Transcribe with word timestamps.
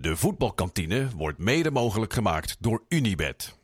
De 0.00 0.16
voetbalkantine 0.16 1.08
wordt 1.16 1.38
mede 1.38 1.70
mogelijk 1.70 2.12
gemaakt 2.12 2.56
door 2.60 2.82
Unibed. 2.88 3.58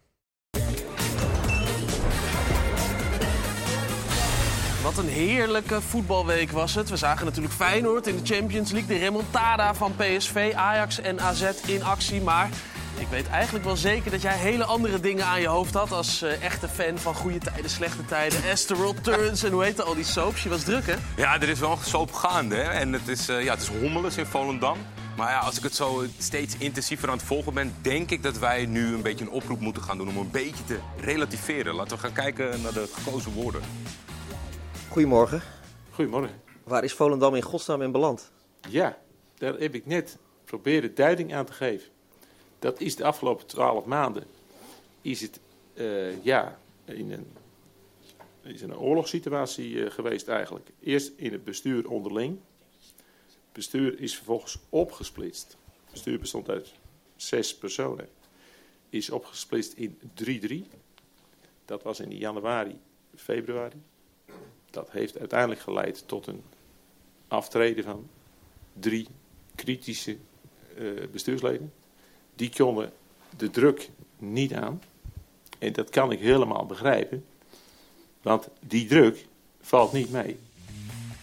Wat 4.83 4.99
een 4.99 5.09
heerlijke 5.09 5.81
voetbalweek 5.81 6.51
was 6.51 6.75
het. 6.75 6.91
We 6.91 6.97
zagen 6.97 7.25
natuurlijk 7.25 7.55
Feyenoord 7.55 8.07
in 8.07 8.17
de 8.17 8.35
Champions 8.35 8.71
League. 8.71 8.99
De 8.99 9.05
remontada 9.05 9.75
van 9.75 9.95
PSV, 9.97 10.53
Ajax 10.57 11.01
en 11.01 11.21
AZ 11.21 11.51
in 11.67 11.83
actie. 11.83 12.21
Maar 12.21 12.49
ik 12.99 13.07
weet 13.09 13.29
eigenlijk 13.29 13.65
wel 13.65 13.77
zeker 13.77 14.11
dat 14.11 14.23
jij 14.23 14.37
hele 14.37 14.65
andere 14.65 15.01
dingen 15.01 15.25
aan 15.25 15.41
je 15.41 15.47
hoofd 15.47 15.75
had... 15.75 15.93
als 15.93 16.23
eh, 16.23 16.43
echte 16.43 16.69
fan 16.69 16.99
van 16.99 17.15
goede 17.15 17.39
tijden, 17.39 17.71
slechte 17.71 18.05
tijden. 18.05 18.43
Esther 18.45 19.01
Turns 19.01 19.43
en 19.43 19.53
hoe 19.53 19.65
heette 19.65 19.83
al 19.83 19.95
die 19.95 20.05
soaps? 20.05 20.43
Je 20.43 20.49
was 20.49 20.63
druk, 20.63 20.87
hè? 20.87 20.95
Ja, 21.17 21.41
er 21.41 21.49
is 21.49 21.59
wel 21.59 21.71
een 21.71 21.79
soap 21.85 22.13
gaande. 22.13 22.55
Hè? 22.55 22.71
En 22.71 22.93
het 22.93 23.09
is, 23.09 23.29
uh, 23.29 23.45
ja, 23.45 23.53
het 23.53 23.63
is 23.63 23.69
hommeles 23.69 24.17
in 24.17 24.27
Volendam. 24.27 24.79
Maar 25.23 25.31
ja, 25.31 25.39
als 25.39 25.57
ik 25.57 25.63
het 25.63 25.75
zo 25.75 26.05
steeds 26.19 26.57
intensiever 26.59 27.09
aan 27.09 27.17
het 27.17 27.27
volgen 27.27 27.55
ben... 27.55 27.75
denk 27.83 28.11
ik 28.11 28.23
dat 28.23 28.39
wij 28.39 28.67
nu 28.67 28.95
een 28.95 29.03
beetje 29.03 29.25
een 29.25 29.31
oproep 29.31 29.61
moeten 29.61 29.83
gaan 29.83 29.99
doen... 29.99 30.09
om 30.09 30.17
een 30.17 30.31
beetje 30.31 30.65
te 30.65 30.79
relativeren. 30.97 31.75
Laten 31.75 31.97
we 31.97 32.03
gaan 32.03 32.13
kijken 32.13 32.63
naar 32.63 32.73
de 32.73 32.87
gekozen 32.93 33.33
woorden. 33.33 33.63
Goedemorgen. 34.89 35.43
Goedemorgen. 35.91 36.43
Waar 36.65 36.85
is 36.85 36.93
Volendam 36.93 37.35
in 37.35 37.43
godsnaam 37.43 37.83
in 37.83 37.93
beland? 37.93 38.33
Ja, 38.69 38.99
daar 39.35 39.55
heb 39.55 39.75
ik 39.75 39.87
net 39.87 40.19
proberen 40.45 40.95
duiding 40.95 41.35
aan 41.35 41.47
te 41.47 41.53
geven. 41.53 41.89
Dat 42.59 42.81
is 42.81 42.97
de 42.97 43.05
afgelopen 43.05 43.47
twaalf 43.47 43.85
maanden 43.85 44.25
is 45.03 45.21
het 45.21 45.41
uh, 45.75 46.25
ja, 46.25 46.59
in 46.85 47.13
een, 47.13 47.27
is 48.43 48.63
een 48.63 48.77
oorlogssituatie 48.77 49.71
uh, 49.71 49.91
geweest 49.91 50.29
eigenlijk. 50.29 50.69
Eerst 50.81 51.13
in 51.17 51.33
het 51.33 51.45
bestuur 51.45 51.89
onderling. 51.89 52.39
Bestuur 53.53 54.01
is 54.01 54.17
vervolgens 54.17 54.59
opgesplitst. 54.69 55.57
Het 55.83 55.93
bestuur 55.93 56.19
bestond 56.19 56.49
uit 56.49 56.73
zes 57.17 57.57
personen. 57.57 58.09
Is 58.89 59.11
opgesplitst 59.11 59.73
in 59.73 59.99
3-3. 60.25 60.77
Dat 61.65 61.83
was 61.83 62.01
in 62.01 62.17
januari, 62.17 62.79
februari. 63.15 63.83
Dat 64.71 64.91
heeft 64.91 65.19
uiteindelijk 65.19 65.61
geleid 65.61 66.09
tot 66.09 66.27
een 66.27 66.43
aftreden 67.29 67.85
van 67.85 68.09
drie 68.73 69.09
kritische 69.55 70.17
uh, 70.79 71.07
bestuursleden. 71.13 71.73
Die 72.35 72.51
konden 72.51 72.93
de 73.37 73.51
druk 73.51 73.91
niet 74.19 74.53
aan. 74.53 74.83
En 75.59 75.73
dat 75.73 75.91
kan 75.91 76.13
ik 76.13 76.19
helemaal 76.19 76.67
begrijpen. 76.67 77.25
Want 78.23 78.49
die 78.61 78.87
druk 78.87 79.27
valt 79.61 79.93
niet 79.93 80.11
mee. 80.11 80.39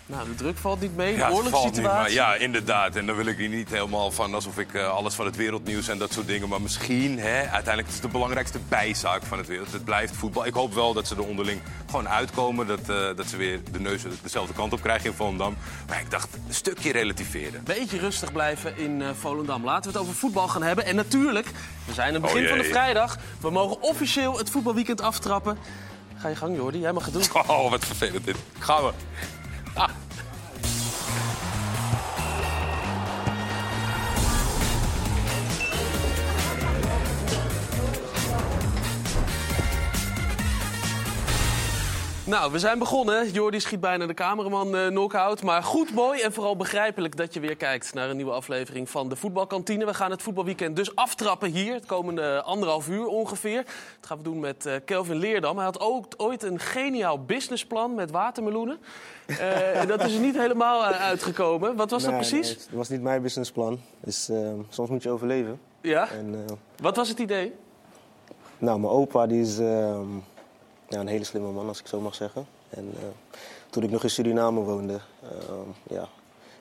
Nou, 0.10 0.28
de 0.28 0.36
druk 0.36 0.58
valt 0.58 0.80
niet 0.82 0.96
mee, 0.96 1.16
Ja, 1.18 1.28
niet, 1.28 1.38
oorlogssituatie. 1.38 1.82
maar 1.82 2.12
ja, 2.12 2.36
inderdaad. 2.36 2.96
En 2.96 3.06
dan 3.06 3.16
wil 3.16 3.26
ik 3.26 3.38
hier 3.38 3.50
niet 3.50 3.70
helemaal 3.70 4.12
van 4.12 4.34
alsof 4.34 4.58
ik 4.58 4.74
eh, 4.74 4.90
alles 4.90 5.14
van 5.14 5.26
het 5.26 5.36
wereldnieuws 5.36 5.88
en 5.88 5.98
dat 5.98 6.14
soort 6.14 6.28
dingen. 6.28 6.50
Maar 6.50 6.62
misschien, 6.62 7.20
hè, 7.20 7.38
uiteindelijk 7.40 7.88
is 7.88 7.94
het 7.94 8.02
de 8.02 8.08
belangrijkste 8.10 8.60
bijzaak 8.70 9.24
van 9.24 9.38
het 9.38 9.48
wereld. 9.48 9.72
Het 9.72 9.84
blijft 9.84 10.16
voetbal. 10.16 10.46
Ik 10.46 10.54
hoop 10.54 10.74
wel 10.74 10.94
dat 10.94 11.08
ze 11.08 11.16
er 11.16 11.24
onderling 11.26 11.62
gewoon 11.86 12.10
uitkomen. 12.10 12.68
Dat, 12.68 12.80
eh, 12.80 13.16
dat 13.16 13.28
ze 13.28 13.38
weer 13.38 13.60
de 13.72 13.80
neus 13.80 14.02
dezelfde 14.24 14.54
kant 14.54 14.74
op 14.74 14.82
krijgen 14.82 15.10
in 15.10 15.16
Volendam. 15.16 15.58
Maar 15.88 16.00
ik 16.00 16.12
dacht, 16.12 16.30
een 16.48 16.54
stukje 16.54 16.92
relativeren. 16.92 17.64
Beetje 17.64 17.98
rustig 17.98 18.32
blijven 18.32 18.78
in 18.78 19.02
eh, 19.02 19.10
Volendam. 19.20 19.64
Laten 19.64 19.92
we 19.92 19.98
het 19.98 20.08
over 20.08 20.20
voetbal 20.20 20.48
gaan 20.48 20.64
hebben. 20.64 20.86
En 20.86 20.96
natuurlijk, 20.96 21.48
we 21.86 21.94
zijn 21.94 22.08
aan 22.08 22.14
het 22.14 22.22
begin 22.22 22.44
Oh 22.44 22.50
van 22.50 22.58
de 22.58 22.64
vrijdag. 22.64 23.18
We 23.42 23.50
mogen 23.50 23.82
officieel 23.82 24.38
het 24.38 24.50
voetbalweekend 24.50 25.02
aftrappen. 25.02 25.58
Ga 26.18 26.28
je 26.28 26.36
gang, 26.36 26.56
Jordi. 26.56 26.80
Jij 26.80 26.92
mag 26.94 27.06
het 27.06 27.14
doen. 27.14 27.24
Oh, 27.48 27.70
wat 27.70 27.86
vervelend 27.86 28.26
dit. 28.26 28.36
Gaan 28.60 28.84
we. 28.84 28.92
Nou, 42.30 42.52
we 42.52 42.60
zijn 42.60 42.80
begonnen. 42.80 43.32
Jordi 43.32 43.60
schiet 43.60 43.80
bijna 43.80 44.06
de 44.06 44.14
cameraman 44.14 44.90
knock-out. 44.90 45.44
Maar 45.44 45.64
goed, 45.64 45.94
mooi 45.94 46.22
en 46.22 46.34
vooral 46.34 46.56
begrijpelijk 46.56 47.18
dat 47.18 47.34
je 47.34 47.40
weer 47.40 47.56
kijkt 47.56 47.94
naar 47.94 48.10
een 48.10 48.16
nieuwe 48.16 48.32
aflevering 48.32 48.90
van 48.90 49.10
de 49.10 49.16
Voetbalkantine. 49.16 49.86
We 49.86 49.94
gaan 49.94 50.12
het 50.12 50.22
voetbalweekend 50.22 50.76
dus 50.76 50.96
aftrappen 50.96 51.50
hier, 51.52 51.74
het 51.74 51.86
komende 51.86 52.42
anderhalf 52.42 52.90
uur 52.90 53.06
ongeveer. 53.06 53.64
Dat 53.64 54.08
gaan 54.08 54.18
we 54.18 54.24
doen 54.24 54.40
met 54.40 54.66
eh, 54.66 54.76
Kelvin 54.86 55.16
Leerdam. 55.16 55.56
Hij 55.56 55.66
had 55.66 55.80
ook 55.80 56.06
ooit 56.18 56.44
een 56.44 56.60
geniaal 56.60 57.24
businessplan 57.24 57.96
met 57.96 58.12
watermeloenen. 58.12 58.78
En 59.74 59.88
dat 59.88 60.04
is 60.04 60.14
er 60.14 60.22
niet 60.22 60.38
helemaal 60.38 60.84
uitgekomen. 60.84 61.76
Wat 61.76 61.90
was 61.90 62.04
dat 62.04 62.16
precies? 62.16 62.48
nee, 62.48 62.58
het 62.66 62.72
was 62.72 62.90
niet 62.90 63.02
mijn 63.02 63.22
businessplan. 63.22 63.80
Dus 64.00 64.30
soms 64.70 64.90
moet 64.90 65.04
je 65.04 65.10
overleven. 65.10 65.60
Ja? 65.82 66.10
En, 66.10 66.46
Wat 66.82 66.96
was 66.96 67.10
het 67.10 67.20
idee? 67.20 67.54
nou, 68.60 68.80
mijn 68.80 68.94
opa 68.94 69.28
die 69.28 69.42
is 69.42 69.60
eh, 69.60 70.00
ja, 70.90 71.00
een 71.00 71.08
hele 71.08 71.24
slimme 71.24 71.52
man, 71.52 71.68
als 71.68 71.80
ik 71.80 71.88
zo 71.88 72.00
mag 72.02 72.16
zeggen. 72.16 72.46
En 72.70 72.94
eh, 73.00 73.04
toen 73.70 73.84
ik 73.84 73.90
nog 73.92 74.04
in 74.04 74.10
Suriname 74.10 74.60
woonde, 74.60 75.00
eh, 75.24 75.30
ja, 75.90 76.08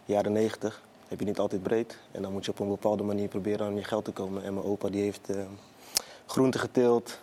jaren 0.05 0.33
90, 0.33 0.83
heb 1.09 1.19
je 1.19 1.25
niet 1.25 1.39
altijd 1.39 1.63
breed. 1.63 1.99
En 2.11 2.23
dan 2.23 2.33
moet 2.33 2.45
je 2.45 2.51
op 2.51 2.59
een 2.59 2.69
bepaalde 2.69 3.03
manier 3.03 3.29
proberen 3.29 3.67
aan 3.67 3.75
je 3.77 3.85
geld 3.85 4.05
te 4.05 4.11
komen. 4.13 4.45
En 4.45 4.55
mijn 4.55 4.67
opa 4.67 4.89
die 4.89 5.03
heeft 5.03 5.31
eh, 5.31 5.43
groenten 6.27 6.61
geteeld, 6.61 7.19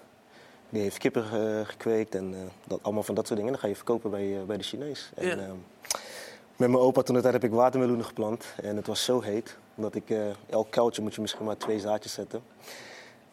die 0.69 0.81
heeft 0.81 0.97
kippen 0.97 1.23
ge- 1.23 1.61
gekweekt 1.65 2.15
en 2.15 2.33
eh, 2.33 2.39
dat, 2.67 2.79
allemaal 2.81 3.03
van 3.03 3.15
dat 3.15 3.25
soort 3.27 3.37
dingen. 3.39 3.53
Dan 3.53 3.61
ga 3.61 3.67
je 3.67 3.75
verkopen 3.75 4.09
bij, 4.11 4.37
eh, 4.39 4.43
bij 4.43 4.57
de 4.57 4.63
Chinees. 4.63 5.11
En, 5.15 5.27
Ja. 5.27 5.35
eh, 5.37 5.51
met 6.55 6.69
mijn 6.69 6.83
opa 6.83 7.01
toen 7.01 7.21
tijd 7.21 7.33
heb 7.33 7.43
ik 7.43 7.51
watermeloenen 7.51 8.05
geplant. 8.05 8.45
En 8.61 8.75
het 8.75 8.87
was 8.87 9.03
zo 9.03 9.21
heet, 9.21 9.57
dat 9.75 9.95
ik 9.95 10.03
elk 10.49 10.71
kuiltje 10.71 11.01
moet 11.01 11.15
je 11.15 11.21
misschien 11.21 11.45
maar 11.45 11.57
twee 11.57 11.79
zaadjes 11.79 12.13
zetten. 12.13 12.41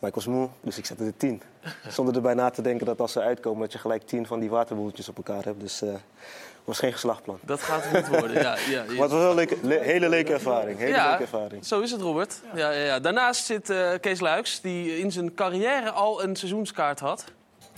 Maar 0.02 0.10
ik 0.10 0.16
was 0.16 0.26
moe, 0.26 0.48
dus 0.60 0.78
ik 0.78 0.86
zette 0.86 1.04
er 1.04 1.16
tien. 1.16 1.42
Zonder 1.88 2.14
erbij 2.14 2.34
na 2.34 2.50
te 2.50 2.62
denken 2.62 2.86
dat 2.86 3.00
als 3.00 3.12
ze 3.12 3.20
uitkomen, 3.20 3.60
dat 3.60 3.72
je 3.72 3.78
gelijk 3.78 4.06
tien 4.06 4.26
van 4.26 4.40
die 4.40 4.50
waterboeltjes 4.50 5.08
op 5.08 5.16
elkaar 5.16 5.44
hebt. 5.44 5.60
Dus 5.60 5.82
eh 5.82 5.88
het 5.92 6.70
was 6.70 6.78
geen 6.78 6.92
geslachtplan. 6.92 7.38
Dat 7.42 7.60
gaat 7.60 7.92
niet 7.92 8.08
worden. 8.08 8.32
Ja, 8.42 8.56
ja, 8.68 8.78
Maar 8.82 8.88
het 8.88 8.96
was 8.98 9.10
wel 9.10 9.28
een 9.30 9.34
leuke, 9.34 9.56
le- 9.62 9.78
hele 9.78 10.08
leuke 10.08 10.32
ervaring. 10.32 10.78
Hele 10.78 10.94
Ja, 10.94 11.08
leuke 11.08 11.22
ervaring. 11.22 11.64
zo 11.66 11.80
is 11.80 11.90
het, 11.90 12.00
Robert. 12.00 12.40
Ja. 12.54 12.70
Ja, 12.70 12.84
ja, 12.84 13.00
Daarnaast 13.00 13.44
zit 13.44 13.70
eh, 13.70 13.90
Kees 14.00 14.20
Luiks, 14.20 14.60
die 14.60 14.98
in 14.98 15.12
zijn 15.12 15.34
carrière 15.34 15.90
al 15.90 16.22
een 16.22 16.36
seizoenskaart 16.36 17.00
had 17.00 17.24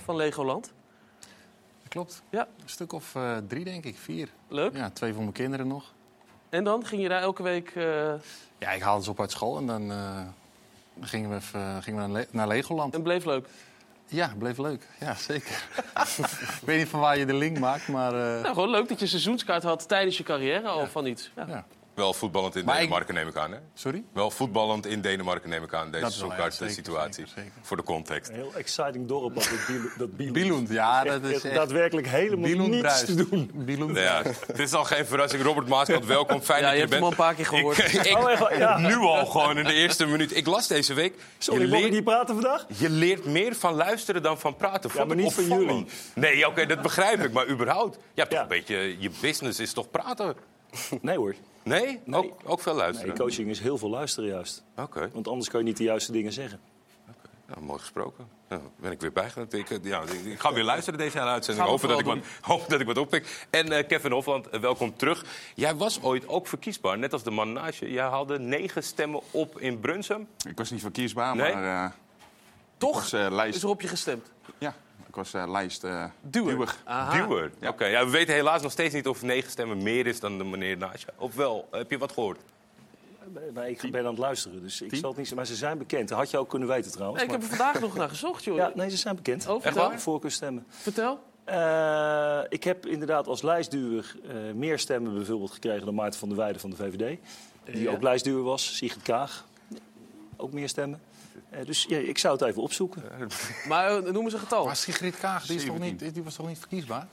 van 0.03 0.15
Legoland. 0.15 0.71
Klopt. 1.87 2.21
Ja. 2.29 2.41
Een 2.63 2.69
stuk 2.69 2.93
of 2.93 3.15
eh, 3.15 3.37
drie, 3.47 3.63
denk 3.63 3.83
ik. 3.85 3.97
Vier. 3.97 4.29
Leuk. 4.47 4.75
Ja, 4.75 4.89
twee 4.89 5.11
voor 5.13 5.21
mijn 5.21 5.33
kinderen 5.33 5.67
nog. 5.67 5.93
En 6.49 6.63
dan 6.63 6.85
ging 6.85 7.01
je 7.01 7.09
daar 7.09 7.21
elke 7.21 7.43
week... 7.43 7.69
eh, 7.75 8.13
Ja, 8.57 8.71
ik 8.71 8.81
haalde 8.81 9.03
ze 9.03 9.09
op 9.09 9.19
uit 9.19 9.31
school 9.31 9.57
en 9.57 9.65
dan 9.67 9.91
eh, 9.91 10.19
gingen 11.01 11.29
we, 11.29 11.35
even, 11.35 11.83
gingen 11.83 12.01
we 12.01 12.07
naar, 12.07 12.17
Le- 12.21 12.27
naar 12.31 12.47
Legoland. 12.47 12.93
en 12.93 13.01
bleef 13.01 13.25
leuk. 13.25 13.47
Ja, 14.07 14.33
bleef 14.37 14.57
leuk. 14.57 14.87
Ja, 14.99 15.13
zeker. 15.15 15.63
ik 16.59 16.65
weet 16.65 16.77
niet 16.79 16.87
van 16.87 16.99
waar 16.99 17.17
je 17.17 17.25
de 17.25 17.33
link 17.33 17.59
maakt, 17.59 17.87
maar... 17.87 18.13
eh, 18.13 18.41
Nou, 18.41 18.53
gewoon 18.53 18.69
leuk 18.69 18.87
dat 18.89 18.99
je 18.99 19.07
seizoenskaart 19.07 19.63
had 19.63 19.87
tijdens 19.87 20.17
je 20.17 20.23
carrière 20.23 20.67
al 20.67 20.87
van 20.87 21.05
iets. 21.05 21.31
Ja. 21.35 21.45
ja. 21.47 21.65
Wel 21.95 22.13
voetballend 22.13 22.55
in 22.55 22.65
Maar 22.65 22.75
ik- 22.75 22.79
Denemarken 22.81 23.13
neem 23.13 23.27
ik 23.27 23.35
aan, 23.35 23.51
hè? 23.51 23.57
Sorry? 23.73 24.03
Wel 24.13 24.31
voetballend 24.31 24.85
in 24.85 25.01
Denemarken 25.01 25.49
neem 25.49 25.63
ik 25.63 25.73
aan, 25.73 25.91
deze 25.91 26.03
ja, 26.05 26.09
zeker, 26.49 26.71
situatie. 26.71 27.13
zeker, 27.27 27.31
zeker. 27.35 27.51
Voor 27.61 27.77
de 27.77 27.83
context. 27.83 28.29
Een 28.29 28.35
heel 28.35 28.51
exciting 28.55 29.07
dorp, 29.07 29.35
dat 29.35 29.49
dat. 29.97 30.17
Billund, 30.33 30.69
ja, 30.69 31.03
dat 31.03 31.23
is 31.23 31.43
echt... 31.43 31.55
Daadwerkelijk 31.55 32.07
helemaal 32.07 32.49
niets 32.67 32.79
bruist. 32.79 33.05
te 33.05 33.15
doen. 33.29 33.51
Ja, 33.93 34.21
het 34.47 34.59
is 34.59 34.73
al 34.73 34.83
geen 34.83 35.05
verrassing. 35.05 35.43
Robert 35.43 35.67
Maaskant, 35.67 36.05
welkom. 36.05 36.41
Fijn 36.41 36.61
Ja, 36.61 36.65
dat 36.71 36.79
je 36.79 36.81
je 36.87 36.89
hebt 36.89 36.93
er 36.93 36.99
hem 36.99 37.05
al 37.05 37.11
een 37.11 37.17
bent. 37.17 37.27
paar 37.27 37.35
keer 37.35 37.45
gehoord. 37.45 37.77
Ik, 37.77 38.05
ik- 38.05 38.17
Oh, 38.25 38.31
echt? 38.31 38.57
Ja. 38.57 38.77
Nu 38.77 38.95
al 38.95 39.25
gewoon 39.25 39.57
in 39.57 39.63
de 39.63 39.73
eerste 39.73 40.05
minuut. 40.05 40.35
Ik 40.37 40.45
las 40.47 40.67
deze 40.67 40.93
week. 40.93 41.13
Sorry, 41.37 41.61
je, 41.61 41.67
leert, 41.67 41.91
niet 41.91 42.03
praten 42.03 42.33
vandaag? 42.35 42.65
je 42.77 42.89
leert 42.89 43.25
meer 43.25 43.55
van 43.55 43.73
luisteren 43.73 44.21
dan 44.23 44.39
van 44.39 44.55
praten. 44.55 44.89
Vond 44.89 45.07
maar 45.07 45.15
niet 45.15 45.33
van 45.33 45.51
opvallend. 45.51 45.91
Nee, 46.15 46.47
oké, 46.47 46.65
dat 46.65 46.81
begrijp 46.81 47.23
ik. 47.23 47.31
Maar 47.33 47.47
überhaupt. 47.47 47.97
Ja, 48.13 48.23
toch 48.23 48.33
Ja. 48.33 48.41
een 48.41 48.47
beetje, 48.47 48.95
je 48.99 49.11
business 49.21 49.59
is 49.59 49.73
toch 49.73 49.91
praten? 49.91 50.35
Nee 51.01 51.17
hoor. 51.17 51.35
Nee? 51.65 51.99
Nee. 52.05 52.19
Ook, 52.23 52.39
ook 52.45 52.59
veel 52.61 52.73
Nee, 52.73 52.81
luisteren? 52.81 53.17
coaching 53.17 53.49
is 53.49 53.59
heel 53.59 53.77
veel 53.77 53.89
luisteren 53.89 54.29
juist. 54.29 54.63
Oké. 54.75 55.09
Want 55.13 55.27
anders 55.27 55.49
kan 55.49 55.59
je 55.59 55.65
niet 55.65 55.77
de 55.77 55.83
juiste 55.83 56.11
dingen 56.11 56.31
zeggen. 56.33 56.59
Ja, 57.47 57.61
mooi 57.61 57.79
gesproken. 57.79 58.27
Ja, 58.49 58.59
ben 58.79 58.91
ik 58.91 59.01
weer 59.01 59.11
bijgelegd. 59.11 59.53
Ik, 59.53 59.69
eh, 59.69 59.77
ja, 59.83 60.01
ik- 60.25 60.39
ga 60.39 60.53
weer 60.53 60.63
luisteren 60.63 60.99
deze 60.99 61.17
hele 61.17 61.29
uitzending. 61.29 61.65
Gaan 61.67 61.75
we 61.75 61.81
Hopen 61.81 62.05
dat, 62.05 62.15
ik 62.15 62.23
wat, 62.23 62.31
hoop 62.57 62.69
dat 62.69 62.79
ik 62.79 62.85
wat 62.85 62.97
oppik. 62.97 63.47
En 63.49 63.71
eh, 63.71 63.87
Kevin 63.87 64.11
Hofland, 64.11 64.49
eh, 64.49 64.59
welkom 64.59 64.95
terug. 64.95 65.25
Jij 65.55 65.75
was 65.75 66.01
ooit 66.01 66.27
ook 66.27 66.47
verkiesbaar, 66.47 66.97
net 66.97 67.13
als 67.13 67.23
de 67.23 67.31
man 67.31 67.53
naast 67.53 67.79
je. 67.79 67.91
Jij 67.91 68.03
haalde 68.05 68.39
negen 68.39 68.83
stemmen 68.83 69.21
op 69.31 69.59
in 69.59 69.79
Brunsum. 69.79 70.27
Ik 70.47 70.57
was 70.57 70.71
niet 70.71 70.81
verkiesbaar, 70.81 71.35
Nee? 71.35 71.53
maar 71.53 71.85
eh, 71.85 71.91
Toch 72.77 72.93
was, 72.95 73.13
eh, 73.13 73.27
lijst- 73.29 73.55
is 73.55 73.63
er 73.63 73.69
op 73.69 73.81
je 73.81 73.87
gestemd. 73.87 74.31
Ik 75.15 75.21
was 75.21 75.33
eh, 75.33 75.51
lijst 75.51 75.83
eh 75.83 76.05
Duwer. 76.21 76.75
Oké, 77.67 77.85
ja, 77.85 78.05
we 78.05 78.11
weten 78.11 78.33
helaas 78.33 78.61
nog 78.61 78.71
steeds 78.71 78.93
niet 78.93 79.07
of 79.07 79.21
negen 79.21 79.51
stemmen 79.51 79.83
meer 79.83 80.07
is 80.07 80.19
dan 80.19 80.37
de 80.37 80.43
meneer 80.43 80.77
naast 80.77 81.01
je. 81.01 81.07
Of 81.17 81.35
wel, 81.35 81.67
heb 81.71 81.89
je 81.91 81.97
wat 81.97 82.11
gehoord? 82.11 82.39
Nee, 83.53 83.71
ik 83.71 83.91
ben 83.91 84.01
aan 84.01 84.07
het 84.09 84.17
luisteren, 84.17 84.61
dus 84.61 84.81
ik 84.81 84.95
zal 84.95 85.09
het 85.09 85.17
niet 85.17 85.27
zeggen. 85.27 85.35
Maar 85.35 85.45
ze 85.45 85.55
zijn 85.55 85.77
bekend. 85.77 86.09
Dat 86.09 86.17
had 86.17 86.31
je 86.31 86.37
ook 86.37 86.49
kunnen 86.49 86.67
weten 86.67 86.91
trouwens. 86.91 87.17
Nee, 87.23 87.25
ik 87.35 87.41
heb 87.41 87.49
er 87.51 87.55
vandaag 87.57 87.79
nog 87.79 87.95
naar 87.95 88.09
gezocht, 88.09 88.43
joh. 88.43 88.57
maar- 88.57 88.69
Ja, 88.69 88.75
nee, 88.75 88.89
ze 88.89 88.97
zijn 88.97 89.15
bekend. 89.15 89.47
Oh, 89.47 89.61
vertel. 89.61 89.89
waar? 89.89 89.99
Voorkeurstemmen. 89.99 90.65
Vertel. 90.69 91.19
Eh, 91.43 92.39
ik 92.49 92.63
heb 92.63 92.85
inderdaad 92.85 93.27
als 93.27 93.41
lijstduwer 93.41 94.15
eh, 94.27 94.35
meer 94.53 94.79
stemmen 94.79 95.13
bijvoorbeeld 95.13 95.51
gekregen 95.51 95.85
dan 95.85 95.95
Maarten 95.95 96.19
van 96.19 96.27
der 96.29 96.37
Weijden 96.37 96.61
van 96.61 96.69
de 96.69 96.75
VVD. 96.75 97.17
Die 97.63 97.81
Ja. 97.81 97.91
ook 97.91 98.01
lijstduwer 98.01 98.43
was, 98.43 98.75
Sigrid 98.77 99.03
Kaag. 99.03 99.45
ook 100.37 100.51
meer 100.53 100.69
stemmen. 100.69 101.01
Eh, 101.49 101.65
dus 101.65 101.85
ja, 101.89 101.97
ik 101.97 102.17
zou 102.17 102.33
het 102.33 102.47
even 102.47 102.61
opzoeken. 102.61 103.03
Maar 103.67 103.97
eh, 103.97 104.11
noem 104.11 104.23
eens 104.23 104.33
een 104.33 104.39
getal. 104.39 104.65
Maar 104.65 104.75
Sigrid 104.75 105.17
Kaag, 105.19 105.45
die, 105.45 105.55
is 105.55 105.65
toch 105.65 105.79
niet, 105.79 106.13
die 106.13 106.23
was 106.23 106.35
toch 106.35 106.47
niet 106.47 106.59
verkiesbaar? 106.59 107.07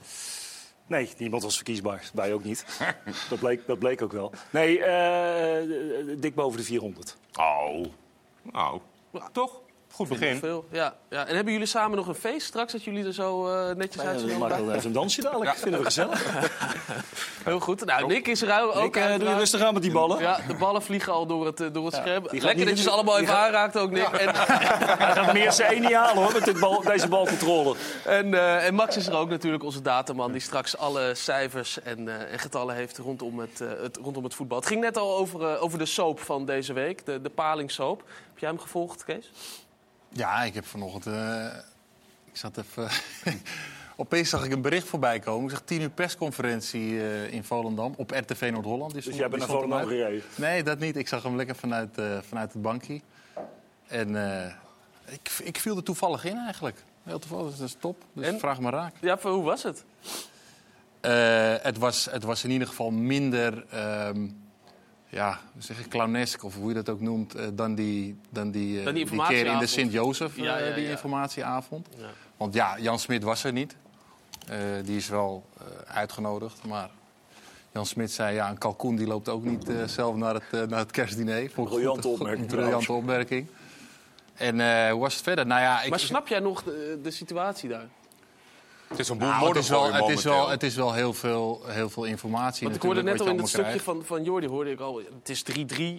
Nee, 0.87 1.09
niemand 1.17 1.43
was 1.43 1.55
verkiesbaar. 1.55 2.09
Wij 2.13 2.33
ook 2.33 2.43
niet. 2.43 2.65
dat, 3.29 3.39
bleek, 3.39 3.67
dat 3.67 3.79
bleek 3.79 4.01
ook 4.01 4.11
wel. 4.11 4.31
Nee, 4.49 4.83
eh, 4.83 6.17
dik 6.19 6.35
boven 6.35 6.57
de 6.57 6.65
400. 6.65 7.17
Oh, 7.33 7.85
nou, 8.51 8.81
toch? 9.31 9.61
Goed 9.93 10.07
begin. 10.09 10.37
Veel. 10.37 10.65
Ja, 10.71 10.93
ja. 11.09 11.25
En 11.27 11.35
hebben 11.35 11.53
jullie 11.53 11.67
samen 11.67 11.97
nog 11.97 12.07
een 12.07 12.15
feest 12.15 12.47
straks, 12.47 12.71
dat 12.71 12.83
jullie 12.83 13.05
er 13.05 13.13
zo 13.13 13.47
eh, 13.47 13.75
netjes 13.75 14.01
Ja, 14.03 14.09
uit 14.09 14.19
dan 14.19 14.29
zien? 14.29 14.37
maken 14.39 14.57
we 14.57 14.63
wel 14.65 14.73
even 14.75 14.87
een 14.87 14.93
dansje 14.93 15.21
dadelijk. 15.21 15.49
Dat 15.51 15.59
vinden 15.59 15.79
we 15.79 15.85
gezellig. 15.85 16.25
Heel 17.43 17.59
goed. 17.59 17.85
Nou, 17.85 18.07
Nick 18.07 18.27
is 18.27 18.41
er 18.41 18.61
ook. 18.63 18.81
Nick, 18.83 18.95
eh, 18.95 19.19
doe 19.19 19.29
je 19.29 19.35
rustig 19.35 19.61
aan 19.61 19.73
met 19.73 19.81
die 19.83 19.91
ballen. 19.91 20.19
Ja, 20.19 20.39
de 20.47 20.53
ballen 20.55 20.81
vliegen 20.81 21.13
al 21.13 21.25
door 21.25 21.45
het, 21.45 21.61
eh, 21.61 21.67
door 21.71 21.85
het 21.85 21.93
scherm. 21.95 22.23
Lekker 22.23 22.41
dat 22.55 22.59
je 22.59 22.65
in 22.69 22.77
ze 22.77 22.89
allemaal 22.89 23.15
even 23.19 23.27
gaat- 23.33 23.45
aanraakt 23.45 23.77
ook, 23.77 23.91
Nick. 23.91 24.07
En, 24.07 24.35
Hij 24.35 25.11
gaat 25.13 25.33
meer 25.33 25.51
zijn 25.51 25.71
één 25.71 25.81
niet 25.81 25.93
halen 25.93 26.23
hoor, 26.23 26.33
met 26.33 26.43
dit 26.45 26.59
bal, 26.59 26.81
deze 26.81 27.07
balcontrole. 27.07 27.75
en, 28.05 28.33
eh, 28.33 28.65
en 28.65 28.73
Max 28.73 28.97
is 28.97 29.07
er 29.07 29.15
ook 29.17 29.29
natuurlijk, 29.29 29.63
onze 29.63 29.81
dataman... 29.81 30.31
die 30.31 30.41
straks 30.41 30.77
alle 30.77 31.11
cijfers 31.15 31.81
en, 31.81 32.07
eh, 32.07 32.31
en 32.33 32.39
getallen 32.39 32.75
heeft 32.75 32.97
rondom 32.97 33.39
het, 33.39 33.61
eh, 33.61 33.67
het, 33.81 33.97
rondom 34.03 34.23
het 34.23 34.33
voetbal. 34.33 34.57
Het 34.57 34.67
ging 34.67 34.81
net 34.81 34.97
al 34.97 35.17
over, 35.17 35.53
eh, 35.53 35.63
over 35.63 35.77
de 35.77 35.85
soap 35.85 36.19
van 36.19 36.45
deze 36.45 36.73
week, 36.73 37.05
de, 37.05 37.21
de 37.21 37.29
palingsoap. 37.29 37.99
Heb 38.29 38.39
jij 38.39 38.49
hem 38.49 38.59
gevolgd, 38.59 39.03
Kees? 39.03 39.31
Ja, 40.13 40.43
ik 40.43 40.53
heb 40.53 40.65
vanochtend... 40.65 41.05
eh, 41.15 41.45
ik 42.25 42.37
zat 42.37 42.57
even... 42.57 42.89
Opeens 43.95 44.29
zag 44.29 44.45
ik 44.45 44.51
een 44.51 44.61
bericht 44.61 44.87
voorbij 44.87 45.19
komen. 45.19 45.43
Ik 45.43 45.49
zag 45.49 45.61
10 45.61 45.81
uur 45.81 45.89
persconferentie 45.89 46.99
eh, 46.99 47.33
in 47.33 47.43
Volendam 47.43 47.93
op 47.97 48.11
RTV 48.11 48.49
Noord-Holland. 48.51 48.93
Dus 48.93 49.05
jij 49.05 49.29
bent 49.29 49.41
naar 49.41 49.49
Volendam 49.49 49.87
gereden? 49.87 50.21
Nee, 50.35 50.63
dat 50.63 50.79
niet. 50.79 50.95
Ik 50.95 51.07
zag 51.07 51.23
hem 51.23 51.35
lekker 51.35 51.55
vanuit, 51.55 51.97
eh, 51.97 52.17
vanuit 52.27 52.53
het 52.53 52.61
bankje. 52.61 53.01
En 53.87 54.15
ik, 55.05 55.29
ik 55.43 55.57
viel 55.57 55.77
er 55.77 55.83
toevallig 55.83 56.25
in 56.25 56.37
eigenlijk. 56.37 56.83
Heel 57.03 57.19
toevallig, 57.19 57.55
dat 57.55 57.67
is 57.67 57.75
top. 57.79 58.03
Dus 58.13 58.27
En? 58.27 58.39
vraag 58.39 58.59
me 58.59 58.69
raak. 58.69 58.95
Ja, 59.01 59.17
hoe 59.21 59.43
was 59.43 59.63
het? 59.63 59.83
Het, 61.61 61.77
was, 61.77 62.05
het 62.11 62.23
was 62.23 62.43
in 62.43 62.49
ieder 62.49 62.67
geval 62.67 62.91
minder, 62.91 63.65
ehm, 63.69 64.27
ja, 65.13 65.39
zeg 65.57 65.79
ik, 65.79 65.87
clownesk 65.87 66.43
of 66.43 66.55
hoe 66.55 66.67
je 66.67 66.73
dat 66.73 66.89
ook 66.89 67.01
noemt, 67.01 67.35
eh, 67.35 67.47
dan 67.53 67.75
die, 67.75 68.19
dan 68.29 68.51
die, 68.51 68.79
eh, 68.79 68.85
Dan 68.85 68.93
die 68.93 69.05
keer 69.27 69.45
in 69.45 69.59
de. 69.59 69.65
Sint-Jozef, 69.67 70.37
eh, 70.37 70.43
Ja, 70.43 70.57
ja, 70.57 70.73
die 70.73 70.83
ja. 70.83 70.89
informatieavond. 70.89 71.87
Ja. 71.97 72.05
Want 72.37 72.53
ja, 72.53 72.79
Jan 72.79 72.99
Smit 72.99 73.23
was 73.23 73.43
er 73.43 73.51
niet. 73.51 73.75
Eh, 74.47 74.57
die 74.83 74.97
is 74.97 75.09
wel 75.09 75.45
eh, 75.57 75.95
uitgenodigd, 75.95 76.63
maar 76.65 76.89
Jan 77.71 77.85
Smit 77.85 78.11
zei, 78.11 78.35
ja, 78.35 78.49
een 78.49 78.57
kalkoen 78.57 78.95
die 78.95 79.07
loopt 79.07 79.29
ook 79.29 79.43
niet 79.43 79.69
eh, 79.69 79.83
zelf 79.85 80.15
naar 80.15 80.33
het, 80.33 80.43
eh, 80.51 80.61
naar 80.61 80.79
het 80.79 80.91
kerstdiner. 80.91 81.49
Vond 81.49 81.67
ik 81.67 81.73
Briljante 81.73 82.07
opmerking, 82.07 82.51
Een 82.51 82.55
briljante 82.57 82.91
opmerking. 82.93 83.47
En 84.33 84.59
eh, 84.59 84.91
hoe 84.91 84.99
was 85.01 85.13
het 85.13 85.23
verder? 85.23 85.45
Nou 85.45 85.61
ja, 85.61 85.81
ik, 85.81 85.89
Maar 85.89 85.99
snap 85.99 86.27
jij 86.27 86.39
nog 86.39 86.63
de, 86.63 86.99
de 87.03 87.11
situatie 87.11 87.69
daar? 87.69 87.87
Het 88.93 89.01
is 89.01 89.09
een 89.09 89.17
boel 89.17 89.27
nou, 89.27 89.47
het, 89.47 89.55
is 89.55 89.69
wel, 89.69 89.93
het, 89.93 90.09
is 90.09 90.23
wel, 90.23 90.49
het 90.49 90.63
is 90.63 90.75
wel 90.75 90.93
heel 90.93 91.13
veel, 91.13 91.61
heel 91.65 91.89
veel 91.89 92.03
informatie 92.03 92.63
Want 92.63 92.75
ik 92.75 92.81
hoorde 92.81 93.03
net 93.03 93.21
al 93.21 93.27
in 93.27 93.37
het 93.37 93.47
stukje 93.47 93.79
van, 93.79 94.03
van 94.05 94.23
Jordi 94.23 94.47
hoorde 94.47 94.71
ik 94.71 94.79
al, 94.79 95.01
het 95.19 95.29
is 95.29 95.43
3-3 95.43 95.53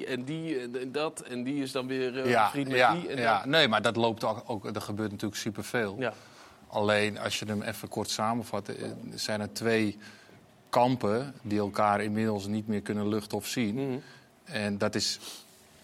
en 0.06 0.24
die 0.24 0.58
en, 0.58 0.80
en 0.80 0.92
dat 0.92 1.20
en 1.20 1.42
die 1.42 1.62
is 1.62 1.72
dan 1.72 1.86
weer 1.86 2.20
eh, 2.20 2.30
ja, 2.30 2.50
vriend 2.50 2.68
met 2.68 2.76
ja, 2.76 2.94
die. 2.94 3.08
En 3.08 3.20
ja. 3.20 3.46
Nee, 3.46 3.68
maar 3.68 3.82
dat 3.82 3.96
loopt 3.96 4.24
ook, 4.24 4.42
ook 4.46 4.74
er 4.74 4.80
gebeurt 4.80 5.10
natuurlijk 5.10 5.40
superveel. 5.40 5.96
Ja. 5.98 6.12
Alleen 6.68 7.18
als 7.18 7.38
je 7.38 7.44
hem 7.44 7.62
even 7.62 7.88
kort 7.88 8.10
samenvat, 8.10 8.68
eh, 8.68 8.88
zijn 9.14 9.40
er 9.40 9.52
twee 9.52 9.98
kampen 10.68 11.34
die 11.42 11.58
elkaar 11.58 12.02
inmiddels 12.02 12.46
niet 12.46 12.68
meer 12.68 12.80
kunnen 12.80 13.08
luchten 13.08 13.38
of 13.38 13.46
zien. 13.46 13.74
Mhm. 13.74 13.98
En 14.44 14.78
dat 14.78 14.94
is, 14.94 15.18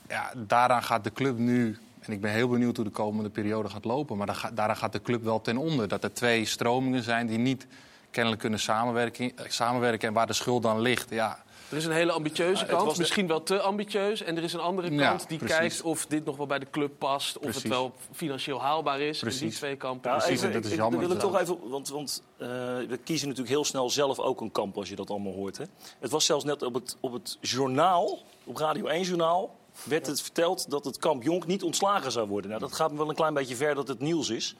ja, 0.08 0.32
daaraan 0.36 0.82
gaat 0.82 1.04
de 1.04 1.12
club 1.12 1.38
nu. 1.38 1.78
En 2.00 2.12
ik 2.12 2.20
ben 2.20 2.32
heel 2.32 2.48
benieuwd 2.48 2.76
hoe 2.76 2.84
de 2.84 2.90
komende 2.90 3.30
periode 3.30 3.68
gaat 3.68 3.84
lopen. 3.84 4.16
Maar 4.16 4.26
daar 4.26 4.50
daaraan 4.54 4.76
gaat 4.76 4.92
de 4.92 5.02
club 5.02 5.22
wel 5.22 5.40
ten 5.40 5.56
onder. 5.56 5.88
Dat 5.88 6.04
er 6.04 6.12
twee 6.12 6.44
stromingen 6.44 7.02
zijn 7.02 7.26
die 7.26 7.38
niet 7.38 7.66
kennelijk 8.10 8.40
kunnen 8.42 8.60
samenwerken, 8.60 9.36
eh, 9.36 9.44
samenwerken. 9.48 10.08
En 10.08 10.14
waar 10.14 10.26
de 10.26 10.32
schuld 10.32 10.62
dan 10.62 10.80
ligt. 10.80 11.10
Ja, 11.10 11.42
Er 11.70 11.76
is 11.76 11.84
een 11.84 11.92
hele 11.92 12.12
ambitieuze 12.12 12.60
het 12.62 12.70
kant, 12.70 12.84
was 12.84 12.94
de- 12.94 13.00
misschien 13.00 13.26
wel 13.26 13.42
te 13.42 13.60
ambitieus. 13.60 14.22
En 14.22 14.36
er 14.36 14.42
is 14.42 14.52
een 14.52 14.60
andere 14.60 14.90
Ja, 14.90 15.08
kant 15.08 15.28
die 15.28 15.38
precies. 15.38 15.56
kijkt 15.56 15.82
of 15.82 16.06
dit 16.06 16.24
nog 16.24 16.36
wel 16.36 16.46
bij 16.46 16.58
de 16.58 16.70
club 16.70 16.92
past. 16.98 17.36
Of 17.36 17.42
het 17.42 17.50
Precies. 17.50 17.70
wel 17.70 17.92
financieel 18.12 18.60
haalbaar 18.62 19.00
is. 19.00 19.22
En 19.22 19.28
die 19.28 19.38
Precies. 19.38 19.56
twee 19.58 19.76
kampen. 19.76 20.10
Ja, 20.10 20.16
Precies, 20.16 20.34
even, 20.34 20.46
en 20.46 20.52
dat 20.52 20.60
ik- 20.60 20.66
is 20.66 20.72
ik- 20.72 20.78
jammer 20.78 21.00
Dan 21.00 21.08
wil 21.08 21.16
ik 21.18 21.22
toch 21.22 21.40
even, 21.40 21.68
want, 21.70 21.88
want 21.88 22.22
eh, 22.36 22.48
we 22.88 22.98
kiezen 23.04 23.28
natuurlijk 23.28 23.54
heel 23.54 23.64
snel 23.64 23.90
zelf 23.90 24.18
ook 24.18 24.40
een 24.40 24.52
kamp 24.52 24.76
als 24.76 24.88
je 24.88 24.96
dat 24.96 25.10
allemaal 25.10 25.32
hoort. 25.32 25.56
Hè? 25.58 25.64
Het 25.98 26.10
was 26.10 26.24
zelfs 26.26 26.44
net 26.44 26.62
op 26.62 26.74
het, 26.74 26.96
op 27.00 27.12
het 27.12 27.38
journaal, 27.40 28.18
op 28.44 28.56
Radio 28.56 28.86
1 28.86 29.02
journaal, 29.02 29.54
werd 29.84 30.06
het 30.06 30.22
verteld 30.22 30.70
dat 30.70 30.84
het 30.84 30.98
kamp 30.98 31.22
Jonk 31.22 31.46
niet 31.46 31.62
ontslagen 31.62 32.12
zou 32.12 32.28
worden. 32.28 32.50
Nou, 32.50 32.62
dat 32.62 32.72
gaat 32.72 32.90
me 32.90 32.96
wel 32.96 33.08
een 33.08 33.14
klein 33.14 33.34
beetje 33.34 33.56
ver 33.56 33.74
dat 33.74 33.88
het 33.88 34.00
nieuws 34.00 34.28
is. 34.28 34.54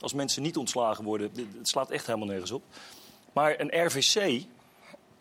Als 0.00 0.12
mensen 0.12 0.42
niet 0.42 0.56
ontslagen 0.56 1.04
worden, 1.04 1.30
het 1.58 1.68
slaat 1.68 1.90
echt 1.90 2.06
helemaal 2.06 2.28
nergens 2.28 2.50
op. 2.50 2.62
Maar 3.32 3.60
een 3.60 3.86
RVC 3.86 4.42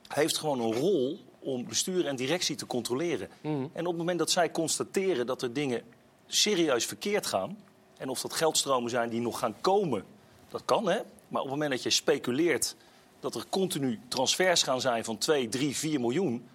heeft 0.07 0.37
gewoon 0.37 0.59
een 0.59 0.73
rol 0.73 1.19
om 1.39 1.67
bestuur 1.67 2.07
en 2.07 2.15
directie 2.15 2.55
te 2.55 2.65
controleren. 2.65 3.29
En 3.73 3.85
op 3.85 3.87
het 3.87 3.97
moment 3.97 4.19
dat 4.19 4.31
zij 4.31 4.51
constateren 4.51 5.25
dat 5.25 5.41
er 5.41 5.53
dingen 5.53 5.81
serieus 6.27 6.85
verkeerd 6.85 7.25
gaan... 7.25 7.57
en 7.97 8.09
of 8.09 8.21
dat 8.21 8.33
geldstromen 8.33 8.89
zijn 8.89 9.09
die 9.09 9.21
nog 9.21 9.39
gaan 9.39 9.55
komen, 9.61 10.03
dat 10.49 10.61
kan, 10.65 10.87
hè. 10.87 10.99
Maar 11.27 11.41
op 11.41 11.47
het 11.47 11.55
moment 11.57 11.71
dat 11.71 11.83
je 11.83 11.89
speculeert 11.89 12.75
dat 13.19 13.35
er 13.35 13.45
continu 13.49 13.99
transfers 14.07 14.63
gaan 14.63 14.81
zijn 14.81 15.03
van 15.03 15.17
2, 15.17 15.49
3, 15.49 15.75
4 15.75 15.99
miljoen... 15.99 16.47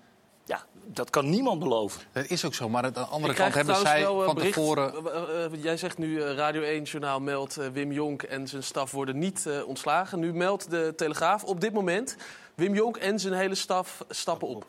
dat 0.93 1.11
kan 1.11 1.31
niemand 1.31 1.59
beloven. 1.59 2.01
dat 2.13 2.27
is 2.31 2.45
ook 2.45 2.55
zo. 2.55 2.69
Maar 2.69 2.85
aan 2.85 2.93
de 2.93 3.01
andere 3.01 3.33
Ik 3.33 3.39
kant 3.39 3.55
hebben 3.55 3.77
zij 3.77 4.01
wel, 4.01 4.19
eh, 4.21 4.25
van 4.27 4.35
bericht- 4.35 4.55
tevoren... 4.55 4.93
eh, 5.13 5.45
eh, 5.45 5.63
jij 5.63 5.77
zegt 5.77 5.99
nu 5.99 6.23
Radio 6.23 6.63
1-journaal 6.81 7.21
meldt 7.21 7.57
eh, 7.57 7.67
Wim 7.69 7.93
Jonk 7.93 8.23
en 8.23 8.49
zijn 8.49 8.63
staf 8.63 8.91
worden 8.91 9.19
niet 9.19 9.49
ontslagen. 9.67 10.19
Nu 10.19 10.33
meldt 10.35 10.71
de 10.71 10.93
Telegraaf 10.97 11.45
op 11.45 11.61
dit 11.61 11.73
moment... 11.73 12.17
Wim 12.55 12.75
Jonk 12.75 12.97
en 12.97 13.19
zijn 13.21 13.35
hele 13.35 13.55
staf 13.55 14.05
stappen 14.09 14.49
op. 14.49 14.67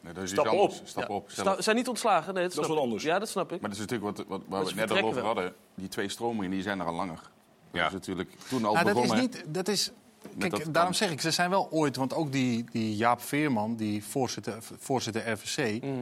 Nee, 0.00 0.26
Stappen 0.26 0.58
op. 0.58 0.72
Stappen 0.84 1.14
Ja. 1.14 1.20
op. 1.20 1.30
Sta- 1.30 1.62
zijn 1.62 1.76
niet 1.76 1.88
ontslagen? 1.88 2.34
Nee, 2.34 2.42
dat, 2.42 2.54
Dat 2.54 2.64
is 2.64 2.70
wat 2.70 2.78
anders. 2.78 3.02
Ja, 3.02 3.18
dat 3.18 3.28
snap 3.28 3.52
ik. 3.52 3.60
Maar 3.60 3.70
dat 3.70 3.78
is 3.78 3.84
natuurlijk 3.86 4.16
wat, 4.16 4.26
wat, 4.28 4.40
waar 4.48 4.64
we 4.64 4.74
net 4.74 4.90
al 4.90 5.00
over 5.02 5.22
hadden. 5.24 5.54
Die 5.74 5.88
twee 5.88 6.08
stromingen 6.08 6.50
die 6.50 6.62
zijn 6.62 6.80
er 6.80 6.86
al 6.86 6.94
langer. 6.94 7.20
Ja. 7.72 7.78
Dat 7.82 7.86
is 7.88 7.92
natuurlijk 7.92 8.30
toen 8.48 8.64
al 8.64 8.72
Nou, 8.72 8.84
dat 8.86 8.96
is 8.96 9.00
begonnen. 9.02 9.24
niet. 9.30 9.44
Dat 9.46 9.68
is, 9.68 9.90
kijk, 10.38 10.50
dat 10.50 10.74
daarom 10.74 10.92
zeg 10.92 11.10
ik, 11.10 11.20
ze 11.20 11.30
zijn 11.30 11.50
wel 11.50 11.70
ooit. 11.70 11.96
Want 11.96 12.14
ook 12.14 12.32
die, 12.32 12.64
die 12.72 12.96
Jaap 12.96 13.22
Veerman, 13.22 13.76
die 13.76 14.04
voorzitter, 14.04 14.58
voorzitter 14.78 15.30
RVC. 15.30 15.82
Mhm. 15.82 15.92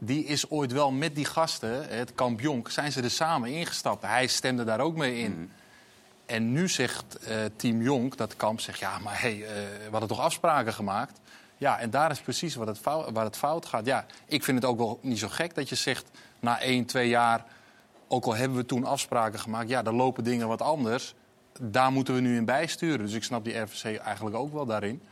Die 0.00 0.24
is 0.24 0.50
ooit 0.50 0.72
wel 0.72 0.90
met 0.90 1.14
die 1.14 1.24
gasten, 1.24 1.88
het 1.88 2.14
kamp 2.14 2.40
Jonk, 2.40 2.70
zijn 2.70 2.92
ze 2.92 3.02
er 3.02 3.10
samen 3.10 3.50
ingestapt. 3.50 4.02
Hij 4.02 4.26
stemde 4.26 4.64
daar 4.64 4.80
ook 4.80 4.96
mee 4.96 5.18
in. 5.18 5.32
Mhm. 5.32 5.46
En 6.26 6.52
nu 6.52 6.68
zegt 6.68 7.18
eh, 7.18 7.36
Team 7.56 7.82
Jonk, 7.82 8.16
dat 8.16 8.36
kamp, 8.36 8.60
zegt 8.60 8.78
ja, 8.78 8.98
maar 8.98 9.20
hey, 9.20 9.32
eh, 9.32 9.52
we 9.84 9.90
hadden 9.90 10.08
toch 10.08 10.20
afspraken 10.20 10.72
gemaakt. 10.72 11.20
Ja, 11.56 11.78
en 11.78 11.90
daar 11.90 12.10
is 12.10 12.20
precies 12.20 12.54
wat 12.54 12.66
het 12.66 12.78
fout, 12.78 13.10
waar 13.12 13.24
het 13.24 13.36
fout 13.36 13.66
gaat. 13.66 13.86
Ja, 13.86 14.06
ik 14.26 14.44
vind 14.44 14.62
het 14.62 14.70
ook 14.70 14.78
wel 14.78 14.98
niet 15.02 15.18
zo 15.18 15.28
gek 15.28 15.54
dat 15.54 15.68
je 15.68 15.74
zegt 15.74 16.10
na 16.40 16.60
één, 16.60 16.84
twee 16.84 17.08
jaar. 17.08 17.44
Ook 18.08 18.24
al 18.24 18.34
hebben 18.34 18.56
we 18.56 18.66
toen 18.66 18.84
afspraken 18.84 19.38
gemaakt, 19.38 19.68
ja, 19.68 19.82
dan 19.82 19.94
lopen 19.94 20.24
dingen 20.24 20.48
wat 20.48 20.62
anders. 20.62 21.14
Daar 21.60 21.92
moeten 21.92 22.14
we 22.14 22.20
nu 22.20 22.36
in 22.36 22.44
bijsturen. 22.44 22.98
Dus 22.98 23.14
ik 23.14 23.24
snap 23.24 23.44
die 23.44 23.58
RVC 23.58 23.84
eigenlijk 23.84 24.36
ook 24.36 24.52
wel 24.52 24.66
daarin. 24.66 25.02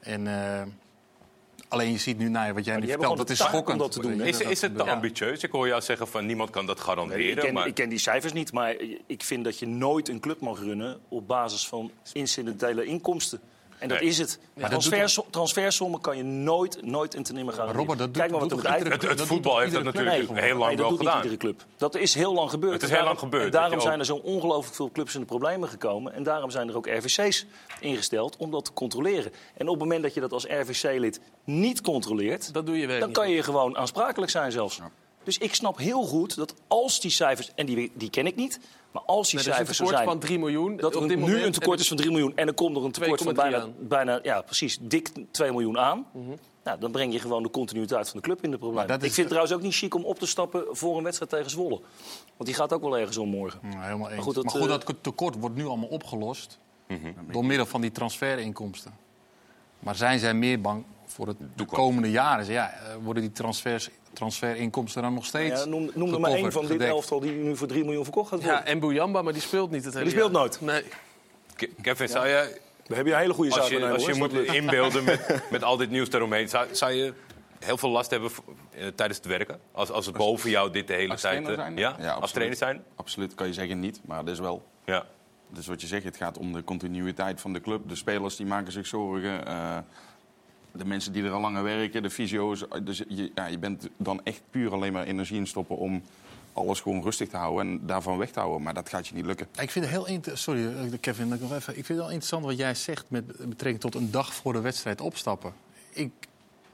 En, 0.00 0.26
eh, 0.26 0.62
alleen 1.68 1.92
je 1.92 1.98
ziet 1.98 2.18
nu, 2.18 2.28
nou, 2.28 2.46
ja, 2.46 2.52
wat 2.52 2.64
jij 2.64 2.74
nu 2.74 2.80
die 2.80 2.90
vertelt, 2.90 3.16
dat 3.16 3.30
is 3.30 3.38
schokkend. 3.38 3.78
dat 3.78 3.92
te 3.92 4.00
doen? 4.00 4.20
Is, 4.20 4.40
is 4.40 4.60
het 4.60 4.76
te 4.76 4.82
ambitieus? 4.82 5.42
Ik 5.42 5.50
hoor 5.50 5.66
jou 5.68 5.80
zeggen 5.80 6.08
van 6.08 6.26
niemand 6.26 6.50
kan 6.50 6.66
dat 6.66 6.80
garanderen. 6.80 7.28
ik, 7.28 7.36
ken, 7.36 7.54
maar... 7.54 7.66
ik 7.66 7.74
ken 7.74 7.88
die 7.88 7.98
cijfers 7.98 8.32
niet, 8.32 8.52
maar 8.52 8.76
ik 9.06 9.22
vind 9.22 9.44
dat 9.44 9.58
je 9.58 9.66
nooit 9.66 10.08
een 10.08 10.20
club 10.20 10.40
mag 10.40 10.58
runnen 10.58 11.00
op 11.08 11.26
basis 11.26 11.68
van 11.68 11.90
incidentele 12.12 12.84
inkomsten. 12.84 13.40
En 13.84 13.90
dat 13.90 14.00
Nee. 14.00 14.08
is 14.08 14.18
het. 14.18 14.38
Doet 14.54 14.64
Transfersom- 14.68 15.24
transfersommen 15.30 16.00
kan 16.00 16.16
je 16.16 16.22
nooit, 16.22 16.78
nooit 16.86 17.14
en 17.14 17.22
te 17.22 17.32
nimmer 17.32 17.54
gaan 17.54 17.70
Robert, 17.72 17.98
dat 17.98 18.06
doet, 18.06 18.16
Kijk 18.16 18.30
maar 18.30 18.40
wat 18.40 18.52
er 18.52 18.66
uit- 18.66 19.02
Het, 19.02 19.20
voetbal 19.20 19.58
heeft 19.58 19.72
dat 19.72 19.82
natuurlijk? 19.82 20.30
Nee, 20.30 20.42
heel 20.42 20.56
lang 20.56 20.66
nee, 20.68 20.76
dat 20.76 20.78
wel 20.78 20.88
doet 20.88 20.98
niet 20.98 20.98
gedaan. 21.08 21.16
iedere 21.16 21.36
club. 21.36 21.64
Dat 21.76 21.94
is 21.94 22.14
heel 22.14 22.34
lang 22.34 22.50
gebeurd. 22.50 22.72
Het 22.72 22.82
is 22.82 22.88
En 22.88 22.94
heel 22.94 23.04
daarom- 23.04 23.20
lang 23.22 23.32
gebeurd, 23.32 23.54
En 23.54 23.60
daarom 23.60 23.80
zijn 23.80 23.94
ook- 23.94 23.98
er 24.00 24.06
zo 24.06 24.14
ongelooflijk 24.16 24.76
veel 24.76 24.90
clubs 24.92 25.14
in 25.14 25.20
de 25.20 25.26
problemen 25.26 25.68
gekomen. 25.68 26.12
En 26.12 26.22
daarom 26.22 26.50
zijn 26.50 26.68
er 26.68 26.76
ook 26.76 26.86
RVC's 26.86 27.46
ingesteld 27.80 28.36
om 28.36 28.50
dat 28.50 28.64
te 28.64 28.72
controleren. 28.72 29.32
En 29.56 29.66
op 29.68 29.74
het 29.74 29.78
moment 29.82 30.02
dat 30.02 30.14
je 30.14 30.20
dat 30.20 30.32
als 30.32 30.44
RVC-lid 30.48 31.20
niet 31.44 31.80
controleert... 31.80 32.52
Dat 32.54 32.66
doe 32.66 32.78
je 32.78 32.86
weer 32.86 32.98
dan 32.98 33.08
niet. 33.08 33.16
kan 33.16 33.30
je 33.30 33.42
gewoon 33.42 33.76
aansprakelijk 33.76 34.30
zijn 34.30 34.52
zelfs. 34.52 34.80
Dus 35.24 35.38
ik 35.38 35.54
snap 35.54 35.78
heel 35.78 36.02
goed 36.02 36.36
dat 36.36 36.54
als 36.68 37.00
die 37.00 37.10
cijfers... 37.10 37.50
en 37.54 37.66
die, 37.66 37.92
die 37.94 38.10
ken 38.10 38.26
ik 38.26 38.36
niet, 38.36 38.60
maar 38.90 39.02
als 39.02 39.30
die 39.30 39.38
Nee, 39.38 39.46
er 39.46 39.52
is 39.52 39.58
een 39.58 39.66
cijfers 39.66 39.76
zo 39.76 39.84
tekort 39.84 40.04
zijn... 40.04 40.10
van 40.10 40.18
3 40.18 40.38
miljoen. 40.38 40.76
Dat 40.76 40.94
er 40.94 41.00
op 41.00 41.08
dit 41.08 41.16
nu 41.18 41.22
moment 41.22 41.44
een 41.44 41.52
tekort 41.52 41.80
is 41.80 41.88
van 41.88 41.96
3 41.96 42.10
miljoen 42.10 42.36
en 42.36 42.46
er 42.46 42.54
komt 42.54 42.72
nog 42.74 42.84
een 42.84 42.92
tekort 42.92 43.22
van 43.22 43.34
2,3 43.34 43.36
bijna, 43.36 43.60
aan. 43.60 43.74
bijna 43.78 44.20
ja, 44.22 44.40
precies, 44.42 44.78
dik 44.80 45.10
2 45.30 45.50
miljoen 45.50 45.78
aan. 45.78 46.06
Mhm. 46.12 46.24
nou, 46.64 46.78
dan 46.78 46.90
breng 46.90 47.12
je 47.12 47.18
gewoon 47.18 47.42
de 47.42 47.50
continuïteit 47.50 48.08
van 48.08 48.20
de 48.20 48.26
club 48.26 48.44
in 48.44 48.50
de 48.50 48.58
problemen. 48.58 48.94
Ik 48.94 49.00
vind 49.00 49.16
het 49.16 49.26
trouwens 49.26 49.54
ook 49.54 49.62
niet 49.62 49.74
chic 49.74 49.94
om 49.94 50.04
op 50.04 50.18
te 50.18 50.26
stappen 50.26 50.64
voor 50.70 50.96
een 50.96 51.02
wedstrijd 51.02 51.30
tegen 51.30 51.50
Zwolle. 51.50 51.80
Want 52.36 52.48
die 52.48 52.54
gaat 52.54 52.72
ook 52.72 52.82
wel 52.82 52.98
ergens 52.98 53.16
om 53.16 53.28
morgen. 53.28 53.60
Ja, 53.62 53.82
helemaal 53.82 54.06
eens. 54.06 54.16
Maar 54.16 54.24
goed, 54.24 54.34
goed, 54.36 54.68
dat, 54.68 54.68
dat, 54.68 54.84
eh, 54.84 54.96
tekort 55.00 55.38
wordt 55.38 55.56
nu 55.56 55.66
allemaal 55.66 55.88
opgelost 55.88 56.58
door 57.30 57.44
middel 57.44 57.66
van 57.66 57.80
die 57.80 57.92
transferinkomsten. 57.92 58.94
Maar 59.78 59.96
zijn 59.96 60.18
zij 60.18 60.34
meer 60.34 60.60
bang 60.60 60.84
voor 61.06 61.26
het 61.26 61.36
de 61.54 61.64
komende 61.64 62.10
jaren? 62.10 62.46
Ja, 62.46 62.70
eh, 62.70 62.94
worden 63.02 63.22
die 63.22 63.32
transfers, 63.32 63.90
transferinkomsten 64.14 65.02
dan 65.02 65.14
nog 65.14 65.24
steeds. 65.24 65.60
Ja, 65.60 65.66
noem, 65.68 65.90
noem 65.94 66.14
er 66.14 66.20
maar 66.20 66.30
één 66.30 66.52
van 66.52 66.66
dit 66.66 66.80
elftal 66.80 67.20
die 67.20 67.32
nu 67.32 67.56
voor 67.56 67.66
3 67.66 67.84
miljoen 67.84 68.02
verkocht 68.04 68.28
gaat 68.28 68.38
worden. 68.42 68.58
Ja, 68.58 68.64
en 68.66 68.78
Boujamba, 68.78 69.22
maar 69.22 69.32
die 69.32 69.42
speelt 69.42 69.70
niet 69.70 69.84
het 69.84 69.92
hele 69.94 70.04
Die 70.06 70.14
speelt 70.14 70.32
jaar. 70.32 70.40
nooit. 70.40 70.60
Nee. 70.60 70.82
Ke- 71.56 71.70
Kevin, 71.82 72.08
zou 72.08 72.26
je, 72.26 72.60
Daar 72.86 72.96
heb 72.96 73.06
je 73.06 73.12
een 73.12 73.18
hele 73.18 73.32
goede 73.34 73.50
als 73.50 73.60
zaak 73.60 73.70
je, 73.70 73.78
mee, 73.78 73.92
als 73.92 74.06
je 74.06 74.14
moet 74.14 74.32
inbeelden 74.32 75.04
met, 75.04 75.40
met 75.50 75.62
al 75.62 75.76
dit 75.76 75.90
nieuws 75.90 76.10
daaromheen, 76.10 76.48
zou, 76.48 76.66
zou 76.74 76.92
je 76.92 77.12
heel 77.58 77.76
veel 77.76 77.90
last 77.90 78.10
hebben 78.10 78.30
eh, 78.70 78.86
tijdens 78.86 79.18
het 79.18 79.26
werken? 79.28 79.60
Als, 79.72 79.90
als 79.90 80.06
het 80.06 80.16
boven 80.16 80.50
jou 80.50 80.70
dit 80.70 80.86
de 80.86 80.92
hele 80.94 81.10
Als 81.12 81.20
tijd... 81.20 81.44
trainer 81.44 81.64
eh, 81.64 81.64
zijn? 81.64 81.76
Ja? 81.76 81.88
absoluut. 81.90 82.20
als 82.22 82.32
trainer 82.32 82.56
zijn? 82.56 82.84
Absoluut, 82.96 83.34
kan 83.34 83.46
je 83.46 83.52
zeggen 83.52 83.80
niet. 83.80 84.00
Maar 84.04 84.24
dat 84.24 84.34
is 84.34 84.40
wel... 84.40 84.62
Ja. 84.84 85.06
Dus 85.50 85.66
wat 85.66 85.80
je 85.80 85.86
zegt, 85.86 86.04
het 86.04 86.16
gaat 86.16 86.38
om 86.38 86.52
de 86.52 86.64
continuïteit 86.64 87.40
van 87.40 87.52
de 87.52 87.60
club. 87.60 87.88
De 87.88 87.94
spelers 87.94 88.36
die 88.36 88.46
maken 88.46 88.72
zich 88.72 88.86
zorgen. 88.86 89.46
eh, 89.46 89.78
de 90.76 90.84
mensen 90.84 91.12
die 91.12 91.24
er 91.24 91.30
al 91.30 91.40
langer 91.40 91.62
werken, 91.62 92.02
de 92.02 92.10
fysio's. 92.10 92.64
Dus 92.82 93.02
je, 93.08 93.30
ja, 93.34 93.46
je 93.46 93.58
bent 93.58 93.88
dan 93.96 94.20
echt 94.24 94.40
puur 94.50 94.72
alleen 94.72 94.92
maar 94.92 95.04
energie 95.04 95.36
in 95.38 95.46
stoppen 95.46 95.76
om 95.76 96.02
alles 96.52 96.80
gewoon 96.80 97.02
rustig 97.02 97.28
te 97.28 97.36
houden 97.36 97.66
en 97.66 97.86
daarvan 97.86 98.18
weg 98.18 98.30
te 98.30 98.38
houden. 98.40 98.62
Maar 98.62 98.74
dat 98.74 98.88
gaat 98.88 99.06
je 99.06 99.14
niet 99.14 99.24
lukken. 99.26 99.46
Ik 99.60 99.70
vind 99.70 99.84
het 99.84 99.94
heel 99.94 100.06
inter- 100.06 100.38
Sorry, 100.38 100.66
eh, 100.66 100.92
Kevin, 101.00 101.28
dat 101.28 101.38
ik 101.40 101.42
nog 101.48 101.52
even. 101.52 101.68
Ik 101.76 101.84
vind 101.84 101.88
het 101.88 101.96
wel 101.96 102.06
interessant 102.06 102.44
wat 102.44 102.56
jij 102.56 102.74
zegt 102.74 103.04
met 103.08 103.26
betrekking 103.48 103.80
tot 103.80 103.94
een 103.94 104.10
dag 104.10 104.34
voor 104.34 104.52
de 104.52 104.60
wedstrijd 104.60 105.00
opstappen. 105.00 105.52
Ik 105.92 106.10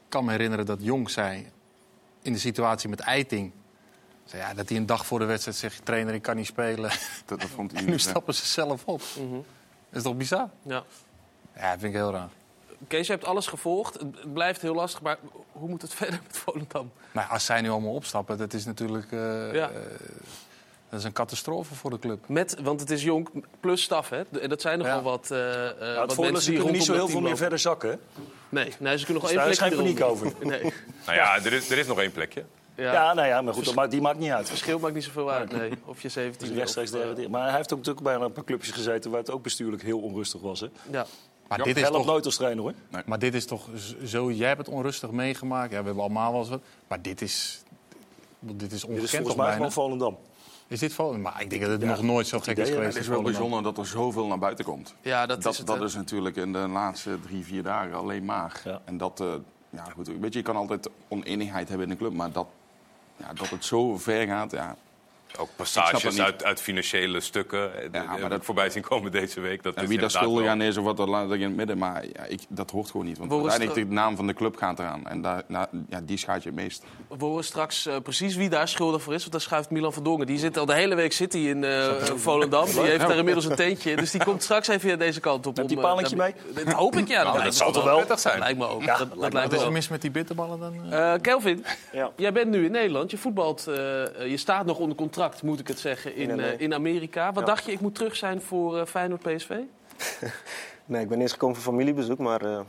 kan 0.08 0.24
me 0.24 0.30
herinneren 0.30 0.66
dat 0.66 0.78
Jong 0.82 1.10
zei 1.10 1.46
in 2.22 2.32
de 2.32 2.38
situatie 2.38 2.88
met 2.88 3.00
Eiting. 3.00 3.52
Zei, 4.24 4.42
ja, 4.42 4.54
dat 4.54 4.68
hij 4.68 4.78
een 4.78 4.86
dag 4.86 5.06
voor 5.06 5.18
de 5.18 5.24
wedstrijd 5.24 5.56
zegt: 5.56 5.84
trainer, 5.84 6.14
ik 6.14 6.22
kan 6.22 6.36
niet 6.36 6.46
spelen. 6.46 6.90
Dat, 7.26 7.40
dat 7.40 7.48
vond 7.48 7.70
hij 7.72 7.80
En 7.80 7.86
nu 7.90 7.98
stappen 7.98 8.34
ze 8.34 8.46
zelf 8.46 8.84
op. 8.84 9.02
Dat 9.16 9.96
is 9.96 10.02
toch 10.02 10.16
bizar? 10.16 10.50
Ja. 10.62 10.84
Ja, 11.56 11.70
dat 11.70 11.80
vind 11.80 11.82
ik 11.82 11.98
heel 12.00 12.10
raar. 12.12 12.28
Kees, 12.88 13.06
je 13.06 13.12
hebt 13.12 13.24
alles 13.24 13.46
gevolgd. 13.46 13.94
Het 13.94 14.02
het 14.20 14.32
blijft 14.32 14.60
heel 14.62 14.74
lastig, 14.74 15.00
maar 15.02 15.18
hoe 15.52 15.68
moet 15.68 15.82
het 15.82 15.94
verder 16.00 16.20
met 16.26 16.36
Volendam? 16.38 16.90
Maar 17.12 17.26
als 17.26 17.44
zij 17.44 17.60
nu 17.60 17.70
allemaal 17.70 17.94
opstappen, 17.94 18.38
dat 18.38 18.52
is 18.52 18.64
natuurlijk 18.64 19.12
eh, 19.12 19.52
Ja. 19.54 19.68
eh, 19.70 19.80
dat 20.88 20.98
is 20.98 21.04
een 21.04 21.12
catastrofe 21.12 21.74
voor 21.74 21.90
de 21.90 21.98
club. 21.98 22.28
Met, 22.28 22.56
want 22.62 22.80
het 22.80 22.90
is 22.90 23.02
jong 23.02 23.28
plus 23.60 23.82
staf, 23.82 24.08
hè? 24.08 24.22
En 24.40 24.48
dat 24.48 24.60
zijn 24.60 24.78
nogal 24.78 24.96
Ja. 24.96 25.02
wat, 25.02 25.30
eh 25.30 25.68
eh 25.70 25.94
Ja, 25.94 26.06
wat 26.06 26.16
het 26.16 26.42
ze 26.42 26.50
die 26.50 26.58
kunnen 26.58 26.74
niet 26.74 26.84
zo 26.84 26.92
heel 26.92 27.08
veel 27.08 27.20
meer 27.20 27.36
verder 27.36 27.58
zakken. 27.58 28.00
Nee, 28.48 28.72
nee, 28.78 28.98
ze 28.98 29.04
kunnen 29.04 29.22
nog 29.22 29.30
Dus 29.30 29.30
één 29.30 29.38
daar 29.40 29.48
is 29.50 29.58
plekje 29.58 29.76
geen 29.76 29.84
paniek 29.84 30.02
over. 30.02 30.32
Nee. 30.42 30.62
Nou 31.06 31.18
ja, 31.18 31.36
er 31.36 31.52
is, 31.52 31.70
er 31.70 31.78
is 31.78 31.86
nog 31.86 31.98
één 32.00 32.12
plekje. 32.12 32.44
Ja. 32.74 32.92
Ja, 32.92 33.14
nou 33.14 33.28
ja, 33.28 33.42
maar 33.42 33.54
goed, 33.54 33.90
die 33.90 34.00
maakt 34.00 34.18
niet 34.18 34.30
uit. 34.30 34.48
Verschil 34.48 34.78
maakt 34.78 34.94
niet 34.94 35.04
zoveel 35.04 35.30
uit, 35.30 35.52
nee. 35.52 35.70
Of 35.84 35.96
je 35.96 36.02
Dus 36.02 36.12
17 36.12 36.54
rechtstreeks 36.54 36.90
degraderen. 36.90 37.30
Maar 37.30 37.46
hij 37.48 37.56
heeft 37.56 37.72
ook 37.72 37.78
natuurlijk 37.78 38.04
bij 38.06 38.14
een 38.14 38.32
paar 38.32 38.44
clubjes 38.44 38.70
gezeten 38.72 39.10
waar 39.10 39.20
het 39.20 39.30
ook 39.30 39.42
bestuurlijk 39.42 39.82
heel 39.82 39.98
onrustig 39.98 40.40
was. 40.40 40.60
Hè? 40.60 40.66
Ja. 40.90 41.06
Maar, 41.50 41.58
Ja, 41.58 41.64
dit 41.64 41.76
is 41.76 41.88
toch, 41.90 42.06
nooit 42.06 42.24
als 42.24 42.36
trainer 42.36 42.62
hoor. 42.62 42.74
maar 43.06 43.18
dit 43.18 43.34
is 43.34 43.44
toch 43.46 43.68
zo... 44.04 44.30
Jij 44.32 44.48
hebt 44.48 44.58
het 44.66 44.68
onrustig 44.68 45.10
meegemaakt. 45.10 45.72
Ja, 45.72 45.78
we 45.78 45.84
hebben 45.84 46.02
allemaal 46.02 46.30
wel 46.30 46.40
eens 46.40 46.48
wat. 46.50 46.60
Maar 46.88 47.02
dit 47.02 47.20
is... 47.20 47.62
Dit 48.38 48.62
is 48.62 48.68
Dit 48.68 48.72
is 48.72 48.84
ongekend 48.84 49.10
volgens 49.10 49.34
mij 49.36 49.44
bijna? 49.44 49.54
gewoon 49.56 49.72
Volendam. 49.72 50.18
Is 50.68 50.78
dit 50.80 50.92
Volendam? 50.92 51.22
Maar 51.22 51.42
ik 51.42 51.50
denk 51.50 51.62
dat 51.62 51.70
het 51.70 51.80
Ja, 51.80 51.86
nog 51.86 52.02
nooit 52.02 52.26
zo 52.26 52.38
gek 52.38 52.48
idee, 52.52 52.64
is 52.64 52.70
geweest. 52.70 52.92
Het 52.94 53.02
is 53.02 53.08
wel 53.08 53.22
bijzonder 53.22 53.62
dat 53.62 53.78
er 53.78 53.86
zoveel 53.86 54.26
naar 54.26 54.38
buiten 54.38 54.64
komt. 54.64 54.94
ja, 55.00 55.26
dat, 55.26 55.42
Dat, 55.42 55.52
is 55.52 55.58
het. 55.58 55.66
dat 55.66 55.82
is 55.82 55.94
natuurlijk 55.94 56.36
in 56.36 56.52
de 56.52 56.58
laatste 56.58 57.18
drie, 57.20 57.44
vier 57.44 57.62
dagen 57.62 57.94
alleen 57.94 58.24
maar. 58.24 58.60
Ja. 58.64 58.80
En 58.84 58.96
dat, 58.98 59.20
eh, 59.20 59.26
ja 59.70 59.84
goed, 59.94 60.08
weet 60.20 60.32
je, 60.32 60.38
je 60.38 60.44
kan 60.44 60.56
altijd 60.56 60.88
oneenigheid 61.08 61.68
hebben 61.68 61.86
in 61.86 61.92
de 61.92 61.98
club, 61.98 62.12
maar 62.12 62.32
dat, 62.32 62.46
ja, 63.16 63.32
dat 63.32 63.48
het 63.48 63.64
zo 63.64 63.96
ver 63.98 64.26
gaat, 64.26 64.50
ja. 64.50 64.76
Ook 65.38 65.48
passages 65.56 66.20
uit, 66.20 66.44
uit 66.44 66.60
financiële 66.60 67.20
stukken. 67.20 67.74
eh, 67.82 67.90
maar 67.92 68.02
Ja, 68.02 68.16
maar 68.16 68.30
dat- 68.30 68.44
voorbij 68.44 68.70
zien 68.70 68.82
komen 68.82 69.10
deze 69.12 69.40
week. 69.40 69.62
Dat 69.62 69.74
En 69.74 69.86
wie 69.86 69.98
daar 69.98 70.10
schuldig 70.10 70.46
aan 70.46 70.60
is 70.62 70.76
of 70.76 70.84
wat, 70.84 70.96
dat 70.96 71.08
laat 71.08 71.32
ik 71.32 71.40
in 71.40 71.46
het 71.46 71.56
midden. 71.56 71.78
Maar 71.78 72.04
ja, 72.12 72.24
ik, 72.24 72.40
dat 72.48 72.70
hoort 72.70 72.90
gewoon 72.90 73.06
niet. 73.06 73.18
Want 73.18 73.32
uiteindelijk 73.32 73.74
de 73.88 73.94
naam 73.94 74.16
van 74.16 74.26
de 74.26 74.34
club 74.34 74.56
gaat 74.56 74.78
eraan. 74.78 75.06
En 75.06 75.22
daar, 75.22 75.42
nou, 75.48 75.66
ja, 75.88 76.00
die 76.04 76.16
schaadt 76.16 76.42
je 76.42 76.48
het 76.48 76.58
meest. 76.58 76.84
We 77.08 77.24
horen 77.24 77.44
straks 77.44 77.86
eh, 77.86 77.94
precies 78.02 78.36
wie 78.36 78.48
daar 78.48 78.68
schuldig 78.68 79.02
voor 79.02 79.14
is. 79.14 79.20
Want 79.20 79.32
daar 79.32 79.40
schuift 79.40 79.70
Milan 79.70 79.92
van 79.92 80.02
Dongen. 80.02 80.26
Die 80.26 80.38
zit 80.38 80.58
al 80.58 80.66
de 80.66 80.74
hele 80.74 80.94
week 80.94 81.12
zit 81.12 81.32
hij 81.32 81.42
in 81.42 81.64
eh, 81.64 81.88
Volendam. 82.14 82.64
Die 82.66 82.80
heeft 82.80 83.06
daar 83.06 83.16
inmiddels 83.16 83.44
een 83.44 83.56
teentje. 83.56 83.96
Dus 83.96 84.10
die 84.10 84.24
komt 84.24 84.42
straks 84.42 84.68
even 84.68 84.98
deze 84.98 85.20
kant 85.20 85.46
op. 85.46 85.56
Neemt 85.56 85.68
die 85.68 85.78
palentje 85.80 86.16
daar- 86.16 86.32
Dat 86.54 86.72
hoop 86.72 86.96
ik, 86.96 87.08
ja. 87.08 87.14
Nou, 87.22 87.32
dat 87.32 87.36
lijkt 87.42 87.54
zal 87.56 87.72
toch 87.72 87.84
wel 87.84 87.96
prettig 87.96 88.18
zijn. 88.20 88.34
Dat 88.34 88.42
lijkt 88.44 88.58
me 88.58 88.66
ook. 88.68 88.82
Ja, 88.82 88.98
dat, 88.98 89.08
lijkt 89.16 89.34
Wat 89.34 89.52
is 89.52 89.62
er 89.62 89.72
mis 89.72 89.88
met 89.88 90.00
die 90.02 90.10
bitterballen 90.10 90.58
dan? 90.90 91.20
Kelvin, 91.20 91.64
Ja. 91.92 92.10
jij 92.16 92.32
bent 92.32 92.50
nu 92.50 92.64
in 92.64 92.70
Nederland. 92.70 93.10
Je 93.10 93.18
voetbalt, 93.18 93.62
je 93.64 94.36
staat 94.36 94.66
nog 94.66 94.78
onder 94.78 94.96
contract, 94.96 95.18
moet 95.42 95.60
ik 95.60 95.68
het 95.68 95.78
zeggen, 95.78 96.14
in, 96.14 96.26
Nee, 96.26 96.36
nee. 96.36 96.52
eh, 96.52 96.60
in 96.60 96.74
Amerika. 96.74 97.32
Wat 97.32 97.40
Ja. 97.46 97.48
dacht 97.48 97.64
je, 97.64 97.72
ik 97.72 97.80
moet 97.80 97.94
terug 97.94 98.16
zijn 98.16 98.40
voor 98.42 98.78
eh, 98.78 98.86
Feyenoord 98.86 99.22
PSV? 99.22 99.50
Nee, 100.84 101.02
ik 101.02 101.08
ben 101.08 101.20
eerst 101.20 101.32
gekomen 101.32 101.56
voor 101.56 101.64
familiebezoek, 101.72 102.18
maar 102.18 102.42
eh, 102.44 102.60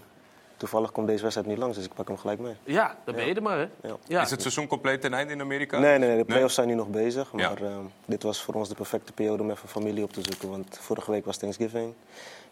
toevallig 0.57 0.91
komt 0.91 1.07
deze 1.07 1.21
wedstrijd 1.21 1.49
niet 1.49 1.57
langs, 1.57 1.75
dus 1.77 1.85
ik 1.85 1.93
pak 1.93 2.07
hem 2.07 2.17
gelijk 2.17 2.39
mee. 2.39 2.53
Ja, 2.63 2.95
dan 3.05 3.15
ben 3.15 3.25
je 3.27 3.33
er 3.33 3.41
maar, 3.41 3.57
hè? 3.57 3.67
Ja. 3.87 3.95
Ja. 4.07 4.21
Is 4.21 4.31
het 4.31 4.41
seizoen 4.41 4.67
compleet 4.67 5.01
ten 5.01 5.13
einde 5.13 5.33
in 5.33 5.41
Amerika? 5.41 5.79
Nee, 5.79 5.97
nee, 5.99 6.07
nee, 6.09 6.17
de 6.17 6.25
play-offs 6.25 6.55
zijn 6.55 6.67
nu 6.67 6.73
nog 6.73 6.87
bezig. 6.87 7.31
Ja. 7.35 7.49
Maar 7.49 7.59
dit 8.05 8.23
was 8.23 8.41
voor 8.41 8.53
ons 8.53 8.69
de 8.69 8.75
perfecte 8.75 9.11
periode 9.13 9.43
om 9.43 9.51
even 9.51 9.69
familie 9.69 10.03
op 10.03 10.13
te 10.13 10.21
zoeken. 10.21 10.49
Want 10.49 10.77
vorige 10.81 11.11
week 11.11 11.25
was 11.25 11.37
Thanksgiving. 11.37 11.93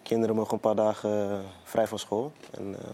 Kinderen 0.04 0.36
mogen 0.36 0.54
een 0.54 0.60
paar 0.60 0.76
dagen 0.76 1.44
vrij 1.64 1.88
van 1.88 2.00
school. 2.00 2.32
En 2.52 2.76
eh 2.80 2.90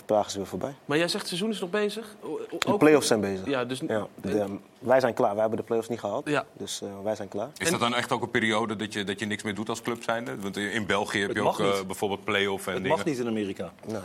paar 0.00 0.16
dagen 0.16 0.30
is 0.30 0.36
weer 0.36 0.46
voorbij. 0.46 0.74
Maar 0.84 0.98
jij 0.98 1.08
zegt 1.08 1.18
het 1.18 1.28
seizoen 1.28 1.50
is 1.50 1.60
nog 1.60 1.70
bezig? 1.70 2.14
O- 2.22 2.40
o- 2.50 2.72
De 2.72 2.76
play-offs 2.78 3.06
zijn 3.06 3.20
bezig. 3.20 3.46
Ja, 3.46 3.64
dus... 3.64 3.80
Ja, 3.88 4.06
de- 4.20 4.58
wij 4.78 5.00
zijn 5.00 5.14
klaar. 5.14 5.30
Wij 5.32 5.40
hebben 5.40 5.58
de 5.58 5.64
play-offs 5.64 5.88
niet 5.88 6.00
gehaald. 6.00 6.28
Ja. 6.28 6.44
Dus 6.52 6.80
eh, 6.82 6.88
wij 7.02 7.14
zijn 7.16 7.28
klaar. 7.28 7.48
Is 7.56 7.70
dat 7.70 7.80
dan 7.80 7.94
echt 7.94 8.12
ook 8.12 8.22
een 8.22 8.30
periode 8.30 8.76
dat 8.76 8.92
je, 8.92 9.04
dat 9.04 9.18
je 9.18 9.26
niks 9.26 9.42
meer 9.42 9.54
doet 9.54 9.68
als 9.68 9.82
club 9.82 10.02
zijnde? 10.02 10.36
Want 10.40 10.56
in 10.56 10.86
België 10.86 11.18
heb 11.18 11.28
Het 11.28 11.36
je 11.36 11.42
ook 11.44 11.60
eh, 11.60 11.80
bijvoorbeeld 11.86 12.24
play-off 12.24 12.66
en 12.66 12.72
Het 12.72 12.82
dingen. 12.82 12.96
mag 12.96 13.06
niet 13.06 13.18
in 13.18 13.26
Amerika. 13.26 13.72
Nou, 13.86 14.02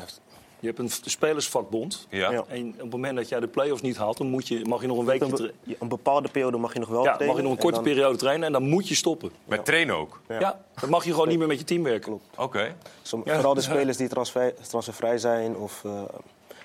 Je 0.59 0.67
hebt 0.67 0.79
een 0.79 0.89
spelersvakbond. 0.89 2.07
Ja. 2.09 2.31
En 2.47 2.67
op 2.67 2.79
het 2.81 2.89
moment 2.91 3.15
dat 3.15 3.29
jij 3.29 3.39
de 3.39 3.47
play-offs 3.47 3.81
niet 3.81 3.97
haalt, 3.97 4.17
dan 4.17 4.27
moet 4.27 4.47
je, 4.47 4.65
mag 4.65 4.81
je 4.81 4.87
nog 4.87 4.97
een 4.97 5.05
weekje 5.05 5.25
een, 5.25 5.51
be- 5.63 5.75
een 5.79 5.87
bepaalde 5.87 6.29
periode 6.29 6.57
mag 6.57 6.73
je 6.73 6.79
nog 6.79 6.89
wel 6.89 7.03
ja, 7.03 7.15
trainen. 7.15 7.27
mag 7.27 7.35
je 7.35 7.41
nog 7.41 7.51
een 7.51 7.57
en 7.57 7.63
korte 7.63 7.75
dan- 7.83 7.93
periode 7.93 8.17
trainen 8.17 8.45
en 8.45 8.51
dan 8.51 8.63
moet 8.63 8.87
je 8.87 8.95
stoppen. 8.95 9.31
Met 9.45 9.65
trainen 9.65 9.95
ook? 9.95 10.19
Ja. 10.27 10.59
dan 10.79 10.89
mag 10.89 11.05
je 11.05 11.11
gewoon 11.11 11.27
niet 11.27 11.37
meer 11.37 11.47
met 11.47 11.59
je 11.59 11.65
team 11.65 11.83
werken. 11.83 12.19
Oké. 12.37 12.61
Ja. 12.61 12.73
Vooral 13.33 13.53
de 13.53 13.61
spelers 13.71 13.97
die 13.97 14.07
transfer, 14.07 14.53
transfervrij 14.67 15.17
zijn 15.17 15.55
of 15.55 15.81
eh, 15.85 16.01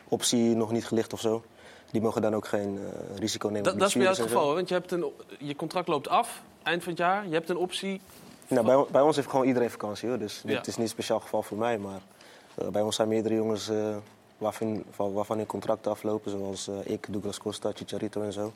optie 0.08 0.56
nog 0.56 0.72
niet 0.72 0.86
gelicht 0.86 1.12
of 1.12 1.20
zo. 1.20 1.42
Die 1.90 2.00
mogen 2.00 2.22
dan 2.22 2.34
ook 2.34 2.46
geen 2.46 2.78
eh, 2.78 3.18
risico 3.18 3.46
nemen. 3.48 3.62
Dat, 3.62 3.78
dat 3.78 3.88
is 3.88 3.94
bij 3.94 4.02
jou 4.02 4.16
het 4.16 4.24
geval, 4.26 4.48
hè? 4.48 4.54
want 4.54 4.68
je, 4.68 4.74
hebt 4.74 4.90
een, 4.92 5.04
je 5.38 5.56
contract 5.56 5.88
loopt 5.88 6.08
af 6.08 6.42
eind 6.62 6.82
van 6.82 6.92
het 6.92 7.00
jaar. 7.00 7.26
Je 7.28 7.32
hebt 7.34 7.50
een 7.50 7.56
optie. 7.56 8.00
Nou, 8.48 8.66
bij, 8.66 8.84
bij 8.90 9.00
ons 9.02 9.16
heeft 9.16 9.28
gewoon 9.28 9.46
iedereen 9.46 9.70
vakantie 9.70 10.08
hoor. 10.08 10.18
Dus 10.18 10.42
Ja. 10.46 10.56
dit 10.56 10.66
is 10.66 10.76
niet 10.76 10.84
een 10.84 10.90
speciaal 10.92 11.20
geval 11.20 11.42
voor 11.42 11.58
mij. 11.58 11.78
Maar 11.78 12.00
bij 12.72 12.82
ons 12.82 12.96
zijn 12.96 13.08
meerdere 13.08 13.34
jongens 13.34 13.68
eh, 13.68 13.96
waarvan, 14.38 14.82
van- 14.90 15.12
waarvan 15.12 15.36
hun 15.36 15.46
contracten 15.46 15.90
aflopen. 15.90 16.30
Zoals 16.30 16.68
eh, 16.68 16.74
ik, 16.92 17.06
Douglas 17.10 17.38
Costa, 17.38 17.70
Chicharito 17.74 18.22
en 18.22 18.32
zo. 18.32 18.52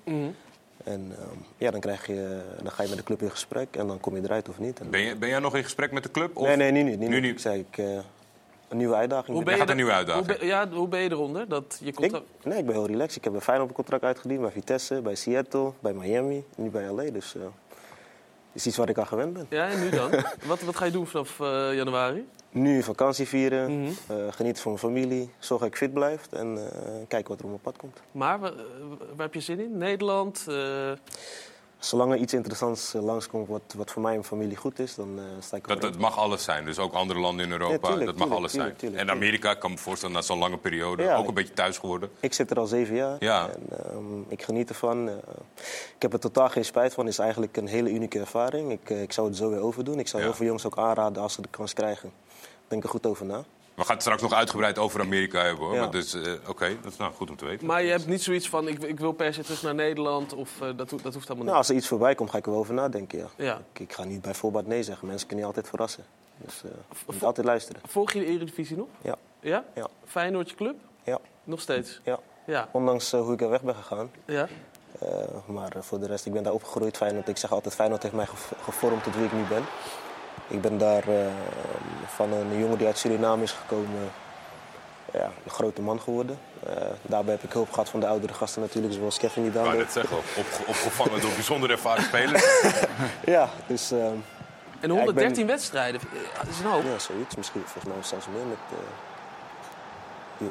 En 0.85 1.12
ehm, 1.19 1.37
ja, 1.59 1.71
dan, 1.71 1.81
krijg 1.81 2.07
je, 2.07 2.41
dan 2.62 2.71
ga 2.73 2.83
je 2.83 2.88
met 2.88 2.99
de 2.99 3.05
club 3.05 3.23
in 3.23 3.31
gesprek 3.31 3.76
en 3.76 3.87
dan 3.87 4.00
kom 4.00 4.17
je 4.17 4.23
eruit 4.23 4.49
of 4.49 4.59
niet. 4.59 4.81
En- 4.81 4.91
Ben, 4.91 5.00
je, 5.00 5.17
ben 5.17 5.29
jij 5.29 5.38
nog 5.38 5.57
in 5.57 5.62
gesprek 5.62 5.93
met 5.93 6.03
de 6.03 6.11
club? 6.11 6.37
Of? 6.37 6.47
nee, 6.47 6.57
nee, 6.57 6.73
nu 6.73 6.83
niet. 6.83 6.99
Nu, 6.99 7.21
Nu. 7.21 7.29
Ik 7.29 7.38
zei, 7.38 7.61
ik, 7.71 7.79
eh, 7.79 7.99
een 8.69 8.76
nieuwe 8.76 8.95
uitdaging. 8.95 9.37
Hoe 9.37 9.45
ben 9.45 9.55
gaat 9.57 9.65
je 9.65 9.71
een 9.71 9.76
nieuwe 9.76 9.93
uitdaging. 9.93 10.26
Hoe 10.26 10.37
ben, 10.38 10.47
ja, 10.47 10.69
hoe 10.69 10.88
ben 10.88 11.00
je 11.00 11.11
eronder? 11.11 11.49
Dat 11.49 11.79
je 11.81 11.87
Ik, 11.87 11.99
nee, 12.45 12.59
ik 12.59 12.67
ben 12.67 12.75
heel 12.75 12.87
relaxed. 12.87 13.17
Ik 13.17 13.25
heb 13.25 13.35
een 13.35 13.41
Feyenoord 13.41 13.73
contract 13.73 14.05
uitgediend 14.05 14.41
bij 14.41 14.50
Vitesse, 14.50 15.00
bij 15.00 15.15
Seattle, 15.15 15.73
bij 15.81 15.93
Miami, 15.93 16.45
nu 16.57 16.71
bij 16.71 16.91
LA. 16.91 17.03
Dus 17.11 17.35
eh 17.37 17.43
is 18.56 18.66
iets 18.66 18.76
waar 18.76 18.88
ik 18.88 18.98
aan 18.98 19.06
gewend 19.06 19.32
ben. 19.32 19.46
Ja, 19.48 19.68
en 19.68 19.80
nu 19.80 19.90
dan? 19.90 20.10
wat, 20.50 20.60
wat 20.60 20.76
ga 20.76 20.84
je 20.84 20.90
doen 20.90 21.06
vanaf 21.06 21.40
eh, 21.40 21.75
januari? 21.75 22.28
Nu 22.50 22.82
vakantie 22.82 23.28
vieren, 23.28 23.86
eh, 24.08 24.16
genieten 24.30 24.62
van 24.62 24.72
mijn 24.72 24.84
familie, 24.84 25.30
zorg 25.38 25.60
dat 25.60 25.70
ik 25.70 25.76
fit 25.76 25.92
blijf 25.92 26.26
en 26.32 26.56
eh, 26.56 26.92
kijken 27.08 27.28
wat 27.28 27.38
er 27.38 27.44
op 27.44 27.50
mijn 27.50 27.62
pad 27.62 27.76
komt. 27.76 28.00
Maar 28.12 28.40
waar, 28.40 28.52
waar 28.88 29.26
heb 29.26 29.34
je 29.34 29.40
zin 29.40 29.60
in? 29.60 29.78
Nederland? 29.78 30.46
Zolang 31.87 32.12
er 32.12 32.19
iets 32.19 32.33
interessants 32.35 32.95
eh, 32.95 33.02
langskomt 33.02 33.49
wat, 33.49 33.75
wat 33.76 33.90
voor 33.90 34.02
mij 34.02 34.14
en 34.14 34.25
familie 34.25 34.57
goed 34.57 34.78
is, 34.78 34.95
dan 34.95 35.19
eh, 35.19 35.25
sta 35.40 35.57
ik 35.57 35.66
Dat, 35.69 35.76
ervoor 35.76 35.90
dat 35.90 36.00
mag 36.00 36.19
alles 36.19 36.45
zijn, 36.45 36.64
dus 36.64 36.78
ook 36.78 36.93
andere 36.93 37.19
landen 37.21 37.45
in 37.45 37.50
Europa, 37.52 37.73
Ja, 37.75 37.78
tuurlijk, 37.78 38.05
dat 38.07 38.14
mag 38.16 38.16
tuurlijk, 38.16 38.38
alles 38.38 38.52
tuurlijk, 38.52 38.81
zijn. 38.81 38.97
en 38.97 39.11
Amerika, 39.11 39.50
ik 39.50 39.59
kan 39.59 39.71
me 39.71 39.78
voorstellen, 39.78 40.14
na 40.14 40.23
zo'n 40.23 40.38
lange 40.38 40.57
periode, 40.59 41.02
Ja, 41.02 41.14
ook 41.16 41.23
ik- 41.23 41.28
een 41.28 41.35
beetje 41.35 41.52
thuis 41.55 41.78
geworden. 41.78 42.11
Ik 42.21 42.33
zit 42.33 42.50
er 42.50 42.59
al 42.59 42.66
zeven 42.66 42.95
jaar 42.95 43.16
Ja. 43.19 43.49
en 43.49 43.62
ehm, 43.90 44.21
ik 44.28 44.43
geniet 44.43 44.69
ervan. 44.69 45.09
Eh, 45.09 45.14
ik 45.97 46.02
heb 46.02 46.12
er 46.12 46.21
totaal 46.21 46.49
geen 46.49 46.64
spijt 46.64 46.95
van. 46.95 47.05
Het 47.05 47.12
is 47.12 47.19
eigenlijk 47.21 47.57
een 47.57 47.66
hele 47.69 47.90
unieke 47.90 48.19
ervaring. 48.19 48.71
Ik, 48.73 48.90
ik 48.90 49.12
zou 49.12 49.26
het 49.28 49.37
zo 49.37 49.50
weer 49.50 49.61
overdoen. 49.61 49.99
Ik 49.99 50.09
zou 50.09 50.23
heel 50.23 50.35
veel 50.35 50.47
jongens 50.47 50.66
ook 50.66 50.78
aanraden 50.78 51.23
als 51.23 51.33
ze 51.33 51.43
de 51.43 51.49
kans 51.50 51.73
krijgen. 51.73 52.12
Denk 52.69 52.83
er 52.83 52.88
goed 52.88 53.07
over 53.07 53.26
na. 53.26 53.45
We 53.76 53.83
gaan 53.85 53.92
het 53.95 54.02
straks 54.02 54.23
nog 54.23 54.33
uitgebreid 54.33 54.78
over 54.78 55.00
Amerika 55.00 55.45
hebben, 55.45 55.64
hoor. 55.64 55.75
Ja. 55.75 55.80
Maar 55.80 55.90
dus, 55.90 56.14
eh, 56.14 56.33
Oké, 56.49 56.76
dat 56.83 56.92
is 56.92 56.99
nou 56.99 57.12
goed 57.12 57.30
om 57.30 57.37
te 57.37 57.45
weten. 57.45 57.66
maar 57.66 57.83
je 57.83 57.90
hebt 57.90 58.06
niet 58.06 58.23
zoiets 58.23 58.49
van, 58.49 58.68
ik, 58.68 58.83
ik 58.83 59.00
wil 59.00 59.12
per 59.12 59.35
se 59.35 59.42
terug 59.42 59.62
naar 59.62 59.75
Nederland. 59.75 60.33
Of 60.35 60.50
eh, 60.61 60.66
dat, 60.76 60.76
dat 60.76 60.88
hoeft 60.88 61.02
helemaal 61.04 61.35
Nou, 61.37 61.45
niet. 61.45 61.54
als 61.54 61.68
er 61.68 61.75
iets 61.75 61.88
voorbij 61.88 62.14
komt, 62.14 62.30
ga 62.30 62.38
ik 62.38 62.45
er 62.45 62.50
wel 62.50 62.61
over 62.61 62.75
nadenken. 62.75 63.18
Ja. 63.18 63.26
Ja. 63.37 63.61
Ik, 63.73 63.80
ik 63.80 63.92
ga 63.92 64.04
niet 64.04 64.23
bij 64.23 64.35
voorbaat 64.35 64.66
nee 64.66 64.83
zeggen. 64.83 65.06
Mensen 65.06 65.26
kunnen 65.26 65.45
je 65.45 65.50
altijd 65.52 65.68
verrassen. 65.68 66.04
Dus 66.37 66.62
eh, 66.64 66.71
je 67.06 67.12
moet 67.12 67.23
altijd 67.25 67.47
luisteren. 67.47 67.80
Volg 67.87 68.12
je 68.12 68.18
de 68.18 68.26
Eredivisie 68.26 68.76
nog? 68.76 68.87
Ja. 69.02 69.14
Ja? 69.40 69.64
Ja. 69.75 69.87
Feyenoord 70.06 70.50
je 70.50 70.56
club? 70.56 70.76
Ja. 71.04 71.18
Nog 71.45 71.61
steeds? 71.61 72.00
Ja. 72.04 72.18
Ja. 72.47 72.68
Ondanks 72.73 73.11
hoe 73.12 73.33
ik 73.33 73.40
er 73.40 73.50
weg 73.50 73.62
ben 73.62 73.75
gegaan. 73.75 74.11
ja. 74.25 74.49
Eh, 75.00 75.09
maar 75.47 75.73
voor 75.80 76.00
de 76.00 76.06
rest, 76.06 76.26
ik 76.26 76.33
ben 76.33 76.42
daar 76.42 76.52
opgegroeid. 76.52 76.97
Feyenoord, 76.97 77.28
ik 77.28 77.37
zeg 77.37 77.52
altijd, 77.52 77.75
Feyenoord 77.75 78.02
heeft 78.02 78.14
mij 78.14 78.26
gev- 78.26 78.52
gevormd 78.62 79.02
tot 79.04 79.14
wie 79.16 79.25
ik 79.25 79.33
nu 79.33 79.42
ben. 79.49 79.62
Ik 80.49 80.61
ben 80.61 80.79
daar 80.79 81.09
eh, 81.09 81.26
van 82.07 82.33
een 82.33 82.59
jongen 82.59 82.79
die 82.79 82.87
uit 82.87 82.99
Suriname 82.99 83.43
is 83.43 83.53
gekomen... 83.53 84.11
ja, 85.12 85.31
een 85.45 85.50
grote 85.50 85.83
man 85.83 86.00
geworden. 86.00 86.38
Eh, 86.67 86.73
daarbij 87.03 87.35
heb 87.35 87.43
ik 87.43 87.53
hulp 87.53 87.71
gehad 87.73 87.88
van 87.88 88.00
de 88.00 88.07
oudere 88.07 88.35
gasten 88.35 88.61
natuurlijk, 88.62 88.95
zoals 88.95 89.19
Kevin 89.19 89.43
die 89.43 89.50
Ik 89.50 89.57
daar 89.57 89.65
loopt. 89.67 89.76
net 89.79 89.93
zeggen, 89.93 90.17
op, 90.17 90.25
opgevangen 90.67 91.21
door 91.21 91.31
bijzonder 91.33 91.71
ervaren 91.71 92.03
spelers. 92.11 92.45
Ja, 93.25 93.49
dus 93.67 93.91
ehm, 93.91 94.03
En 94.81 94.88
Ja, 94.88 94.88
113 94.88 95.31
ik 95.31 95.35
ben- 95.37 95.47
wedstrijden, 95.47 96.00
eh, 96.00 96.38
dat 96.41 96.49
is 96.50 96.59
een 96.59 96.67
hoop. 96.71 96.83
ja, 96.83 96.99
zoiets. 96.99 97.37
Misschien 97.37 97.62
volgens 97.65 97.95
mij 97.95 98.03
zelfs 98.03 98.26
meer 98.26 98.47
met 98.47 98.59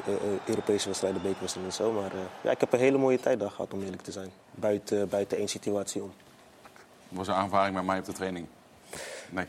eh, 0.06 0.14
eh, 0.14 0.20
Europese 0.46 0.86
wedstrijden, 0.86 1.22
bekerwedstrijden 1.22 1.72
en 1.72 1.76
zo. 1.76 1.92
Maar 1.92 2.10
eh, 2.12 2.18
ja, 2.40 2.50
ik 2.50 2.60
heb 2.60 2.72
een 2.72 2.78
hele 2.78 2.98
mooie 2.98 3.20
tijd 3.20 3.40
daar 3.40 3.50
gehad, 3.50 3.72
om 3.72 3.82
eerlijk 3.82 4.02
te 4.02 4.12
zijn. 4.12 4.30
Buiten, 4.50 5.08
buiten 5.08 5.38
één 5.38 5.48
situatie 5.48 6.02
om. 6.02 6.12
was 7.08 7.28
een 7.28 7.34
aanvaring 7.34 7.74
met 7.74 7.84
mij 7.84 7.98
op 7.98 8.04
de 8.04 8.12
training. 8.12 8.46
Nee. 9.28 9.46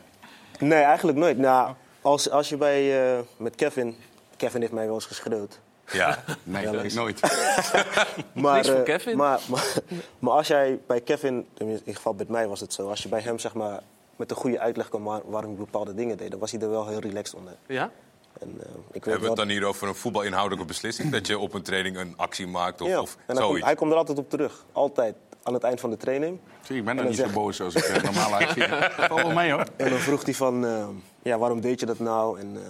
Nee, 0.58 0.82
eigenlijk 0.82 1.18
nooit. 1.18 1.38
Nou, 1.38 1.74
als, 2.02 2.30
als 2.30 2.48
je 2.48 2.56
bij, 2.56 3.12
eh, 3.16 3.18
met 3.36 3.54
Kevin... 3.54 3.96
Kevin 4.36 4.60
heeft 4.60 4.72
mij 4.72 4.84
wel 4.86 4.94
eens 4.94 5.06
geschreeuwd. 5.06 5.60
Ja. 5.92 6.24
Nee, 6.42 6.70
dat 6.70 6.84
ik 6.84 6.94
nooit. 6.94 7.20
Maar, 8.32 8.54
Niks 8.54 8.68
voor 8.68 8.76
eh, 8.76 8.82
Kevin. 8.84 9.16
Maar, 9.16 9.40
maar, 9.48 9.74
maar 10.18 10.32
als 10.32 10.46
jij 10.46 10.78
bij 10.86 11.00
Kevin, 11.00 11.46
in 11.58 11.68
ieder 11.68 11.94
geval 11.94 12.12
met 12.12 12.28
mij 12.28 12.48
was 12.48 12.60
het 12.60 12.72
zo... 12.72 12.88
als 12.88 13.02
je 13.02 13.08
bij 13.08 13.20
hem 13.20 13.38
zeg 13.38 13.54
maar, 13.54 13.80
met 14.16 14.30
een 14.30 14.36
goede 14.36 14.60
uitleg 14.60 14.88
kwam 14.88 15.04
waar- 15.04 15.30
waarom 15.30 15.50
je 15.50 15.56
bepaalde 15.56 15.94
dingen 15.94 16.16
deed... 16.16 16.30
dan 16.30 16.40
was 16.40 16.50
hij 16.50 16.60
er 16.60 16.70
wel 16.70 16.86
heel 16.86 16.98
relaxed 17.00 17.34
onder. 17.34 17.52
Ja? 17.66 17.90
En, 18.40 18.48
eh, 18.60 18.68
ik 18.92 19.04
weet 19.04 19.04
Hebben 19.04 19.20
we 19.22 19.26
het 19.28 19.36
dan 19.36 19.48
hier 19.48 19.64
over 19.64 19.88
een 19.88 19.94
voetbalinhoudelijke 19.94 20.66
beslissing? 20.66 21.12
Dat 21.12 21.26
je 21.26 21.38
op 21.38 21.54
een 21.54 21.62
training 21.62 21.96
een 21.96 22.14
actie 22.16 22.46
maakt 22.46 22.80
of, 22.80 22.88
ja. 22.88 23.00
of 23.00 23.14
en 23.14 23.20
hij 23.26 23.34
komt, 23.34 23.46
zoiets? 23.46 23.64
hij 23.66 23.74
komt 23.74 23.90
er 23.92 23.96
altijd 23.96 24.18
op 24.18 24.30
terug. 24.30 24.64
Altijd. 24.72 25.14
Aan 25.48 25.54
het 25.54 25.62
eind 25.62 25.80
van 25.80 25.90
de 25.90 25.96
training. 25.96 26.38
Zie, 26.62 26.76
ik 26.76 26.84
ben 26.84 26.92
En 26.92 26.98
er 26.98 27.02
dan 27.02 27.12
niet 27.12 27.32
zo 27.32 27.40
boos 27.40 27.60
als 27.60 27.74
ik 27.74 27.84
eh, 27.84 28.02
normaal 28.02 28.34
uitzie. 28.34 28.62
Valt 29.08 29.22
wel 29.22 29.32
mee 29.32 29.50
hoor. 29.52 29.66
En 29.76 29.90
dan 29.90 29.98
vroeg 29.98 30.24
hij 30.24 30.34
van, 30.34 30.66
eh, 30.66 30.88
ja, 31.22 31.38
waarom 31.38 31.60
deed 31.60 31.80
je 31.80 31.86
dat 31.86 31.98
nou? 31.98 32.40
En 32.40 32.56
eh, 32.56 32.62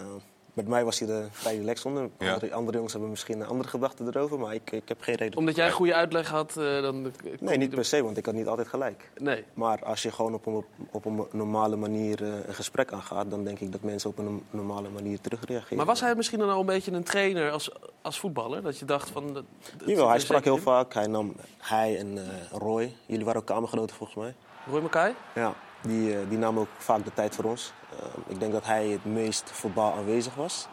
met 0.59 0.69
mij 0.69 0.85
was 0.85 0.99
hij 0.99 1.09
er 1.09 1.29
vrij 1.31 1.57
relaxed 1.59 1.87
onder. 1.87 2.09
Ja. 2.19 2.33
Andere, 2.33 2.55
andere 2.55 2.73
jongens 2.75 2.93
hebben 2.93 3.11
misschien 3.11 3.47
andere 3.47 3.69
gedachten 3.69 4.07
erover, 4.07 4.39
maar 4.39 4.55
ik, 4.55 4.71
ik 4.71 4.89
heb 4.89 5.01
geen 5.03 5.15
reden. 5.15 5.39
Omdat 5.39 5.57
jij 5.57 5.67
een 5.67 5.73
goede 5.73 5.95
uitleg 5.95 6.29
had, 6.29 6.57
eh, 6.57 6.83
dan... 6.83 7.13
Nee, 7.41 7.57
niet 7.57 7.71
per 7.71 7.85
se, 7.85 8.03
want 8.03 8.17
ik 8.17 8.27
had 8.27 8.35
niet 8.35 8.47
altijd 8.47 8.69
gelijk. 8.69 9.11
Nee. 9.17 9.45
Maar 9.55 9.85
als 9.85 10.03
je 10.03 10.13
gewoon 10.13 10.35
op 10.35 10.47
een, 10.47 10.65
op 10.91 11.05
een 11.05 11.27
normale 11.33 11.77
manier 11.77 12.23
eh, 12.23 12.29
een 12.47 12.55
gesprek 12.55 12.93
aangaat, 12.93 13.31
dan 13.31 13.45
denk 13.45 13.59
ik 13.61 13.73
dat 13.73 13.83
mensen 13.83 14.11
op 14.11 14.19
een 14.19 14.43
normale 14.51 14.89
manier 14.89 15.21
terugreageren. 15.21 15.77
Maar 15.77 15.87
was 15.87 16.01
hij 16.01 16.15
misschien 16.15 16.39
dan 16.39 16.51
al 16.51 16.61
een 16.61 16.67
beetje 16.67 16.93
een 16.93 17.05
trainer 17.05 17.51
als, 17.51 17.71
als 18.03 18.19
voetballer? 18.21 18.63
Dat 18.63 18.79
je 18.79 18.85
dacht 18.85 19.11
van... 19.11 19.27
dat- 19.27 19.35
dat 19.35 19.45
zit 19.79 19.89
Jawel, 19.89 20.09
hij 20.09 20.19
sprak 20.21 20.45
heel 20.45 20.57
in? 20.57 20.63
vaak. 20.63 20.95
Hij, 20.95 21.07
nam, 21.07 21.35
hij 21.59 21.99
en 21.99 22.19
eh, 22.19 22.59
Roy, 22.59 22.93
jullie 23.07 23.25
waren 23.25 23.41
ook 23.41 23.47
kamergenoten 23.47 23.97
volgens 23.97 24.19
mij. 24.19 24.35
Roy 24.71 24.81
Mackay? 24.81 25.15
Ja, 25.35 25.55
die, 25.81 26.19
eh, 26.19 26.29
die 26.29 26.39
nam 26.39 26.59
ook 26.59 26.69
vaak 26.79 27.05
de 27.05 27.13
tijd 27.15 27.35
voor 27.35 27.45
ons. 27.45 27.73
Ehm, 27.91 28.21
ik 28.27 28.41
denk 28.41 28.53
dat 28.53 28.65
hij 28.65 28.89
het 28.89 29.05
meest 29.05 29.51
verbaal 29.53 29.93
aanwezig 29.93 30.35
was. 30.35 30.69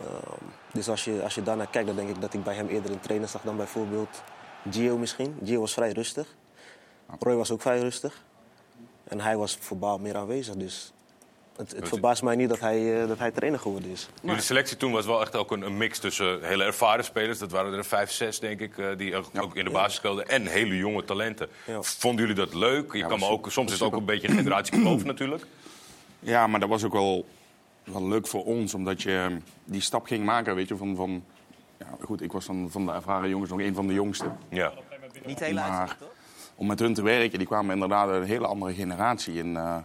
Ehm, 0.00 0.44
dus 0.72 0.88
als 0.88 1.04
je, 1.04 1.22
als 1.22 1.34
je 1.34 1.42
daarnaar 1.42 1.70
kijkt, 1.70 1.86
dan 1.86 1.96
denk 1.96 2.08
ik 2.08 2.20
dat 2.20 2.34
ik 2.34 2.44
bij 2.44 2.54
hem 2.54 2.68
eerder 2.68 2.90
een 2.90 3.00
trainer 3.00 3.28
zag 3.28 3.42
dan 3.42 3.56
bijvoorbeeld 3.56 4.22
Gio 4.70 4.98
misschien. 4.98 5.38
Gio 5.44 5.60
was 5.60 5.72
vrij 5.72 5.92
rustig. 5.92 6.34
Roy 7.18 7.34
was 7.34 7.50
ook 7.50 7.60
vrij 7.60 7.80
rustig. 7.80 8.24
En 9.04 9.20
hij 9.20 9.36
was 9.36 9.56
verbaal 9.60 9.98
meer 9.98 10.16
aanwezig. 10.16 10.56
Dus 10.56 10.92
het, 11.60 11.76
het 11.76 11.88
verbaast 11.88 12.22
mij 12.22 12.36
niet 12.36 12.48
dat 12.48 12.60
hij, 12.60 13.02
eh, 13.02 13.08
dat 13.08 13.18
hij 13.18 13.30
trainer 13.30 13.60
geworden 13.60 13.90
is. 13.90 14.08
Jullie 14.22 14.40
selectie 14.40 14.76
toen 14.76 14.92
was 14.92 15.06
wel 15.06 15.20
echt 15.20 15.36
ook 15.36 15.50
een, 15.50 15.62
een 15.62 15.76
mix 15.76 15.98
tussen 15.98 16.42
hele 16.42 16.64
ervaren 16.64 17.04
spelers. 17.04 17.38
Dat 17.38 17.50
waren 17.50 17.72
er 17.72 17.84
vijf, 17.84 18.10
zes, 18.10 18.38
denk 18.38 18.60
ik, 18.60 18.78
eh, 18.78 18.86
die 18.96 19.16
ook, 19.16 19.26
ook 19.40 19.56
in 19.56 19.64
de 19.64 19.70
basis 19.70 19.94
speelden. 19.94 20.28
En 20.28 20.46
hele 20.46 20.76
jonge 20.76 21.04
talenten. 21.04 21.48
Ja. 21.64 21.82
Vonden 21.82 22.20
jullie 22.20 22.44
dat 22.44 22.54
leuk? 22.54 22.92
Je 22.92 23.06
kan 23.06 23.18
me 23.18 23.28
ook, 23.28 23.50
soms 23.50 23.72
is 23.72 23.78
het 23.78 23.88
ook 23.88 23.96
een 23.96 24.04
beetje 24.04 24.28
generatiekloof 24.28 25.04
natuurlijk. 25.12 25.46
Ja, 26.18 26.46
maar 26.46 26.60
dat 26.60 26.68
was 26.68 26.84
ook 26.84 26.92
wel, 26.92 27.26
wel 27.84 28.08
leuk 28.08 28.26
voor 28.26 28.44
ons, 28.44 28.74
omdat 28.74 29.02
je 29.02 29.16
ehm, 29.16 29.38
die 29.64 29.80
stap 29.80 30.06
ging 30.06 30.24
maken, 30.24 30.54
weet 30.54 30.68
je, 30.68 30.76
van... 30.76 30.96
van 30.96 31.24
ja, 31.78 31.86
goed, 32.00 32.22
ik 32.22 32.32
was 32.32 32.46
dan 32.46 32.68
van 32.70 32.86
de 32.86 32.92
ervaren 32.92 33.28
jongens 33.28 33.50
nog 33.50 33.60
een 33.60 33.74
van 33.74 33.86
de 33.86 33.92
jongste. 33.92 34.30
Ja. 34.48 34.72
Niet 35.24 35.40
heel 35.40 35.54
Maar 35.54 35.70
uitzicht, 35.70 35.98
toch? 35.98 36.08
om 36.54 36.66
met 36.66 36.78
hun 36.78 36.94
te 36.94 37.02
werken, 37.02 37.38
die 37.38 37.46
kwamen 37.46 37.74
inderdaad 37.74 38.08
uit 38.08 38.22
een 38.22 38.28
hele 38.28 38.46
andere 38.46 38.74
generatie. 38.74 39.40
En, 39.40 39.56
eh, 39.56 39.76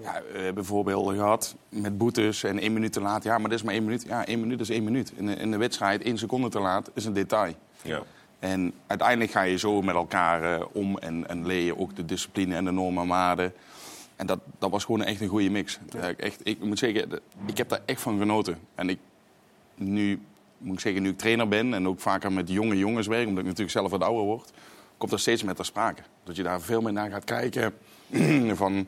ja, 0.00 0.22
we 0.32 0.38
hebben 0.38 0.64
voorbeelden 0.64 1.14
gehad 1.14 1.56
met 1.68 1.98
boetes 1.98 2.44
en 2.44 2.58
één 2.58 2.72
minuut 2.72 2.92
te 2.92 3.00
laat. 3.00 3.22
Ja, 3.22 3.38
maar 3.38 3.50
dat 3.50 3.58
is 3.58 3.64
maar 3.64 3.74
één 3.74 3.84
minuut. 3.84 4.02
Ja, 4.02 4.26
één 4.26 4.40
minuut 4.40 4.60
is 4.60 4.70
één 4.70 4.84
minuut. 4.84 5.12
In 5.16 5.26
de, 5.26 5.34
in 5.34 5.50
de 5.50 5.56
wedstrijd 5.56 6.02
één 6.02 6.18
seconde 6.18 6.48
te 6.48 6.60
laat 6.60 6.90
is 6.94 7.04
een 7.04 7.12
detail. 7.12 7.54
Ja. 7.82 8.02
En 8.38 8.72
uiteindelijk 8.86 9.30
ga 9.30 9.42
je 9.42 9.58
zo 9.58 9.82
met 9.82 9.94
elkaar 9.94 10.54
eh, 10.54 10.66
om 10.72 10.98
en, 10.98 11.28
en 11.28 11.46
leer 11.46 11.64
je 11.64 11.78
ook 11.78 11.96
de 11.96 12.04
discipline 12.04 12.54
en 12.54 12.64
de 12.64 12.70
normen 12.70 13.02
en 13.02 13.08
waarden. 13.08 13.52
En 14.16 14.26
dat, 14.26 14.38
dat 14.58 14.70
was 14.70 14.84
gewoon 14.84 15.04
echt 15.04 15.20
een 15.20 15.28
goede 15.28 15.50
mix. 15.50 15.78
Ja, 15.90 16.08
ik, 16.08 16.18
echt, 16.18 16.40
ik 16.42 16.64
moet 16.64 16.78
zeggen, 16.78 17.20
ik 17.46 17.58
heb 17.58 17.68
daar 17.68 17.80
echt 17.84 18.00
van 18.00 18.18
genoten. 18.18 18.58
En 18.74 18.88
ik, 18.88 18.98
nu, 19.74 20.20
moet 20.58 20.74
ik 20.74 20.80
zeggen, 20.80 21.02
nu 21.02 21.08
ik 21.08 21.18
trainer 21.18 21.48
ben 21.48 21.74
en 21.74 21.88
ook 21.88 22.00
vaker 22.00 22.32
met 22.32 22.48
jonge 22.48 22.78
jongens 22.78 23.06
werk, 23.06 23.26
omdat 23.26 23.40
ik 23.40 23.44
natuurlijk 23.44 23.76
zelf 23.76 23.90
wat 23.90 24.02
ouder 24.02 24.24
word, 24.24 24.52
komt 24.96 25.10
dat 25.10 25.20
steeds 25.20 25.42
meer 25.42 25.54
ter 25.54 25.64
sprake. 25.64 26.02
Dat 26.24 26.36
je 26.36 26.42
daar 26.42 26.60
veel 26.60 26.80
meer 26.80 26.92
naar 26.92 27.10
gaat 27.10 27.24
kijken 27.24 27.74
van 28.62 28.86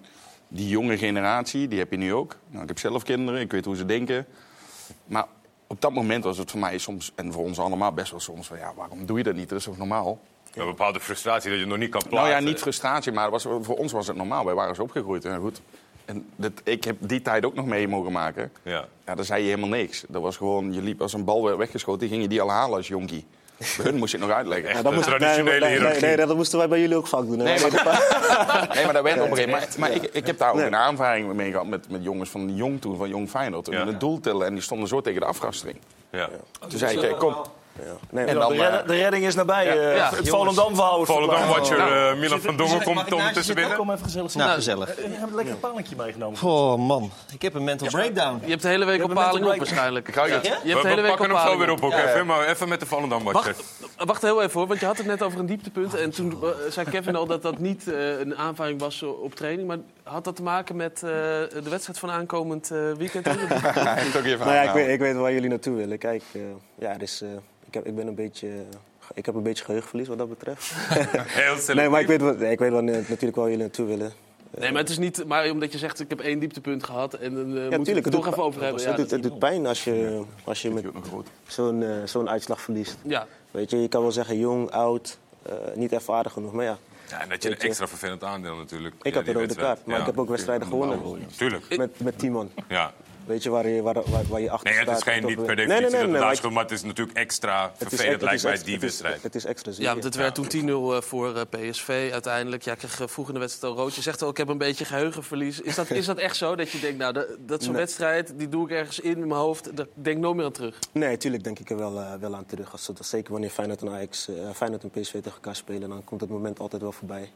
die 0.55 0.69
jonge 0.69 0.99
generatie, 0.99 1.69
die 1.69 1.79
heb 1.79 1.91
je 1.91 1.97
nu 1.97 2.15
ook. 2.15 2.37
Nou, 2.49 2.63
ik 2.63 2.69
heb 2.69 2.79
zelf 2.79 3.03
kinderen, 3.03 3.41
ik 3.41 3.51
weet 3.51 3.65
hoe 3.65 3.77
ze 3.77 3.87
denken. 3.87 4.27
Maar 5.05 5.27
op 5.67 5.81
dat 5.81 5.93
moment 5.93 6.25
was 6.25 6.39
het 6.39 6.51
voor 6.51 6.61
mij 6.61 6.79
soms, 6.79 7.13
en 7.15 7.33
voor 7.33 7.45
ons 7.45 7.59
allemaal 7.59 7.93
best 7.93 8.11
wel 8.11 8.21
soms, 8.21 8.47
van 8.47 8.59
ja, 8.59 8.73
waarom 8.77 9.07
doe 9.07 9.19
je 9.19 9.25
dat 9.25 9.35
niet? 9.35 9.49
Dat 9.49 9.59
is 9.59 9.65
toch 9.65 9.79
normaal? 9.79 10.19
Een 10.55 10.67
bepaalde 10.67 11.01
frustratie 11.01 11.51
dat 11.51 11.59
je 11.59 11.67
nog 11.67 11.79
niet 11.79 11.91
kan 11.91 12.03
plaatsen. 12.09 12.31
Nou 12.31 12.43
ja, 12.43 12.51
niet 12.51 12.61
frustratie, 12.61 13.13
maar 13.13 13.31
was, 13.31 13.43
voor 13.43 13.77
ons 13.77 13.93
was 13.93 14.07
het 14.07 14.17
normaal. 14.17 14.45
Wij 14.45 14.55
waren 14.55 14.75
zo 14.75 14.83
opgegroeid. 14.83 15.25
En 15.25 15.41
goed. 15.41 15.61
En 16.05 16.27
dat, 16.37 16.53
ik 16.65 16.85
heb 16.85 16.97
die 17.01 17.23
tijd 17.23 17.45
ook 17.45 17.55
nog 17.55 17.67
mee 17.67 17.89
mogen 17.89 18.13
maken. 18.13 18.53
Ja. 18.63 18.89
Ja, 19.07 19.15
dan 19.15 19.25
zei 19.25 19.43
je 19.43 19.49
helemaal 19.49 19.69
niks. 19.69 20.05
Dat 20.09 20.23
was 20.23 20.37
gewoon, 20.37 20.73
je 20.73 20.83
liep 20.83 21.01
als 21.01 21.13
een 21.13 21.25
bal 21.25 21.45
werd 21.45 21.57
weggeschoten, 21.57 22.09
ging 22.09 22.23
je 22.23 22.29
die 22.29 22.41
al 22.41 22.51
halen 22.51 22.77
als 22.77 22.89
jonkie. 22.89 23.25
Bij 23.59 23.69
hun 23.85 23.95
moest 23.97 24.13
je 24.13 24.19
het 24.19 24.27
nog 24.27 24.37
uitleggen. 24.37 24.69
Echt 24.69 24.83
dat 24.83 25.03
traditionele 25.03 25.43
nee, 25.43 25.61
nee, 25.61 25.69
nee, 25.69 25.79
hiërarchie. 25.79 26.07
nee, 26.07 26.17
dat 26.17 26.37
moesten 26.37 26.59
wij 26.59 26.69
bij 26.69 26.81
jullie 26.81 26.97
ook 26.97 27.07
vaak 27.07 27.27
doen. 27.27 27.39
hè. 27.39 27.45
Nee, 27.45 27.61
maar, 27.61 27.71
nee, 28.75 28.85
maar 28.85 28.93
daar 28.93 29.03
werd 29.03 29.21
op 29.21 29.31
een 29.31 29.37
gegeven 29.37 29.51
moment. 29.51 29.79
Maar, 29.79 29.91
maar 29.91 30.03
ik, 30.03 30.11
ik 30.13 30.27
heb 30.27 30.39
daar 30.39 30.51
ook 30.51 30.57
Nee. 30.57 30.67
een 30.67 30.77
aanvaring 30.77 31.33
mee 31.33 31.51
gehad 31.51 31.67
met, 31.67 31.91
met 31.91 32.03
jongens 32.05 32.31
van 32.31 32.55
jong 32.57 32.81
toen, 32.81 32.97
van 32.97 33.09
jong 33.09 33.31
Feyenoord. 33.31 33.67
Ja. 33.67 33.79
Met 33.79 33.87
het 33.87 34.01
doel 34.01 34.21
tellen 34.21 34.47
en 34.47 34.53
die 34.53 34.63
stonden 34.63 34.89
zo 34.89 35.01
tegen 35.01 35.21
de 35.21 35.27
afrastering. 35.27 35.79
Ja. 36.11 36.29
Toen 36.69 36.79
zei 36.79 36.99
ik, 37.01 37.17
kom. 37.19 37.37
Ja. 37.79 37.83
Nee, 38.11 38.25
En 38.25 38.37
maar- 38.37 38.45
dan, 38.49 38.57
de, 38.57 38.63
redder- 38.63 38.81
eh, 38.81 38.87
de 38.87 38.95
redding 38.97 39.25
is 39.25 39.35
nabij. 39.35 39.69
eh, 39.69 39.97
Ja, 39.97 40.05
het 40.05 40.27
jongens. 40.27 40.29
Volendam 40.57 40.75
voorbij. 41.07 41.47
Watcher 41.47 41.79
Nou, 41.79 41.93
eh, 42.15 42.17
Milan 42.21 42.41
van 42.41 42.57
Dongen 42.57 42.83
komt 42.83 43.13
ondertussen 43.13 43.55
binnen. 43.55 43.77
Kom 43.77 43.91
even 43.91 44.05
gezellig 44.05 44.35
Nou, 44.35 44.51
gezellig. 44.51 44.97
Je 44.97 45.03
hebt 45.03 45.29
een 45.31 45.35
lekker 45.35 45.55
pannetje 45.55 45.97
meegenomen. 45.97 46.43
Oh 46.43 46.79
man, 46.79 47.11
ik 47.33 47.43
heb 47.43 47.55
een 47.55 47.65
mental 47.65 47.89
breakdown. 47.89 48.41
Je 48.45 48.51
hebt 48.51 48.63
de 48.63 48.69
hele 48.69 48.85
week 48.85 49.03
op 49.05 49.15
paling 49.15 49.47
op 49.47 49.57
waarschijnlijk. 49.57 50.07
Je 50.07 50.13
We, 50.13 50.29
hebt 50.29 50.63
de 50.63 50.71
hele 50.71 50.83
we 50.83 50.89
week 50.95 50.97
op 51.11 51.17
pakken 51.19 51.37
hem 51.37 51.47
zo 51.49 51.59
weer 51.59 51.71
op 51.71 51.83
ook 51.85 51.93
even, 51.93 52.27
maar 52.27 52.47
even 52.49 52.69
met 52.69 52.81
de 52.81 52.87
Volendam 52.87 53.25
Watcher. 53.25 53.55
Wacht, 53.55 54.05
wacht 54.07 54.23
heel 54.23 54.43
even 54.43 54.59
hoor, 54.59 54.67
want 54.69 54.81
je 54.81 54.87
had 54.87 54.97
het 54.97 55.07
net 55.07 55.23
over 55.23 55.39
een 55.39 55.47
dieptepunt. 55.47 55.95
En 55.95 56.11
toen 56.11 56.39
zei 56.71 56.91
Kevin 56.91 57.17
al 57.17 57.27
dat 57.27 57.43
dat 57.43 57.59
niet 57.59 57.87
een 58.21 58.37
aanvaring 58.37 58.81
was 58.81 59.03
op 59.03 59.35
training. 59.35 59.69
Maar 59.69 59.79
had 60.05 60.25
dat 60.25 60.37
te 60.37 60.43
maken 60.43 60.77
met 60.77 60.95
eh, 60.95 61.01
de 61.01 61.69
wedstrijd 61.69 61.99
van 61.99 62.11
aankomend 62.11 62.71
eh, 62.71 62.93
weekend? 62.93 63.29
Ook 64.17 64.25
Nou 64.25 64.39
ja, 64.39 64.63
ik, 64.63 64.73
weet, 64.73 64.89
ik 64.89 64.99
weet 64.99 65.15
waar 65.15 65.33
jullie 65.33 65.49
naartoe 65.49 65.77
willen. 65.77 65.99
Kijk, 65.99 66.23
eh, 66.33 66.41
ja, 66.75 66.95
er 66.95 67.03
is, 67.03 67.23
eh, 67.23 67.29
ik, 67.67 67.75
heb, 67.75 67.87
ik, 67.87 67.95
ben 67.95 68.07
een 68.07 68.15
beetje, 68.15 68.49
ik 69.15 69.27
heb 69.27 69.35
een 69.35 69.43
beetje 69.43 69.65
geheugenverlies 69.65 70.09
wat 70.09 70.19
dat 70.19 70.29
betreft. 70.29 70.73
Heel 71.41 71.75
nee, 71.75 71.89
maar 71.89 72.01
ik 72.01 72.07
weet, 72.07 72.21
wat, 72.21 72.41
ik 72.41 72.59
weet 72.59 72.71
wat, 72.71 72.83
natuurlijk 72.83 73.37
waar 73.37 73.45
jullie 73.45 73.63
naartoe 73.63 73.87
willen. 73.87 74.13
Nee, 74.59 74.73
maar 74.73 74.81
het 74.81 74.91
is 74.91 74.99
niet 74.99 75.25
maar 75.27 75.51
omdat 75.51 75.73
je 75.73 75.79
zegt 75.79 76.01
ik 76.01 76.09
heb 76.09 76.21
één 76.21 76.39
dieptepunt 76.39 76.85
gehad. 76.85 77.15
En 77.15 77.35
dan 77.35 77.57
eh, 77.57 77.71
Ja, 77.71 77.77
moet 77.77 77.87
je 77.87 77.95
het 77.95 78.11
toch 78.11 78.27
even 78.27 78.43
over 78.43 78.63
hebben. 78.63 78.83
Ja, 78.83 78.89
het, 78.89 78.97
doet, 78.97 79.11
het 79.11 79.23
doet 79.23 79.39
pijn 79.39 79.67
als 79.67 79.85
je, 79.85 80.23
als 80.45 80.63
je 80.63 80.71
met 80.71 80.85
zo'n 81.47 81.85
zo'n 82.05 82.29
uitslag 82.29 82.61
verliest. 82.61 82.97
ja. 83.03 83.27
Weet 83.51 83.71
je, 83.71 83.81
je 83.81 83.89
kan 83.89 84.03
wel 84.03 84.13
zeggen 84.13 84.39
jong, 84.39 84.71
oud, 84.71 85.19
eh, 85.43 85.53
niet 85.75 85.93
ervaren 85.93 86.31
genoeg. 86.31 86.53
Maar 86.53 86.65
ja, 86.65 86.79
Ja, 87.11 87.21
en 87.21 87.29
dat 87.29 87.43
je 87.43 87.51
een 87.51 87.59
extra 87.59 87.89
vervelend 87.89 88.25
aandeel 88.25 88.57
natuurlijk. 88.57 88.95
ik 89.03 89.15
had 89.15 89.25
die 89.25 89.35
een 89.35 89.41
rode 89.41 89.55
kaart. 89.55 89.87
Maar 89.87 90.01
ik 90.01 90.07
heb 90.07 90.19
ook 90.19 90.29
wedstrijden 90.29 90.67
gewonnen. 90.67 91.27
Tuurlijk. 91.37 91.77
Met, 91.77 92.01
met 92.01 92.19
tien 92.19 92.33
man. 92.33 92.51
Ja. 92.69 92.93
Weet 93.27 93.43
je, 93.43 93.51
waar 93.51 93.69
je, 93.69 93.83
waar, 93.83 93.95
waar, 93.95 94.25
waar 94.29 94.41
je 94.41 94.51
achter 94.51 94.71
Nee, 94.71 94.79
het 94.79 94.89
staat. 94.89 95.07
is 95.07 95.13
geen, 95.13 95.27
niet 95.27 95.37
per 95.47 95.47
Nee, 95.47 95.67
definitie 95.67 95.81
nee, 95.83 95.91
nee, 95.91 96.01
dat 96.21 96.21
nee, 96.21 96.41
het 96.41 96.51
maar 96.51 96.63
het 96.63 96.73
is 96.73 96.83
natuurlijk 96.83 97.17
extra 97.19 97.73
het 97.79 97.89
vervelend, 97.89 98.23
lijkt 98.23 98.43
mij, 98.43 98.51
het 98.53 98.61
is 98.61 98.67
die 98.67 98.75
het 98.75 98.83
wedstrijd. 98.83 99.23
Het 99.23 99.35
is 99.35 99.45
extra. 99.45 99.73
Ja, 99.77 99.93
want 99.93 100.05
het 100.05 100.15
werd 100.15 100.35
toen 100.35 100.49
10-0 101.01 101.05
voor 101.05 101.37
eh, 101.37 101.43
PSV 101.71 102.09
uiteindelijk. 102.13 102.63
Ja, 102.63 102.73
ik 102.73 102.79
kreeg 102.79 103.01
eh, 103.01 103.07
vroeg 103.07 103.29
in 103.29 103.35
de 103.35 103.41
wedstrijd 103.41 103.75
al 103.75 103.79
rood. 103.81 103.95
Je 103.95 104.03
zegt 104.03 104.23
al, 104.23 104.29
ik 104.29 104.37
heb 104.37 104.49
een 104.49 104.59
beetje 104.59 104.85
geheugenverlies. 104.85 105.61
Is 105.61 105.75
dat, 105.75 105.91
is 105.91 106.07
dat 106.07 106.19
echt 106.19 106.37
zo? 106.37 106.57
Dat 106.57 106.71
je 106.71 106.81
denkt, 106.81 106.99
nou, 106.99 107.13
dat, 107.13 107.27
dat 107.39 107.63
zo'n 107.63 107.73
Nee. 107.73 107.81
wedstrijd, 107.81 108.33
die 108.39 108.49
doe 108.49 108.65
ik 108.65 108.71
ergens 108.71 109.01
in 109.01 109.11
in 109.19 109.19
mijn 109.29 109.41
hoofd. 109.41 109.77
Daar 109.77 109.87
denk 109.95 110.17
ik 110.17 110.23
nooit 110.23 110.37
meer 110.37 110.45
aan 110.45 110.53
terug. 110.53 110.79
Nee, 110.93 111.09
natuurlijk 111.09 111.45
denk 111.45 111.59
ik 111.59 111.71
er 111.71 111.77
wel, 111.77 111.99
eh, 112.01 112.15
wel 112.21 112.35
aan 112.35 112.47
terug. 112.47 112.73
Als, 112.73 112.87
dat- 112.87 113.07
zeker 113.07 113.33
wanneer 113.33 113.51
Feyenoord 113.51 113.83
en 113.83 113.89
Ajax, 113.91 114.29
eh, 114.29 114.35
Feyenoord 114.55 114.83
en 114.83 114.91
PSV 114.91 115.13
tegen 115.13 115.33
elkaar 115.33 115.57
spelen, 115.57 115.89
dan 115.89 116.05
komt 116.05 116.21
het 116.21 116.31
moment 116.31 116.59
altijd 116.61 116.83
wel 116.83 116.93
voorbij. 116.93 117.31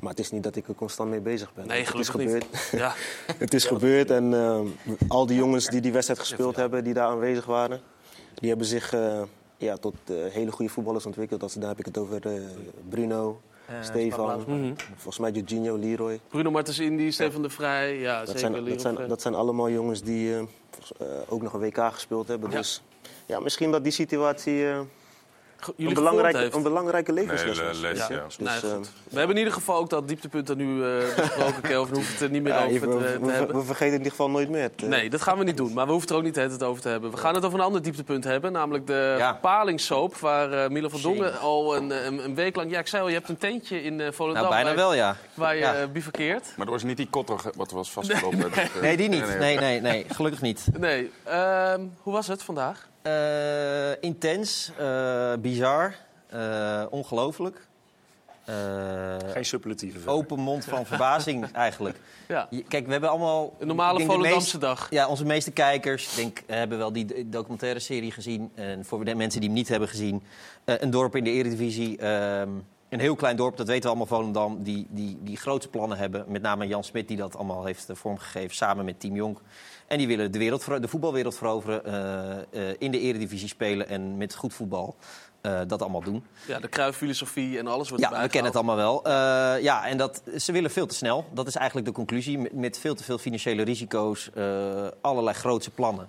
Maar 0.00 0.10
het 0.10 0.20
is 0.20 0.30
niet 0.30 0.42
dat 0.42 0.56
ik 0.56 0.68
er 0.68 0.74
constant 0.74 1.10
mee 1.10 1.20
bezig 1.20 1.54
ben. 1.54 1.66
Nee, 1.66 1.84
het 1.84 1.94
is 1.98 2.08
gelukkig 2.08 2.34
niet. 2.34 2.44
gebeurd. 2.44 2.70
Ja. 2.82 2.94
het 3.44 3.54
is 3.54 3.64
gebeurd 3.64 4.10
en 4.10 4.34
eh, 4.34 4.60
al 5.08 5.26
die 5.26 5.36
jongens 5.36 5.66
die 5.66 5.80
die 5.80 5.92
wedstrijd 5.92 6.20
gespeeld 6.20 6.56
hebben, 6.56 6.84
die 6.84 6.94
daar 6.94 7.06
aanwezig 7.08 7.44
waren, 7.44 7.80
die 8.34 8.48
hebben 8.48 8.66
zich 8.66 8.92
eh, 8.92 9.22
ja, 9.56 9.76
tot 9.76 9.94
eh, 10.04 10.14
hele 10.30 10.50
goede 10.52 10.72
voetballers 10.72 11.06
ontwikkeld. 11.06 11.42
Als, 11.42 11.54
daar 11.54 11.68
heb 11.68 11.78
ik 11.78 11.84
het 11.84 11.98
over 11.98 12.26
eh, 12.26 12.42
Bruno, 12.88 13.40
Stefan, 13.80 14.44
volgens 14.94 15.18
mij 15.18 15.30
Jorginho, 15.30 15.76
Leroy. 15.76 16.20
Bruno 16.28 16.50
Martens 16.50 16.78
Indy, 16.78 17.10
Stefan 17.10 17.42
de 17.42 17.50
Vrij. 17.50 17.98
Ja, 17.98 18.18
Dat 18.18 18.26
zeker. 18.26 18.40
zijn, 18.40 18.52
Leroy 18.52 18.68
dat, 18.70 18.80
zijn, 18.80 19.08
dat 19.08 19.22
zijn 19.22 19.34
allemaal 19.34 19.70
jongens 19.70 20.02
die 20.02 20.34
ook 21.28 21.42
nog 21.42 21.52
een 21.52 21.60
WK 21.60 21.78
gespeeld 21.92 22.28
hebben. 22.28 22.50
Dus 22.50 22.82
ja, 23.26 23.40
misschien 23.40 23.70
dat 23.70 23.82
die 23.82 23.92
situatie 23.92 24.64
Jullie 25.76 25.94
belangrijke, 25.94 26.38
heeft. 26.38 26.54
een 26.54 26.62
belangrijke 26.62 27.12
levensles 27.12 27.58
Nee, 27.58 27.80
les, 27.80 27.98
ja. 27.98 28.14
Ja. 28.14 28.24
Dus, 28.24 28.38
Nee, 28.38 28.48
eh, 28.48 28.76
goed. 28.76 28.90
We 29.10 29.18
hebben 29.18 29.36
in 29.36 29.42
ieder 29.42 29.52
geval 29.58 29.76
ook 29.76 29.90
dat 29.90 30.08
dieptepunt 30.08 30.48
er 30.48 30.56
nu 30.56 30.84
eh 30.84 31.16
besproken, 31.16 31.60
Kelvin. 31.62 31.90
We 31.90 31.96
hoeven 31.96 32.12
het 32.12 32.22
er 32.22 32.30
niet 32.30 32.42
meer 32.42 32.52
ja, 32.52 32.64
over 32.64 32.80
we, 32.80 32.86
te, 32.86 32.96
we- 32.98 33.18
te 33.18 33.24
we- 33.26 33.32
hebben. 33.32 33.56
we 33.56 33.62
vergeten 33.62 33.86
in 33.92 33.96
ieder 33.98 34.10
geval 34.10 34.30
nooit 34.30 34.48
meer. 34.48 34.62
het, 34.62 34.82
Nee, 34.82 35.10
dat 35.10 35.22
gaan 35.22 35.38
we 35.38 35.44
niet 35.44 35.56
doen. 35.56 35.72
Maar 35.72 35.84
we 35.86 35.90
hoeven 35.92 36.00
het 36.00 36.10
er 36.10 36.16
ook 36.16 36.22
niet 36.22 36.34
tijd 36.34 36.62
over 36.62 36.82
te 36.82 36.88
hebben. 36.88 37.10
We 37.10 37.16
gaan 37.16 37.34
het 37.34 37.44
over 37.44 37.58
een 37.58 37.64
ander 37.64 37.82
dieptepunt 37.82 38.24
hebben. 38.24 38.52
Namelijk 38.52 38.86
de 38.86 39.14
Ja. 39.18 39.38
Waar 40.20 40.52
eh 40.52 40.68
Milan 40.70 40.90
van. 40.90 41.00
Dongen 41.00 41.40
al 41.40 41.76
een, 41.76 42.06
een, 42.06 42.24
een 42.24 42.34
week 42.34 42.56
lang... 42.56 42.70
Ja, 42.70 42.78
ik 42.78 42.86
zei 42.86 43.02
al, 43.02 43.08
je 43.08 43.14
hebt 43.14 43.28
een 43.28 43.38
tentje 43.38 43.82
in 43.82 44.00
eh 44.00 44.12
Volendam. 44.12 44.42
Nou, 44.42 44.54
bijna 44.54 44.68
waar, 44.68 44.78
wel, 44.78 44.94
ja. 44.94 45.16
Waar 45.34 45.54
je 45.54 45.60
Ja. 45.60 45.86
bivakkeert. 45.86 46.52
Maar 46.56 46.66
dat 46.66 46.74
was 46.74 46.82
niet 46.84 46.96
die 46.96 47.08
kotter 47.10 47.40
wat 47.56 47.70
was 47.70 47.90
vastgelopen. 47.98 48.40
Dat, 48.40 48.50
eh, 48.52 48.64
Nee, 48.80 48.96
die 48.96 49.08
niet. 49.08 49.38
Nee, 49.38 49.58
nee, 49.58 49.80
nee. 49.80 50.04
Gelukkig 50.08 50.40
niet. 50.40 50.66
Nee. 50.78 51.10
ehm, 51.24 51.80
hoe 52.02 52.12
was 52.12 52.26
het 52.26 52.42
vandaag? 52.42 52.88
Eh, 53.04 54.02
intens, 54.02 54.70
eh, 54.78 55.32
bizar, 55.40 55.94
eh, 56.26 56.82
ongelooflijk. 56.90 57.66
Eh, 58.44 58.54
Geen 59.32 59.44
superlatieven. 59.44 60.00
verder. 60.00 60.18
open 60.18 60.38
mond 60.38 60.64
van 60.64 60.86
verbazing 60.86 61.50
eigenlijk. 61.52 62.00
Ja. 62.28 62.48
Kijk, 62.68 62.86
we 62.86 62.92
hebben 62.92 63.10
allemaal... 63.10 63.54
Een 63.58 63.66
normale 63.66 64.04
Volendamse 64.04 64.58
dag. 64.58 64.86
Ja, 64.90 65.08
onze 65.08 65.24
meeste 65.24 65.50
kijkers 65.50 66.14
denk, 66.14 66.42
hebben 66.46 66.78
wel 66.78 66.92
die 66.92 67.28
documentaire 67.28 67.78
serie 67.78 68.10
gezien. 68.10 68.50
En 68.54 68.84
voor 68.84 69.04
de 69.04 69.14
mensen 69.14 69.40
die 69.40 69.48
hem 69.48 69.58
niet 69.58 69.68
hebben 69.68 69.88
gezien... 69.88 70.22
eh, 70.64 70.74
een 70.78 70.90
dorp 70.90 71.16
in 71.16 71.24
de 71.24 71.30
Eredivisie... 71.30 71.98
ehm, 71.98 72.48
een 72.88 73.00
heel 73.00 73.14
klein 73.14 73.36
dorp, 73.36 73.56
dat 73.56 73.66
weten 73.66 73.82
we 73.82 73.88
allemaal, 73.88 74.06
Volendam... 74.06 74.62
die, 74.62 74.86
die, 74.90 75.18
die 75.22 75.36
grote 75.36 75.68
plannen 75.68 75.98
hebben. 75.98 76.24
Met 76.28 76.42
name 76.42 76.66
Jan 76.66 76.84
Smit, 76.84 77.08
die 77.08 77.16
dat 77.16 77.36
allemaal 77.36 77.64
heeft 77.64 77.88
vormgegeven... 77.92 78.56
samen 78.56 78.84
met 78.84 79.00
Team 79.00 79.14
Jong. 79.14 79.38
En 79.86 79.98
die 79.98 80.06
willen 80.06 80.32
de, 80.32 80.38
wereld, 80.38 80.64
de 80.64 80.88
voetbalwereld 80.88 81.36
veroveren... 81.36 81.84
eh, 81.84 82.68
eh, 82.68 82.76
in 82.78 82.90
de 82.90 83.00
Eredivisie 83.00 83.48
spelen 83.48 83.88
en 83.88 84.16
met 84.16 84.34
goed 84.34 84.54
voetbal 84.54 84.96
eh, 85.40 85.60
dat 85.66 85.82
allemaal 85.82 86.02
doen. 86.02 86.24
Ja, 86.46 86.58
de 86.58 86.68
kruiffilosofie 86.68 87.58
en 87.58 87.66
alles 87.66 87.88
wordt 87.88 88.04
Ja, 88.04 88.10
we 88.10 88.28
kennen 88.28 88.52
het 88.52 88.56
allemaal 88.56 88.76
wel. 88.76 89.08
Ja, 89.60 89.86
en 89.86 89.96
dat, 89.96 90.22
ze 90.36 90.52
willen 90.52 90.70
veel 90.70 90.86
te 90.86 90.94
snel. 90.94 91.24
Dat 91.32 91.46
is 91.46 91.54
eigenlijk 91.54 91.86
de 91.86 91.92
conclusie. 91.92 92.38
Met, 92.38 92.52
met 92.52 92.78
veel 92.78 92.94
te 92.94 93.04
veel 93.04 93.18
financiële 93.18 93.62
risico's, 93.62 94.30
eh, 94.34 94.86
allerlei 95.00 95.36
grootse 95.36 95.70
plannen. 95.70 96.08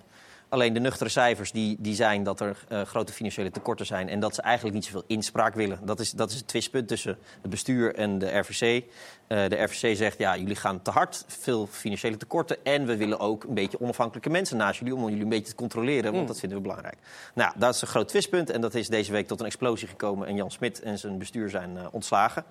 Alleen 0.56 0.72
de 0.72 0.80
nuchtere 0.80 1.10
cijfers 1.10 1.52
die, 1.52 1.76
die 1.78 1.94
zijn 1.94 2.22
dat 2.22 2.40
er 2.40 2.64
eh, 2.68 2.82
grote 2.82 3.12
financiële 3.12 3.50
tekorten 3.50 3.86
zijn... 3.86 4.08
en 4.08 4.20
dat 4.20 4.34
ze 4.34 4.42
eigenlijk 4.42 4.74
niet 4.74 4.84
zoveel 4.84 5.04
inspraak 5.06 5.54
willen. 5.54 5.78
Dat 5.82 6.00
is, 6.00 6.10
dat 6.10 6.30
is 6.30 6.36
het 6.36 6.48
twistpunt 6.48 6.88
tussen 6.88 7.18
het 7.40 7.50
bestuur 7.50 7.94
en 7.94 8.18
de 8.18 8.38
RVC. 8.38 8.84
Eh, 9.26 9.48
de 9.48 9.62
RVC 9.62 9.96
zegt, 9.96 10.18
ja, 10.18 10.36
jullie 10.36 10.56
gaan 10.56 10.82
te 10.82 10.90
hard, 10.90 11.24
veel 11.26 11.66
financiële 11.66 12.16
tekorten... 12.16 12.64
en 12.64 12.86
we 12.86 12.96
willen 12.96 13.18
ook 13.18 13.44
een 13.44 13.54
beetje 13.54 13.80
onafhankelijke 13.80 14.30
mensen 14.30 14.56
naast 14.56 14.78
jullie... 14.78 14.94
om 14.94 15.04
jullie 15.04 15.22
een 15.22 15.28
beetje 15.28 15.48
te 15.48 15.54
controleren, 15.54 16.12
want 16.12 16.28
dat 16.28 16.38
vinden 16.38 16.58
we 16.58 16.64
belangrijk. 16.64 16.96
Nou, 17.34 17.52
dat 17.56 17.74
is 17.74 17.80
een 17.80 17.88
groot 17.88 18.08
twistpunt 18.08 18.50
en 18.50 18.60
dat 18.60 18.74
is 18.74 18.88
deze 18.88 19.12
week 19.12 19.26
tot 19.26 19.40
een 19.40 19.46
explosie 19.46 19.88
gekomen... 19.88 20.28
en 20.28 20.34
Jan 20.34 20.50
Smit 20.50 20.80
en 20.82 20.98
zijn 20.98 21.18
bestuur 21.18 21.50
zijn 21.50 21.76
eh, 21.76 21.86
ontslagen. 21.90 22.44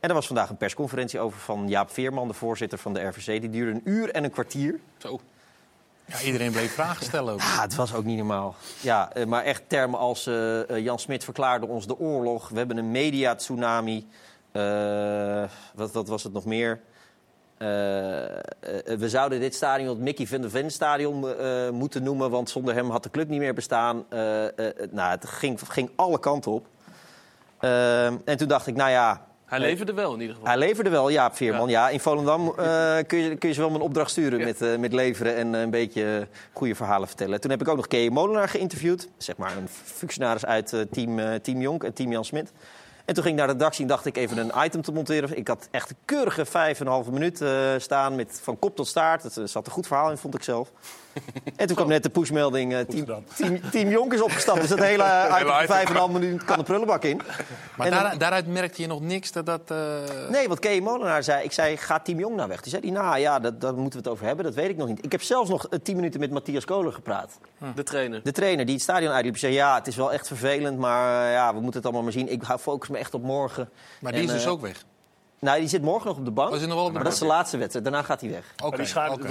En 0.00 0.08
er 0.08 0.14
was 0.14 0.26
vandaag 0.26 0.48
een 0.48 0.56
persconferentie 0.56 1.20
over 1.20 1.38
van 1.38 1.68
Jaap 1.68 1.90
Veerman, 1.90 2.28
de 2.28 2.34
voorzitter 2.34 2.78
van 2.78 2.94
de 2.94 3.00
RVC. 3.00 3.40
Die 3.40 3.50
duurde 3.50 3.72
een 3.72 3.82
uur 3.84 4.10
en 4.10 4.24
een 4.24 4.30
kwartier. 4.30 4.80
Zo. 4.98 5.20
Ja, 6.12 6.20
iedereen 6.20 6.52
bleef 6.52 6.72
vragen 6.72 7.04
stellen 7.04 7.32
ook. 7.32 7.40
Ah, 7.40 7.60
het 7.60 7.74
was 7.74 7.94
ook 7.94 8.04
niet 8.04 8.16
normaal. 8.16 8.54
Ja, 8.80 9.12
eh, 9.12 9.26
maar 9.26 9.44
echt 9.44 9.62
termen 9.66 9.98
als 9.98 10.26
eh, 10.26 10.70
eh, 10.70 10.84
Jan 10.84 10.98
Smit 10.98 11.24
verklaarde 11.24 11.66
ons 11.66 11.86
de 11.86 11.98
oorlog. 11.98 12.48
We 12.48 12.58
hebben 12.58 12.76
een 12.76 12.90
media-tsunami. 12.90 14.08
Wat, 15.74 16.08
was 16.08 16.22
het 16.22 16.32
nog 16.32 16.44
meer? 16.44 16.80
We 17.58 19.04
zouden 19.08 19.40
dit 19.40 19.54
stadion 19.54 19.88
het 19.88 19.98
Mickey 19.98 20.26
van 20.26 20.40
der 20.40 20.50
Ven 20.50 20.70
stadion 20.70 21.26
moeten 21.74 22.02
noemen... 22.02 22.30
want 22.30 22.50
zonder 22.50 22.74
hem 22.74 22.90
had 22.90 23.02
de 23.02 23.10
club 23.10 23.28
niet 23.28 23.38
meer 23.38 23.54
bestaan. 23.54 24.04
Nou, 24.90 25.10
het 25.10 25.26
ging, 25.26 25.60
ging 25.68 25.90
alle 25.96 26.18
kanten 26.18 26.52
op. 26.52 26.66
Eh, 27.62 28.06
en 28.06 28.36
toen 28.36 28.48
dacht 28.48 28.66
ik, 28.66 28.74
nou 28.74 28.90
ja... 28.90 29.26
Hij 29.52 29.60
leverde 29.60 29.92
wel 29.92 30.14
in 30.14 30.20
ieder 30.20 30.34
geval. 30.34 30.50
Hij 30.50 30.58
leverde 30.58 30.90
wel, 30.90 31.10
Jaap 31.10 31.36
Veerman. 31.36 31.68
Ja. 31.68 31.88
in 31.88 32.00
Volendam 32.00 32.48
eh, 32.56 32.96
kun, 33.06 33.18
je, 33.18 33.36
kun 33.36 33.48
je 33.48 33.54
ze 33.54 33.60
wel 33.60 33.74
een 33.74 33.80
opdracht 33.80 34.10
sturen 34.10 34.38
Ja. 34.38 34.44
met, 34.44 34.62
eh, 34.62 34.76
met 34.76 34.92
leveren 34.92 35.36
en 35.36 35.54
eh, 35.54 35.60
een 35.60 35.70
beetje 35.70 36.28
goede 36.52 36.74
verhalen 36.74 37.08
vertellen. 37.08 37.40
Toen 37.40 37.50
heb 37.50 37.60
ik 37.60 37.68
ook 37.68 37.76
nog 37.76 37.86
Kee 37.86 38.10
Molenaar 38.10 38.48
geïnterviewd. 38.48 39.08
Zeg 39.16 39.36
maar 39.36 39.56
een 39.56 39.68
functionaris 39.68 40.44
uit 40.44 40.86
team, 40.90 41.40
team 41.42 41.60
Jonk 41.60 41.84
en 41.84 41.92
team 41.92 42.12
Jan 42.12 42.24
Smit. 42.24 42.52
En 43.04 43.14
toen 43.14 43.22
ging 43.22 43.34
ik 43.34 43.40
naar 43.40 43.46
de 43.46 43.58
redactie 43.58 43.82
en 43.82 43.88
dacht 43.88 44.06
ik 44.06 44.16
even 44.16 44.38
een 44.38 44.52
item 44.64 44.82
te 44.82 44.92
monteren. 44.92 45.36
Ik 45.36 45.48
had 45.48 45.68
echt 45.70 45.90
een 45.90 45.96
keurige 46.04 46.44
vijf 46.44 46.80
en 46.80 46.86
een 46.86 46.92
halve 46.92 47.12
minuut 47.12 47.44
staan 47.76 48.14
met 48.14 48.40
van 48.42 48.58
kop 48.58 48.76
tot 48.76 48.86
staart. 48.86 49.22
Het 49.22 49.40
zat 49.44 49.66
een 49.66 49.72
goed 49.72 49.86
verhaal 49.86 50.10
in, 50.10 50.16
vond 50.16 50.34
ik 50.34 50.42
zelf. 50.42 50.72
En 51.56 51.66
toen 51.66 51.76
kwam 51.76 51.88
net 51.88 52.02
de 52.02 52.08
pushmelding, 52.10 52.72
eh, 52.74 52.80
team, 52.80 53.24
team, 53.36 53.60
team 53.70 53.88
Jonk 53.88 54.12
is 54.12 54.22
opgestapt. 54.22 54.60
Dus 54.60 54.68
dat 54.68 54.78
hele 54.92 55.26
van 55.28 55.38
item. 55.40 55.66
vijf 55.66 55.84
en 55.88 55.90
een 55.90 55.96
halve 55.96 56.12
minuut 56.18 56.44
kan 56.44 56.58
de 56.58 56.64
prullenbak 56.64 57.04
in. 57.04 57.20
Maar 57.76 57.86
En 57.86 57.92
dan- 57.92 58.02
daar- 58.02 58.18
daaruit 58.18 58.46
merkte 58.46 58.82
je 58.82 58.88
nog 58.88 59.00
niks 59.00 59.32
dat 59.32 59.46
dat... 59.46 59.60
eh, 59.66 59.76
Nee, 60.30 60.48
want 60.48 60.60
Kee 60.60 60.82
Molenaar 60.82 61.22
zei, 61.22 61.44
ik 61.44 61.52
zei, 61.52 61.76
gaat 61.76 62.04
Team 62.04 62.18
Jong 62.18 62.36
nou 62.36 62.48
weg? 62.48 62.60
Toen 62.60 62.70
zei 62.70 62.82
hij, 62.82 62.90
nou 63.02 63.18
ja, 63.18 63.38
dat, 63.38 63.60
daar 63.60 63.74
moeten 63.74 63.92
we 63.92 63.98
het 64.04 64.08
over 64.08 64.26
hebben, 64.26 64.44
dat 64.44 64.54
weet 64.54 64.68
ik 64.70 64.76
nog 64.76 64.88
niet. 64.88 65.04
Ik 65.04 65.12
heb 65.12 65.22
zelfs 65.22 65.50
nog 65.50 65.66
eh, 65.68 65.78
tien 65.82 65.96
minuten 65.96 66.20
met 66.20 66.30
Matthias 66.30 66.64
Kolen 66.64 66.92
gepraat. 66.92 67.38
De 67.74 67.82
trainer. 67.82 68.20
De 68.22 68.32
trainer 68.32 68.64
die 68.64 68.74
het 68.74 68.82
stadion 68.82 69.12
uitliep, 69.12 69.36
zei, 69.38 69.52
ja, 69.52 69.74
het 69.74 69.86
is 69.86 69.96
wel 69.96 70.12
echt 70.12 70.26
vervelend, 70.26 70.78
maar 70.78 71.30
ja, 71.30 71.48
we 71.54 71.60
moeten 71.60 71.74
het 71.74 71.84
allemaal 71.84 72.02
maar 72.02 72.12
zien. 72.12 72.32
Ik 72.32 72.42
hou- 72.42 72.58
focus 72.58 72.88
me 72.88 72.98
echt 72.98 73.14
op 73.14 73.22
morgen. 73.22 73.68
maar 74.00 74.12
die 74.12 74.20
En, 74.20 74.26
is 74.26 74.32
dus 74.32 74.46
ook 74.46 74.60
weg. 74.60 74.84
Nou, 75.44 75.58
die 75.60 75.68
zit 75.68 75.82
morgen 75.82 76.06
nog 76.08 76.18
op 76.18 76.24
de 76.24 76.30
bank, 76.30 76.50
Oh, 76.52 76.58
zit 76.58 76.66
nog 76.66 76.74
wel 76.76 76.84
op 76.84 76.88
de 76.90 76.94
maar 76.94 77.04
dat 77.04 77.12
is 77.12 77.18
de 77.18 77.24
laatste 77.26 77.56
wedstrijd. 77.56 77.84
Daarna 77.84 78.02
gaat 78.02 78.20
hij 78.20 78.30
weg. 78.30 78.44
Oké, 78.56 78.60
die 78.60 78.70
dat 78.70 78.80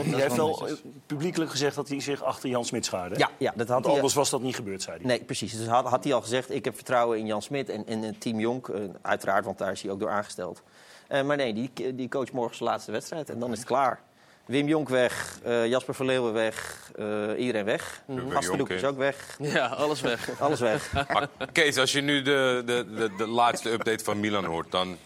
is 0.06 0.13
heeft 0.21 0.36
wel 0.36 0.47
netjes. 0.60 0.82
eh, 0.82 0.86
publiekelijk 1.06 1.52
gezegd 1.52 1.76
dat 1.76 1.88
hij 1.89 2.00
zich 2.00 2.24
achter 2.24 2.50
Jan 2.50 2.65
Smit 2.65 2.86
schaarde. 2.86 3.17
Ja, 3.17 3.30
ja 3.38 3.52
dat 3.56 3.60
had 3.60 3.67
Want 3.67 3.86
hij. 3.86 3.95
anders 3.95 4.13
was 4.13 4.30
dat 4.30 4.41
niet 4.41 4.56
gebeurd, 4.56 4.82
zei 4.82 4.97
hij. 4.97 5.06
Nee, 5.06 5.24
precies. 5.24 5.58
Dus 5.58 5.67
had, 5.67 5.86
had 5.86 6.04
hij 6.04 6.13
al 6.13 6.21
gezegd, 6.21 6.50
ik 6.52 6.65
heb 6.65 6.76
vertrouwen 6.76 7.17
in 7.17 7.26
Jan 7.26 7.41
Smit 7.41 7.69
en, 7.69 7.86
en 7.88 8.04
eh, 8.04 8.10
Team 8.17 8.39
Jonk. 8.39 8.67
eh, 8.69 8.82
uiteraard, 9.02 9.45
want 9.45 9.58
daar 9.58 9.71
is 9.71 9.82
hij 9.82 9.91
ook 9.91 10.00
door 10.00 10.10
aangesteld. 10.10 10.62
Eh, 11.08 11.21
maar 11.24 11.38
nee, 11.38 11.54
die, 11.54 11.95
die 11.95 12.10
coach 12.10 12.32
morgen 12.32 12.56
zijn 12.58 12.69
laatste 12.69 12.91
wedstrijd 12.91 13.30
en 13.30 13.39
dan 13.39 13.52
is 13.52 13.58
het 13.58 13.67
klaar. 13.67 14.02
Wim 14.45 14.67
Jonk 14.67 14.89
weg, 14.89 15.39
eh, 15.43 15.67
Jasper 15.67 15.93
van 15.93 16.06
Leeuwen 16.06 16.34
weg, 16.34 16.89
eh, 16.95 17.06
iedereen 17.38 17.65
weg. 17.65 18.02
Jonk, 18.08 18.34
Gastendoek 18.34 18.69
hè? 18.69 18.76
is 18.76 18.84
ook 18.84 18.97
weg, 18.97 19.38
Ja, 19.39 19.65
alles 19.67 20.02
weg. 20.02 20.30
alles 20.41 20.60
weg. 20.60 20.93
Maar 21.13 21.28
Kees, 21.52 21.78
als 21.78 21.91
je 21.91 22.02
nu 22.02 22.21
de, 22.21 22.63
de, 22.65 22.86
de, 22.95 23.12
de 23.17 23.28
laatste 23.28 23.69
update 23.71 24.04
van 24.04 24.19
Milan 24.19 24.45
hoort... 24.45 24.71
dan 24.71 24.97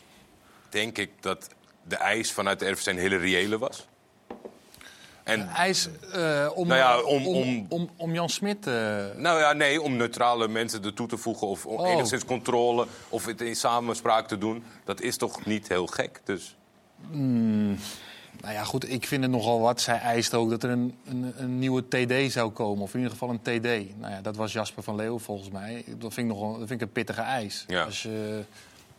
denk 0.75 0.97
ik 0.97 1.11
dat 1.19 1.47
de 1.83 1.95
eis 1.95 2.31
vanuit 2.31 2.59
de 2.59 2.69
RVC 2.69 2.85
een 2.85 2.97
hele 2.97 3.17
reële 3.17 3.57
was. 3.57 3.87
En 5.23 5.47
IJs 5.49 5.87
eh, 6.13 6.49
om, 6.53 6.67
Nou 6.67 6.79
ja, 6.79 7.01
om- 7.01 7.27
om, 7.27 7.65
om- 7.69 7.89
om, 7.97 8.13
Jan 8.13 8.29
Smit... 8.29 8.67
eh, 8.67 8.73
Nou 9.15 9.39
ja, 9.39 9.53
nee, 9.53 9.81
om 9.81 9.95
neutrale 9.95 10.47
mensen 10.47 10.83
ertoe 10.83 11.07
te 11.07 11.17
voegen 11.17 11.47
of 11.47 11.65
Oh. 11.65 11.89
enigszins 11.89 12.25
controle 12.25 12.87
of 13.09 13.25
het 13.25 13.41
in 13.41 13.55
samenspraak 13.55 14.27
te 14.27 14.37
doen, 14.37 14.63
dat 14.83 15.01
is 15.01 15.17
toch 15.17 15.45
niet 15.45 15.67
heel 15.67 15.87
gek. 15.87 16.21
Dus 16.23 16.55
Nou 18.41 18.53
ja, 18.53 18.63
goed, 18.63 18.89
ik 18.91 19.05
vind 19.07 19.21
het 19.23 19.31
nogal 19.31 19.59
wat. 19.59 19.81
Zij 19.81 19.97
eist 19.99 20.33
ook 20.33 20.49
dat 20.49 20.63
er 20.63 20.69
een, 20.69 20.95
een, 21.07 21.33
een 21.37 21.59
nieuwe 21.59 21.83
TD 21.87 22.31
zou 22.31 22.51
komen. 22.51 22.83
Of 22.83 22.89
in 22.93 22.99
ieder 22.99 23.11
geval 23.11 23.29
een 23.29 23.41
TD. 23.41 23.99
Nou 23.99 24.11
ja, 24.13 24.21
dat 24.21 24.35
was 24.35 24.53
Jasper 24.53 24.83
van 24.83 24.95
Leeuwen 24.95 25.19
volgens 25.21 25.49
mij. 25.49 25.83
Dat 25.97 26.13
vind 26.13 26.29
ik, 26.31 26.35
nogal, 26.37 26.49
dat 26.59 26.67
vind 26.67 26.81
ik 26.81 26.87
een 26.87 26.93
pittige 26.93 27.21
eis. 27.21 27.63
Ja. 27.67 27.83
Als 27.83 28.03
je 28.03 28.43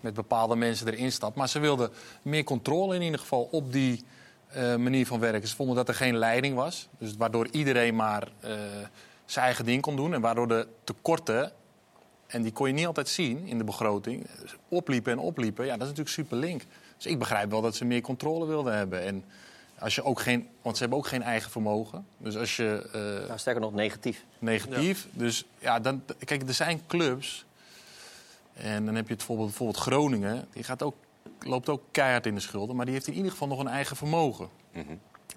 met 0.07 0.15
bepaalde 0.15 0.57
mensen 0.57 0.87
erin 0.93 1.13
stapt. 1.13 1.37
Maar 1.37 1.49
ze 1.49 1.59
wilden 1.59 1.91
meer 2.23 2.45
controle 2.45 2.95
in 2.95 3.03
ieder 3.03 3.21
geval 3.21 3.49
op 3.51 3.73
die 3.73 4.05
eh, 4.49 4.77
manier 4.77 5.07
van 5.07 5.21
werken. 5.21 5.49
Ze 5.49 5.57
vonden 5.57 5.77
dat 5.77 5.89
er 5.89 5.95
geen 5.95 6.17
leiding 6.17 6.55
was. 6.55 6.89
Dus 6.99 7.17
waardoor 7.17 7.49
iedereen 7.51 7.97
maar 7.97 8.29
eh, 8.41 8.51
zijn 9.25 9.45
eigen 9.45 9.65
ding 9.65 9.83
kon 9.83 9.97
doen. 9.97 10.15
En 10.15 10.21
waardoor 10.21 10.49
de 10.49 10.67
tekorten, 10.85 11.53
en 12.27 12.43
die 12.43 12.53
kon 12.53 12.67
je 12.67 12.75
niet 12.75 12.87
altijd 12.87 13.09
zien 13.09 13.47
in 13.47 13.59
de 13.59 13.65
begroting, 13.65 14.27
opliepen 14.69 15.13
en 15.13 15.19
opliepen. 15.19 15.65
Ja, 15.65 15.71
dat 15.77 15.89
is 15.89 15.89
natuurlijk 15.89 16.15
super 16.15 16.37
link. 16.37 16.63
Dus 16.97 17.07
ik 17.07 17.19
begrijp 17.19 17.51
wel 17.51 17.61
dat 17.61 17.75
ze 17.75 17.85
meer 17.85 18.01
controle 18.01 18.47
wilden 18.47 18.77
hebben. 18.77 19.03
En 19.03 19.25
als 19.79 19.95
je 19.95 20.05
ook 20.05 20.21
geen, 20.21 20.49
want 20.63 20.77
ze 20.77 20.81
hebben 20.83 20.99
ook 20.99 21.07
geen 21.07 21.23
eigen 21.23 21.51
vermogen. 21.51 22.07
Dus 22.19 22.37
als 22.37 22.57
je 22.57 22.89
eh, 22.93 23.27
Nou, 23.27 23.39
sterker 23.39 23.63
nog, 23.63 23.73
negatief. 23.73 24.25
negatief. 24.39 25.07
Dus 25.13 25.45
ja, 25.59 25.81
dan, 25.81 26.03
kijk, 26.25 26.49
er 26.49 26.55
zijn 26.55 26.81
clubs. 26.87 27.46
En 28.57 28.85
dan 28.85 28.95
heb 28.95 29.05
je 29.05 29.11
het 29.11 29.19
bijvoorbeeld, 29.19 29.49
bijvoorbeeld 29.49 29.79
Groningen. 29.79 30.49
Die 30.53 30.63
gaat 30.63 30.83
ook, 30.83 30.95
loopt 31.41 31.69
ook 31.69 31.83
keihard 31.91 32.27
in 32.27 32.35
de 32.35 32.41
schulden. 32.41 32.77
Maar 32.77 32.85
die 32.85 32.95
heeft 32.95 33.07
in 33.07 33.15
ieder 33.15 33.31
geval 33.31 33.49
nog 33.49 33.59
een 33.59 33.69
eigen 33.69 33.97
vermogen. 33.97 34.49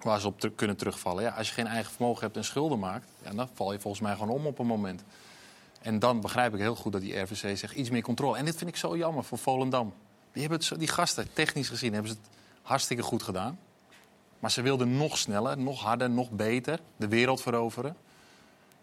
Waar 0.02 0.20
ze 0.20 0.26
op 0.26 0.50
kunnen 0.54 0.76
terugvallen. 0.76 1.22
Ja, 1.22 1.30
als 1.30 1.48
je 1.48 1.54
geen 1.54 1.66
eigen 1.66 1.92
vermogen 1.92 2.22
hebt 2.22 2.36
en 2.36 2.44
schulden 2.44 2.78
maakt. 2.78 3.06
Ja, 3.24 3.30
dan 3.32 3.48
val 3.54 3.72
je 3.72 3.80
volgens 3.80 4.02
mij 4.02 4.12
gewoon 4.16 4.28
om 4.28 4.46
op 4.46 4.58
een 4.58 4.66
moment. 4.66 5.04
En 5.80 5.98
dan 5.98 6.20
begrijp 6.20 6.54
ik 6.54 6.60
heel 6.60 6.74
goed 6.74 6.92
dat 6.92 7.00
die 7.00 7.18
RVC 7.18 7.58
zegt 7.58 7.74
iets 7.74 7.90
meer 7.90 8.02
controle. 8.02 8.36
En 8.36 8.44
dit 8.44 8.56
vind 8.56 8.70
ik 8.70 8.76
zo 8.76 8.96
jammer 8.96 9.24
voor 9.24 9.38
Volendam. 9.38 9.92
Die, 10.32 10.40
hebben 10.40 10.58
het 10.58 10.66
zo, 10.66 10.76
die 10.76 10.88
gasten, 10.88 11.32
technisch 11.32 11.68
gezien, 11.68 11.92
hebben 11.92 12.10
ze 12.10 12.16
het 12.22 12.30
hartstikke 12.62 13.02
goed 13.02 13.22
gedaan. 13.22 13.58
Maar 14.38 14.50
ze 14.50 14.62
wilden 14.62 14.96
nog 14.96 15.18
sneller, 15.18 15.58
nog 15.58 15.80
harder, 15.80 16.10
nog 16.10 16.30
beter 16.30 16.80
de 16.96 17.08
wereld 17.08 17.42
veroveren. 17.42 17.96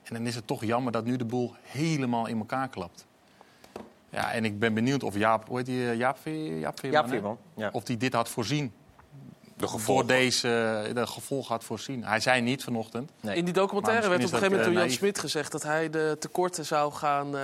En 0.03 0.13
dan 0.13 0.27
is 0.27 0.35
het 0.35 0.47
toch 0.47 0.63
jammer 0.63 0.91
dat 0.91 1.05
nu 1.05 1.17
de 1.17 1.25
boel 1.25 1.55
helemaal 1.61 2.27
in 2.27 2.37
elkaar 2.37 2.69
klapt. 2.69 3.05
Ja, 4.17 4.31
en 4.31 4.45
ik 4.45 4.59
ben 4.59 4.73
benieuwd 4.73 5.03
of 5.03 5.17
Jaap, 5.17 5.47
hoe 5.47 5.57
heet 5.57 5.65
die, 5.65 5.89
eh, 5.89 5.95
Jaap, 5.97 6.17
Veer- 6.21 6.57
Jaap 6.57 6.79
Veerman? 6.79 6.91
Jaap 6.99 7.05
hè? 7.05 7.09
Veerman, 7.11 7.37
ja. 7.55 7.69
Of 7.71 7.83
die 7.83 7.97
dit 7.97 8.13
had 8.13 8.29
voorzien. 8.29 8.71
De 9.57 9.67
gevolgen. 9.67 10.07
door 10.07 10.15
deze 10.15 10.47
de 10.93 11.07
gevolgen 11.07 11.53
had 11.53 11.63
voorzien. 11.63 12.03
Hij 12.03 12.19
zei 12.19 12.41
niet 12.41 12.63
vanochtend. 12.63 13.11
Nee. 13.19 13.35
In 13.35 13.45
die 13.45 13.53
documentaire 13.53 14.09
werd 14.09 14.19
op 14.19 14.25
een 14.25 14.29
gegeven 14.33 14.51
moment 14.57 14.73
door 14.75 14.83
is 14.83 14.89
Jan 14.89 14.97
Smit 14.99 15.15
eh, 15.15 15.21
gezegd 15.21 15.51
dat 15.51 15.63
hij 15.63 15.89
de 15.89 16.15
tekorten 16.19 16.65
zou 16.65 16.93
gaan. 16.93 17.25
eh, 17.25 17.41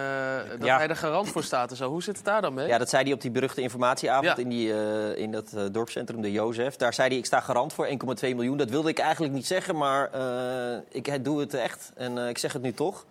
dat 0.59 0.67
Ja. 0.67 0.77
hij 0.77 0.87
er 0.87 0.95
garant 0.95 1.29
voor 1.29 1.43
staat 1.43 1.69
en 1.71 1.77
zo. 1.77 1.89
Hoe 1.89 2.03
zit 2.03 2.15
het 2.15 2.25
daar 2.25 2.41
dan 2.41 2.53
mee? 2.53 2.67
Ja, 2.67 2.77
dat 2.77 2.89
zei 2.89 3.03
hij 3.03 3.13
op 3.13 3.21
die 3.21 3.31
beruchte 3.31 3.61
informatieavond 3.61 4.25
Ja. 4.37 4.43
in, 4.43 4.49
die, 4.49 4.73
eh, 4.73 5.17
in 5.21 5.31
dat 5.31 5.53
eh, 5.53 5.63
dorpscentrum, 5.71 6.21
de 6.21 6.31
Jozef. 6.31 6.75
Daar 6.75 6.93
zei 6.93 7.07
hij, 7.09 7.17
ik 7.17 7.25
sta 7.25 7.39
garant 7.39 7.73
voor 7.73 7.85
1,2 7.87 8.35
miljoen. 8.35 8.57
Dat 8.57 8.69
wilde 8.69 8.89
ik 8.89 8.99
eigenlijk 8.99 9.33
niet 9.33 9.47
zeggen, 9.47 9.77
maar 9.77 10.09
eh, 10.11 10.77
ik 10.89 11.23
doe 11.23 11.39
het 11.39 11.53
echt. 11.53 11.91
En 11.95 12.17
eh, 12.17 12.29
ik 12.29 12.37
zeg 12.37 12.53
het 12.53 12.61
nu 12.61 12.73
toch. 12.73 13.05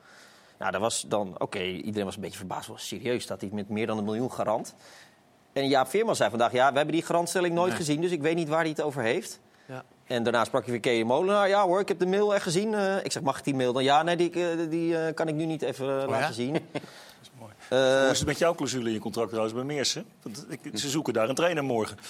Nou, 0.62 0.74
dat 0.74 0.82
was 0.82 1.04
dan, 1.08 1.34
oké, 1.38 1.62
iedereen 1.62 2.04
was 2.04 2.14
een 2.14 2.20
beetje 2.20 2.38
verbaasd. 2.38 2.68
Was 2.68 2.86
serieus, 2.86 3.22
staat 3.22 3.40
hij 3.40 3.50
met 3.52 3.68
meer 3.68 3.86
dan 3.86 3.98
een 3.98 4.04
miljoen 4.04 4.32
garant? 4.32 4.74
En 5.52 5.68
Jaap 5.68 5.88
Veerman 5.88 6.16
zei 6.16 6.30
vandaag, 6.30 6.52
ja, 6.52 6.70
we 6.70 6.76
hebben 6.76 6.94
die 6.94 7.04
garantstelling 7.04 7.54
nooit 7.54 7.68
Nee. 7.68 7.76
gezien... 7.76 8.00
dus 8.00 8.10
ik 8.10 8.22
weet 8.22 8.34
niet 8.34 8.48
waar 8.48 8.60
hij 8.60 8.68
het 8.68 8.82
over 8.82 9.02
heeft. 9.02 9.40
Ja. 9.66 9.84
En 10.06 10.22
daarna 10.22 10.44
sprak 10.44 10.64
je 10.64 10.70
weer 10.70 10.80
Kees 10.80 11.04
Molenaar. 11.04 11.48
Ja 11.48 11.64
hoor, 11.64 11.80
ik 11.80 11.88
heb 11.88 11.98
de 11.98 12.06
mail 12.06 12.34
echt 12.34 12.42
gezien. 12.42 12.74
Eh, 12.74 13.04
ik 13.04 13.12
zeg, 13.12 13.22
mag 13.22 13.38
ik 13.38 13.44
die 13.44 13.54
mail 13.54 13.72
dan? 13.72 13.84
Ja, 13.84 14.02
nee, 14.02 14.16
die, 14.16 14.30
eh, 14.30 14.70
die 14.70 14.98
eh, 14.98 15.14
kan 15.14 15.28
ik 15.28 15.34
nu 15.34 15.44
niet 15.44 15.62
even 15.62 15.86
ja? 15.86 16.06
laten 16.06 16.34
zien. 16.34 16.56
Eh, 17.72 17.78
Hoe 18.00 18.10
is 18.10 18.18
het 18.18 18.26
met 18.26 18.38
jouw 18.38 18.54
clausule 18.54 18.86
in 18.86 18.92
je 18.92 18.98
contract 18.98 19.28
trouwens 19.28 19.54
bij 19.56 19.64
Meersen? 19.64 20.04
Want 20.22 20.46
ik, 20.48 20.60
ze 20.78 20.88
zoeken 20.88 21.12
daar 21.12 21.28
een 21.28 21.34
trainer 21.34 21.64
morgen. 21.64 21.96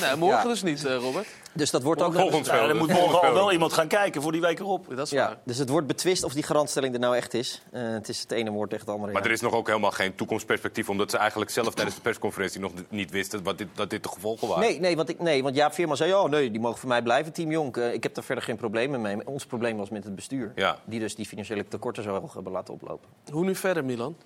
Nee, 0.00 0.16
morgen 0.16 0.38
Ja. 0.42 0.48
dus 0.48 0.62
niet, 0.62 0.84
eh, 0.84 0.96
Robert. 0.96 1.26
dus 1.52 1.70
dat 1.70 1.82
wordt 1.82 2.02
ook... 2.02 2.14
Volgend 2.14 2.46
Ja, 2.46 2.66
dan 2.66 2.76
moet 2.76 2.88
morgen 2.92 3.20
al 3.28 3.34
wel 3.34 3.52
iemand 3.52 3.72
gaan 3.72 3.86
kijken 3.88 4.22
voor 4.22 4.32
die 4.32 4.40
week 4.40 4.58
erop. 4.58 4.86
Dat 4.96 5.06
is 5.06 5.10
Ja, 5.12 5.26
waar. 5.26 5.36
dus 5.44 5.58
het 5.58 5.68
wordt 5.68 5.86
betwist 5.86 6.24
of 6.24 6.32
die 6.32 6.42
garantstelling 6.42 6.94
er 6.94 7.00
nou 7.00 7.16
echt 7.16 7.34
is. 7.34 7.62
Eh, 7.72 7.82
het 7.82 8.08
is 8.08 8.20
het 8.20 8.30
ene 8.30 8.50
woord 8.50 8.70
tegen 8.70 8.84
het 8.84 8.94
andere. 8.94 9.12
Maar 9.12 9.22
ja. 9.22 9.28
er 9.28 9.34
is 9.34 9.40
nog 9.40 9.52
ook 9.52 9.66
helemaal 9.66 9.90
geen 9.90 10.14
toekomstperspectief, 10.14 10.88
omdat 10.88 11.10
ze 11.10 11.16
eigenlijk 11.16 11.50
zelf 11.50 11.74
tijdens 11.74 11.96
de 11.96 12.02
persconferentie 12.02 12.60
nog 12.60 12.72
niet 12.88 13.10
wisten 13.10 13.42
wat 13.42 13.58
dit, 13.58 13.68
dat 13.74 13.90
dit 13.90 14.02
de 14.02 14.08
gevolgen 14.08 14.48
waren. 14.48 14.64
Nee, 14.64 14.80
nee, 14.80 14.96
want 14.96 15.08
ik, 15.08 15.20
nee, 15.20 15.42
want 15.42 15.54
Jaap 15.54 15.72
Veerman 15.72 15.96
zei... 15.96 16.14
oh 16.14 16.28
nee, 16.30 16.50
die 16.50 16.60
mogen 16.60 16.78
voor 16.78 16.88
mij 16.88 17.02
blijven, 17.02 17.32
Team 17.32 17.50
Jonk. 17.50 17.76
Ik 17.76 18.02
heb 18.02 18.14
daar 18.14 18.24
verder 18.24 18.44
geen 18.44 18.56
problemen 18.56 19.00
mee. 19.00 19.26
Ons 19.26 19.46
probleem 19.46 19.76
was 19.76 19.88
met 19.90 20.04
het 20.04 20.14
bestuur. 20.14 20.52
Ja. 20.54 20.78
Die 20.84 21.00
dus 21.00 21.14
die 21.14 21.26
financiële 21.26 21.68
tekorten 21.68 22.02
zo 22.02 22.10
hoog 22.20 22.34
hebben 22.34 22.52
laten 22.52 22.74
oplopen. 22.74 23.08
Hoe 23.32 23.44
nu 23.44 23.54
verder, 23.54 23.84
Milan? 23.84 24.16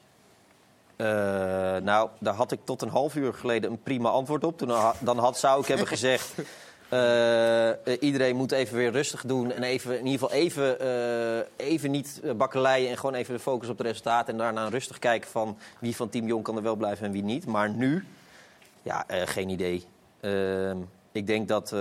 Eh, 0.97 1.07
nou, 1.83 2.09
daar 2.19 2.35
had 2.35 2.53
ik 2.53 2.59
tot 2.65 2.83
een 2.83 2.89
half 2.89 3.15
uur 3.15 3.35
geleden 3.35 3.71
een 3.71 3.83
prima 3.83 4.09
antwoord 4.09 4.45
op. 4.45 4.59
Toen 4.59 4.71
ha- 4.71 4.95
dan 4.99 5.19
had, 5.19 5.39
zou 5.39 5.61
ik 5.61 5.67
hebben 5.67 5.87
gezegd... 5.87 6.35
eh, 6.89 7.69
eh, 7.71 7.77
iedereen 8.01 8.37
moet 8.37 8.53
even 8.53 8.77
weer 8.77 8.91
rustig 8.91 9.23
doen. 9.27 9.53
En 9.53 9.63
even, 9.63 9.99
in 9.99 10.07
ieder 10.07 10.21
geval 10.21 10.37
even, 10.37 10.77
even 11.57 11.91
niet 11.91 12.21
bakkeleien. 12.37 12.91
En 12.91 12.97
gewoon 12.97 13.15
even 13.15 13.35
de 13.35 13.41
focus 13.41 13.69
op 13.69 13.77
de 13.77 13.83
resultaten. 13.83 14.33
En 14.33 14.39
daarna 14.39 14.69
rustig 14.69 14.99
kijken 14.99 15.31
van 15.31 15.59
wie 15.79 15.97
van 15.97 16.09
Team 16.09 16.27
Jong 16.27 16.45
kan 16.45 16.57
er 16.57 16.63
wel 16.63 16.77
blijven 16.77 17.07
en 17.07 17.13
wie 17.13 17.23
niet. 17.23 17.47
Maar 17.47 17.71
nu, 17.71 18.07
ja, 18.83 19.05
geen 19.09 19.49
idee. 19.49 19.85
Ehm, 20.21 20.77
ik 21.13 21.27
denk 21.27 21.49
dat... 21.49 21.75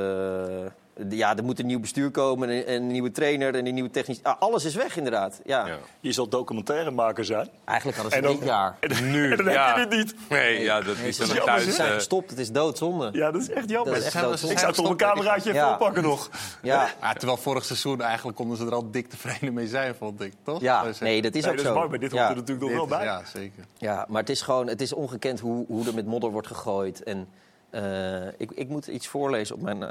eh, 0.94 1.06
ja, 1.10 1.38
er 1.38 1.44
moet 1.44 1.60
een 1.60 1.66
nieuw 1.66 1.80
bestuur 1.80 2.12
komen, 2.12 2.50
en 2.50 2.56
een, 2.56 2.74
een 2.76 2.88
nieuwe 2.88 3.12
trainer 3.12 3.56
en 3.56 3.66
een 3.68 3.74
nieuwe 3.74 3.90
technisch... 3.90 4.20
Ah, 4.24 4.40
alles 4.42 4.66
is 4.66 4.76
weg, 4.76 4.98
inderdaad. 4.98 5.42
Ja. 5.46 5.68
Ja. 5.68 5.78
Je 6.00 6.12
zal 6.12 6.28
documentairemaker 6.28 7.26
zijn. 7.26 7.50
Eigenlijk 7.66 7.98
hadden 7.98 8.18
ze 8.18 8.26
En 8.28 8.32
dan- 8.32 8.40
dit 8.40 8.48
jaar. 8.50 8.78
Nu, 9.12 9.32
En 9.32 9.38
dan 9.38 9.54
ja. 9.54 9.68
heb 9.68 9.76
je 9.76 9.82
het 9.82 9.90
niet. 9.90 10.16
Nee, 10.30 10.62
ja, 10.62 10.82
dat 10.82 10.98
is 10.98 11.18
dan 11.18 11.28
thuis. 11.28 11.64
Ze 11.64 11.72
zijn 11.72 11.88
eh, 11.90 11.94
gestopt, 11.94 12.30
het 12.30 12.40
is 12.40 12.52
doodzonde. 12.52 13.10
Ja, 13.14 13.32
dat 13.32 13.42
is 13.42 13.50
echt 13.50 13.70
jammer. 13.70 13.90
Dat 13.94 13.98
is 13.98 14.04
echt 14.04 14.12
Zijn 14.12 14.24
we- 14.24 14.30
doodzonde. 14.30 14.56
ik 14.56 14.62
zou 14.62 14.74
toch 14.74 14.90
een 14.90 14.98
cameraatje 14.98 15.50
even 15.50 15.62
Ja. 15.62 15.72
oppakken 15.74 16.04
nog. 16.04 16.30
Ja, 16.62 16.90
Ja, 17.02 17.14
terwijl 17.14 17.38
vorig 17.38 17.66
seizoen 17.66 18.02
eigenlijk 18.02 18.38
konden 18.38 18.58
ze 18.58 18.66
er 18.66 18.74
al 18.74 18.92
dik 18.92 19.10
tevreden 19.10 19.54
mee 19.54 19.68
zijn, 19.68 19.96
vond 19.96 20.22
ik. 20.22 20.34
Toch? 20.44 20.62
ja, 20.62 20.86
eh, 20.86 21.00
nee, 21.00 21.22
dat 21.22 21.36
is 21.36 21.44
Nee, 21.44 21.52
ook 21.52 21.64
dat 21.64 21.66
zo. 21.76 21.90
maar 21.90 22.00
dit 22.00 22.12
hoort 22.12 22.30
er 22.30 22.36
natuurlijk 22.36 22.60
nog 22.60 22.70
dit 22.70 22.78
wel 22.78 22.88
bij. 22.88 23.04
Ja, 23.06 23.22
zeker. 23.34 23.64
ja, 23.78 24.06
maar 24.10 24.20
het 24.22 24.30
is 24.30 24.42
gewoon, 24.42 24.68
het 24.68 24.82
is 24.82 24.94
ongekend 24.94 25.40
hoe, 25.40 25.66
hoe 25.68 25.88
er 25.88 25.94
met 25.94 26.06
modder 26.06 26.32
wordt 26.32 26.48
gegooid. 26.48 27.04
En 27.04 27.28
eh, 27.70 28.28
ik, 28.38 28.52
ik 28.52 28.68
moet 28.70 28.88
iets 28.88 29.08
voorlezen 29.08 29.56
op 29.56 29.62
mijn. 29.62 29.84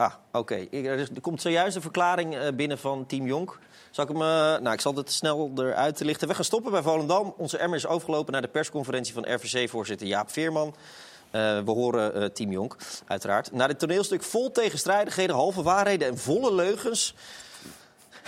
Ah, 0.00 0.12
oké. 0.32 0.66
Er, 0.70 1.08
komt 1.20 1.42
zojuist 1.42 1.76
een 1.76 1.82
verklaring 1.82 2.36
eh, 2.36 2.52
binnen 2.54 2.78
van 2.78 3.06
Team 3.06 3.26
Jonk. 3.26 3.58
Zal 3.90 4.04
ik 4.04 4.10
hem. 4.10 4.22
eh, 4.22 4.28
nou, 4.62 4.72
ik 4.72 4.80
zal 4.80 4.94
het 4.94 5.12
snel 5.12 5.50
eruit 5.56 5.96
te 5.96 6.04
lichten. 6.04 6.28
We 6.28 6.34
gaan 6.34 6.44
stoppen 6.44 6.72
bij 6.72 6.82
Volendam. 6.82 7.34
Onze 7.36 7.58
emmer 7.58 7.78
is 7.78 7.86
overgelopen 7.86 8.32
naar 8.32 8.42
de 8.42 8.48
persconferentie 8.48 9.14
van 9.14 9.34
RVC-voorzitter 9.34 10.06
Jaap 10.06 10.30
Veerman. 10.30 10.74
Eh, 11.30 11.58
we 11.64 11.70
horen 11.70 12.14
eh, 12.14 12.24
Team 12.24 12.52
Jonk, 12.52 12.76
uiteraard. 13.06 13.52
Na 13.52 13.66
dit 13.66 13.78
toneelstuk 13.78 14.22
vol 14.22 14.50
tegenstrijdigheden, 14.50 15.36
halve 15.36 15.62
waarheden 15.62 16.08
en 16.08 16.18
volle 16.18 16.54
leugens 16.54 17.14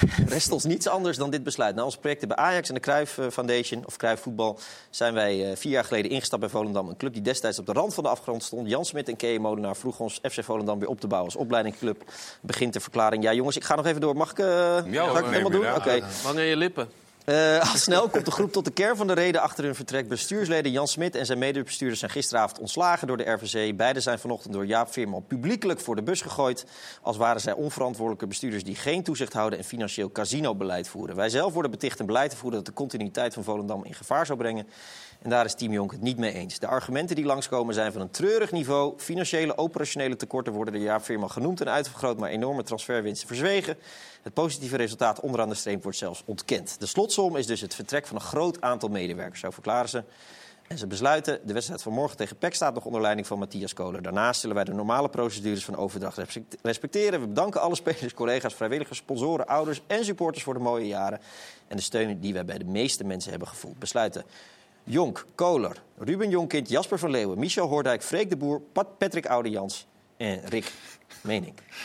rest 0.28 0.52
ons 0.52 0.64
niets 0.64 0.88
anders 0.88 1.16
dan 1.16 1.30
dit 1.30 1.42
besluit. 1.42 1.74
Na 1.74 1.84
ons 1.84 1.96
projecten 1.96 2.28
bij 2.28 2.36
Ajax 2.36 2.68
en 2.68 2.74
de 2.74 2.80
Cruijff 2.80 3.18
eh, 3.18 3.26
Foundation, 3.30 3.86
of 3.86 3.96
Cruijff 3.96 4.22
Voetbal... 4.22 4.58
zijn 4.90 5.14
wij 5.14 5.50
eh, 5.50 5.56
vier 5.56 5.72
jaar 5.72 5.84
geleden 5.84 6.10
ingestapt 6.10 6.40
bij 6.40 6.50
Volendam. 6.50 6.88
Een 6.88 6.96
club 6.96 7.12
die 7.12 7.22
destijds 7.22 7.58
op 7.58 7.66
de 7.66 7.72
rand 7.72 7.94
van 7.94 8.04
de 8.04 8.10
afgrond 8.10 8.42
stond. 8.42 8.68
Jan 8.68 8.84
Smit 8.84 9.08
en 9.08 9.16
Kea 9.16 9.40
Molenaar 9.40 9.76
vroegen 9.76 10.04
ons 10.04 10.20
FC 10.30 10.44
Volendam 10.44 10.78
weer 10.78 10.88
op 10.88 11.00
te 11.00 11.06
bouwen... 11.06 11.32
als 11.32 11.40
opleidingsclub. 11.40 12.04
Begint 12.40 12.72
de 12.72 12.80
verklaring. 12.80 13.22
Ja, 13.22 13.32
jongens, 13.32 13.56
ik 13.56 13.64
ga 13.64 13.74
nog 13.74 13.86
even 13.86 14.00
door. 14.00 14.16
Mag 14.16 14.30
ik, 14.30 14.38
eh 14.38 14.46
ga 14.46 15.18
ik 15.18 15.24
helemaal 15.24 15.50
doen? 15.50 15.74
Oké. 15.74 15.92
ja. 15.92 16.06
Aan 16.26 16.40
je 16.40 16.56
lippen. 16.56 17.01
Eh, 17.24 17.60
al 17.60 17.76
snel 17.76 18.08
komt 18.08 18.24
de 18.24 18.30
groep 18.30 18.52
tot 18.52 18.64
de 18.64 18.70
kern 18.70 18.96
van 18.96 19.06
de 19.06 19.12
reden 19.12 19.40
achter 19.40 19.64
hun 19.64 19.74
vertrek. 19.74 20.08
Bestuursleden 20.08 20.72
Jan 20.72 20.88
Smit 20.88 21.14
en 21.14 21.26
zijn 21.26 21.38
medebestuurders 21.38 22.00
zijn 22.00 22.10
gisteravond 22.10 22.58
ontslagen 22.58 23.06
door 23.06 23.16
de 23.16 23.30
RVC. 23.30 23.76
Beiden 23.76 24.02
zijn 24.02 24.18
vanochtend 24.18 24.52
door 24.52 24.66
Jaap 24.66 24.92
Veerman 24.92 25.24
publiekelijk 25.26 25.80
voor 25.80 25.96
de 25.96 26.02
bus 26.02 26.20
gegooid. 26.20 26.66
Als 27.02 27.16
waren 27.16 27.40
zij 27.40 27.52
onverantwoordelijke 27.52 28.26
bestuurders 28.26 28.64
die 28.64 28.74
geen 28.74 29.02
toezicht 29.02 29.32
houden 29.32 29.58
en 29.58 29.64
financieel 29.64 30.12
casinobeleid 30.12 30.88
voeren. 30.88 31.16
Wij 31.16 31.28
zelf 31.28 31.52
worden 31.52 31.70
beticht 31.70 31.98
een 31.98 32.06
beleid 32.06 32.30
te 32.30 32.36
voeren 32.36 32.58
dat 32.58 32.66
de 32.66 32.72
continuïteit 32.72 33.34
van 33.34 33.44
Volendam 33.44 33.84
in 33.84 33.94
gevaar 33.94 34.26
zou 34.26 34.38
brengen. 34.38 34.66
En 35.22 35.30
daar 35.30 35.44
is 35.44 35.54
Team 35.54 35.72
Jonk 35.72 35.90
het 35.90 36.00
niet 36.00 36.18
mee 36.18 36.32
eens. 36.32 36.58
De 36.58 36.66
argumenten 36.66 37.16
die 37.16 37.24
langskomen 37.24 37.74
zijn 37.74 37.92
van 37.92 38.00
een 38.00 38.10
treurig 38.10 38.52
niveau. 38.52 38.94
Financiële, 38.96 39.58
operationele 39.58 40.16
tekorten 40.16 40.52
worden 40.52 40.74
door 40.74 40.82
Jaap 40.82 41.04
Veerman 41.04 41.30
genoemd 41.30 41.60
en 41.60 41.68
uitvergroot, 41.68 42.18
maar 42.18 42.30
enorme 42.30 42.62
transferwinsten 42.62 43.26
verzwegen. 43.26 43.76
Het 44.22 44.34
positieve 44.34 44.76
resultaat 44.76 45.20
onderaan 45.20 45.48
de 45.48 45.54
streep 45.54 45.82
wordt 45.82 45.98
zelfs 45.98 46.22
ontkend. 46.26 46.80
De 46.80 46.86
slotsom 46.86 47.36
is 47.36 47.46
dus 47.46 47.60
het 47.60 47.74
vertrek 47.74 48.06
van 48.06 48.16
een 48.16 48.22
groot 48.22 48.60
aantal 48.60 48.88
medewerkers, 48.88 49.40
zo 49.40 49.50
verklaren 49.50 49.88
ze. 49.88 50.04
En 50.68 50.78
ze 50.78 50.86
besluiten, 50.86 51.40
de 51.46 51.52
wedstrijd 51.52 51.82
van 51.82 51.92
morgen 51.92 52.16
tegen 52.16 52.36
PEC 52.36 52.54
staat 52.54 52.74
nog 52.74 52.84
onder 52.84 53.00
leiding 53.00 53.26
van 53.26 53.38
Matthias 53.38 53.74
Koler. 53.74 54.02
Daarnaast 54.02 54.40
zullen 54.40 54.56
wij 54.56 54.64
de 54.64 54.72
normale 54.72 55.08
procedures 55.08 55.64
van 55.64 55.76
overdracht 55.76 56.16
respect- 56.16 56.56
respecteren. 56.62 57.20
We 57.20 57.26
bedanken 57.26 57.60
alle 57.60 57.74
spelers, 57.74 58.14
collega's, 58.14 58.54
vrijwilligers, 58.54 58.98
sponsoren, 58.98 59.46
ouders 59.46 59.82
en 59.86 60.04
supporters 60.04 60.44
voor 60.44 60.54
de 60.54 60.60
mooie 60.60 60.86
jaren. 60.86 61.20
En 61.68 61.76
de 61.76 61.82
steun 61.82 62.20
die 62.20 62.32
wij 62.32 62.44
bij 62.44 62.58
de 62.58 62.64
meeste 62.64 63.04
mensen 63.04 63.30
hebben 63.30 63.48
gevoeld. 63.48 63.78
Besluiten 63.78 64.24
Jonk, 64.84 65.26
Koler, 65.34 65.82
Ruben 65.98 66.30
Jonkind, 66.30 66.68
Jasper 66.68 66.98
van 66.98 67.10
Leeuwen, 67.10 67.38
Michel 67.38 67.68
Hoordijk, 67.68 68.02
Freek 68.02 68.30
de 68.30 68.36
Boer, 68.36 68.60
Pat 68.60 68.98
Patrick 68.98 69.26
Oudejans 69.26 69.86
en 70.16 70.40
Rick 70.44 70.72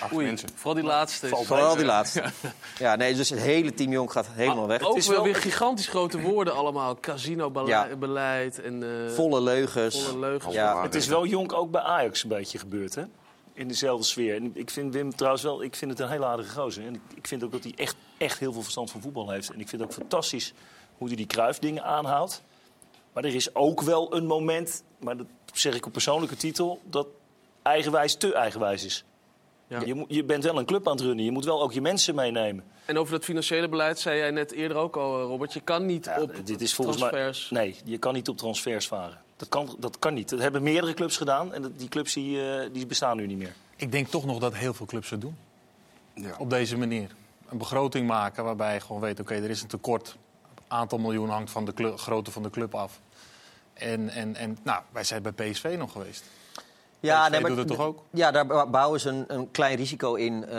Acht 0.02 0.14
Oei, 0.14 0.26
mensen. 0.26 0.50
vooral 0.56 0.74
die 0.74 0.84
laatste. 0.84 1.28
Vooral 1.28 1.76
die 1.76 1.86
laatste. 1.86 2.24
Ja, 2.80 2.96
nee, 2.96 3.16
dus 3.16 3.30
het 3.30 3.40
hele 3.40 3.74
team 3.74 3.92
Jonk 3.92 4.12
gaat 4.12 4.28
helemaal 4.32 4.68
weg. 4.68 4.82
Ook 4.82 4.98
is 4.98 5.08
wel 5.08 5.24
weer 5.24 5.36
gigantisch 5.36 5.88
grote 5.88 6.22
woorden 6.22 6.56
allemaal. 6.56 6.90
Ja. 6.90 6.98
Casino-beleid 7.02 8.62
en... 8.62 8.84
eh, 9.08 9.14
Volle 9.14 9.42
leugens. 9.42 10.04
volle 10.04 10.20
leugens. 10.20 10.54
Ja. 10.54 10.82
Het 10.82 10.96
is 10.96 11.08
wel 11.08 11.26
jonk 11.26 11.54
ook 11.54 11.72
bij 11.72 11.82
Ajax 11.82 12.24
een 12.24 12.30
beetje 12.30 12.58
gebeurd, 12.60 12.96
hè? 12.96 13.04
In 13.54 13.68
dezelfde 13.68 14.06
sfeer. 14.06 14.36
En 14.36 14.52
ik 14.54 14.70
vind 14.70 14.94
Wim 14.94 15.16
trouwens 15.16 15.44
wel, 15.44 15.64
ik 15.64 15.76
vind 15.76 15.92
het 15.92 16.00
een 16.00 16.10
hele 16.10 16.26
aardige 16.26 16.60
gozer. 16.60 16.86
En 16.86 16.94
ik, 16.94 17.02
ik 17.16 17.28
vind 17.28 17.44
ook 17.44 17.52
dat 17.52 17.64
hij 17.64 17.74
echt, 17.76 17.96
echt 18.18 18.40
heel 18.40 18.54
veel 18.54 18.62
verstand 18.62 18.92
van 18.92 19.02
voetbal 19.02 19.30
heeft. 19.30 19.50
En 19.54 19.60
ik 19.60 19.68
vind 19.70 19.82
het 19.82 19.92
ook 19.92 19.98
fantastisch 19.98 20.54
hoe 20.98 21.08
hij 21.08 21.16
die 21.16 21.26
kruifdingen 21.28 21.84
aanhoudt. 21.84 22.42
Maar 23.14 23.24
er 23.24 23.36
is 23.36 23.56
ook 23.56 23.82
wel 23.82 24.16
een 24.16 24.26
moment, 24.26 24.84
maar 25.00 25.18
dat 25.18 25.28
zeg 25.54 25.76
ik 25.76 25.86
op 25.86 25.92
persoonlijke 25.92 26.36
titel, 26.36 26.82
dat 26.90 27.08
eigenwijs 27.62 28.16
te 28.16 28.34
eigenwijs 28.34 28.86
is. 28.86 29.04
Ja. 29.68 29.82
Je, 29.86 30.06
je 30.08 30.24
bent 30.24 30.44
wel 30.44 30.58
een 30.58 30.66
club 30.66 30.88
aan 30.88 30.96
het 30.96 31.02
runnen. 31.02 31.26
Je 31.26 31.32
moet 31.32 31.46
wel 31.46 31.62
ook 31.62 31.74
je 31.74 31.82
mensen 31.82 32.16
meenemen. 32.16 32.64
En 32.86 32.98
over 32.98 33.14
dat 33.14 33.24
financiële 33.24 33.70
beleid 33.70 34.00
zei 34.00 34.18
jij 34.18 34.32
net 34.32 34.52
eerder 34.52 34.78
ook 34.78 34.96
al, 34.96 35.20
eh, 35.20 35.26
Robert. 35.26 35.54
Je 35.54 35.62
kan 35.62 35.86
niet 35.86 36.06
Ja, 36.06 36.22
op 36.22 36.32
dit 36.46 36.62
is 36.62 36.74
volgens 36.74 36.98
transfers... 36.98 37.50
mij. 37.50 37.64
Nee, 37.64 37.76
je 37.84 37.98
kan 37.98 38.14
niet 38.14 38.30
op 38.30 38.38
transfers 38.38 38.88
varen. 38.88 39.18
Dat 39.38 39.50
kan, 39.50 39.76
dat 39.80 40.00
kan 40.00 40.14
niet. 40.14 40.30
Dat 40.30 40.40
hebben 40.40 40.64
meerdere 40.64 40.94
clubs 40.94 41.18
gedaan. 41.18 41.54
En 41.54 41.74
die 41.78 41.88
clubs 41.88 42.14
die, 42.14 42.52
eh, 42.52 42.70
die 42.74 42.86
bestaan 42.86 43.18
nu 43.18 43.28
niet 43.28 43.38
meer. 43.38 43.54
Ik 43.76 43.92
denk 43.92 44.08
toch 44.08 44.26
nog 44.26 44.40
dat 44.40 44.56
heel 44.56 44.74
veel 44.74 44.86
clubs 44.86 45.10
het 45.10 45.22
doen. 45.22 45.38
Ja. 46.14 46.36
Op 46.38 46.50
deze 46.50 46.78
manier. 46.78 47.10
Een 47.50 47.58
begroting 47.58 48.08
maken 48.08 48.44
waarbij 48.44 48.74
je 48.74 48.80
gewoon 48.80 49.02
weet... 49.02 49.20
oké, 49.20 49.34
er 49.34 49.50
is 49.50 49.62
een 49.62 49.68
tekort. 49.68 50.16
aantal 50.68 50.98
miljoen 50.98 51.30
hangt 51.30 51.52
van 51.52 51.66
de 51.66 51.94
grootte 51.96 52.32
van 52.32 52.44
de 52.44 52.50
club 52.50 52.76
af. 52.76 53.00
En, 53.74 54.10
en, 54.10 54.36
en 54.36 54.58
nou, 54.64 54.82
wij 54.92 55.04
zijn 55.04 55.22
bij 55.22 55.32
PSV 55.32 55.76
nog 55.78 55.92
geweest. 55.92 56.24
Ja, 57.00 57.30
doet 57.30 57.58
het 57.58 57.68
toch 57.68 57.80
ook? 57.80 58.04
Ja, 58.12 58.32
daar 58.32 58.70
bouwen 58.70 59.00
ze 59.00 59.10
een, 59.10 59.24
een 59.28 59.52
klein 59.52 59.76
risico 59.76 60.14
in. 60.16 60.46
eh, 60.46 60.56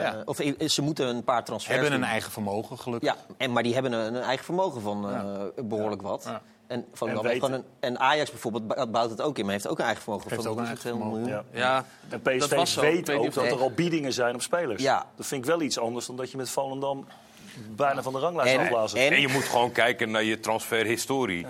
Ja. 0.00 0.22
Of 0.24 0.36
ze 0.66 0.82
moeten 0.82 1.06
een 1.08 1.24
paar 1.24 1.44
transfers 1.44 1.74
Hebben 1.74 1.92
een 1.94 2.00
doen. 2.00 2.10
eigen 2.10 2.32
vermogen, 2.32 2.78
gelukkig. 2.78 3.08
Ja, 3.08 3.16
en, 3.36 3.52
maar 3.52 3.62
die 3.62 3.74
hebben 3.74 3.92
een, 3.92 4.14
een 4.14 4.22
eigen 4.22 4.44
vermogen 4.44 4.80
van 4.80 5.08
eh, 5.10 5.12
Ja. 5.56 5.62
behoorlijk 5.62 6.02
wat. 6.02 6.24
Ja. 6.26 6.42
En, 6.66 6.84
van 6.92 7.08
En 7.08 7.22
weten. 7.22 7.52
een, 7.52 7.64
en 7.80 7.98
Ajax 7.98 8.30
bijvoorbeeld 8.30 8.66
bou- 8.66 8.86
bouwt 8.86 9.10
het 9.10 9.20
ook 9.20 9.38
in, 9.38 9.44
maar 9.44 9.52
heeft 9.52 9.68
ook 9.68 9.78
een 9.78 9.84
eigen 9.84 10.02
vermogen 10.02 10.30
Heeft 10.30 10.42
van 10.42 10.50
ook 10.52 10.58
een 10.58 10.64
wat 10.64 10.72
is 10.76 10.82
het, 10.82 10.92
eigen 10.92 11.08
200 11.10 11.32
vermogen. 11.32 11.44
miljoen. 11.52 11.68
Ja, 11.70 11.76
En 12.08 12.08
Dat 12.08 12.22
PSV 12.62 12.80
weet 12.80 13.10
ook 13.10 13.18
of 13.26 13.34
dat 13.34 13.44
dat 13.44 13.52
er 13.52 13.60
al 13.60 13.70
biedingen 13.70 14.12
zijn 14.12 14.34
op 14.34 14.42
spelers. 14.42 14.82
Ja. 14.82 15.06
Dat 15.16 15.26
vind 15.26 15.44
ik 15.44 15.50
wel 15.50 15.60
iets 15.62 15.78
anders 15.78 16.06
dan 16.06 16.16
dat 16.16 16.30
je 16.30 16.36
met 16.36 16.50
Volendam 16.50 17.06
bijna 17.76 18.02
van 18.02 18.12
de 18.12 18.18
ranglijst 18.18 18.54
En- 18.54 18.60
afblazen. 18.60 18.98
en- 18.98 19.12
En 19.12 19.20
je 19.20 19.28
moet 19.28 19.44
gewoon 19.44 19.72
kijken 19.72 20.10
naar 20.10 20.24
je 20.24 20.40
transferhistorie. 20.40 21.46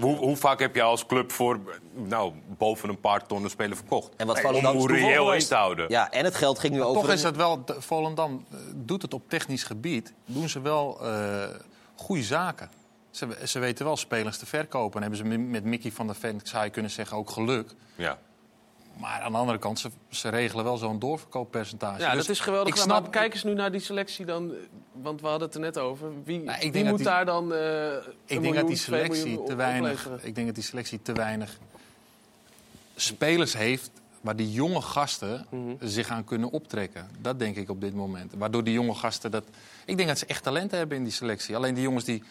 Hoe, 0.00 0.16
hoe 0.16 0.36
vaak 0.36 0.58
heb 0.60 0.74
je 0.74 0.82
als 0.82 1.06
club 1.06 1.32
voor 1.32 1.60
nou, 1.94 2.32
boven 2.58 2.88
een 2.88 3.00
paar 3.00 3.26
ton 3.26 3.44
een 3.44 3.50
speler 3.50 3.76
verkocht? 3.76 4.10
En 4.16 4.26
wat 4.26 4.36
Om 4.36 4.42
Volendam 4.42 4.74
is 4.76 4.80
hoe 4.80 4.92
reëel 4.92 5.32
in 5.34 5.40
te 5.40 5.54
houden. 5.54 5.86
Ja, 5.88 6.10
en 6.10 6.24
het 6.24 6.34
geld 6.34 6.58
ging 6.58 6.72
nu 6.72 6.82
over... 6.82 6.94
Toch 7.00 7.08
een- 7.10 7.16
is 7.16 7.22
het 7.22 7.36
wel, 7.36 7.64
Volendam 7.78 8.44
eh, 8.50 8.58
doet 8.74 9.02
het 9.02 9.14
op 9.14 9.22
technisch 9.28 9.64
gebied, 9.64 10.12
doen 10.26 10.48
ze 10.48 10.60
wel 10.60 10.98
eh 11.06 11.42
goede 11.96 12.22
zaken. 12.22 12.70
Ze, 13.10 13.28
ze 13.44 13.58
weten 13.58 13.84
wel 13.84 13.96
spelers 13.96 14.38
te 14.38 14.46
verkopen. 14.46 14.94
En 14.94 15.00
hebben 15.00 15.18
ze 15.18 15.24
met- 15.38 15.48
met 15.48 15.64
Mickey 15.64 15.90
van 15.90 16.06
der 16.06 16.16
Ven, 16.16 16.40
zou 16.44 16.64
je 16.64 16.70
kunnen 16.70 16.90
zeggen, 16.90 17.16
ook 17.16 17.30
geluk. 17.30 17.70
Ja. 17.96 18.18
Maar 19.00 19.20
aan 19.20 19.32
de 19.32 19.38
andere 19.38 19.58
kant, 19.58 19.78
ze, 19.78 19.90
ze 20.10 20.28
regelen 20.28 20.64
wel 20.64 20.76
zo'n 20.76 20.98
doorverkooppercentage. 20.98 22.00
Ja, 22.00 22.12
Dus 22.14 22.26
dat 22.26 22.34
is 22.34 22.40
geweldig. 22.40 22.68
Ik 22.74 22.80
gedaan. 22.80 22.88
snap, 22.96 23.02
Maar 23.02 23.20
kijk 23.20 23.34
eens 23.34 23.42
nu 23.44 23.54
naar 23.54 23.72
die 23.72 23.80
selectie 23.80 24.24
dan. 24.24 24.50
eh, 24.50 24.56
Want 24.92 25.20
we 25.20 25.26
hadden 25.26 25.46
het 25.46 25.56
er 25.56 25.62
net 25.62 25.78
over. 25.78 26.08
Wie, 26.24 26.40
Nou, 26.40 26.70
wie 26.70 26.84
moet 26.84 26.96
die- 26.96 27.06
daar 27.06 27.24
dan. 27.24 27.52
een 27.52 27.98
ik 27.98 28.04
denk 28.26 28.40
miljoen, 28.40 28.54
dat 28.54 28.66
die 28.66 28.76
selectie 28.76 29.34
te 29.34 29.40
op- 29.40 29.52
weinig, 29.52 29.90
opleveren? 29.90 30.18
ik 30.26 30.34
denk 30.34 30.46
dat 30.46 30.54
die 30.56 30.64
selectie 30.64 31.02
te 31.02 31.12
weinig 31.12 31.58
spelers 32.96 33.52
heeft 33.56 33.90
waar 34.20 34.36
die 34.36 34.52
jonge 34.52 34.80
gasten 34.82 35.46
Mhm. 35.50 35.74
zich 35.80 36.08
aan 36.08 36.24
kunnen 36.24 36.50
optrekken. 36.50 37.08
Dat 37.20 37.38
denk 37.38 37.56
ik 37.56 37.70
op 37.70 37.80
dit 37.80 37.94
moment. 37.94 38.32
Waardoor 38.38 38.64
die 38.64 38.72
jonge 38.74 38.94
gasten 38.94 39.30
dat. 39.30 39.44
Ik 39.84 39.96
denk 39.96 40.08
dat 40.08 40.18
ze 40.18 40.26
echt 40.26 40.42
talenten 40.42 40.78
hebben 40.78 40.96
in 40.96 41.04
die 41.04 41.12
selectie. 41.12 41.56
Alleen 41.56 41.74
die 41.74 41.82
jongens 41.82 42.04
die. 42.04 42.22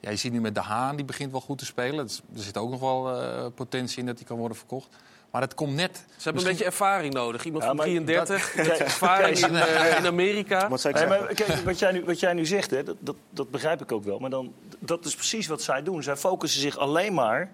Ja, 0.00 0.10
je 0.10 0.16
ziet 0.16 0.32
nu 0.32 0.40
met 0.40 0.54
De 0.54 0.60
Haan, 0.60 0.96
die 0.96 1.04
begint 1.04 1.30
wel 1.30 1.40
goed 1.40 1.58
te 1.58 1.64
spelen. 1.64 2.04
Is- 2.04 2.22
Er 2.36 2.42
zit 2.42 2.56
ook 2.56 2.70
nog 2.70 2.80
wel 2.80 3.20
eh, 3.20 3.46
potentie 3.54 3.98
in 3.98 4.06
dat 4.06 4.16
hij 4.18 4.26
kan 4.26 4.36
worden 4.38 4.56
verkocht. 4.56 4.88
Maar 5.30 5.42
het 5.42 5.54
komt 5.54 5.74
net. 5.74 6.04
Ze 6.16 6.22
hebben 6.22 6.42
een 6.42 6.48
beetje 6.48 6.64
ervaring 6.64 7.14
nodig. 7.14 7.44
Iemand 7.44 7.62
Ja, 7.62 7.68
van 7.68 7.76
maar 7.76 7.86
33 7.86 8.52
dat- 8.54 8.66
met 8.66 8.78
ervaring 8.78 9.38
in, 9.38 9.56
eh, 9.56 9.98
in 9.98 10.06
Amerika. 10.06 10.68
Wat 10.68 10.80
zou 10.80 10.94
ik 10.94 11.00
Nee, 11.00 11.08
zeggen? 11.08 11.26
maar 11.26 11.34
kijk, 11.46 11.64
wat, 11.64 11.78
jij 11.78 11.92
nu, 11.92 12.04
wat 12.04 12.20
jij 12.20 12.32
nu 12.32 12.46
zegt, 12.46 12.70
hè, 12.70 12.82
dat, 12.82 12.96
dat, 12.98 13.16
dat 13.30 13.50
begrijp 13.50 13.82
ik 13.82 13.92
ook 13.92 14.04
wel. 14.04 14.18
Maar 14.18 14.30
dan, 14.30 14.52
dat 14.78 15.04
is 15.04 15.14
precies 15.14 15.46
wat 15.46 15.62
zij 15.62 15.82
doen. 15.82 16.02
Zij 16.02 16.16
focussen 16.16 16.60
zich 16.60 16.78
alleen 16.78 17.14
maar 17.14 17.50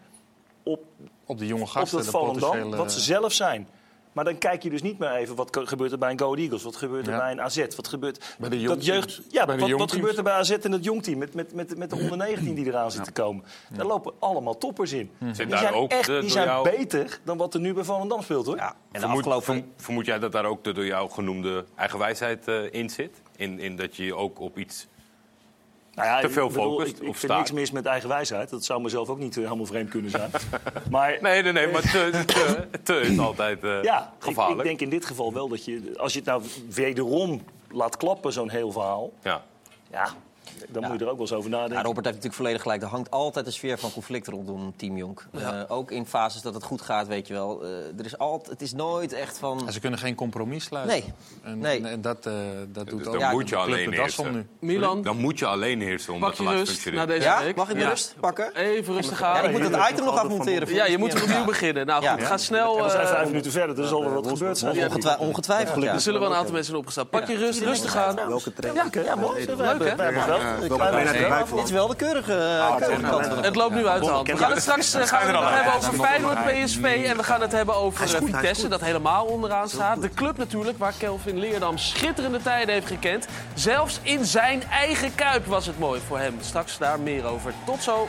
op, 0.62 0.80
op 1.26 1.38
de 1.38 1.46
jonge 1.46 1.62
op 1.62 1.68
gasten. 1.68 1.96
dat 1.96 2.04
de 2.06 2.10
Volendam, 2.12 2.70
wat 2.70 2.92
ze 2.92 3.00
zelf 3.00 3.32
zijn. 3.32 3.68
Maar 4.12 4.24
dan 4.24 4.38
kijk 4.38 4.62
je 4.62 4.70
dus 4.70 4.82
niet 4.82 4.98
meer 4.98 5.10
even 5.12 5.34
wat 5.34 5.58
gebeurt 5.64 5.92
er 5.92 5.98
bij 5.98 6.10
een 6.10 6.18
Go 6.18 6.34
Eagles, 6.34 6.62
wat 6.62 6.76
gebeurt 6.76 7.06
er 7.06 7.12
Ja. 7.12 7.18
bij 7.18 7.30
een 7.30 7.40
AZ, 7.40 7.66
wat 7.76 7.88
gebeurt 7.88 8.34
Bij 8.38 8.48
de 8.48 8.62
dat 8.62 8.84
jeugd, 8.84 9.20
ja, 9.30 9.44
Bij 9.44 9.56
de 9.56 9.60
wat, 9.68 9.78
wat 9.78 9.92
gebeurt 9.92 10.16
er 10.16 10.22
bij 10.22 10.32
AZ 10.32 10.50
en 10.50 10.72
het 10.72 10.84
jongteam 10.84 11.18
met, 11.18 11.34
met, 11.34 11.54
met, 11.54 11.76
met 11.78 11.90
de 11.90 11.96
onder 11.96 12.16
19 12.26 12.54
die 12.54 12.66
eraan 12.66 12.90
zit 12.90 13.04
te 13.04 13.12
komen. 13.12 13.44
Daar 13.76 13.86
lopen 13.86 14.12
allemaal 14.18 14.58
toppers 14.58 14.92
in. 14.92 15.10
Zit 15.20 15.36
Die 15.36 15.46
daar 15.46 15.58
zijn, 15.58 15.74
ook 15.74 15.90
echt, 15.90 16.06
de- 16.06 16.12
die 16.12 16.20
door 16.20 16.30
zijn 16.30 16.46
jou- 16.46 16.70
beter 16.70 17.20
dan 17.24 17.36
wat 17.36 17.54
er 17.54 17.60
nu 17.60 17.74
bij 17.74 17.84
Volendam 17.84 18.22
speelt, 18.22 18.46
hoor. 18.46 18.56
Ja, 18.56 18.74
en 18.92 19.00
Vermoed, 19.00 19.26
afgelopen... 19.26 19.72
vermoed 19.76 20.06
jij 20.06 20.18
dat 20.18 20.32
daar 20.32 20.44
ook 20.44 20.64
de 20.64 20.72
door 20.72 20.86
jou 20.86 21.10
genoemde 21.10 21.64
eigenwijsheid 21.76 22.48
eh 22.48 22.72
in 22.72 22.90
zit? 22.90 23.20
In, 23.36 23.58
in 23.58 23.76
dat 23.76 23.96
je 23.96 24.04
je 24.04 24.14
ook 24.14 24.40
op 24.40 24.58
iets... 24.58 24.86
Nou 25.94 26.08
ja, 26.08 26.20
Te 26.20 26.30
veel 26.30 26.50
focust 26.50 26.96
Ik, 26.96 27.02
ik 27.02 27.08
of 27.08 27.16
vind 27.16 27.32
niks 27.32 27.52
mis 27.52 27.70
met 27.70 27.86
eigen 27.86 28.08
wijsheid. 28.08 28.50
Dat 28.50 28.64
zou 28.64 28.82
mezelf 28.82 29.08
ook 29.08 29.18
niet 29.18 29.36
eh, 29.36 29.42
helemaal 29.42 29.66
vreemd 29.66 29.90
kunnen 29.90 30.10
zijn. 30.10 30.30
maar 30.90 31.18
Nee, 31.20 31.42
nee, 31.42 31.52
nee, 31.52 31.66
maar 31.66 31.82
te, 31.82 32.22
te, 32.26 32.68
te 32.82 33.00
is 33.00 33.18
altijd 33.18 33.64
eh, 33.64 33.82
ja, 33.82 34.12
ik, 34.18 34.24
gevaarlijk. 34.24 34.58
ik 34.58 34.64
denk 34.66 34.80
in 34.80 34.90
dit 34.90 35.04
geval 35.04 35.32
wel 35.32 35.48
dat 35.48 35.64
je... 35.64 35.94
Als 35.96 36.12
je 36.12 36.18
het 36.18 36.28
nou 36.28 36.42
wederom 36.70 37.42
laat 37.70 37.96
klappen, 37.96 38.32
zo'n 38.32 38.50
heel 38.50 38.72
verhaal... 38.72 39.12
Ja. 39.22 39.42
Ja, 39.90 40.08
dan 40.68 40.82
moet 40.82 40.98
je 40.98 41.04
er 41.04 41.10
ook 41.10 41.16
wel 41.18 41.26
eens 41.26 41.32
over 41.36 41.50
nadenken. 41.50 41.76
Ja, 41.76 41.82
Robert 41.82 42.04
heeft 42.04 42.16
natuurlijk 42.16 42.34
volledig 42.42 42.62
gelijk. 42.62 42.82
Er 42.82 42.88
hangt 42.88 43.10
altijd 43.10 43.46
een 43.46 43.52
sfeer 43.52 43.78
van 43.78 43.92
conflict 43.92 44.26
rondom 44.28 44.72
Team 44.76 44.96
Jonk. 44.96 45.26
Eh, 45.32 45.48
ook 45.68 45.90
in 45.90 46.06
fases 46.06 46.42
dat 46.42 46.54
het 46.54 46.62
goed 46.62 46.80
gaat, 46.82 47.06
weet 47.06 47.26
je 47.26 47.32
wel. 47.34 47.62
Eh, 47.62 47.68
er 47.98 48.04
is 48.04 48.18
altijd, 48.18 48.50
het 48.50 48.62
is 48.62 48.72
nooit 48.72 49.12
echt 49.12 49.38
van... 49.38 49.66
En 49.66 49.72
ze 49.72 49.80
kunnen 49.80 49.98
geen 49.98 50.14
compromis 50.14 50.64
sluiten. 50.64 50.92
Nee. 50.94 51.12
En, 51.42 51.58
Nee. 51.58 51.78
en- 51.78 51.86
en 51.86 52.00
dat, 52.00 52.26
eh, 52.26 52.32
dat 52.72 52.86
doet 52.88 52.98
Dus 52.98 53.06
ook 53.06 53.12
dan 53.12 53.22
Ja, 53.22 53.30
moet 53.30 53.48
je 53.48 53.56
alleen 53.56 53.92
heersen. 53.92 54.32
nu. 54.32 54.46
Milan, 54.58 55.02
Dan 55.02 55.16
moet 55.16 55.38
je 55.38 55.46
alleen 55.46 55.80
heersen 55.80 56.12
om 56.14 56.20
pak 56.20 56.28
dat 56.28 56.38
je 56.38 56.44
te 56.44 56.50
laten 56.50 56.66
rust 56.66 56.92
na 56.92 57.06
deze 57.06 57.22
Ja? 57.26 57.42
week. 57.42 57.56
Mag 57.56 57.68
ik 57.68 57.74
de 57.74 57.80
Ja. 57.80 57.88
rust 57.88 58.14
pakken? 58.20 58.54
Even 58.56 58.94
rustig 58.94 59.20
Ja, 59.20 59.26
aan. 59.38 59.44
ik 59.44 59.50
moet 59.50 59.60
het 59.76 59.90
item 59.90 60.04
nog 60.04 60.18
afmonteren. 60.18 60.74
Ja, 60.74 60.86
je 60.86 60.98
moet 60.98 61.12
er 61.14 61.22
opnieuw 61.22 61.44
beginnen. 61.44 61.86
Nou 61.86 62.06
goed, 62.06 62.22
ga 62.22 62.36
snel. 62.36 62.82
We 62.82 62.90
zijn 62.90 63.06
vijf 63.06 63.26
minuten 63.26 63.50
verder, 63.50 63.74
dus 63.74 63.84
er 63.84 63.90
zal 63.90 64.00
wel 64.04 64.12
wat 64.12 64.28
gebeurd 64.28 64.58
zijn. 64.58 64.76
Ongetwi- 64.84 65.16
ongetwijfeld, 65.18 65.84
er 65.84 66.00
zullen 66.00 66.20
wel 66.20 66.30
een 66.30 66.36
aantal 66.36 66.52
mensen 66.52 66.74
opgestaan. 66.76 67.08
Pak 67.08 67.26
je 67.26 67.36
rust, 67.36 67.60
rustig 67.60 67.96
aan. 67.96 68.14
Welke 68.14 68.52
trainer? 68.52 68.84
Ja, 68.92 69.02
ja, 69.02 69.14
mooi. 69.14 69.44
Leuk, 69.46 69.78
hè? 69.96 69.96
Wel. 70.58 71.46
Voor? 71.46 71.56
Dit 71.56 71.66
is 71.66 71.72
wel 71.72 71.86
de 71.86 71.96
keurige, 71.96 72.32
eh, 72.32 72.76
keurige 72.76 73.02
kant 73.02 73.26
van 73.26 73.36
de- 73.36 73.42
Het 73.42 73.56
loopt 73.56 73.74
nu 73.74 73.86
uit 73.86 74.02
de 74.04 74.10
hand. 74.10 74.26
We 74.30 74.36
gaan 74.36 74.50
het 74.50 74.62
straks 74.62 74.94
eh, 74.94 75.06
gaan 75.06 75.26
we 75.26 75.32
het 75.38 75.54
hebben 75.54 75.74
over 75.74 75.94
Feyenoord, 75.94 76.38
PSV. 76.64 77.04
En 77.08 77.16
we 77.16 77.22
gaan 77.22 77.40
het 77.40 77.52
hebben 77.52 77.74
over 77.76 78.14
eh, 78.14 78.22
Vitesse, 78.24 78.68
dat 78.68 78.80
helemaal 78.80 79.24
onderaan 79.24 79.68
staat. 79.68 80.02
De 80.02 80.08
club 80.14 80.36
natuurlijk, 80.38 80.78
waar 80.78 80.92
Kelvin 80.98 81.38
Leerdam 81.38 81.78
schitterende 81.78 82.42
tijden 82.42 82.74
heeft 82.74 82.86
gekend. 82.86 83.26
Zelfs 83.54 83.98
in 84.02 84.24
zijn 84.24 84.62
eigen 84.70 85.14
kuip 85.14 85.46
was 85.46 85.66
het 85.66 85.78
mooi 85.78 86.00
voor 86.06 86.18
hem. 86.18 86.36
Straks 86.40 86.78
daar 86.78 87.00
meer 87.00 87.24
over. 87.26 87.52
Tot 87.66 87.82
zo. 87.82 88.08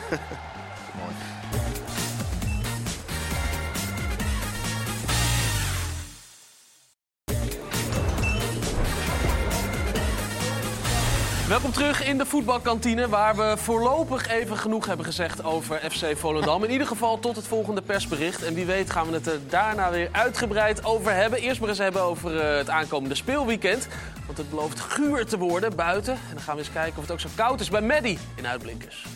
Welkom 11.54 11.72
terug 11.72 12.06
in 12.06 12.18
de 12.18 12.26
voetbalkantine, 12.26 13.08
waar 13.08 13.36
we 13.36 13.54
voorlopig 13.56 14.28
even 14.28 14.56
genoeg 14.56 14.86
hebben 14.86 15.06
gezegd 15.06 15.44
over 15.44 15.90
FC 15.90 16.16
Volendam. 16.16 16.64
In 16.64 16.70
ieder 16.70 16.86
geval 16.86 17.18
tot 17.18 17.36
het 17.36 17.46
volgende 17.46 17.82
persbericht. 17.82 18.42
En 18.42 18.54
wie 18.54 18.64
weet 18.64 18.90
gaan 18.90 19.06
we 19.06 19.12
het 19.12 19.26
er 19.26 19.38
daarna 19.48 19.90
weer 19.90 20.08
uitgebreid 20.12 20.84
over 20.84 21.14
hebben. 21.14 21.38
Eerst 21.38 21.60
maar 21.60 21.68
eens 21.68 21.78
hebben 21.78 22.02
over 22.02 22.40
eh, 22.40 22.56
het 22.56 22.70
aankomende 22.70 23.14
speelweekend. 23.14 23.88
Want 24.26 24.38
het 24.38 24.50
belooft 24.50 24.80
guur 24.80 25.26
te 25.26 25.38
worden 25.38 25.76
buiten. 25.76 26.12
En 26.12 26.34
dan 26.34 26.42
gaan 26.42 26.54
we 26.54 26.60
eens 26.60 26.72
kijken 26.72 26.96
of 26.96 27.02
het 27.02 27.12
ook 27.12 27.20
zo 27.20 27.28
koud 27.34 27.60
is 27.60 27.70
bij 27.70 27.80
Maddy 27.80 28.18
in 28.34 28.46
Uitblinkers. 28.46 29.06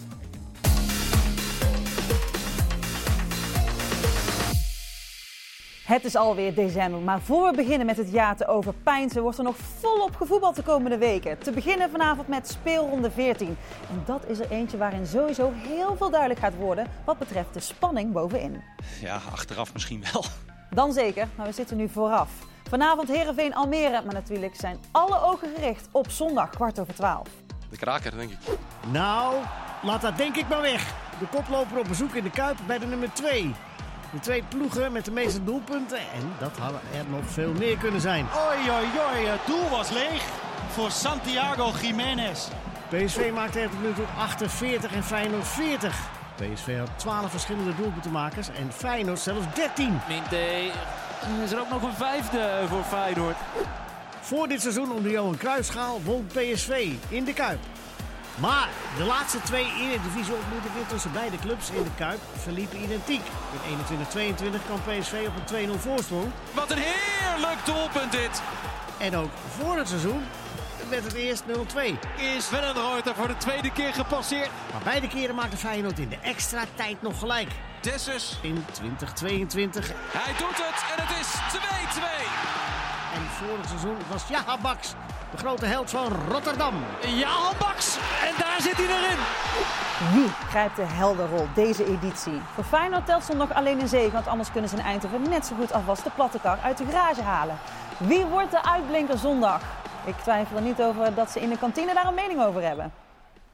Het 5.88 6.04
is 6.04 6.16
alweer 6.16 6.54
december, 6.54 7.00
maar 7.00 7.20
voor 7.20 7.50
we 7.50 7.56
beginnen 7.56 7.86
met 7.86 7.96
het 7.96 8.10
jaar 8.10 8.36
te 8.36 8.46
overpijnsen, 8.46 9.22
wordt 9.22 9.38
er 9.38 9.44
nog 9.44 9.56
volop 9.56 10.16
gevoetbald 10.16 10.56
de 10.56 10.62
komende 10.62 10.98
weken. 10.98 11.38
Te 11.38 11.50
beginnen 11.50 11.90
vanavond 11.90 12.28
met 12.28 12.48
speelronde 12.48 13.10
14. 13.10 13.56
En 13.90 14.02
dat 14.04 14.26
is 14.26 14.38
er 14.38 14.50
eentje 14.50 14.76
waarin 14.76 15.06
sowieso 15.06 15.52
heel 15.54 15.96
veel 15.96 16.10
duidelijk 16.10 16.40
gaat 16.40 16.56
worden 16.56 16.86
wat 17.04 17.18
betreft 17.18 17.54
de 17.54 17.60
spanning 17.60 18.12
bovenin. 18.12 18.62
Ja, 19.00 19.20
achteraf 19.32 19.72
misschien 19.72 20.04
wel. 20.12 20.24
Dan 20.70 20.92
zeker, 20.92 21.28
maar 21.34 21.46
we 21.46 21.52
zitten 21.52 21.76
nu 21.76 21.88
vooraf. 21.88 22.30
Vanavond 22.68 23.08
Heerenveen 23.08 23.54
Almere, 23.54 24.02
maar 24.04 24.14
natuurlijk 24.14 24.54
zijn 24.54 24.78
alle 24.90 25.22
ogen 25.22 25.48
gericht 25.54 25.88
op 25.90 26.10
zondag 26.10 26.50
kwart 26.50 26.78
over 26.80 26.94
twaalf. 26.94 27.28
De 27.70 27.76
kraker, 27.76 28.16
denk 28.16 28.30
ik. 28.30 28.38
Nou, 28.92 29.34
laat 29.82 30.00
dat 30.00 30.16
denk 30.16 30.36
ik 30.36 30.48
maar 30.48 30.62
weg. 30.62 30.94
De 31.18 31.26
koploper 31.26 31.78
op 31.78 31.88
bezoek 31.88 32.14
in 32.14 32.22
de 32.22 32.30
Kuip 32.30 32.56
bij 32.66 32.78
de 32.78 32.86
nummer 32.86 33.12
2. 33.12 33.54
De 34.12 34.20
twee 34.20 34.42
ploegen 34.48 34.92
met 34.92 35.04
de 35.04 35.10
meeste 35.10 35.44
doelpunten. 35.44 35.98
En 35.98 36.32
dat 36.38 36.56
hadden 36.58 36.80
er 36.94 37.04
nog 37.10 37.24
veel 37.26 37.52
meer 37.52 37.76
kunnen 37.76 38.00
zijn. 38.00 38.26
Oei, 38.46 38.70
oei, 38.70 38.86
oei, 39.12 39.26
het 39.26 39.46
doel 39.46 39.68
was 39.68 39.90
leeg 39.90 40.22
voor 40.68 40.90
Santiago 40.90 41.72
Jiménez. 41.80 42.48
PSV 42.88 43.30
maakte 43.34 43.60
er 43.60 43.70
tot 43.70 43.82
nu 43.82 43.92
toe 43.92 44.04
48 44.18 44.94
en 44.94 45.04
Feyenoord 45.04 45.46
40. 45.46 46.08
PSV 46.34 46.78
had 46.78 46.90
12 46.96 47.30
verschillende 47.30 47.74
doelpuntenmakers 47.74 48.48
en 48.48 48.72
Feyenoord 48.72 49.18
zelfs 49.18 49.54
13. 49.54 50.00
Minte, 50.08 50.70
is 51.44 51.52
er 51.52 51.60
ook 51.60 51.70
nog 51.70 51.82
een 51.82 51.92
vijfde 51.92 52.64
voor 52.68 52.82
Feyenoord. 52.82 53.36
Voor 54.20 54.48
dit 54.48 54.60
seizoen 54.60 54.92
onder 54.92 55.10
Johan 55.10 55.36
Cruijffschaal 55.36 56.02
won 56.02 56.26
PSV 56.26 56.92
in 57.08 57.24
de 57.24 57.32
Kuip. 57.32 57.58
Maar 58.40 58.68
de 58.96 59.04
laatste 59.04 59.40
twee 59.40 59.72
Eredivisie 59.80 60.34
ontmoetingen 60.34 60.86
tussen 60.86 61.12
beide 61.12 61.38
clubs 61.38 61.70
in 61.70 61.82
de 61.82 61.90
Kuip 61.96 62.20
verliepen 62.42 62.82
identiek. 62.82 63.22
In 63.68 63.96
21-22 64.36 64.64
kwam 64.66 64.80
PSV 64.82 65.26
op 65.26 65.52
een 65.52 65.68
2-0 65.76 65.80
voorsprong. 65.80 66.30
Wat 66.54 66.70
een 66.70 66.78
heerlijk 66.80 67.64
doelpunt 67.64 68.12
dit. 68.12 68.42
En 68.98 69.16
ook 69.16 69.30
voor 69.58 69.76
het 69.76 69.88
seizoen 69.88 70.22
werd 70.88 71.04
het 71.04 71.12
eerst 71.14 71.42
0-2. 71.42 71.50
Is 72.16 72.50
Wellenreuter 72.50 73.14
voor 73.14 73.28
de 73.28 73.36
tweede 73.36 73.72
keer 73.72 73.92
gepasseerd. 73.94 74.50
Maar 74.72 74.82
beide 74.84 75.08
keren 75.08 75.34
maakte 75.34 75.56
Feyenoord 75.56 75.98
in 75.98 76.08
de 76.08 76.18
extra 76.22 76.64
tijd 76.74 77.02
nog 77.02 77.18
gelijk. 77.18 77.48
Dessus, 77.80 78.38
In 78.42 78.64
2022 78.72 79.92
hij 80.12 80.32
doet 80.38 80.56
het 80.56 80.84
en 80.96 81.06
het 81.06 81.20
is 81.20 81.34
2-2. 81.58 82.02
en 83.14 83.46
vorig 83.46 83.66
seizoen 83.68 83.96
was 84.10 84.22
Jaha 84.28 84.58
Baks 84.58 84.88
de 85.30 85.36
grote 85.36 85.66
held 85.66 85.90
van 85.90 86.12
Rotterdam. 86.30 86.74
Ja, 87.06 87.52
Baks. 87.58 87.96
En 87.96 88.34
daar 88.38 88.56
zit 88.60 88.76
hij 88.76 88.86
erin. 88.86 89.18
Wie 90.12 90.28
grijpt 90.48 90.76
de 90.76 90.82
helderrol 90.82 91.46
deze 91.54 91.84
editie? 91.84 92.40
Voor 92.54 92.64
Feyenoord 92.64 93.06
telt 93.06 93.24
zondag 93.24 93.54
alleen 93.54 93.80
een 93.80 93.88
zege, 93.88 94.10
want 94.10 94.26
anders 94.26 94.52
kunnen 94.52 94.70
ze 94.70 94.76
in 94.76 94.82
Eindhoven 94.82 95.28
net 95.28 95.46
zo 95.46 95.54
goed 95.56 95.72
afwas 95.72 96.02
de 96.02 96.10
platte 96.10 96.38
kar 96.40 96.58
uit 96.62 96.78
de 96.78 96.84
garage 96.84 97.22
halen. 97.22 97.58
Wie 97.98 98.24
wordt 98.24 98.50
de 98.50 98.64
uitblinker 98.64 99.18
zondag? 99.18 99.60
Ik 100.04 100.16
twijfel 100.22 100.56
er 100.56 100.62
niet 100.62 100.82
over 100.82 101.14
dat 101.14 101.30
ze 101.30 101.40
in 101.40 101.48
de 101.48 101.58
kantine 101.58 101.94
daar 101.94 102.06
een 102.06 102.14
mening 102.14 102.42
over 102.42 102.62
hebben. 102.62 102.92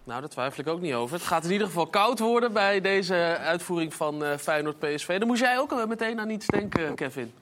Nou, 0.05 0.21
daar 0.21 0.31
twijfel 0.31 0.61
ik 0.61 0.69
ook 0.69 0.81
niet 0.81 0.95
over. 0.95 1.17
Het 1.17 1.27
gaat 1.27 1.45
in 1.45 1.53
ieder 1.53 1.67
geval 1.67 1.87
koud 1.87 2.19
worden 2.19 2.53
bij 2.53 2.81
deze 2.81 3.39
uitvoering 3.41 3.95
van 3.95 4.25
eh 4.25 4.39
Feyenoord-PSV. 4.39 5.19
Dan 5.19 5.29
moest 5.29 5.41
jij 5.41 5.59
ook 5.59 5.71
wel 5.71 5.87
meteen 5.87 6.21
aan 6.21 6.31
iets 6.31 6.47
denken, 6.47 6.95
Kevin. 6.95 7.35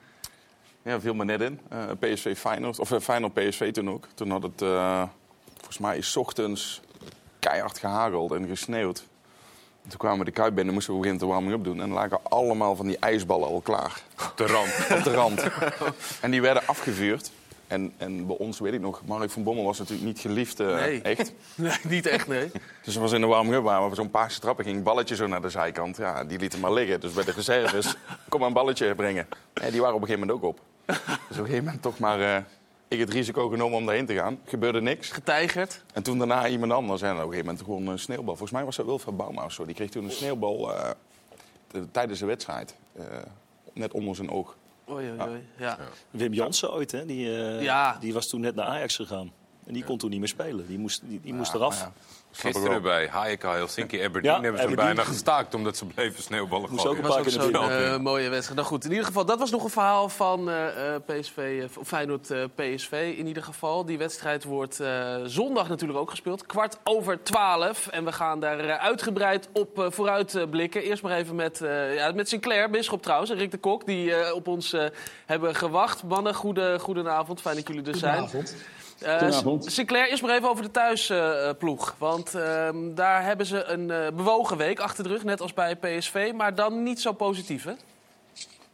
Ja, 0.84 1.00
viel 1.00 1.14
me 1.14 1.24
net 1.24 1.40
in. 1.40 1.60
Eh, 1.68 1.78
PSV 1.98 2.36
Feyenoord, 2.38 2.78
of 2.78 2.92
eh, 2.92 3.00
Feyenoord 3.00 3.34
PSV 3.34 3.72
toen 3.72 3.90
ook. 3.90 4.06
Toen 4.14 4.30
had 4.30 4.42
het, 4.42 4.62
eh, 4.62 5.02
volgens 5.54 5.78
mij, 5.78 5.96
is 5.96 6.10
's 6.10 6.16
ochtends 6.16 6.80
keihard 7.38 7.78
gehageld 7.78 8.32
en 8.32 8.48
gesneeuwd. 8.48 9.04
Toen 9.88 9.98
kwamen 9.98 10.18
we 10.18 10.24
de 10.24 10.30
Kuip 10.30 10.54
binnen, 10.54 10.74
moesten 10.74 10.92
we 10.92 10.98
beginnen 10.98 11.22
te 11.26 11.28
warming-up 11.32 11.64
doen. 11.64 11.80
En 11.80 11.88
er 11.88 11.94
lagen 11.94 12.20
allemaal 12.22 12.76
van 12.76 12.86
die 12.86 12.98
ijsballen 12.98 13.48
al 13.48 13.60
klaar. 13.60 14.02
Op 14.30 14.32
de 14.36 14.46
rand. 14.46 14.68
Op 14.98 15.04
de 15.04 15.14
rand. 15.14 15.44
en 16.20 16.30
die 16.30 16.40
werden 16.40 16.66
afgevuurd. 16.66 17.30
En, 17.66 17.92
en 17.96 18.26
bij 18.26 18.36
ons, 18.36 18.58
weet 18.58 18.72
ik 18.72 18.80
nog, 18.80 19.02
Mark 19.04 19.30
van 19.30 19.42
Bommel 19.42 19.64
was 19.64 19.78
natuurlijk 19.78 20.06
niet 20.06 20.18
geliefd, 20.18 20.58
Nee. 20.58 21.02
echt. 21.02 21.32
Nee, 21.54 21.76
niet 21.88 22.06
echt, 22.06 22.26
nee. 22.28 22.50
Dus 22.82 22.94
er 22.94 23.00
was 23.00 23.12
in 23.12 23.20
de 23.20 23.26
warming-up, 23.26 23.62
waar 23.62 23.88
we 23.88 23.94
zo'n 23.94 24.10
paarse 24.10 24.40
trappen 24.40 24.64
ging, 24.64 24.82
balletje 24.82 25.14
zo 25.14 25.26
naar 25.26 25.42
de 25.42 25.48
zijkant. 25.50 25.96
Ja, 25.96 26.24
die 26.24 26.38
lieten 26.38 26.60
maar 26.60 26.72
liggen. 26.72 27.00
Dus 27.00 27.12
bij 27.12 27.24
de 27.24 27.32
reserves, 27.32 27.94
kom 28.28 28.38
maar 28.38 28.48
een 28.48 28.54
balletje 28.54 28.94
brengen. 28.94 29.26
Ja, 29.54 29.70
die 29.70 29.80
waren 29.80 29.94
op 29.96 30.00
een 30.00 30.06
gegeven 30.06 30.26
moment 30.28 30.44
ook 30.44 30.50
op. 30.50 30.60
Dus 30.86 30.96
op 30.96 31.28
een 31.28 31.34
gegeven 31.34 31.64
moment 31.64 31.82
toch 31.82 31.98
maar 31.98 32.20
eh, 32.20 32.42
ik 32.88 32.98
het 32.98 33.10
risico 33.10 33.48
genomen 33.48 33.78
om 33.78 33.86
daarheen 33.86 34.06
te 34.06 34.14
gaan. 34.14 34.38
Gebeurde 34.44 34.80
niks. 34.80 35.10
Getijgerd. 35.10 35.82
En 35.92 36.02
toen 36.02 36.18
daarna 36.18 36.48
iemand 36.48 36.72
anders. 36.72 37.02
En 37.02 37.10
op 37.10 37.16
een 37.16 37.22
gegeven 37.22 37.44
moment 37.46 37.64
gewoon 37.64 37.86
een 37.86 37.98
sneeuwbal. 37.98 38.26
Volgens 38.36 38.50
mij 38.50 38.64
was 38.64 38.76
dat 38.76 38.86
Wilfred 38.86 39.16
Bouma 39.16 39.44
of 39.44 39.52
zo. 39.52 39.64
Die 39.64 39.74
kreeg 39.74 39.90
toen 39.90 40.04
een 40.04 40.10
sneeuwbal 40.10 40.74
eh, 40.74 40.90
tijdens 41.90 42.18
de 42.18 42.26
wedstrijd. 42.26 42.74
eh, 42.96 43.04
net 43.72 43.92
onder 43.92 44.16
zijn 44.16 44.30
oog. 44.30 44.56
Oei, 44.90 45.10
oei, 45.10 45.28
oei. 45.28 45.46
Ja. 45.56 45.78
Wim 46.10 46.32
Jansen 46.32 46.72
ooit, 46.72 46.92
hè? 46.92 47.06
Die, 47.06 47.36
eh, 47.36 47.62
Ja. 47.62 47.96
die 48.00 48.12
was 48.12 48.28
toen 48.28 48.40
net 48.40 48.54
naar 48.54 48.66
Ajax 48.66 48.96
gegaan. 48.96 49.32
En 49.66 49.72
die 49.72 49.84
kon 49.84 49.98
toen 49.98 50.10
niet 50.10 50.18
meer 50.18 50.28
spelen. 50.28 50.66
Die 50.66 50.78
moest, 50.78 51.02
die, 51.04 51.20
die 51.20 51.34
moest 51.34 51.52
Ja, 51.52 51.58
eraf. 51.58 51.90
Gisteren 52.32 52.70
wel. 52.70 52.80
bij 52.80 53.08
HJK 53.10 53.42
Helsinki 53.42 54.02
Aberdeen 54.04 54.32
Ja, 54.32 54.40
hebben 54.40 54.60
ze 54.60 54.66
Aberdeen. 54.66 54.94
bijna 54.94 55.02
gestaakt 55.10 55.54
omdat 55.54 55.76
ze 55.76 55.84
bleven 55.86 56.22
sneeuwballen 56.22 56.68
gooien. 56.68 56.84
ook 56.86 56.88
Dat 56.88 56.96
een 56.96 57.02
was 57.24 57.32
paar 57.32 57.44
ook 57.44 57.70
zo'n 57.70 57.70
eh, 57.70 57.96
mooie 57.98 58.28
wedstrijd. 58.28 58.56
Nou 58.58 58.68
goed, 58.70 58.84
in 58.84 58.90
ieder 58.90 59.06
geval, 59.06 59.24
dat 59.24 59.38
was 59.38 59.50
nog 59.50 59.64
een 59.64 59.70
verhaal 59.70 60.08
van 60.08 60.50
eh, 60.50 60.94
eh, 60.94 61.00
PSV, 61.06 61.36
eh, 61.36 61.78
of 61.78 61.88
Feyenoord 61.88 62.30
eh, 62.30 62.44
PSV 62.54 63.14
in 63.16 63.26
ieder 63.26 63.42
geval. 63.42 63.84
Die 63.84 63.98
wedstrijd 63.98 64.44
wordt 64.44 64.80
eh, 64.80 65.16
zondag 65.24 65.68
natuurlijk 65.68 65.98
ook 65.98 66.10
gespeeld, 66.10 66.46
kwart 66.46 66.78
over 66.84 67.22
twaalf. 67.22 67.86
En 67.86 68.04
we 68.04 68.12
gaan 68.12 68.40
daar 68.40 68.78
uitgebreid 68.78 69.48
op 69.52 69.86
vooruit 69.90 70.46
blikken. 70.50 70.82
Eerst 70.82 71.02
maar 71.02 71.16
even 71.16 71.34
met, 71.34 71.60
eh, 71.60 71.94
ja, 71.94 72.12
met 72.12 72.28
Sinclair, 72.28 72.70
Bisschop 72.70 73.02
trouwens, 73.02 73.30
en 73.30 73.36
Rick 73.36 73.50
de 73.50 73.58
Kok, 73.58 73.86
die 73.86 74.14
eh, 74.14 74.34
op 74.34 74.46
ons 74.48 74.72
eh, 74.72 74.84
hebben 75.26 75.54
gewacht. 75.54 76.02
Mannen, 76.02 76.34
goede, 76.34 76.78
goedenavond, 76.80 77.40
fijn 77.40 77.56
dat 77.56 77.68
jullie 77.68 77.84
er 77.90 77.96
zijn. 77.96 78.18
Goedenavond. 78.18 78.56
S- 79.30 79.74
Sinclair, 79.74 80.08
eerst 80.10 80.22
maar 80.22 80.36
even 80.36 80.48
over 80.48 80.62
de 80.64 80.70
thuisploeg. 80.70 81.94
Want 81.98 82.34
ehm, 82.34 82.94
daar 82.94 83.24
hebben 83.24 83.46
ze 83.46 83.64
een 83.64 83.90
eh, 83.90 84.06
bewogen 84.16 84.56
week 84.56 84.80
achter 84.80 85.04
de 85.04 85.10
rug, 85.10 85.24
net 85.24 85.40
als 85.40 85.54
bij 85.54 85.76
PSV. 85.76 86.32
Maar 86.36 86.54
dan 86.54 86.82
niet 86.82 87.00
zo 87.00 87.12
positief, 87.12 87.64
hè? 87.64 87.72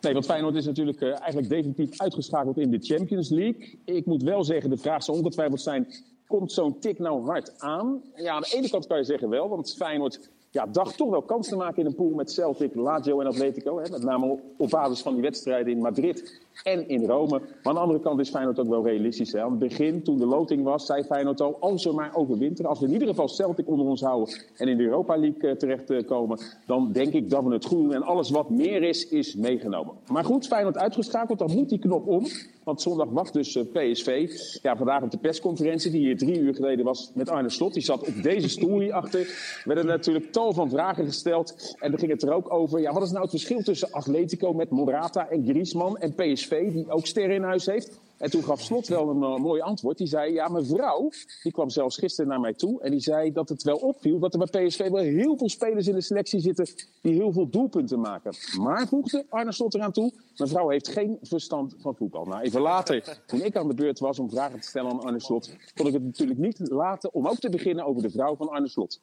Nee, 0.00 0.12
want 0.12 0.24
Feyenoord 0.24 0.54
is 0.54 0.66
natuurlijk 0.66 1.00
eh, 1.00 1.08
eigenlijk 1.08 1.48
definitief 1.48 2.00
uitgeschakeld 2.00 2.58
in 2.58 2.70
de 2.70 2.78
Champions 2.80 3.28
League. 3.28 3.78
Ik 3.84 4.06
moet 4.06 4.22
wel 4.22 4.44
zeggen, 4.44 4.70
de 4.70 4.76
vraag 4.76 5.02
zal 5.02 5.14
ongetwijfeld 5.14 5.60
zijn... 5.60 5.86
komt 6.26 6.52
zo'n 6.52 6.78
tik 6.78 6.98
nou 6.98 7.24
hard 7.26 7.52
aan? 7.58 8.02
Ja, 8.16 8.32
aan 8.34 8.42
de 8.42 8.54
ene 8.56 8.70
kant 8.70 8.86
kan 8.86 8.98
je 8.98 9.04
zeggen 9.04 9.28
wel, 9.28 9.48
want 9.48 9.74
Feyenoord 9.76 10.20
ja, 10.50 10.66
dacht 10.66 10.96
toch 10.96 11.10
wel 11.10 11.22
kans 11.22 11.48
te 11.48 11.56
maken 11.56 11.78
in 11.80 11.86
een 11.86 11.94
pool 11.94 12.10
met 12.14 12.32
Celtic, 12.32 12.74
Lazio 12.74 13.20
en 13.20 13.26
Atletico. 13.26 13.78
Hè, 13.78 13.90
met 13.90 14.02
name 14.02 14.38
op 14.56 14.70
basis 14.70 15.00
van 15.00 15.12
die 15.12 15.22
wedstrijden 15.22 15.72
in 15.72 15.78
Madrid 15.78 16.40
en 16.62 16.88
in 16.88 17.04
Rome. 17.04 17.28
Maar 17.28 17.40
aan 17.62 17.74
de 17.74 17.80
andere 17.80 18.00
kant 18.00 18.20
is 18.20 18.30
Feyenoord 18.30 18.59
ook 18.59 18.68
wel 18.68 18.86
realistisch. 18.86 19.32
Hè. 19.32 19.42
Aan 19.42 19.50
het 19.50 19.59
begin, 19.59 20.02
toen 20.02 20.18
de 20.18 20.26
loting 20.26 20.64
was, 20.64 20.86
zei 20.86 21.02
Feyenoord 21.02 21.40
al... 21.40 21.56
als 21.61 21.84
we 21.84 21.92
maar 21.92 22.14
overwinteren, 22.14 22.70
als 22.70 22.80
we 22.80 22.86
in 22.86 22.92
ieder 22.92 23.09
geval 23.09 23.28
Celtic 23.28 23.68
onder 23.68 23.86
ons 23.86 24.00
houden... 24.00 24.34
en 24.56 24.68
in 24.68 24.76
de 24.76 24.84
Europa 24.84 25.18
League 25.18 25.50
eh, 25.50 25.56
terechtkomen... 25.56 26.38
dan 26.66 26.92
denk 26.92 27.12
ik 27.12 27.30
dat 27.30 27.44
we 27.44 27.52
het 27.52 27.64
goed 27.64 27.78
doen. 27.78 27.94
En 27.94 28.02
alles 28.02 28.30
wat 28.30 28.50
meer 28.50 28.82
is, 28.82 29.09
is 29.09 29.34
meegenomen. 29.34 29.94
Maar 30.06 30.24
goed, 30.24 30.46
Feyenoord 30.46 30.78
uitgeschakeld, 30.78 31.38
dan 31.38 31.54
moet 31.54 31.68
die 31.68 31.78
knop 31.78 32.06
om. 32.06 32.26
Want 32.68 32.82
zondag 32.82 33.09
wacht 33.11 33.32
dus 33.32 33.56
eh, 33.56 33.62
PSV. 33.62 34.30
Ja, 34.62 34.76
vandaag 34.76 35.02
op 35.02 35.11
de 35.11 35.18
persconferentie, 35.18 35.90
die 35.90 36.00
hier 36.00 36.16
drie 36.16 36.40
uur 36.40 36.54
geleden 36.54 36.84
was 36.84 37.11
met 37.14 37.30
Arne 37.30 37.48
Slot. 37.48 37.74
Die 37.74 37.82
zat 37.82 38.06
op 38.06 38.22
deze 38.22 38.48
stoel 38.48 38.80
hierachter. 38.80 39.26
werden 39.64 39.86
natuurlijk 39.86 40.32
tal 40.32 40.52
van 40.52 40.70
vragen 40.70 41.04
gesteld. 41.04 41.76
En 41.78 41.90
dan 41.90 41.98
ging 41.98 42.12
het 42.12 42.22
er 42.22 42.32
ook 42.32 42.52
over, 42.52 42.80
ja, 42.80 42.92
wat 42.92 43.02
is 43.02 43.11
nou 43.11 43.22
het 43.22 43.30
verschil 43.30 43.62
tussen 43.62 43.92
Atletico 43.92 44.52
met 44.52 44.70
Morata 44.70 45.28
en 45.28 45.44
Griezmann... 45.44 45.96
en 45.96 46.14
PSV, 46.14 46.47
die 46.49 46.90
ook 46.90 47.07
sterren 47.07 47.34
in 47.34 47.42
huis 47.42 47.66
heeft... 47.66 48.01
En 48.18 48.30
toen 48.30 48.44
gaf 48.44 48.61
Slot 48.61 48.88
wel 48.88 49.09
een 49.09 49.22
eh, 49.22 49.36
mooi 49.36 49.61
antwoord. 49.61 49.99
Die 49.99 50.07
zei, 50.07 50.32
ja, 50.32 50.49
mijn 50.49 50.66
vrouw, 50.66 51.11
die 51.42 51.53
kwam 51.53 51.70
zelfs 51.70 51.96
gisteren 51.96 52.30
naar 52.30 52.40
mij 52.40 52.55
toe... 52.55 52.82
en 52.82 52.90
die 52.90 53.01
zei 53.01 53.32
dat 53.32 53.49
het 53.49 53.62
wel 53.62 53.76
opviel 53.76 54.18
dat 54.18 54.34
er 54.34 54.49
bij 54.51 54.66
PSV 54.66 54.88
wel 54.88 55.03
heel 55.03 55.36
veel 55.36 55.49
spelers 55.49 55.86
in 55.86 55.94
de 55.94 56.01
selectie 56.01 56.40
zitten... 56.40 56.66
die 57.03 57.14
heel 57.14 57.32
veel 57.32 57.49
doelpunten 57.49 58.01
maken. 58.01 58.34
Maar, 58.61 58.88
voegde 58.88 59.26
Arne 59.28 59.53
Slot 59.53 59.74
eraan 59.74 59.92
toe, 59.92 60.12
mijn 60.36 60.51
vrouw 60.51 60.68
heeft 60.68 60.88
geen 60.88 61.18
verstand 61.22 61.74
van 61.78 61.96
voetbal. 61.96 62.24
Nou, 62.24 62.42
even 62.42 62.61
later, 62.61 63.22
toen 63.26 63.40
ik 63.40 63.57
aan 63.57 63.68
de 63.68 63.74
beurt 63.74 63.99
was 63.99 64.18
om 64.18 64.30
vragen 64.30 64.61
te 64.61 64.68
stellen 64.68 64.90
aan 64.90 65.01
Arne 65.01 65.20
Slot... 65.20 65.57
kon 65.74 65.86
ik 65.86 65.92
het 65.92 66.05
natuurlijk 66.05 66.38
niet 66.38 66.59
laten 66.70 67.14
om 67.14 67.28
ook 67.28 67.38
te 67.38 67.51
beginnen 67.51 67.84
over 67.84 68.03
de 68.03 68.11
vrouw 68.11 68.36
van 68.36 68.49
Arne 68.49 68.68
Slot. 68.68 69.01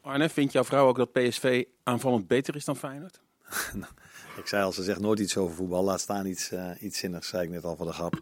Arne, 0.00 0.28
vindt 0.28 0.52
jouw 0.52 0.64
vrouw 0.64 0.88
ook 0.88 0.96
dat 0.96 1.12
PSV 1.12 1.64
aanvallend 1.82 2.26
beter 2.26 2.56
is 2.56 2.64
dan 2.64 2.76
Feyenoord? 2.76 3.20
Ik 4.36 4.46
zei 4.46 4.64
al, 4.64 4.72
ze 4.72 4.82
zegt 4.82 5.00
nooit 5.00 5.18
iets 5.18 5.36
over 5.36 5.56
voetbal. 5.56 5.84
Laat 5.84 6.00
staan 6.00 6.26
iets, 6.26 6.50
eh, 6.50 6.70
iets 6.80 6.98
zinnigs, 6.98 7.28
zei 7.28 7.42
ik 7.42 7.50
net 7.50 7.64
al 7.64 7.76
voor 7.76 7.86
de 7.86 7.92
grap. 7.92 8.20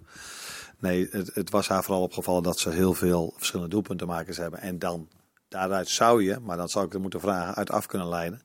Nee, 0.78 1.08
het, 1.10 1.34
het 1.34 1.50
was 1.50 1.68
haar 1.68 1.84
vooral 1.84 2.02
opgevallen 2.02 2.42
dat 2.42 2.58
ze 2.58 2.70
heel 2.70 2.94
veel 2.94 3.32
verschillende 3.36 3.70
doelpuntenmakers 3.70 4.36
hebben. 4.36 4.60
En 4.60 4.78
dan, 4.78 5.08
daaruit 5.48 5.88
zou 5.88 6.22
je, 6.22 6.38
maar 6.38 6.56
dan 6.56 6.68
zou 6.68 6.86
ik 6.86 6.94
er 6.94 7.00
moeten 7.00 7.20
vragen, 7.20 7.54
uit 7.54 7.70
af 7.70 7.86
kunnen 7.86 8.08
leiden. 8.08 8.42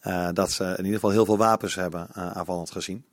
eh, 0.00 0.28
dat 0.32 0.50
ze 0.50 0.64
in 0.64 0.76
ieder 0.76 0.92
geval 0.94 1.10
heel 1.10 1.24
veel 1.24 1.36
wapens 1.36 1.74
hebben 1.74 2.08
eh, 2.14 2.30
aanvallend 2.30 2.70
gezien. 2.70 3.04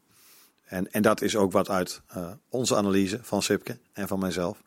En, 0.64 0.92
en 0.92 1.02
dat 1.02 1.22
is 1.22 1.36
ook 1.36 1.52
wat 1.52 1.70
uit 1.70 2.02
onze 2.50 2.76
analyse 2.76 3.20
van 3.22 3.42
Sipke 3.42 3.80
en 3.94 4.08
van 4.08 4.20
mijzelf 4.20 4.62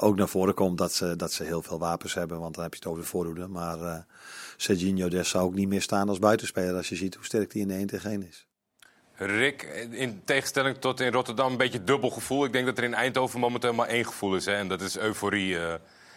ook 0.00 0.16
naar 0.16 0.28
voren 0.28 0.54
komt. 0.54 0.78
Dat 0.78 0.92
ze, 0.92 1.16
dat 1.16 1.32
ze 1.32 1.44
heel 1.44 1.62
veel 1.62 1.78
wapens 1.78 2.14
hebben, 2.14 2.40
want 2.40 2.54
dan 2.54 2.62
heb 2.62 2.72
je 2.72 2.78
het 2.78 2.88
over 2.88 3.02
de 3.02 3.08
voorhoede. 3.08 3.46
Maar 3.46 4.06
Serginho 4.56 5.08
Des 5.08 5.28
zou 5.28 5.44
ook 5.44 5.54
niet 5.54 5.68
meer 5.68 5.82
staan 5.82 6.08
als 6.08 6.18
buitenspeler 6.18 6.76
als 6.76 6.88
je 6.88 6.96
ziet 6.96 7.14
hoe 7.14 7.24
sterk 7.24 7.50
die 7.50 7.62
in 7.62 7.68
de 7.68 7.74
1 7.74 7.86
tegen 7.86 8.10
1 8.10 8.26
is. 8.28 8.46
Rick, 9.18 9.62
in 9.90 10.22
tegenstelling 10.24 10.76
tot 10.76 11.00
in 11.00 11.12
Rotterdam 11.12 11.50
een 11.50 11.56
beetje 11.56 11.84
dubbel 11.84 12.10
gevoel. 12.10 12.44
Ik 12.44 12.52
denk 12.52 12.66
dat 12.66 12.78
er 12.78 12.84
in 12.84 12.94
Eindhoven 12.94 13.40
momenteel 13.40 13.72
maar 13.72 13.88
één 13.88 14.04
gevoel 14.04 14.36
is. 14.36 14.44
Hè, 14.44 14.54
en 14.54 14.68
dat 14.68 14.80
is 14.80 14.98
euforie 14.98 15.58
eh, 15.58 15.74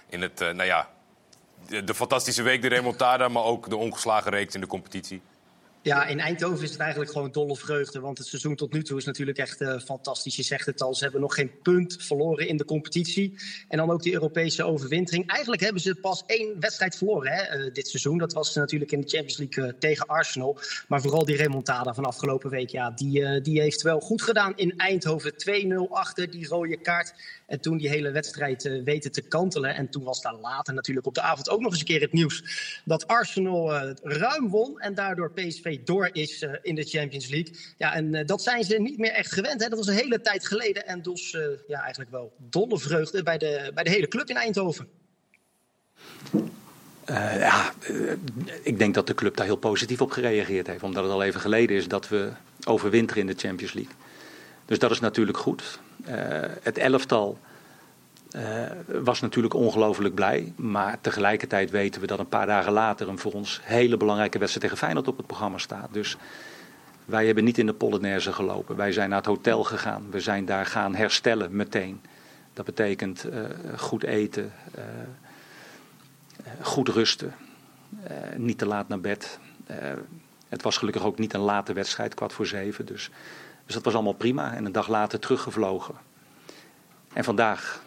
in 0.10 0.22
het, 0.22 0.42
eh, 0.42 0.48
nou 0.48 0.68
ja, 0.68 0.90
de, 1.68 1.84
de 1.84 1.94
fantastische 1.94 2.44
week, 2.44 2.62
de 2.62 2.68
remontada... 2.68 3.28
maar 3.28 3.44
ook 3.44 3.70
de 3.70 3.76
ongeslagen 3.76 4.32
reeks 4.32 4.56
in 4.56 4.62
de 4.62 4.68
competitie. 4.68 5.22
Ja, 5.82 6.06
in 6.06 6.20
Eindhoven 6.20 6.64
is 6.64 6.72
het 6.72 6.80
eigenlijk 6.80 7.12
gewoon 7.12 7.32
dolle 7.32 7.56
vreugde. 7.56 8.00
Want 8.00 8.18
het 8.18 8.28
seizoen 8.28 8.56
tot 8.56 8.74
nu 8.74 8.84
toe 8.84 8.98
is 8.98 9.06
natuurlijk 9.06 9.38
echt 9.38 9.62
eh, 9.62 9.80
fantastisch. 9.80 10.36
Je 10.36 10.44
zegt 10.44 10.66
het 10.66 10.82
al, 10.82 10.96
ze 10.96 11.04
hebben 11.04 11.22
nog 11.22 11.36
geen 11.36 11.52
punt 11.62 11.98
verloren 12.00 12.48
in 12.48 12.58
de 12.58 12.66
competitie. 12.66 13.36
En 13.68 13.78
dan 13.78 13.92
ook 13.92 14.04
die 14.04 14.14
Europese 14.14 14.64
overwintering. 14.64 15.28
Eigenlijk 15.28 15.62
hebben 15.62 15.82
ze 15.82 15.96
pas 15.96 16.24
één 16.26 16.60
wedstrijd 16.60 16.96
verloren 16.96 17.32
hè, 17.32 17.42
eh, 17.42 17.74
dit 17.74 17.88
seizoen. 17.88 18.18
Dat 18.18 18.34
was 18.34 18.56
natuurlijk 18.56 18.92
in 18.92 19.02
de 19.02 19.08
Champions 19.08 19.38
League 19.38 19.66
eh, 19.66 19.80
tegen 19.80 20.08
Arsenal. 20.08 20.60
Maar 20.88 21.02
vooral 21.02 21.26
die 21.26 21.36
remontada 21.36 21.94
van 21.94 22.06
afgelopen 22.06 22.50
week, 22.50 22.70
ja, 22.70 22.92
die, 22.92 23.42
die 23.42 23.62
heeft 23.62 23.82
wel 23.82 24.00
goed 24.00 24.22
gedaan 24.22 24.54
in 24.56 24.78
Eindhoven. 24.78 25.34
2-0 25.34 25.90
achter, 25.90 26.32
die 26.32 26.48
rode 26.48 26.78
kaart. 26.78 27.14
En 27.50 27.60
toen 27.60 27.78
die 27.78 27.90
hele 27.90 28.12
wedstrijd 28.12 28.66
eh, 28.66 28.84
weten 28.84 29.12
te 29.12 29.22
kantelen. 29.22 29.76
En 29.76 29.90
toen 29.90 30.04
was 30.04 30.22
daar 30.22 30.36
later 30.36 30.74
natuurlijk 30.74 31.08
op 31.08 31.14
de 31.14 31.22
avond 31.22 31.50
ook 31.50 31.60
nog 31.60 31.72
eens 31.72 31.80
een 31.80 31.86
keer 31.86 32.02
het 32.02 32.14
nieuws... 32.14 32.44
dat 32.86 33.08
Arsenal 33.08 33.76
eh, 33.76 33.92
ruim 34.02 34.50
won 34.50 34.80
en 34.80 34.94
daardoor 34.94 35.32
PSV 35.32 35.80
door 35.84 36.10
is 36.12 36.42
eh, 36.42 36.52
in 36.62 36.76
de 36.76 36.84
Champions 36.84 37.28
League. 37.28 37.56
Ja, 37.78 37.94
en 37.94 38.26
dat 38.26 38.42
zijn 38.42 38.64
ze 38.64 38.76
niet 38.76 38.98
meer 38.98 39.12
echt 39.12 39.32
gewend. 39.32 39.62
Hè? 39.62 39.70
Dat 39.70 39.78
was 39.78 39.88
een 39.88 39.94
hele 39.94 40.22
tijd 40.22 40.48
geleden. 40.48 40.88
En 40.88 41.02
dus 41.02 41.38
ja, 41.68 41.82
eigenlijk 41.82 42.12
wel 42.12 42.34
dolle 42.38 42.80
vreugde 42.80 43.24
bij 43.24 43.38
de, 43.38 43.72
bij 43.74 43.84
de 43.84 43.90
hele 43.90 44.08
club 44.08 44.30
in 44.30 44.36
Eindhoven. 44.36 44.88
Ja, 47.06 47.74
ik 48.64 48.78
denk 48.80 48.94
dat 48.94 49.08
de 49.08 49.14
club 49.14 49.36
daar 49.36 49.46
heel 49.46 49.56
positief 49.56 50.02
op 50.02 50.12
gereageerd 50.12 50.68
heeft. 50.68 50.84
Omdat 50.84 51.04
het 51.04 51.14
al 51.14 51.24
even 51.24 51.42
geleden 51.42 51.76
is 51.76 51.88
dat 51.88 52.10
we 52.10 52.32
overwinteren 52.66 53.22
in 53.22 53.28
de 53.28 53.48
Champions 53.48 53.74
League. 53.74 53.94
Dus 54.66 54.80
dat 54.80 54.92
is 54.92 55.00
natuurlijk 55.00 55.38
goed. 55.38 55.80
Eh, 56.10 56.50
het 56.62 56.78
elftal 56.78 57.38
eh, 58.32 58.44
was 58.86 59.22
natuurlijk 59.22 59.54
ongelooflijk 59.54 60.16
blij. 60.16 60.54
Maar 60.56 60.98
tegelijkertijd 61.02 61.70
weten 61.70 62.02
we 62.02 62.08
dat 62.08 62.20
een 62.20 62.30
paar 62.30 62.46
dagen 62.46 62.72
later 62.72 63.08
een 63.10 63.20
voor 63.20 63.32
ons 63.32 63.62
hele 63.64 63.98
belangrijke 63.98 64.38
wedstrijd 64.38 64.66
tegen 64.66 64.84
Feyenoord 64.86 65.08
op 65.08 65.18
het 65.18 65.28
programma 65.28 65.58
staat. 65.58 65.88
Dus 65.92 66.18
wij 67.06 67.26
hebben 67.26 67.44
niet 67.44 67.58
in 67.58 67.66
de 67.66 67.74
Polonaise 67.74 68.34
gelopen. 68.34 68.76
Wij 68.76 68.92
zijn 68.92 69.10
naar 69.10 69.18
het 69.18 69.28
hotel 69.28 69.64
gegaan. 69.64 70.08
We 70.12 70.20
zijn 70.20 70.46
daar 70.46 70.66
gaan 70.66 70.96
herstellen 70.96 71.56
meteen. 71.56 72.02
Dat 72.54 72.66
betekent 72.66 73.24
eh, 73.24 73.44
goed 73.78 74.04
eten, 74.04 74.52
goed 76.62 76.88
rusten, 76.88 77.34
niet 78.36 78.58
te 78.58 78.66
laat 78.66 78.88
naar 78.88 79.00
bed. 79.00 79.40
Het 80.50 80.62
was 80.62 80.78
gelukkig 80.78 81.04
ook 81.04 81.18
niet 81.20 81.34
een 81.34 81.40
late 81.40 81.74
wedstrijd, 81.74 82.14
kwart 82.14 82.34
voor 82.34 82.46
zeven. 82.46 82.86
Dus, 82.86 83.10
dus 83.70 83.78
dat 83.78 83.88
was 83.88 83.94
allemaal 83.94 84.14
prima. 84.14 84.54
En 84.54 84.66
een 84.66 84.72
dag 84.72 84.88
later 84.88 85.20
teruggevlogen. 85.20 85.96
En 87.14 87.24
vandaag 87.24 87.84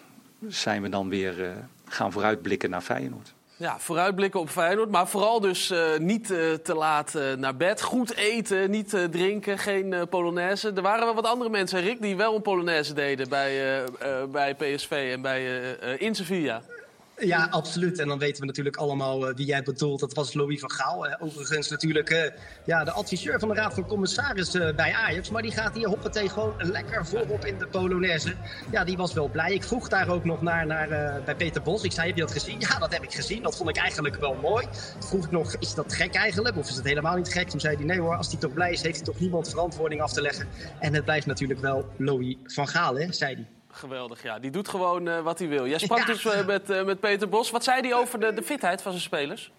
zijn 0.49 0.83
we 0.83 0.89
dan 0.89 1.09
weer 1.09 1.45
eh, 1.45 1.51
gaan 1.85 2.12
vooruitblikken 2.12 2.70
naar 2.70 2.80
Feyenoord. 2.80 3.35
Ja, 3.57 3.78
vooruitblikken 3.78 4.41
op 4.41 4.49
Feyenoord. 4.49 4.91
Maar 4.91 5.09
vooral 5.09 5.41
dus 5.41 5.70
eh, 5.70 5.99
niet 5.99 6.30
eh, 6.30 6.53
te 6.53 6.74
laat 6.74 7.18
naar 7.39 7.57
bed. 7.57 7.83
Goed 7.83 8.14
eten, 8.14 8.70
niet 8.70 8.97
drinken, 9.11 9.59
geen 9.59 10.09
Polonaise. 10.09 10.72
Er 10.72 10.83
waren 10.83 11.05
wel 11.05 11.14
wat 11.14 11.26
andere 11.26 11.51
mensen, 11.51 11.80
Rick, 11.80 12.03
die 12.03 12.16
wel 12.16 12.35
een 12.35 12.43
Polonaise 12.43 12.95
deden 12.95 13.28
bij, 13.28 13.85
bij 14.30 14.55
PSV 14.55 15.11
en 15.12 15.22
bij, 15.22 15.72
in 15.99 16.14
Sevilla. 16.14 16.62
Ja, 17.26 17.46
absoluut. 17.50 17.98
En 17.98 18.08
dan 18.08 18.18
weten 18.18 18.40
we 18.40 18.46
natuurlijk 18.46 18.76
allemaal 18.76 19.28
eh, 19.28 19.34
wie 19.34 19.46
jij 19.46 19.62
bedoelt. 19.62 20.00
Dat 20.00 20.14
was 20.14 20.34
Louis 20.34 20.60
van 20.60 20.70
Gaal. 20.70 21.06
Eh, 21.06 21.22
overigens 21.22 21.68
natuurlijk 21.68 22.10
eh, 22.10 22.30
ja, 22.64 22.84
de 22.84 22.90
adviseur 22.92 23.38
van 23.38 23.48
de 23.48 23.54
Raad 23.54 23.74
van 23.74 23.86
Commissarissen 23.86 24.76
bij 24.76 24.92
Ajax. 24.92 25.30
Maar 25.30 25.42
die 25.42 25.50
gaat 25.50 25.74
hier 25.74 25.88
hoppatee 25.88 26.28
gewoon 26.28 26.54
lekker 26.58 27.06
voorop 27.06 27.44
in 27.44 27.58
de 27.58 27.66
Polonaise. 27.66 28.34
Ja, 28.70 28.84
die 28.84 28.96
was 28.96 29.12
wel 29.12 29.28
blij. 29.28 29.54
Ik 29.54 29.64
vroeg 29.64 29.88
daar 29.88 30.08
ook 30.08 30.24
nog 30.24 30.42
naar, 30.42 30.66
naar 30.66 30.90
eh, 30.90 31.24
bij 31.24 31.34
Peter 31.34 31.62
Bos. 31.62 31.82
Ik 31.82 31.92
zei, 31.92 32.06
heb 32.06 32.16
je 32.16 32.22
dat 32.22 32.32
gezien? 32.32 32.60
Ja, 32.60 32.78
dat 32.78 32.92
heb 32.92 33.02
ik 33.02 33.12
gezien. 33.12 33.42
Dat 33.42 33.56
vond 33.56 33.68
ik 33.68 33.76
eigenlijk 33.76 34.16
wel 34.16 34.34
mooi. 34.34 34.66
Vroeg 34.98 35.24
ik 35.24 35.30
nog, 35.30 35.56
is 35.58 35.74
dat 35.74 35.94
gek 35.94 36.14
eigenlijk? 36.14 36.56
Of 36.56 36.68
is 36.68 36.76
het 36.76 36.84
helemaal 36.84 37.16
niet 37.16 37.32
gek? 37.32 37.48
Toen 37.48 37.60
zei 37.60 37.76
hij, 37.76 37.84
nee 37.84 38.00
hoor, 38.00 38.16
als 38.16 38.30
hij 38.30 38.38
toch 38.38 38.52
blij 38.52 38.72
is, 38.72 38.82
heeft 38.82 38.96
hij 38.96 39.04
toch 39.04 39.20
niemand 39.20 39.48
verantwoording 39.48 40.00
af 40.00 40.12
te 40.12 40.20
leggen. 40.20 40.48
En 40.78 40.94
het 40.94 41.04
blijft 41.04 41.26
natuurlijk 41.26 41.60
wel 41.60 41.86
Louis 41.96 42.36
van 42.44 42.68
Gaal, 42.68 42.98
hè, 42.98 43.12
zei 43.12 43.34
hij. 43.34 43.61
Geweldig, 43.74 44.22
ja. 44.22 44.38
Die 44.38 44.50
doet 44.50 44.68
gewoon 44.68 45.08
eh, 45.08 45.20
wat 45.20 45.38
hij 45.38 45.48
wil. 45.48 45.66
Jij 45.66 45.78
sprak 45.78 45.98
Ja. 45.98 46.04
dus 46.04 46.24
eh, 46.24 46.46
met, 46.46 46.70
eh, 46.70 46.84
met 46.84 47.00
Peter 47.00 47.28
Bos. 47.28 47.50
Wat 47.50 47.64
zei 47.64 47.80
hij 47.80 47.94
over 47.94 48.20
de, 48.20 48.32
de 48.32 48.42
fitheid 48.42 48.82
van 48.82 48.90
zijn 48.92 49.04
spelers? 49.04 49.50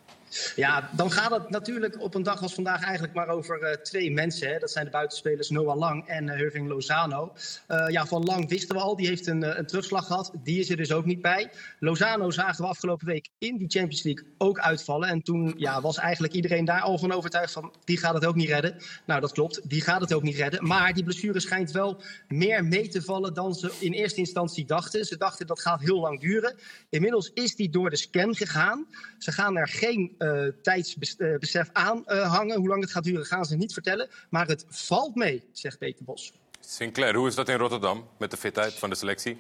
Ja, 0.56 0.90
dan 0.96 1.12
gaat 1.12 1.32
het 1.32 1.50
natuurlijk 1.50 2.02
op 2.02 2.16
een 2.16 2.24
dag 2.24 2.42
als 2.42 2.54
vandaag 2.54 2.84
eigenlijk 2.84 3.14
maar 3.14 3.28
over 3.28 3.62
eh, 3.62 3.76
twee 3.82 4.12
mensen. 4.12 4.48
Hè. 4.48 4.60
Dat 4.60 4.72
zijn 4.72 4.86
de 4.86 4.92
buitenspelers 4.92 5.50
Noah 5.50 5.78
Lang 5.78 6.08
en 6.08 6.30
Irving 6.30 6.68
Lozano. 6.68 7.34
Eh, 7.68 7.86
ja, 7.88 8.06
van 8.06 8.24
Lang 8.24 8.50
wisten 8.50 8.76
we 8.76 8.82
al, 8.82 8.96
die 8.96 9.08
heeft 9.08 9.28
een, 9.28 9.58
een 9.60 9.66
terugslag 9.66 10.06
gehad. 10.06 10.32
Die 10.44 10.60
is 10.60 10.70
er 10.70 10.78
dus 10.78 10.92
ook 10.92 11.06
niet 11.06 11.22
bij. 11.22 11.52
Lozano 11.80 12.32
zagen 12.32 12.64
we 12.64 12.70
afgelopen 12.70 13.08
week 13.08 13.30
in 13.38 13.58
die 13.58 13.70
Champions 13.70 14.04
League 14.04 14.26
ook 14.38 14.60
uitvallen. 14.60 15.10
En 15.10 15.22
toen 15.22 15.54
ja, 15.58 15.82
was 15.82 15.98
eigenlijk 15.98 16.34
iedereen 16.34 16.66
daar 16.66 16.82
al 16.82 16.98
van 16.98 17.12
overtuigd 17.12 17.54
van... 17.54 17.74
die 17.84 17.98
gaat 17.98 18.14
het 18.14 18.26
ook 18.26 18.36
niet 18.36 18.50
redden. 18.50 18.76
Nou, 19.06 19.22
dat 19.22 19.32
klopt, 19.32 19.70
die 19.70 19.82
gaat 19.82 20.02
het 20.02 20.14
ook 20.14 20.24
niet 20.24 20.36
redden. 20.36 20.68
Maar 20.68 20.94
die 20.94 21.04
blessure 21.04 21.40
schijnt 21.40 21.72
wel 21.72 22.02
meer 22.28 22.66
mee 22.66 22.88
te 22.88 23.02
vallen 23.02 23.34
dan 23.34 23.54
ze 23.54 23.72
in 23.80 23.92
eerste 23.92 24.20
instantie 24.20 24.66
dachten. 24.66 25.06
Ze 25.06 25.18
dachten 25.18 25.48
dat 25.48 25.62
gaat 25.62 25.82
heel 25.82 26.00
lang 26.00 26.20
duren. 26.20 26.56
Inmiddels 26.90 27.32
is 27.34 27.56
die 27.56 27.70
door 27.70 27.90
de 27.90 27.96
scan 27.96 28.36
gegaan. 28.36 28.88
Ze 29.18 29.32
gaan 29.32 29.58
er 29.58 29.68
geen 29.68 30.16
eh, 30.24 30.48
tijdsbesef 30.62 31.70
eh, 31.74 32.34
hangen. 32.34 32.58
Hoe 32.58 32.68
lang 32.68 32.82
het 32.82 32.92
gaat 32.92 33.04
duren 33.04 33.26
gaan 33.26 33.46
ze 33.46 33.56
niet 33.56 33.74
vertellen. 33.74 34.10
Maar 34.30 34.48
het 34.48 34.66
valt 34.70 35.16
mee, 35.16 35.44
zegt 35.52 35.78
Peter 35.78 36.06
Bos. 36.06 36.34
Sinclair, 36.60 37.16
hoe 37.16 37.28
is 37.28 37.36
dat 37.36 37.50
in 37.50 37.58
Rotterdam 37.58 38.08
met 38.18 38.32
de 38.32 38.38
fitheid 38.38 38.74
van 38.74 38.90
de 38.90 38.96
selectie? 38.96 39.38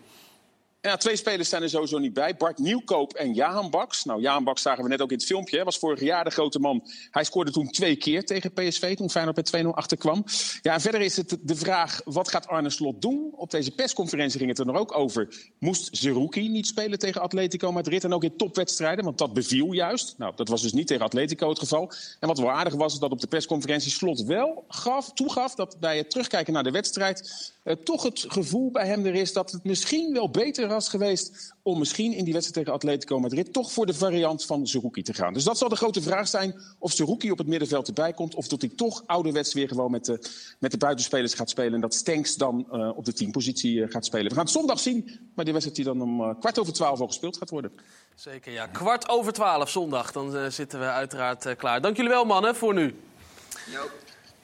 Ja, 0.85 0.97
twee 0.97 1.15
spelers 1.15 1.49
zijn 1.49 1.61
er 1.61 1.69
sowieso 1.69 1.97
niet 1.97 2.13
bij. 2.13 2.35
Bart 2.35 2.57
Nieuwkoop 2.57 3.13
en 3.13 3.33
Jahan 3.33 3.69
Baks. 3.69 4.03
Nou, 4.03 4.21
Jahan 4.21 4.43
Baks 4.43 4.61
zagen 4.61 4.83
we 4.83 4.89
net 4.89 5.01
ook 5.01 5.11
in 5.11 5.17
het 5.17 5.25
filmpje. 5.25 5.55
Hij 5.55 5.65
was 5.65 5.77
vorig 5.77 5.99
jaar 5.99 6.23
de 6.23 6.29
grote 6.29 6.59
man. 6.59 6.87
Hij 7.11 7.23
scoorde 7.23 7.51
toen 7.51 7.67
twee 7.67 7.95
keer 7.95 8.25
tegen 8.25 8.53
PSV, 8.53 8.95
toen 8.95 9.09
Feyenoord 9.09 9.35
met 9.35 9.65
2-0 9.65 9.67
achterkwam. 9.67 10.23
Ja, 10.61 10.79
verder 10.79 11.01
is 11.01 11.17
het 11.17 11.37
de 11.41 11.55
vraag, 11.55 12.01
wat 12.05 12.29
gaat 12.29 12.47
Arne 12.47 12.69
Slot 12.69 13.01
doen? 13.01 13.31
Op 13.35 13.51
deze 13.51 13.71
persconferentie 13.71 14.37
ging 14.37 14.49
het 14.49 14.59
er 14.59 14.65
nog 14.65 14.77
ook 14.77 14.97
over. 14.97 15.51
Moest 15.59 15.97
Zerouki 15.97 16.49
niet 16.49 16.67
spelen 16.67 16.99
tegen 16.99 17.21
Atletico 17.21 17.71
Madrid? 17.71 18.03
En 18.03 18.13
ook 18.13 18.23
in 18.23 18.37
topwedstrijden, 18.37 19.05
want 19.05 19.17
dat 19.17 19.33
beviel 19.33 19.71
juist. 19.71 20.15
Nou, 20.17 20.35
dat 20.35 20.47
was 20.47 20.61
dus 20.61 20.73
niet 20.73 20.87
tegen 20.87 21.05
Atletico 21.05 21.49
het 21.49 21.59
geval. 21.59 21.91
En 22.19 22.27
wat 22.27 22.37
wel 22.37 22.51
aardig 22.51 22.73
was, 22.73 22.93
is 22.93 22.99
dat 22.99 23.11
op 23.11 23.21
de 23.21 23.27
persconferentie 23.27 23.91
Slot 23.91 24.23
wel 24.23 24.65
gaf, 24.67 25.13
toegaf... 25.13 25.55
dat 25.55 25.79
bij 25.79 25.97
het 25.97 26.09
terugkijken 26.09 26.53
naar 26.53 26.63
de 26.63 26.71
wedstrijd... 26.71 27.52
eh, 27.63 27.75
toch 27.75 28.03
het 28.03 28.25
gevoel 28.27 28.71
bij 28.71 28.87
hem 28.87 29.05
er 29.05 29.15
is 29.15 29.33
dat 29.33 29.51
het 29.51 29.63
misschien 29.63 30.13
wel 30.13 30.29
beter 30.29 30.67
was 30.67 30.89
geweest... 30.89 31.53
om 31.61 31.79
misschien 31.79 32.13
in 32.13 32.23
die 32.23 32.33
wedstrijd 32.33 32.65
tegen 32.65 32.73
Atletico 32.79 33.19
Madrid... 33.19 33.53
toch 33.53 33.71
voor 33.71 33.85
de 33.85 33.93
variant 33.93 34.45
van 34.45 34.67
Zerouki 34.67 35.01
te 35.01 35.13
gaan. 35.13 35.33
Dus 35.33 35.43
dat 35.43 35.57
zal 35.57 35.69
de 35.69 35.75
grote 35.75 36.01
vraag 36.01 36.27
zijn 36.27 36.55
of 36.79 36.91
Zerouki 36.91 37.31
op 37.31 37.37
het 37.37 37.47
middenveld 37.47 37.87
erbij 37.87 38.13
komt... 38.13 38.35
of 38.35 38.47
dat 38.47 38.61
hij 38.61 38.69
toch 38.75 39.03
ouderwets 39.05 39.53
weer 39.53 39.67
gewoon 39.67 39.91
met 39.91 40.05
de, 40.05 40.19
met 40.59 40.71
de 40.71 40.77
buitenspelers 40.77 41.33
gaat 41.33 41.49
spelen... 41.49 41.73
en 41.73 41.81
dat 41.81 41.93
Stenks 41.93 42.35
dan 42.35 42.67
eh, 42.71 42.97
op 42.97 43.05
de 43.05 43.13
teampositie 43.13 43.83
eh, 43.83 43.91
gaat 43.91 44.05
spelen. 44.05 44.27
We 44.27 44.35
gaan 44.35 44.43
het 44.43 44.53
zondag 44.53 44.79
zien, 44.79 45.29
maar 45.35 45.45
die 45.45 45.53
wedstrijd 45.53 45.75
die 45.75 45.85
dan 45.85 46.01
om 46.01 46.21
eh, 46.21 46.39
kwart 46.39 46.59
over 46.59 46.73
twaalf 46.73 46.99
al 46.99 47.07
gespeeld 47.07 47.37
gaat 47.37 47.49
worden. 47.49 47.71
Zeker, 48.15 48.51
ja. 48.51 48.67
Kwart 48.67 49.09
over 49.09 49.33
twaalf 49.33 49.69
zondag. 49.69 50.11
Dan 50.11 50.51
zitten 50.51 50.79
we 50.79 50.85
uiteraard 50.85 51.55
klaar. 51.55 51.81
Dank 51.81 51.95
jullie 51.95 52.11
wel, 52.11 52.25
mannen, 52.25 52.55
voor 52.55 52.73
nu. 52.73 52.95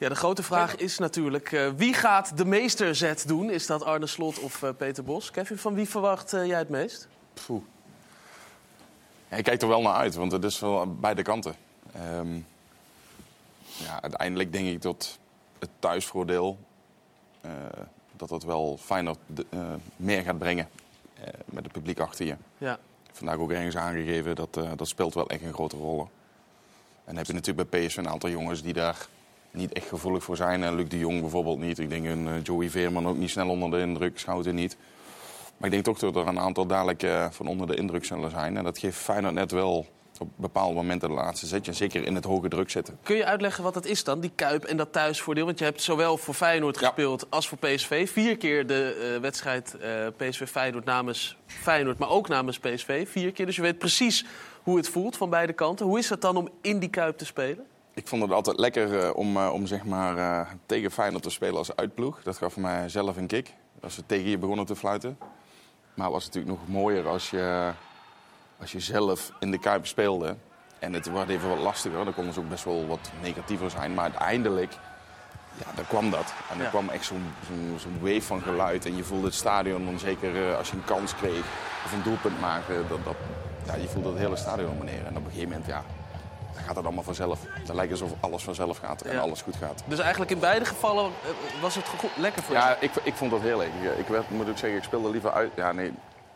Ja, 0.00 0.08
de 0.08 0.14
grote 0.14 0.42
vraag 0.42 0.76
is 0.76 0.98
natuurlijk, 0.98 1.52
eh, 1.52 1.68
wie 1.76 1.94
gaat 1.94 2.36
de 2.36 2.44
meesterzet 2.44 3.28
doen? 3.28 3.50
Is 3.50 3.66
dat 3.66 3.84
Arne 3.84 4.06
Slot 4.06 4.38
of 4.38 4.62
eh, 4.62 4.70
Peter 4.76 5.04
Bos? 5.04 5.30
Kevin, 5.30 5.58
van 5.58 5.74
wie 5.74 5.88
verwacht 5.88 6.32
eh, 6.32 6.46
jij 6.46 6.58
het 6.58 6.68
meest? 6.68 7.08
Poeh. 7.46 7.62
Ja, 9.28 9.36
ik 9.36 9.44
kijk 9.44 9.62
er 9.62 9.68
wel 9.68 9.82
naar 9.82 9.94
uit, 9.94 10.14
want 10.14 10.32
het 10.32 10.44
is 10.44 10.60
wel 10.60 10.80
aan 10.80 11.00
beide 11.00 11.22
kanten. 11.22 11.54
Ehm, 11.92 12.34
ja, 13.76 14.02
uiteindelijk 14.02 14.52
denk 14.52 14.66
ik 14.66 14.82
dat 14.82 15.18
het 15.58 15.70
thuisvoordeel... 15.78 16.58
dat 18.16 18.28
dat 18.28 18.42
wel 18.42 18.78
eh, 18.88 19.58
meer 19.96 20.22
gaat 20.22 20.38
brengen 20.38 20.68
met 21.44 21.64
het 21.64 21.72
publiek 21.72 22.00
achter 22.00 22.26
je. 22.26 22.36
Ja. 22.58 22.78
Vandaag 23.12 23.36
ook 23.36 23.50
ergens 23.50 23.76
aangegeven, 23.76 24.36
dat, 24.36 24.54
dat 24.76 24.88
speelt 24.88 25.14
wel 25.14 25.28
echt 25.28 25.42
een 25.42 25.54
grote 25.54 25.76
rol. 25.76 26.00
En 26.00 26.08
dan 27.04 27.16
heb 27.16 27.26
je 27.26 27.32
natuurlijk 27.32 27.70
bij 27.70 27.86
PSV 27.86 27.96
een 27.96 28.08
aantal 28.08 28.30
jongens 28.30 28.62
die 28.62 28.72
daar 28.72 29.08
niet 29.52 29.72
echt 29.72 29.88
gevoelig 29.88 30.24
voor 30.24 30.36
zijn. 30.36 30.62
En 30.62 30.74
Luc 30.74 30.88
de 30.88 30.98
Jong 30.98 31.20
bijvoorbeeld 31.20 31.58
niet. 31.58 31.78
Ik 31.78 31.90
denk 31.90 32.06
een 32.06 32.28
eh, 32.28 32.42
Joey 32.42 32.70
Veerman 32.70 33.08
ook 33.08 33.16
niet 33.16 33.30
snel 33.30 33.48
onder 33.48 33.70
de 33.70 33.78
indruk, 33.78 34.18
Schouten 34.18 34.54
niet. 34.54 34.76
Maar 35.56 35.68
ik 35.68 35.74
denk 35.74 35.84
toch 35.84 35.98
dat 35.98 36.16
er 36.16 36.28
een 36.28 36.38
aantal 36.38 36.66
dadelijk 36.66 37.02
eh, 37.02 37.26
van 37.30 37.46
onder 37.46 37.66
de 37.66 37.76
indruk 37.76 38.04
zullen 38.04 38.30
zijn. 38.30 38.56
En 38.56 38.64
dat 38.64 38.78
geeft 38.78 38.98
Feyenoord 38.98 39.34
net 39.34 39.50
wel 39.50 39.86
op 40.18 40.28
bepaalde 40.36 40.74
momenten 40.74 41.08
de 41.08 41.14
laatste 41.14 41.46
zetje. 41.46 41.72
Zeker 41.72 42.06
in 42.06 42.14
het 42.14 42.24
hoge 42.24 42.48
druk 42.48 42.70
zitten. 42.70 42.98
Kun 43.02 43.16
je 43.16 43.24
uitleggen 43.24 43.64
wat 43.64 43.74
dat 43.74 43.86
is 43.86 44.04
dan, 44.04 44.20
die 44.20 44.32
Kuip 44.34 44.64
en 44.64 44.76
dat 44.76 44.92
thuisvoordeel? 44.92 45.44
Want 45.44 45.58
je 45.58 45.64
hebt 45.64 45.82
zowel 45.82 46.16
voor 46.16 46.34
Feyenoord 46.34 46.78
gespeeld 46.78 47.26
als 47.30 47.48
voor 47.48 47.58
PSV. 47.58 48.10
Vier 48.10 48.36
keer 48.36 48.66
de 48.66 49.12
eh, 49.14 49.20
wedstrijd 49.20 49.76
PSV-Feyenoord 50.16 50.84
namens 50.84 51.36
Feyenoord, 51.46 51.98
maar 51.98 52.10
ook 52.10 52.28
namens 52.28 52.58
PSV. 52.58 53.08
Vier 53.08 53.32
keer, 53.32 53.46
dus 53.46 53.56
je 53.56 53.62
weet 53.62 53.78
precies 53.78 54.24
hoe 54.62 54.76
het 54.76 54.88
voelt 54.88 55.16
van 55.16 55.30
beide 55.30 55.52
kanten. 55.52 55.86
Hoe 55.86 55.98
is 55.98 56.08
het 56.08 56.20
dan 56.20 56.36
om 56.36 56.48
in 56.60 56.78
die 56.78 56.90
Kuip 56.90 57.18
te 57.18 57.24
spelen? 57.24 57.66
Ik 57.94 58.08
vond 58.08 58.22
het 58.22 58.32
altijd 58.32 58.58
lekker 58.58 58.98
eh, 59.04 59.10
om, 59.16 59.36
eh, 59.36 59.52
om 59.52 59.66
zeg 59.66 59.84
maar, 59.84 60.16
eh, 60.16 60.46
tegen 60.66 60.90
Feyenoord 60.90 61.22
te 61.22 61.30
spelen 61.30 61.56
als 61.56 61.76
uitploeg. 61.76 62.22
Dat 62.22 62.36
gaf 62.36 62.56
mij 62.56 62.88
zelf 62.88 63.16
een 63.16 63.26
kick. 63.26 63.54
Als 63.82 63.94
ze 63.94 64.06
tegen 64.06 64.30
je 64.30 64.38
begonnen 64.38 64.66
te 64.66 64.76
fluiten. 64.76 65.18
Maar 65.94 66.04
het 66.06 66.14
was 66.14 66.24
natuurlijk 66.26 66.52
nog 66.58 66.68
mooier 66.68 67.08
als 67.08 67.30
je, 67.30 67.70
als 68.60 68.72
je 68.72 68.80
zelf 68.80 69.32
in 69.40 69.50
de 69.50 69.58
Kuip 69.58 69.86
speelde. 69.86 70.36
En 70.78 70.92
het 70.92 71.12
werd 71.12 71.28
even 71.28 71.48
wat 71.48 71.58
lastiger. 71.58 72.04
Dan 72.04 72.14
konden 72.14 72.32
ze 72.34 72.40
ook 72.40 72.48
best 72.48 72.64
wel 72.64 72.86
wat 72.86 73.10
negatiever 73.22 73.70
zijn. 73.70 73.94
Maar 73.94 74.04
uiteindelijk, 74.04 74.72
ja, 75.58 75.66
daar 75.74 75.84
kwam 75.84 76.10
dat. 76.10 76.32
En 76.50 76.56
er 76.58 76.62
Ja. 76.64 76.68
kwam 76.68 76.88
echt 76.88 77.04
zo'n 77.04 77.24
zo'n 77.46 77.78
zo'n 77.78 77.98
wave 78.00 78.22
van 78.22 78.40
geluid. 78.42 78.84
En 78.86 78.96
je 78.96 79.04
voelde 79.04 79.26
het 79.26 79.34
stadion 79.34 79.84
dan 79.84 79.98
zeker 79.98 80.56
als 80.56 80.70
je 80.70 80.76
een 80.76 80.84
kans 80.84 81.14
kreeg 81.14 81.44
of 81.84 81.92
een 81.92 82.02
doelpunt 82.02 82.40
maakte. 82.40 82.82
Dat, 82.88 83.04
dat, 83.04 83.16
ja, 83.66 83.74
je 83.74 83.88
voelde 83.88 84.08
het 84.08 84.18
hele 84.18 84.36
stadion 84.36 84.78
meneer. 84.78 85.06
En 85.06 85.16
op 85.16 85.24
een 85.24 85.30
gegeven 85.30 85.48
moment, 85.48 85.66
ja, 85.66 85.84
gaat 86.70 86.78
het 86.78 86.84
allemaal 86.94 87.14
vanzelf. 87.14 87.38
Dan 87.66 87.76
lijkt 87.76 87.92
het 87.92 88.00
alsof 88.00 88.16
alles 88.20 88.42
vanzelf 88.42 88.78
gaat 88.78 89.02
en 89.02 89.12
Ja. 89.14 89.20
alles 89.20 89.42
goed 89.42 89.56
gaat. 89.56 89.82
Dus 89.86 89.98
eigenlijk 89.98 90.30
in 90.30 90.38
beide 90.38 90.64
gevallen 90.64 91.04
eh, 91.04 91.60
was 91.62 91.74
het 91.74 91.88
goed, 91.98 92.10
lekker 92.16 92.42
voor 92.42 92.54
je. 92.54 92.60
Ja, 92.60 92.76
ik, 92.80 92.90
ik 93.02 93.14
vond 93.14 93.30
dat 93.30 93.40
heel 93.40 93.58
leuk. 93.58 93.70
Ik 93.98 94.06
werd, 94.06 94.30
moet 94.30 94.48
ook 94.48 94.58
zeggen, 94.58 94.78
ik 94.78 94.84
speelde 94.84 95.10
liever 95.10 95.32
uit. 95.32 95.50
Ja, 95.56 95.72
nee, 95.72 95.92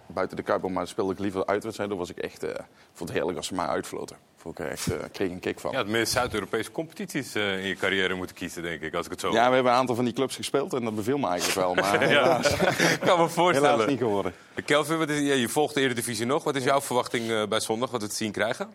buiten 0.07 0.37
de 0.37 0.43
Kuip, 0.43 0.69
maar 0.69 0.87
speelde 0.89 1.13
ik 1.13 1.19
liever 1.19 1.47
uitwedstrijden. 1.47 1.97
was 1.97 2.11
ik 2.11 2.19
echt, 2.19 2.43
eh, 2.43 2.51
ik 2.51 2.57
vond 2.93 3.09
het 3.09 3.19
heerlijk 3.19 3.37
als 3.37 3.47
ze 3.47 3.55
mij 3.55 3.67
uitfloten. 3.67 4.17
Vond 4.37 4.59
ik 4.59 4.67
echt, 4.71 4.93
eh, 4.93 4.99
kreeg 5.13 5.31
een 5.31 5.41
kick 5.41 5.61
van. 5.61 5.71
Ja, 5.73 5.79
het 5.79 5.89
meer 5.89 6.07
Zuid-Europese 6.07 6.71
competities 6.71 7.35
eh, 7.35 7.59
in 7.59 7.67
je 7.67 7.77
carrière 7.77 8.15
moeten 8.15 8.37
kiezen, 8.37 8.63
denk 8.63 8.81
ik, 8.83 8.95
als 8.95 9.05
ik 9.07 9.11
het 9.13 9.21
zo 9.21 9.33
Ja, 9.33 9.49
we 9.49 9.55
hebben 9.55 9.73
een 9.73 9.79
aantal 9.79 9.95
van 9.95 10.05
die 10.05 10.15
clubs 10.15 10.37
gespeeld 10.37 10.73
en 10.73 10.85
dat 10.85 10.95
beviel 10.95 11.19
me 11.19 11.29
eigenlijk 11.29 11.59
wel. 11.61 11.75
Maar 11.75 12.01
Ja, 12.11 12.23
helaas, 12.23 12.51
ik 12.93 13.01
kan 13.01 13.19
me 13.21 13.29
voorstellen. 13.41 13.71
helaas 13.71 13.87
niet 13.89 13.99
geworden. 13.99 14.35
Kelvin, 14.65 14.99
wat 14.99 15.09
is, 15.09 15.21
ja, 15.21 15.35
je 15.35 15.49
volgt 15.49 15.75
de 15.75 15.81
Eredivisie 15.81 16.27
nog. 16.27 16.45
Wat 16.45 16.57
is 16.57 16.65
jouw 16.65 16.81
verwachting 16.81 17.31
eh, 17.31 17.47
bij 17.47 17.61
zondag, 17.61 17.91
wat 17.91 18.03
we 18.03 18.09
te 18.09 18.15
zien 18.15 18.33
krijgen? 18.33 18.69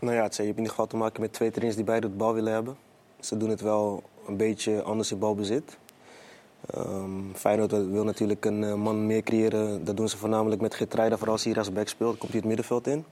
Nou 0.00 0.14
ja, 0.14 0.22
het, 0.22 0.36
je 0.36 0.42
hebt 0.42 0.56
in 0.56 0.62
ieder 0.62 0.70
geval 0.70 0.86
te 0.86 0.96
maken 0.96 1.20
met 1.20 1.32
twee 1.32 1.50
trainers 1.50 1.76
die 1.76 1.84
beide 1.84 2.10
de 2.10 2.16
bal 2.16 2.34
willen 2.34 2.52
hebben. 2.52 2.76
Ze 3.20 3.36
doen 3.36 3.50
het 3.50 3.60
wel 3.60 4.02
een 4.26 4.36
beetje 4.36 4.82
anders 4.82 5.10
in 5.10 5.18
balbezit. 5.18 5.78
Ehm 6.74 7.32
Feyenoord 7.34 7.70
wil 7.70 8.04
natuurlijk 8.04 8.44
een 8.44 8.64
eh, 8.64 8.74
man 8.74 9.06
meer 9.06 9.22
creëren. 9.22 9.84
Dat 9.84 9.96
doen 9.96 10.08
ze 10.08 10.16
voornamelijk 10.16 10.60
met 10.60 10.74
Geertruida, 10.74 11.16
vooral 11.16 11.32
als 11.32 11.44
hij 11.44 11.52
hier 11.52 11.60
als 11.60 11.72
back 11.72 11.88
speelt. 11.88 12.18
Komt 12.18 12.30
hij 12.30 12.40
het 12.40 12.48
middenveld 12.48 12.86
in. 12.86 13.04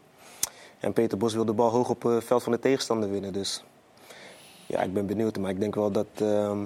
En 0.80 0.92
Peter 0.92 1.18
Bos 1.18 1.34
wil 1.34 1.44
de 1.44 1.52
bal 1.52 1.70
hoog 1.70 1.88
op 1.88 2.02
het 2.02 2.24
veld 2.24 2.42
van 2.42 2.52
de 2.52 2.58
tegenstander 2.58 3.10
winnen. 3.10 3.32
Dus 3.32 3.64
ja, 4.66 4.80
ik 4.82 4.92
ben 4.92 5.06
benieuwd. 5.06 5.38
Maar 5.38 5.50
ik 5.50 5.60
denk 5.60 5.74
wel 5.74 5.90
dat 5.90 6.06
ehm, 6.14 6.58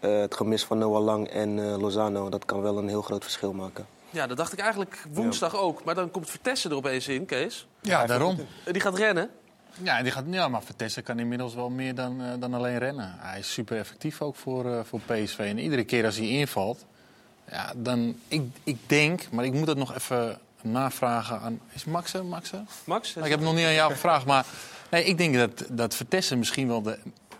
eh, 0.00 0.20
het 0.20 0.34
gemis 0.34 0.64
van 0.64 0.78
Noah 0.78 1.04
Lang 1.04 1.28
en 1.28 1.58
eh, 1.58 1.78
Lozano... 1.78 2.28
dat 2.28 2.44
kan 2.44 2.62
wel 2.62 2.78
een 2.78 2.88
heel 2.88 3.02
groot 3.02 3.22
verschil 3.22 3.52
maken. 3.52 3.86
Ja, 4.10 4.26
dat 4.26 4.36
dacht 4.36 4.52
ik 4.52 4.58
eigenlijk 4.58 5.04
woensdag 5.12 5.56
ook. 5.56 5.84
Maar 5.84 5.94
dan 5.94 6.10
komt 6.10 6.30
Vertessen 6.30 6.70
er 6.70 6.76
opeens 6.76 7.08
in, 7.08 7.26
Kees. 7.26 7.66
Ja, 7.80 8.06
daarom. 8.06 8.38
Die 8.64 8.80
gaat 8.80 8.96
rennen. 8.96 9.30
Ja, 9.82 10.02
die 10.02 10.12
gaat, 10.12 10.24
ja, 10.30 10.48
maar 10.48 10.62
Vertessen 10.62 11.02
kan 11.02 11.18
inmiddels 11.18 11.54
wel 11.54 11.70
meer 11.70 11.94
dan, 11.94 12.22
eh, 12.22 12.28
dan 12.38 12.54
alleen 12.54 12.78
rennen. 12.78 13.14
Hij 13.18 13.38
is 13.38 13.52
super 13.52 13.78
effectief 13.78 14.22
ook 14.22 14.36
voor, 14.36 14.72
eh, 14.72 14.80
voor 14.84 15.00
PSV. 15.00 15.38
En 15.38 15.58
iedere 15.58 15.84
keer 15.84 16.04
als 16.04 16.16
hij 16.16 16.28
invalt, 16.28 16.84
ja, 17.50 17.72
dan... 17.76 18.16
Ik, 18.28 18.42
ik 18.64 18.78
denk, 18.86 19.30
maar 19.30 19.44
ik 19.44 19.52
moet 19.52 19.66
het 19.66 19.78
nog 19.78 19.94
even 19.94 20.38
navragen 20.62 21.40
aan... 21.40 21.60
Is 21.72 21.84
Max 21.84 22.14
er? 22.14 22.24
Max 22.24 22.52
er? 22.52 22.62
Max? 22.84 23.08
Ik 23.16 23.22
heb 23.22 23.30
het 23.30 23.40
nog 23.40 23.54
niet 23.54 23.66
aan 23.66 23.72
jou 23.72 23.92
gevraagd, 23.92 24.26
maar... 24.26 24.46
Nee, 24.90 25.04
ik 25.04 25.18
denk 25.18 25.34
dat, 25.34 25.64
dat 25.68 25.94
Vertessen 25.94 26.38
misschien 26.38 26.68
wel 26.68 26.82
de 26.82 26.98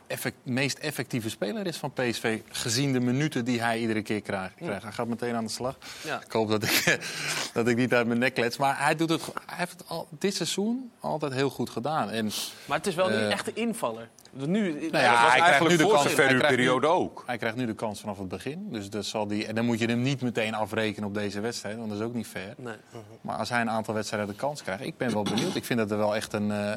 effect- 0.09 0.37
meest 0.43 0.79
effectieve 0.79 1.31
speler 1.31 1.67
is 1.67 1.77
van 1.77 1.93
PSV. 1.93 2.41
Gezien 2.51 2.93
de 2.93 3.01
minuten 3.01 3.45
die 3.45 3.61
hij 3.61 3.79
iedere 3.79 4.03
keer 4.03 4.21
krijgt. 4.21 4.55
Hij 4.61 4.81
gaat 4.93 5.07
meteen 5.09 5.35
aan 5.35 5.45
de 5.45 5.51
slag. 5.51 5.77
Ja. 6.05 6.21
Ik 6.27 6.33
hoop 6.33 6.49
dat 6.49 6.63
ik, 6.63 6.99
dat 7.55 7.69
ik 7.69 7.77
niet 7.77 7.95
uit 7.95 8.07
mijn 8.07 8.19
nek 8.19 8.35
klets. 8.35 8.57
Maar 8.57 8.79
hij, 8.85 8.95
doet 8.97 9.11
het, 9.11 9.23
hij 9.47 9.57
heeft 9.57 9.73
het 9.73 9.89
al, 9.89 10.09
dit 10.11 10.35
seizoen 10.35 10.91
altijd 11.01 11.33
heel 11.33 11.51
goed 11.51 11.71
gedaan. 11.71 12.11
En, 12.11 12.31
Maar 12.65 12.77
het 12.77 12.87
is 12.87 12.95
wel 12.95 13.09
nu 13.09 13.15
Eh, 13.15 13.31
echt 13.31 13.45
de 13.45 13.53
invaller. 13.55 14.09
Nu, 14.33 14.47
nou 14.47 14.73
ja, 14.73 14.79
hij 14.81 14.91
krijgt 14.91 15.41
eigenlijk 15.41 15.71
nu 15.71 15.77
de 15.77 15.83
voor 15.83 15.93
kans. 15.93 16.57
nu- 16.57 16.87
ook. 16.87 17.23
Hij 17.27 17.39
krijgt 17.39 17.57
nu 17.57 17.67
de 17.67 17.75
kans 17.75 18.01
vanaf 18.01 18.19
het 18.19 18.29
begin. 18.29 18.67
Dus 18.73 18.91
dat 18.91 19.05
zal 19.05 19.27
die, 19.27 19.47
en 19.47 19.55
dan 19.55 19.65
moet 19.65 19.79
je 19.79 19.87
hem 19.87 20.03
niet 20.03 20.21
meteen 20.23 20.55
afrekenen 20.55 21.09
op 21.09 21.15
deze 21.15 21.41
wedstrijd. 21.41 21.77
Want 21.77 21.89
dat 21.91 21.99
is 21.99 22.05
ook 22.05 22.15
niet 22.15 22.27
fair. 22.27 22.55
Nee. 22.57 22.75
Maar 23.21 23.37
als 23.37 23.49
hij 23.49 23.61
een 23.61 23.71
aantal 23.71 23.95
wedstrijden 23.95 24.29
de 24.29 24.35
kans 24.35 24.63
krijgt, 24.63 24.83
ik 24.85 24.97
ben 24.97 25.13
wel 25.13 25.23
benieuwd. 25.23 25.55
Ik 25.55 25.65
vind 25.65 25.79
dat 25.79 25.91
er 25.91 25.97
wel 25.99 26.15
echt 26.17 26.33
een, 26.33 26.51
eh, 26.51 26.73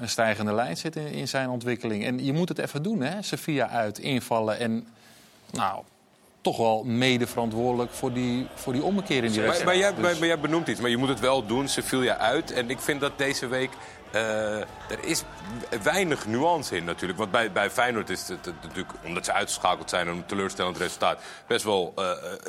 een 0.00 0.08
stijgende 0.08 0.52
lijn 0.54 0.76
zit 0.76 0.96
in, 0.96 1.06
in 1.06 1.28
zijn 1.28 1.48
ontwikkeling. 1.48 2.04
En 2.04 2.24
je 2.24 2.32
moet 2.32 2.48
het 2.48 2.58
even 2.58 2.82
doen, 2.82 3.00
hè? 3.00 3.22
Sevilla 3.22 3.68
uit, 3.68 3.98
invallen 3.98 4.58
en 4.58 4.86
nou, 5.50 5.82
toch 6.40 6.56
wel 6.56 6.84
mede 6.84 7.26
verantwoordelijk 7.26 7.92
voor 7.92 8.12
die, 8.12 8.46
voor 8.54 8.72
die 8.72 8.82
ommekeer 8.82 9.24
in 9.24 9.30
die 9.30 9.40
wedstrijd. 9.40 9.64
maar, 9.64 9.76
jij, 9.76 9.94
Dus- 9.94 10.18
maar, 10.18 10.28
jij 10.28 10.40
benoemt 10.40 10.68
iets, 10.68 10.80
maar 10.80 10.90
je 10.90 10.96
moet 10.96 11.08
het 11.08 11.20
wel 11.20 11.46
doen. 11.46 11.68
Sevilla 11.68 12.16
uit. 12.16 12.52
En 12.52 12.70
ik 12.70 12.80
vind 12.80 13.00
dat 13.00 13.18
deze 13.18 13.46
week... 13.46 13.70
eh, 14.10 14.56
er 14.60 15.04
is 15.04 15.22
weinig 15.82 16.26
nuance 16.26 16.76
in 16.76 16.84
natuurlijk. 16.84 17.18
Want 17.18 17.30
bij, 17.30 17.52
bij 17.52 17.70
Feyenoord 17.70 18.10
is 18.10 18.28
het, 18.28 18.52
natuurlijk, 18.62 18.92
omdat 19.04 19.24
ze 19.24 19.32
uitgeschakeld 19.32 19.90
zijn... 19.90 20.06
en 20.08 20.12
een 20.16 20.26
teleurstellend 20.26 20.76
resultaat, 20.76 21.20
best 21.46 21.64
wel 21.64 21.92
eh, 21.96 22.04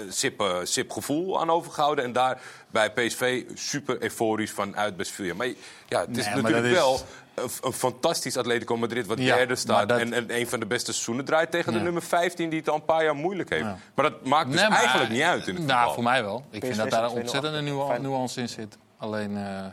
sip, 0.09 0.59
sip 0.63 0.91
gevoel 0.91 1.39
aan 1.41 1.49
overgehouden. 1.49 2.05
En 2.05 2.11
daar 2.13 2.41
bij 2.67 2.91
PSV 2.91 3.43
super 3.53 4.01
euforisch 4.03 4.51
van 4.51 4.75
uit 4.77 4.95
bij 4.95 5.05
Sevilla. 5.05 5.33
Maar 5.33 5.47
ja, 5.87 5.99
het 5.99 6.17
is 6.17 6.25
Nee, 6.25 6.35
natuurlijk 6.35 6.73
wel 6.73 6.93
is- 6.93 7.03
een, 7.34 7.49
een 7.61 7.73
fantastisch 7.73 8.38
Atletico 8.38 8.77
Madrid... 8.77 9.05
wat 9.05 9.17
Ja, 9.19 9.36
derde 9.36 9.55
staat 9.55 9.89
dat- 9.89 9.99
en, 9.99 10.13
en 10.13 10.36
een 10.39 10.47
van 10.47 10.59
de 10.59 10.65
beste 10.65 10.91
seizoenen 10.91 11.25
draait... 11.25 11.51
tegen 11.51 11.73
de 11.73 11.79
nummer 11.79 12.01
15 12.01 12.49
die 12.49 12.59
het 12.59 12.69
al 12.69 12.75
een 12.75 12.86
paar 12.86 13.03
jaar 13.03 13.15
moeilijk 13.15 13.49
heeft. 13.49 13.65
Maar 13.95 14.09
dat 14.09 14.25
maakt 14.25 14.51
dus 14.51 14.59
Nee, 14.61 14.69
maar- 14.69 14.77
eigenlijk 14.79 15.09
niet 15.11 15.21
uit 15.21 15.47
in 15.47 15.55
het 15.55 15.65
Nou, 15.65 15.77
voetbal. 15.77 15.93
voor 15.93 16.03
mij 16.03 16.23
wel. 16.23 16.45
Ik 16.49 16.63
vind 16.65 16.75
dat 16.77 16.89
daar 16.89 17.03
een 17.03 17.09
staat 17.09 17.17
2-0 17.17 17.21
ontzettende 17.21 17.61
nuance, 18.01 18.41
in 18.41 18.49
zit. 18.49 18.77
Alleen 18.97 19.38
eh, 19.38 19.65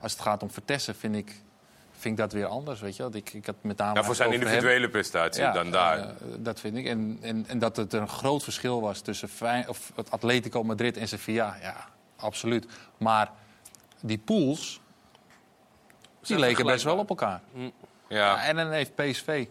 als 0.00 0.12
het 0.12 0.20
gaat 0.20 0.42
om 0.42 0.50
Vertessen, 0.50 0.94
vind 0.94 1.16
ik, 1.16 1.40
vind 1.98 2.14
ik 2.14 2.20
dat 2.20 2.32
weer 2.32 2.46
anders. 2.46 2.80
Weet 2.80 2.96
je? 2.96 3.02
wel. 3.02 3.14
Ik, 3.14 3.32
ik 3.32 3.46
had 3.46 3.54
met 3.60 3.76
name 3.76 3.94
Ja, 3.98 4.04
voor 4.04 4.14
zijn 4.14 4.30
hem. 4.32 4.40
individuele 4.40 4.88
prestatie 4.90 5.42
Ja, 5.42 5.52
dan 5.52 5.70
daar. 5.70 5.98
eh, 5.98 6.06
dat 6.38 6.60
vind 6.60 6.76
ik. 6.76 6.86
En, 6.86 7.18
en, 7.20 7.44
en 7.48 7.58
dat 7.58 7.76
het 7.76 7.92
een 7.92 8.08
groot 8.08 8.42
verschil 8.42 8.80
was 8.80 9.00
tussen 9.00 9.28
Fey- 9.28 9.64
of 9.68 9.92
het 9.94 10.10
Atletico 10.10 10.62
Madrid 10.64 10.96
en 10.96 11.08
Sevilla. 11.08 11.56
Ja, 11.62 11.76
absoluut. 12.16 12.66
Maar 12.98 13.30
die 14.00 14.18
pools, 14.18 14.80
die 16.26 16.38
leken 16.38 16.66
best 16.66 16.84
wel 16.84 16.98
op 16.98 17.08
elkaar. 17.08 17.40
Ja. 17.52 17.70
Ja, 18.08 18.44
en 18.44 18.56
dan 18.56 18.70
heeft 18.70 18.94
PSV 18.94 19.46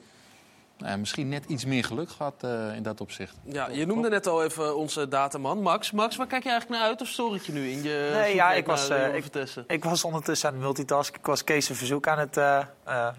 nou, 0.80 0.97
misschien 0.97 1.30
net 1.30 1.45
iets 1.47 1.65
meer 1.65 1.84
geluk 1.84 2.09
gehad 2.09 2.34
eh, 2.39 2.76
in 2.76 2.84
dat 2.84 3.01
opzicht. 3.01 3.36
Ja, 3.43 3.67
je 3.70 3.86
noemde 3.86 4.09
net 4.09 4.28
al 4.28 4.43
even 4.43 4.78
onze 4.78 5.07
dataman, 5.07 5.61
Max. 5.61 5.91
Max, 5.91 6.15
waar 6.15 6.28
kijk 6.28 6.43
je 6.43 6.49
eigenlijk 6.49 6.80
naar 6.80 6.89
uit 6.89 7.01
of 7.01 7.07
stoor 7.07 7.34
het 7.34 7.45
je 7.45 7.51
nu 7.51 7.70
in 7.70 7.84
je 7.84 8.09
Nee, 8.13 8.36
ja, 8.36 8.51
ik 8.51 8.65
was, 8.65 8.88
Johan 8.88 9.13
ik, 9.13 9.26
ik 9.67 9.84
was 9.84 10.03
ondertussen 10.03 10.47
aan 10.47 10.53
het 10.53 10.63
multitasken. 10.63 11.20
Ik 11.20 11.26
was 11.26 11.43
Kees' 11.43 11.70
een 11.70 11.76
verzoek 11.76 12.07
aan 12.07 12.20
het, 12.20 12.38
eh, 12.38 12.57
eh, 12.57 12.65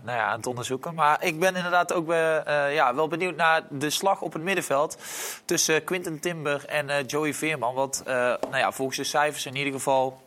nou 0.04 0.18
ja, 0.18 0.24
aan 0.24 0.36
het 0.36 0.46
onderzoeken. 0.46 0.94
Maar 0.94 1.24
ik 1.24 1.40
ben 1.40 1.56
inderdaad 1.56 1.92
ook 1.92 2.08
ja, 2.72 2.94
wel 2.94 3.08
benieuwd 3.08 3.36
naar 3.36 3.62
de 3.70 3.90
slag 3.90 4.22
op 4.22 4.32
het 4.32 4.42
middenveld... 4.42 4.98
tussen 5.44 5.84
Quinten 5.84 6.20
Timber 6.20 6.64
en 6.64 6.90
eh, 6.90 7.06
Joey 7.06 7.34
Veerman. 7.34 7.74
Want 7.74 8.02
eh, 8.06 8.14
nou 8.14 8.56
ja, 8.56 8.72
volgens 8.72 8.96
de 8.96 9.04
cijfers 9.04 9.46
in 9.46 9.56
ieder 9.56 9.72
geval 9.72 10.20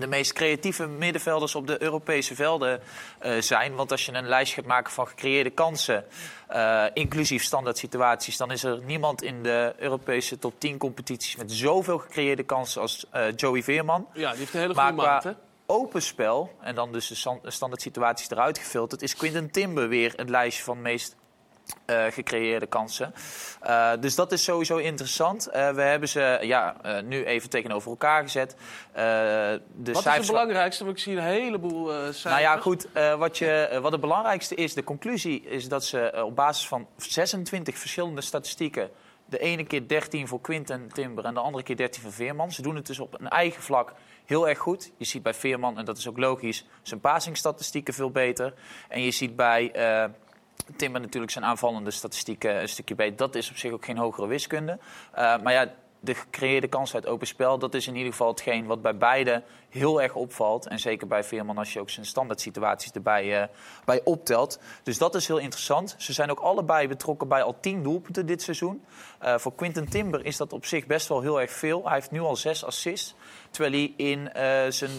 de 0.00 0.06
meest 0.06 0.32
creatieve 0.32 0.86
middenvelders 0.86 1.54
op 1.54 1.66
de 1.66 1.82
Europese 1.82 2.34
velden 2.34 2.80
eh, 3.18 3.40
zijn. 3.40 3.74
Want 3.74 3.90
als 3.90 4.06
je 4.06 4.12
een 4.12 4.28
lijst 4.28 4.52
gaat 4.52 4.64
maken 4.64 4.92
van 4.92 5.06
gecreëerde 5.06 5.50
kansen, 5.50 6.04
eh, 6.48 6.84
inclusief 6.92 7.42
standaard 7.42 7.78
situaties, 7.78 8.36
dan 8.36 8.50
is 8.50 8.64
er 8.64 8.80
niemand 8.84 9.22
in 9.22 9.42
de 9.42 9.74
Europese 9.78 10.38
top 10.38 10.60
10 10.60 10.78
competities 10.78 11.36
met 11.36 11.52
zoveel 11.52 11.98
gecreëerde 11.98 12.42
kansen 12.42 12.80
als 12.80 13.06
eh, 13.10 13.22
Joey 13.36 13.62
Veerman. 13.62 14.06
Ja, 14.12 14.30
die 14.30 14.38
heeft 14.38 14.54
een 14.54 14.60
hele 14.60 14.74
goede 14.74 14.92
maat, 14.92 15.24
hè? 15.24 15.32
open 15.66 16.02
spel, 16.02 16.50
en 16.60 16.74
dan 16.74 16.92
dus 16.92 17.08
de 17.08 17.14
stan- 17.14 17.40
standaard 17.44 17.82
situaties 17.82 18.30
eruit 18.30 18.58
gefilterd, 18.58 19.02
is 19.02 19.16
Quinten 19.16 19.50
Timber 19.50 19.88
weer 19.88 20.12
het 20.16 20.28
lijstje 20.28 20.64
van 20.64 20.76
de 20.76 20.82
meest 20.82 21.16
eh, 21.84 22.04
gecreëerde 22.10 22.66
kansen. 22.66 23.14
Eh, 23.60 23.90
dus 24.00 24.14
dat 24.14 24.32
is 24.32 24.44
sowieso 24.44 24.76
interessant. 24.76 25.46
Eh, 25.46 25.70
we 25.70 25.82
hebben 25.82 26.08
ze 26.08 26.38
ja, 26.42 26.76
nu 27.04 27.24
even 27.24 27.50
tegenover 27.50 27.90
elkaar 27.90 28.22
gezet. 28.22 28.56
De 28.92 29.60
Wat 29.92 30.06
is 30.06 30.12
het 30.12 30.26
belangrijkste? 30.26 30.84
Want 30.84 30.96
ik 30.96 31.02
zie 31.02 31.16
een 31.16 31.22
heleboel 31.22 31.88
cijfers. 31.88 32.22
nou 32.22 32.40
ja, 32.40 32.56
goed. 32.56 32.88
wat, 33.18 33.38
je, 33.38 33.78
wat 33.82 33.92
het 33.92 34.00
belangrijkste 34.00 34.54
is, 34.54 34.74
de 34.74 34.84
conclusie 34.84 35.42
is 35.42 35.68
dat 35.68 35.84
ze 35.84 36.22
op 36.24 36.36
basis 36.36 36.68
van 36.68 36.86
26 36.96 37.78
verschillende 37.78 38.20
statistieken. 38.20 38.90
De 39.24 39.38
ene 39.38 39.64
keer 39.64 39.88
13 39.88 40.28
voor 40.28 40.40
Quinten 40.40 40.88
Timber 40.92 41.24
en 41.24 41.34
de 41.34 41.40
andere 41.40 41.64
keer 41.64 41.76
13 41.76 42.02
voor 42.02 42.12
Veerman. 42.12 42.52
Ze 42.52 42.62
doen 42.62 42.76
het 42.76 42.86
dus 42.86 42.98
op 42.98 43.20
een 43.20 43.28
eigen 43.28 43.62
vlak 43.62 43.92
heel 44.24 44.48
erg 44.48 44.58
goed. 44.58 44.92
Je 44.96 45.04
ziet 45.04 45.22
bij 45.22 45.34
Veerman, 45.34 45.78
en 45.78 45.84
dat 45.84 45.98
is 45.98 46.08
ook 46.08 46.18
logisch, 46.18 46.66
zijn 46.82 47.00
passingstatistieken 47.00 47.94
veel 47.94 48.10
beter. 48.10 48.54
En 48.88 49.02
je 49.02 49.10
ziet 49.10 49.36
bij 49.36 49.72
Timber 50.76 51.00
natuurlijk 51.00 51.32
zijn 51.32 51.44
aanvallende 51.44 51.90
statistieken 51.90 52.60
een 52.60 52.68
stukje 52.68 52.94
beter. 52.94 53.16
Dat 53.16 53.34
is 53.34 53.50
op 53.50 53.56
zich 53.56 53.72
ook 53.72 53.84
geen 53.84 53.98
hogere 53.98 54.26
wiskunde. 54.26 54.78
Eh, 55.12 55.42
maar 55.42 55.52
ja, 55.52 55.72
de 56.00 56.14
gecreëerde 56.14 56.68
kans 56.68 56.94
uit 56.94 57.06
open 57.06 57.26
spel, 57.26 57.58
dat 57.58 57.74
is 57.74 57.86
in 57.86 57.96
ieder 57.96 58.10
geval 58.10 58.28
hetgeen 58.28 58.66
wat 58.66 58.82
bij 58.82 58.96
beide 58.96 59.42
heel 59.68 60.02
erg 60.02 60.14
opvalt. 60.14 60.66
En 60.66 60.78
zeker 60.78 61.06
bij 61.06 61.24
Veerman 61.24 61.58
als 61.58 61.72
je 61.72 61.80
ook 61.80 61.90
zijn 61.90 62.06
standaard 62.06 62.40
situaties 62.40 62.90
erbij 62.90 63.40
eh, 63.40 63.48
bij 63.84 64.00
optelt. 64.04 64.60
Dus 64.82 64.98
dat 64.98 65.14
is 65.14 65.26
heel 65.26 65.38
interessant. 65.38 65.94
Ze 65.98 66.12
zijn 66.12 66.30
ook 66.30 66.40
allebei 66.40 66.88
betrokken 66.88 67.28
bij 67.28 67.42
al 67.42 67.60
tien 67.60 67.82
doelpunten 67.82 68.26
dit 68.26 68.42
seizoen. 68.42 68.84
Eh, 69.18 69.38
voor 69.38 69.54
Quinten 69.54 69.88
Timber 69.88 70.24
is 70.24 70.36
dat 70.36 70.52
op 70.52 70.66
zich 70.66 70.86
best 70.86 71.08
wel 71.08 71.20
heel 71.20 71.40
erg 71.40 71.50
veel. 71.50 71.84
Hij 71.84 71.94
heeft 71.94 72.10
nu 72.10 72.20
al 72.20 72.36
zes 72.36 72.64
assists. 72.64 73.14
Terwijl 73.50 73.72
hij 73.72 73.92
in 73.96 74.30
zijn 74.72 74.90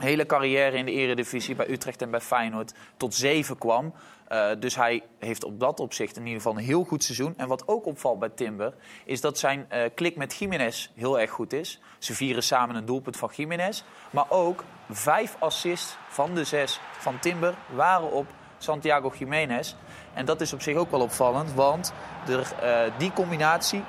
hele 0.00 0.26
carrière 0.26 0.76
in 0.76 0.84
de 0.84 0.92
eredivisie 0.92 1.54
bij 1.54 1.70
Utrecht 1.70 2.02
en 2.02 2.10
bij 2.10 2.20
Feyenoord 2.20 2.72
tot 2.96 3.14
zeven 3.14 3.58
kwam. 3.58 3.92
Eh, 4.28 4.48
dus 4.58 4.76
hij 4.76 5.02
heeft 5.18 5.44
op 5.44 5.60
dat 5.60 5.80
opzicht 5.80 6.16
in 6.16 6.22
ieder 6.22 6.40
geval 6.40 6.56
een 6.56 6.64
heel 6.64 6.84
goed 6.84 7.04
seizoen. 7.04 7.34
En 7.36 7.48
wat 7.48 7.68
ook 7.68 7.86
opvalt 7.86 8.18
bij 8.18 8.28
Timber, 8.28 8.74
is 9.04 9.20
dat 9.20 9.38
zijn 9.38 9.66
eh, 9.68 9.90
klik 9.94 10.16
met 10.16 10.34
Jiménez 10.34 10.88
heel 10.94 11.20
erg 11.20 11.30
goed 11.30 11.52
is. 11.52 11.80
Ze 11.98 12.14
vieren 12.14 12.42
samen 12.42 12.76
een 12.76 12.84
doelpunt 12.84 13.16
van 13.16 13.30
Jiménez. 13.36 13.82
Maar 14.10 14.26
ook 14.28 14.64
vijf 14.90 15.36
assists 15.38 15.96
van 16.08 16.34
de 16.34 16.44
zes 16.44 16.80
van 16.98 17.18
Timber 17.18 17.54
waren 17.74 18.12
op 18.12 18.26
Santiago 18.58 19.12
Jiménez. 19.18 19.74
En 20.14 20.24
dat 20.24 20.40
is 20.40 20.52
op 20.52 20.62
zich 20.62 20.76
ook 20.76 20.90
wel 20.90 21.00
opvallend, 21.00 21.54
want 21.54 21.92
eh, 22.26 22.80
die 22.98 23.12
combinatie, 23.12 23.84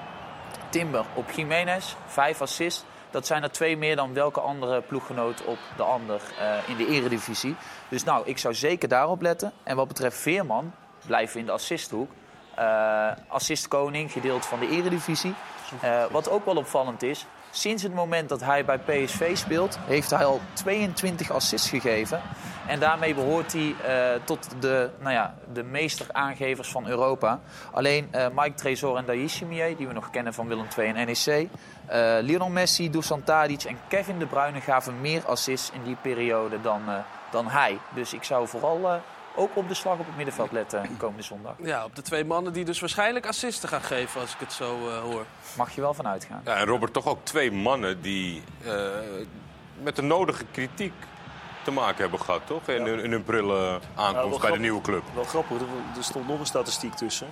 Timber 0.70 1.06
op 1.14 1.32
Jiménez, 1.32 1.96
vijf 2.08 2.42
assists. 2.42 2.84
Dat 3.12 3.26
zijn 3.26 3.44
er 3.44 3.52
twee 3.52 3.78
meer 3.78 3.96
dan 3.96 4.14
welke 4.14 4.40
andere 4.40 4.82
ploeggenoot 4.82 5.46
op 5.46 5.58
de 5.78 5.84
ander 5.84 6.22
eh, 6.40 6.70
in 6.70 6.78
de 6.78 6.88
eredivisie. 6.88 7.56
Dus 7.90 8.04
nou, 8.04 8.28
ik 8.28 8.38
zou 8.38 8.54
zeker 8.54 8.88
daarop 8.88 9.22
letten. 9.22 9.52
En 9.64 9.76
wat 9.76 9.88
betreft 9.88 10.18
Veerman, 10.18 10.74
blijven 11.06 11.40
in 11.40 11.46
de 11.46 11.52
assisthoek. 11.52 12.12
Eh 12.56 13.12
assistkoning, 13.28 14.12
gedeeld 14.12 14.46
van 14.46 14.60
de 14.60 14.70
eredivisie. 14.70 15.34
Eh, 15.82 16.06
wat 16.12 16.30
ook 16.30 16.46
wel 16.46 16.56
opvallend 16.56 17.04
is, 17.04 17.26
sinds 17.52 17.84
het 17.84 17.94
moment 17.94 18.30
dat 18.30 18.44
hij 18.44 18.66
bij 18.66 18.80
PSV 18.80 19.38
speelt... 19.38 19.80
heeft 19.86 20.10
hij 20.10 20.26
al 20.26 20.42
22 20.54 21.32
assists 21.32 21.70
gegeven. 21.70 22.22
En 22.68 22.80
daarmee 22.80 23.14
behoort 23.16 23.54
hij 23.54 23.76
tot 24.24 24.50
de, 24.60 24.90
nou 25.00 25.14
ja, 25.14 25.36
de 25.54 25.64
meesteraangevers 25.64 26.70
van 26.72 26.88
Europa. 26.88 27.40
Alleen 27.72 28.10
Mike 28.36 28.54
Trezor 28.54 28.98
en 28.98 29.06
Daishimier, 29.06 29.78
die 29.78 29.88
we 29.88 29.94
nog 29.94 30.10
kennen 30.10 30.34
van 30.34 30.48
Willem 30.48 30.68
II 30.78 30.88
en 30.88 31.06
NEC... 31.06 31.50
eh, 31.90 32.18
Lionel 32.22 32.50
Messi, 32.50 32.90
Dusan 32.90 33.24
Tadic 33.24 33.64
en 33.64 33.78
Kevin 33.88 34.20
De 34.20 34.26
Bruyne 34.26 34.62
gaven 34.62 35.02
meer 35.02 35.26
assists 35.26 35.72
in 35.74 35.84
die 35.84 35.96
periode 36.02 36.62
dan, 36.62 36.82
eh, 36.88 36.96
dan 37.32 37.48
hij. 37.48 37.78
Dus 37.96 38.14
ik 38.14 38.24
zou 38.24 38.48
vooral 38.48 38.90
eh, 38.90 38.96
ook 39.36 39.50
op 39.56 39.68
de 39.68 39.74
slag 39.74 39.98
op 40.00 40.06
het 40.06 40.16
middenveld 40.16 40.52
letten 40.52 40.98
komende 40.98 41.24
zondag. 41.24 41.54
Ja, 41.64 41.84
op 41.86 41.96
de 41.96 42.02
twee 42.02 42.26
mannen 42.26 42.54
die 42.54 42.66
dus 42.66 42.80
waarschijnlijk 42.80 43.26
assisten 43.28 43.70
gaan 43.70 43.82
geven, 43.82 44.22
als 44.22 44.34
ik 44.34 44.40
het 44.40 44.54
zo 44.54 44.90
eh, 44.90 44.98
hoor. 45.02 45.26
Mag 45.58 45.76
je 45.76 45.82
wel 45.82 45.94
van 45.94 46.08
uitgaan. 46.08 46.42
Ja, 46.46 46.56
en 46.56 46.66
Robert, 46.66 46.94
toch 46.94 47.08
ook 47.08 47.20
twee 47.26 47.52
mannen 47.52 48.02
die 48.02 48.44
eh, 48.66 48.74
met 49.84 49.96
de 49.96 50.02
nodige 50.02 50.46
kritiek 50.52 50.94
te 51.64 51.72
maken 51.72 52.02
hebben 52.02 52.20
gehad, 52.20 52.42
toch? 52.46 52.68
In, 52.68 52.86
hun- 52.86 53.00
in 53.04 53.12
hun 53.12 53.24
prille 53.24 53.54
Nou, 53.70 53.82
aankomst 53.96 54.40
bij 54.42 54.52
de 54.52 54.60
nieuwe 54.60 54.82
club. 54.82 55.04
Wel 55.14 55.24
grappig, 55.24 55.58
er, 55.62 55.68
er 55.98 56.04
stond 56.04 56.28
nog 56.28 56.40
een 56.40 56.46
statistiek 56.46 56.94
tussen. 56.94 57.28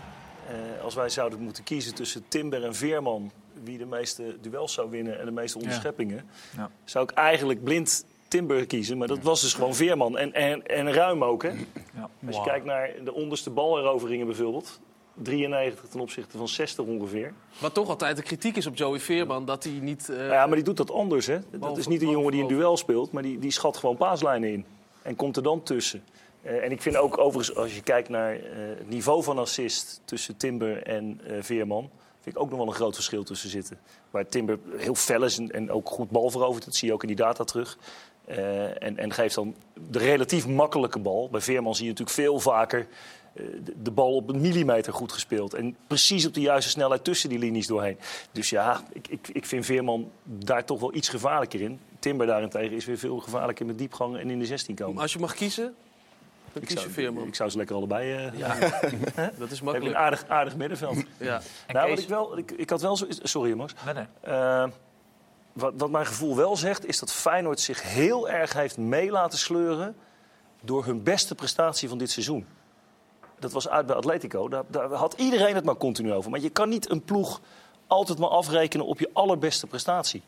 Eh, 0.48 0.84
als 0.84 0.96
wij 0.96 1.10
zouden 1.10 1.40
moeten 1.40 1.64
kiezen 1.64 1.96
tussen 1.96 2.26
Timber 2.28 2.64
en 2.64 2.76
Veerman... 2.76 3.32
wie 3.64 3.78
de 3.78 3.86
meeste 3.86 4.38
duels 4.42 4.74
zou 4.74 4.90
winnen 4.90 5.20
en 5.20 5.26
de 5.26 5.32
meeste 5.32 5.58
onderscheppingen... 5.58 6.30
Ja. 6.58 6.70
zou 6.84 7.04
ik 7.04 7.12
eigenlijk 7.12 7.64
blind 7.64 8.06
Timber 8.28 8.66
kiezen. 8.66 8.98
Maar 8.98 9.08
dat 9.08 9.22
was 9.22 9.42
dus 9.42 9.54
gewoon 9.54 9.76
Veerman. 9.76 10.18
En, 10.18 10.34
en, 10.34 10.66
en 10.66 10.94
ruim 10.94 11.24
ook, 11.24 11.44
hè? 11.44 11.50
Ja. 11.50 12.10
Als 12.28 12.36
je 12.36 12.42
kijkt 12.44 12.66
naar 12.66 12.92
de 13.04 13.14
onderste 13.14 13.50
baleroveringen 13.50 14.26
bijvoorbeeld... 14.26 14.80
93 15.22 15.90
ten 15.90 16.00
opzichte 16.00 16.38
van 16.38 16.48
60 16.48 16.86
ongeveer. 16.86 17.34
Wat 17.60 17.74
toch 17.74 17.90
altijd 17.90 18.18
de 18.18 18.24
kritiek 18.24 18.56
is 18.56 18.66
op 18.66 18.76
Joey 18.76 19.00
Veerman, 19.00 19.46
dat 19.46 19.64
hij 19.64 19.74
niet... 19.74 20.10
eh, 20.10 20.28
Ja, 20.28 20.46
maar 20.46 20.56
die 20.56 20.64
doet 20.64 20.78
dat 20.78 20.92
anders, 20.92 21.26
hè? 21.26 21.40
Dat 21.52 21.78
is 21.78 21.88
niet 21.88 22.02
een 22.02 22.10
jongen 22.10 22.32
die 22.32 22.42
een 22.42 22.48
duel 22.48 22.78
speelt, 22.78 23.12
maar 23.12 23.24
die, 23.24 23.40
die 23.40 23.52
schat 23.52 23.78
gewoon 23.78 23.98
paaslijnen 23.98 24.52
in. 24.52 24.66
En 25.02 25.16
komt 25.16 25.38
er 25.38 25.44
dan 25.44 25.64
tussen. 25.64 26.04
Eh, 26.42 26.64
en 26.64 26.72
ik 26.72 26.82
vind 26.82 26.98
ook 26.98 27.18
overigens, 27.18 27.58
als 27.58 27.76
je 27.76 27.82
kijkt 27.82 28.10
naar 28.10 28.34
eh, 28.36 28.40
het 28.78 28.90
niveau 28.90 29.24
van 29.24 29.38
assist 29.38 30.02
tussen 30.06 30.38
Timber 30.38 30.84
en 30.84 31.22
eh, 31.24 31.38
Veerman, 31.40 31.90
vind 32.28 32.36
ik 32.36 32.42
ook 32.42 32.50
nog 32.50 32.60
wel 32.60 32.68
een 32.68 32.82
groot 32.82 32.96
verschil 32.96 33.24
tussen 33.24 33.50
zitten. 33.50 33.80
Waar 34.12 34.28
Timber 34.28 34.60
heel 34.78 34.96
fel 34.96 35.24
is 35.24 35.38
en, 35.38 35.52
en 35.52 35.72
ook 35.72 35.90
goed 35.90 36.10
bal 36.10 36.30
verovert, 36.30 36.66
dat 36.66 36.76
zie 36.76 36.88
je 36.88 36.94
ook 36.94 37.02
in 37.02 37.08
die 37.08 37.18
data 37.18 37.44
terug. 37.44 37.78
Eh, 38.26 38.84
en, 38.84 38.98
en 38.98 39.14
geeft 39.14 39.36
dan 39.36 39.56
de 39.90 40.00
relatief 40.00 40.48
makkelijke 40.48 41.00
bal. 41.00 41.30
Bij 41.30 41.42
Veerman 41.42 41.76
zie 41.76 41.84
je 41.84 41.90
natuurlijk 41.90 42.18
veel 42.18 42.40
vaker 42.40 42.88
eh, 43.34 43.44
de, 43.76 43.92
bal 43.92 44.16
op 44.16 44.30
een 44.30 44.42
millimeter 44.42 44.94
goed 44.94 45.12
gespeeld. 45.12 45.54
En 45.54 45.76
precies 45.88 46.26
op 46.26 46.34
de 46.34 46.42
juiste 46.42 46.70
snelheid 46.70 47.04
tussen 47.04 47.30
die 47.30 47.40
linies 47.40 47.68
doorheen. 47.68 47.98
Dus 48.32 48.50
ja, 48.50 48.82
ik, 48.94 49.08
ik, 49.08 49.28
ik 49.32 49.46
vind 49.46 49.66
Veerman 49.66 50.12
daar 50.24 50.66
toch 50.66 50.80
wel 50.80 50.96
iets 50.96 51.10
gevaarlijker 51.10 51.62
in. 51.62 51.80
Timber 52.00 52.28
daarentegen 52.28 52.76
is 52.76 52.86
weer 52.86 52.98
veel 52.98 53.20
gevaarlijker 53.20 53.66
met 53.66 53.78
diepgang 53.78 54.18
en 54.18 54.30
in 54.30 54.40
de 54.40 54.46
16 54.46 54.76
komen. 54.76 55.02
Als 55.02 55.14
je 55.14 55.20
mag 55.20 55.34
kiezen, 55.34 55.76
dan 56.60 56.70
Ik 56.70 56.76
kies 56.76 56.84
je 56.84 56.90
zou, 56.90 56.94
Veerman. 56.94 57.28
ik 57.28 57.36
zou 57.36 57.50
ze 57.50 57.58
lekker 57.58 57.76
allebei. 57.76 58.14
eh 58.14 58.40
Ja, 58.40 58.56
Hè? 59.22 59.28
dat 59.38 59.52
is 59.52 59.56
Heb 59.58 59.62
makkelijk. 59.62 59.96
Een 59.96 59.98
aardig, 60.02 60.26
aardig 60.28 60.56
middenveld. 60.56 60.98
Ja. 61.18 61.42
Nou, 61.68 61.90
wat 61.90 62.00
ik, 62.00 62.08
wel, 62.08 62.38
ik, 62.38 62.52
ik 62.52 62.70
had 62.70 62.82
wel 62.82 62.98
zo. 62.98 63.06
Sorry, 63.10 63.54
Max. 63.54 63.74
Nee, 63.86 63.94
nee. 63.94 64.06
Eh, 64.22 64.68
wat, 65.54 65.74
wat 65.78 65.90
mijn 65.90 66.06
gevoel 66.06 66.36
wel 66.36 66.56
zegt, 66.58 66.86
is 66.86 67.00
dat 67.00 67.12
Feyenoord 67.12 67.60
zich 67.60 67.82
heel 67.84 68.30
erg 68.30 68.54
heeft 68.54 68.78
mee 68.78 69.12
laten 69.12 69.40
sleuren. 69.40 69.96
door 70.62 70.86
hun 70.86 71.04
beste 71.04 71.36
prestatie 71.36 71.90
van 71.90 71.98
dit 71.98 72.12
seizoen. 72.12 72.46
Dat 73.40 73.52
was 73.52 73.70
uit 73.70 73.86
bij 73.86 73.96
Atletico. 73.96 74.48
Daar, 74.50 74.64
daar 74.68 74.92
had 74.92 75.14
iedereen 75.18 75.56
het 75.56 75.64
maar 75.66 75.76
continu 75.78 76.14
over. 76.14 76.32
Maar 76.32 76.40
je 76.40 76.50
kan 76.50 76.70
niet 76.70 76.90
een 76.90 77.02
ploeg 77.04 77.42
altijd 77.88 78.18
maar 78.20 78.30
afrekenen 78.30 78.86
op 78.86 79.00
je 79.00 79.10
allerbeste 79.14 79.68
prestatie. 79.68 80.24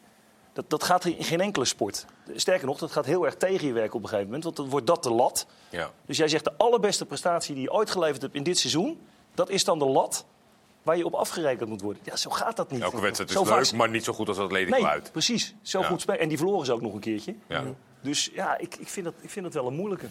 Dat, 0.60 0.70
dat 0.70 0.84
gaat 0.84 1.06
in 1.06 1.24
geen 1.24 1.42
enkele 1.42 1.66
sport. 1.66 2.06
Sterker 2.36 2.68
nog, 2.68 2.78
dat 2.78 2.92
gaat 2.92 3.06
heel 3.06 3.26
erg 3.26 3.36
tegen 3.36 3.68
je 3.68 3.74
werk 3.74 3.94
op 3.94 4.02
een 4.02 4.08
gegeven 4.08 4.26
moment. 4.26 4.44
Want 4.44 4.56
dan 4.56 4.70
wordt 4.70 4.88
dat 4.88 5.04
de 5.04 5.10
lat. 5.12 5.46
Ja. 5.70 5.92
Dus 6.06 6.18
jij 6.18 6.28
zegt 6.28 6.44
de 6.44 6.54
allerbeste 6.58 7.06
prestatie 7.06 7.54
die 7.56 7.64
je 7.64 7.72
ooit 7.72 7.90
geleverd 7.92 8.22
hebt 8.22 8.36
in 8.36 8.44
dit 8.44 8.58
seizoen. 8.58 9.00
Dat 9.34 9.50
is 9.50 9.64
dan 9.64 9.80
de 9.80 9.86
lat 9.86 10.26
waar 10.84 10.98
je 10.98 11.06
op 11.06 11.14
afgerekend 11.14 11.70
moet 11.70 11.82
worden. 11.82 12.02
Ja, 12.06 12.16
zo 12.16 12.30
gaat 12.30 12.56
dat 12.56 12.72
niet. 12.72 12.82
Elke 12.82 13.02
wedstrijd 13.02 13.30
is 13.30 13.36
Zo 13.36 13.44
leuk, 13.44 13.66
vaak- 13.66 13.72
maar 13.76 13.90
niet 13.90 14.04
zo 14.04 14.14
goed 14.14 14.28
als 14.28 14.38
Atletico 14.38 14.76
Nee, 14.78 14.86
uit. 14.86 15.12
precies. 15.12 15.56
Zo 15.62 15.80
Ja. 15.80 15.86
goed 15.88 16.02
spelen. 16.02 16.20
En 16.20 16.28
die 16.28 16.38
verloren 16.38 16.66
ze 16.66 16.74
ook 16.74 16.82
nog 16.82 16.94
een 16.94 17.00
keertje. 17.00 17.36
Ja. 17.48 17.64
Dus 18.02 18.30
ja, 18.34 18.58
ik, 18.58 18.76
ik, 18.76 18.88
vind 18.88 19.06
dat, 19.06 19.14
ik 19.22 19.30
vind 19.30 19.46
dat 19.46 19.54
wel 19.54 19.68
een 19.68 19.76
moeilijke. 19.76 20.06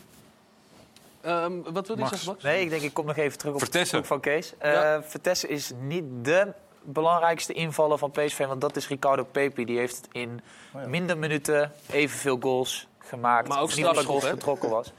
Ehm, 1.21 1.53
wat 1.73 1.87
wil 1.87 1.99
je 1.99 2.07
zeggen, 2.07 2.29
Max? 2.29 2.43
Nee, 2.43 2.63
ik 2.63 2.71
denk 2.71 2.83
ik 2.83 2.95
kom 2.95 3.07
nog 3.07 3.17
even 3.17 3.39
terug 3.39 3.55
op 3.55 3.61
Vertessen. 3.61 3.99
het 3.99 4.07
van 4.07 4.21
Kees. 4.21 4.53
Eh 4.59 4.97
Vertessen 5.03 5.49
is 5.49 5.73
niet 5.81 6.05
de 6.23 6.53
belangrijkste 6.93 7.53
invaller 7.53 7.99
van 7.99 8.11
PSV, 8.11 8.47
want 8.47 8.61
dat 8.61 8.77
is 8.77 8.89
Ricardo 8.89 9.25
Pepi. 9.25 9.65
Die 9.65 9.79
heeft 9.79 10.09
in 10.13 10.41
Oh 10.73 10.85
minder 10.85 11.19
minuten 11.19 11.73
evenveel 11.91 12.39
goals 12.41 12.87
gemaakt. 12.99 13.49
Maar 13.49 13.61
ook 13.61 13.69
Niet 13.75 13.85
dat 13.85 13.89
strafschop, 13.91 14.21
goals 14.21 14.33
getrokken 14.35 14.71
was. 14.71 14.93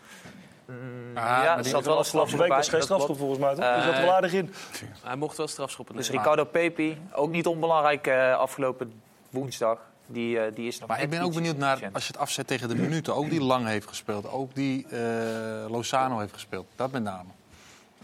Mm, 0.65 1.17
Ah, 1.17 1.23
ja, 1.23 1.57
er 1.57 1.61
die- 1.63 1.71
zat 1.71 1.85
wel 1.85 1.97
een 1.97 2.05
strafschop 2.05 2.39
week 2.39 2.47
bij. 2.47 2.57
was 2.57 2.67
geen 2.69 2.77
dat 2.79 2.87
strafschop 2.87 3.17
volgens 3.17 3.39
mij. 3.39 3.55
Toch? 3.55 3.63
Zat 3.63 3.83
er 3.83 3.93
Eh, 3.93 3.99
wel 4.03 4.13
aardig 4.13 4.33
in. 4.33 4.53
Hij 5.03 5.15
mocht 5.15 5.37
wel 5.37 5.47
strafschoppen 5.47 5.95
Dus. 5.95 6.09
Ricardo 6.09 6.43
Pepi, 6.43 7.01
ook 7.13 7.29
niet 7.29 7.47
onbelangrijk 7.47 8.07
eh, 8.07 8.37
afgelopen 8.37 9.01
woensdag. 9.29 9.77
Die, 10.05 10.39
eh, 10.39 10.55
die 10.55 10.67
is 10.67 10.79
nog 10.79 10.89
Maar 10.89 11.01
ik 11.01 11.09
ben 11.09 11.21
ook 11.21 11.33
benieuwd 11.33 11.57
naar, 11.57 11.79
als 11.93 12.05
je 12.07 12.11
het 12.11 12.21
afzet 12.21 12.47
tegen 12.47 12.67
de 12.69 12.75
minuten, 12.75 13.15
ook 13.15 13.29
die 13.29 13.41
Lang 13.41 13.67
heeft 13.67 13.87
gespeeld. 13.87 14.31
Ook 14.31 14.55
die 14.55 14.87
eh, 14.89 14.99
Lozano 15.69 16.19
heeft 16.19 16.33
gespeeld. 16.33 16.67
Dat 16.75 16.91
met 16.91 17.03
name. 17.03 17.29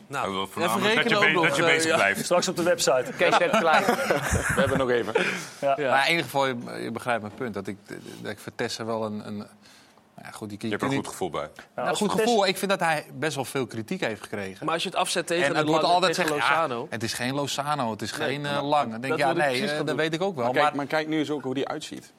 Nou, 0.08 0.48
voornamelijk 0.52 0.96
dat 0.96 1.10
je, 1.10 1.26
be- 1.26 1.32
nog. 1.32 1.48
dat 1.48 1.56
je 1.56 1.62
eh, 1.62 1.68
bezig 1.68 1.90
ja. 1.90 1.96
blijft. 1.96 2.24
Straks 2.26 2.48
op 2.48 2.56
de 2.56 2.64
website. 2.64 3.06
Kees 3.18 3.38
heeft 3.38 3.56
gelijk. 3.56 3.86
We 4.56 4.60
hebben 4.60 4.78
nog 4.78 4.90
even. 4.90 5.14
Maar 5.60 6.06
in 6.06 6.10
ieder 6.10 6.24
geval, 6.24 6.48
je, 6.48 6.56
je 6.84 6.92
begrijpt 6.92 7.22
mijn 7.22 7.34
punt. 7.34 7.54
Dat 7.54 7.68
ik, 7.68 7.78
dat 8.22 8.32
ik 8.32 8.40
Vertessen 8.40 8.86
wel 8.86 9.06
een... 9.06 9.28
een 9.28 9.38
nou 10.16 10.28
ja, 10.28 10.34
goed, 10.34 10.50
die, 10.50 10.58
Je 10.62 10.68
hebt 10.68 10.82
er 10.82 10.88
een 10.88 10.96
goed 10.96 11.08
gevoel 11.08 11.30
bij. 11.30 11.50
Nou, 11.76 11.96
goed 11.96 12.12
gevoel. 12.12 12.48
Ik 12.48 12.58
vind 12.58 12.72
dat 12.72 12.80
hij 12.80 13.06
best 13.14 13.36
wel 13.36 13.46
veel 13.46 13.66
kritiek 13.66 14.02
heeft 14.02 14.22
gekregen. 14.22 14.66
Maar 14.66 14.74
als 14.74 14.84
je 14.84 14.90
het 14.90 14.98
afzet 14.98 15.28
tegen 15.28 15.46
en 15.46 15.56
het 15.56 15.68
wordt 15.68 15.84
altijd 15.84 16.16
ja, 16.16 16.28
Lozano. 16.28 16.88
het 16.90 17.04
is 17.04 17.14
geen 17.14 17.34
Lozano, 17.34 17.92
het 17.92 18.02
is 18.02 18.18
Nee, 18.18 18.28
geen 18.28 18.42
maar- 18.42 18.64
Lang. 18.64 18.92
Dan 18.92 19.02
denk 19.02 19.12
dat 19.14 19.20
ja, 19.22 19.34
nee, 19.34 19.72
eh, 19.72 19.86
dat 19.86 19.96
weet 19.96 20.14
ik 20.14 20.22
ook 20.22 20.36
wel. 20.36 20.46
Maar 20.46 20.54
Maar, 20.54 20.64
kijk, 20.64 20.76
maar 20.76 20.86
kijk 20.86 21.08
nu 21.08 21.18
eens 21.18 21.30
ook 21.30 21.44
hoe 21.44 21.54
die 21.54 21.68
uitziet. 21.68 22.14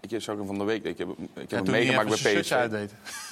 Ik 0.00 0.20
zag 0.20 0.36
hem 0.36 0.46
van 0.46 0.58
de 0.58 0.64
week. 0.64 0.84
Ik 0.84 0.98
heb, 0.98 1.08
ik 1.08 1.28
heb 1.34 1.50
ja, 1.50 1.56
hem 1.56 1.70
meegemaakt 1.70 2.22
bij 2.22 2.40
PSV. 2.40 2.86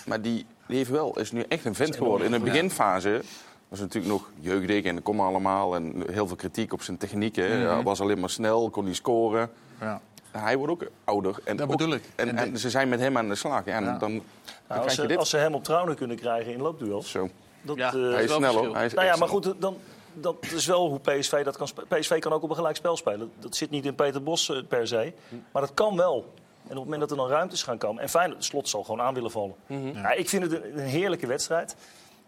Maar 0.07 0.23
die, 0.23 0.47
die 0.67 0.77
heeft 0.77 0.91
wel, 0.91 1.19
is 1.19 1.33
nu 1.33 1.45
echt 1.49 1.65
een 1.65 1.75
vent 1.75 1.97
geworden. 1.97 2.27
In 2.27 2.33
de 2.33 2.41
beginfase 2.41 3.23
was 3.69 3.81
natuurlijk 3.81 4.13
nog 4.13 4.31
jeugdig 4.41 4.85
en 4.85 4.95
dat 4.95 5.05
kon 5.05 5.21
allemaal. 5.21 5.75
En 5.75 6.05
heel 6.13 6.27
veel 6.27 6.37
kritiek 6.37 6.73
op 6.73 6.83
zijn 6.83 6.97
techniek. 6.97 7.37
hè. 7.37 7.59
Mhm. 7.59 7.67
Hij 7.75 7.83
was 7.83 8.01
alleen 8.01 8.21
maar 8.21 8.31
snel, 8.31 8.71
kon 8.71 8.85
niet 8.85 8.97
scoren. 8.97 9.51
Ja. 9.81 10.01
Hij 10.31 10.57
wordt 10.57 10.73
ook 10.73 10.87
ouder. 11.05 11.39
En 11.45 11.57
Dat 11.57 11.67
ook- 11.71 11.77
bedoel 11.77 11.95
ik. 11.95 12.03
En, 12.15 12.37
En 12.37 12.59
ze 12.59 12.71
zijn 12.71 12.89
met 12.89 13.01
hem 13.01 13.17
aan 13.17 13.29
de 13.29 13.35
slag. 13.35 13.65
Ja, 13.65 13.73
en 13.77 13.85
Ja. 13.85 13.91
dan, 13.91 13.99
dan 13.99 14.11
Nou, 14.13 14.23
krijg 14.67 14.83
als, 14.83 14.95
je 14.95 15.01
ze, 15.03 15.07
dit. 15.09 15.17
als 15.19 15.31
ze 15.31 15.37
hem 15.37 15.55
op 15.55 15.65
trouwen 15.65 15.97
kunnen 15.97 16.17
krijgen 16.17 16.53
in 16.53 16.61
loopduels. 16.61 17.11
Zo. 17.11 17.29
Dat, 17.63 17.77
Ja, 17.77 17.87
eh, 17.87 17.93
Hij 17.93 18.03
is 18.23 18.29
wel 18.29 18.37
snel 18.37 18.41
verschil. 18.41 18.65
hoor. 18.65 18.75
Hij 18.77 18.87
is 18.87 18.95
Nou 18.95 19.07
ja, 19.07 19.17
maar 19.17 19.29
goed, 19.29 19.55
dan, 19.59 19.77
dat 20.13 20.37
is 20.55 20.67
wel 20.67 20.89
hoe 20.89 20.99
PSV 21.01 21.45
dat 21.45 21.57
kan 21.57 21.69
spelen. 21.69 21.89
PSV 21.89 22.19
kan 22.19 22.33
ook 22.33 22.43
op 22.43 22.51
een 22.51 22.57
gelijk 22.57 22.77
spel 22.77 22.97
spelen. 22.97 23.31
Dat 23.39 23.57
zit 23.57 23.71
niet 23.71 23.85
in 23.85 23.95
Peter 23.95 24.23
Bos 24.23 24.51
eh, 24.51 24.57
per 24.69 24.87
se. 24.87 25.13
Maar 25.53 25.63
dat 25.63 25.75
kan 25.75 25.97
wel. 25.97 26.15
En 26.63 26.73
op 26.73 26.77
het 26.77 26.85
moment 26.85 27.01
dat 27.01 27.11
er 27.11 27.17
dan 27.17 27.29
ruimtes 27.29 27.63
gaan 27.63 27.79
komen... 27.79 28.03
En 28.03 28.09
Feyenoord, 28.09 28.45
slot 28.45 28.69
zal 28.69 28.85
gewoon 28.85 29.01
aan 29.01 29.15
willen 29.15 29.31
vallen. 29.31 29.55
ja, 29.95 30.13
ik 30.13 30.29
vind 30.29 30.43
het 30.43 30.53
een, 30.53 30.79
een 30.79 30.85
heerlijke 30.87 31.27
wedstrijd. 31.27 31.77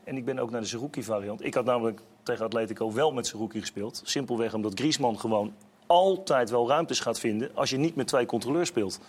En 0.08 0.16
ik 0.16 0.24
ben 0.24 0.38
ook 0.38 0.50
naar 0.50 0.60
de 0.60 0.66
Zerouki-variant. 0.66 1.44
Ik 1.44 1.54
had 1.54 1.64
namelijk 1.64 2.00
tegen 2.22 2.44
Atletico 2.44 2.92
wel 2.92 3.12
met 3.12 3.26
Zerouki 3.26 3.60
gespeeld. 3.60 4.00
Simpelweg 4.04 4.54
omdat 4.54 4.72
Griezmann 4.74 5.18
gewoon 5.18 5.54
altijd 5.86 6.50
wel 6.50 6.68
ruimtes 6.68 7.00
gaat 7.00 7.20
vinden... 7.20 7.50
als 7.54 7.70
je 7.70 7.76
niet 7.76 7.94
met 7.94 8.06
twee 8.06 8.26
controleurs 8.26 8.68
speelt. 8.68 9.00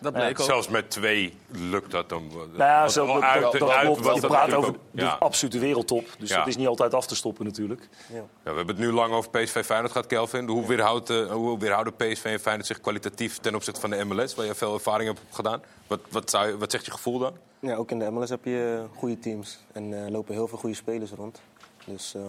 Dat 0.00 0.12
bleek 0.12 0.40
ook. 0.40 0.46
Zelfs 0.46 0.68
met 0.68 0.90
twee 0.90 1.34
lukt 1.50 1.90
dat 1.90 2.08
dan. 2.08 2.26
Nou 2.34 2.50
ja, 2.56 2.88
zo, 2.88 3.06
dat, 3.06 3.22
uit, 3.22 3.42
dat, 3.42 3.52
dat 3.52 3.70
uit 3.70 3.96
Je 4.20 4.20
praat 4.26 4.52
over 4.54 4.68
ook. 4.70 4.76
de 4.90 5.02
Ja. 5.02 5.16
absolute 5.20 5.58
wereldtop. 5.58 6.06
Dus 6.18 6.28
Ja. 6.28 6.36
dat 6.38 6.46
is 6.46 6.56
niet 6.56 6.66
altijd 6.66 6.94
af 6.94 7.06
te 7.06 7.16
stoppen 7.16 7.44
natuurlijk. 7.44 7.88
Ja, 8.12 8.22
we 8.42 8.50
hebben 8.50 8.66
het 8.66 8.78
nu 8.78 8.92
lang 8.92 9.12
over 9.12 9.30
PSV 9.30 9.64
Feyenoord 9.64 9.92
gehad, 9.92 10.06
Kelvin. 10.06 10.48
Hoe, 10.48 10.66
weerhoudt, 10.66 11.10
eh, 11.10 11.30
hoe 11.30 11.58
weerhouden 11.58 11.94
PSV 11.96 12.24
en 12.24 12.40
Feyenoord 12.40 12.66
zich 12.66 12.80
kwalitatief 12.80 13.38
ten 13.38 13.54
opzichte 13.54 13.80
van 13.80 13.90
de 13.90 14.04
MLS, 14.04 14.34
waar 14.34 14.46
je 14.46 14.54
veel 14.54 14.74
ervaring 14.74 15.08
hebt 15.08 15.20
gedaan? 15.34 15.62
Wat, 15.86 16.00
wat, 16.10 16.30
zou 16.30 16.46
je- 16.48 16.58
wat 16.58 16.70
zegt 16.70 16.84
je 16.84 16.90
gevoel 16.90 17.18
dan? 17.18 17.32
Ja, 17.60 17.74
ook 17.74 17.90
in 17.90 17.98
de 17.98 18.10
MLS 18.10 18.30
heb 18.30 18.44
je 18.44 18.78
eh, 18.92 18.98
goede 18.98 19.18
teams 19.18 19.58
en 19.72 19.92
er 19.92 20.10
lopen 20.10 20.34
heel 20.34 20.48
veel 20.48 20.58
goede 20.58 20.76
spelers 20.76 21.10
rond. 21.10 21.40
Dus 21.84 22.14
ehm, 22.14 22.24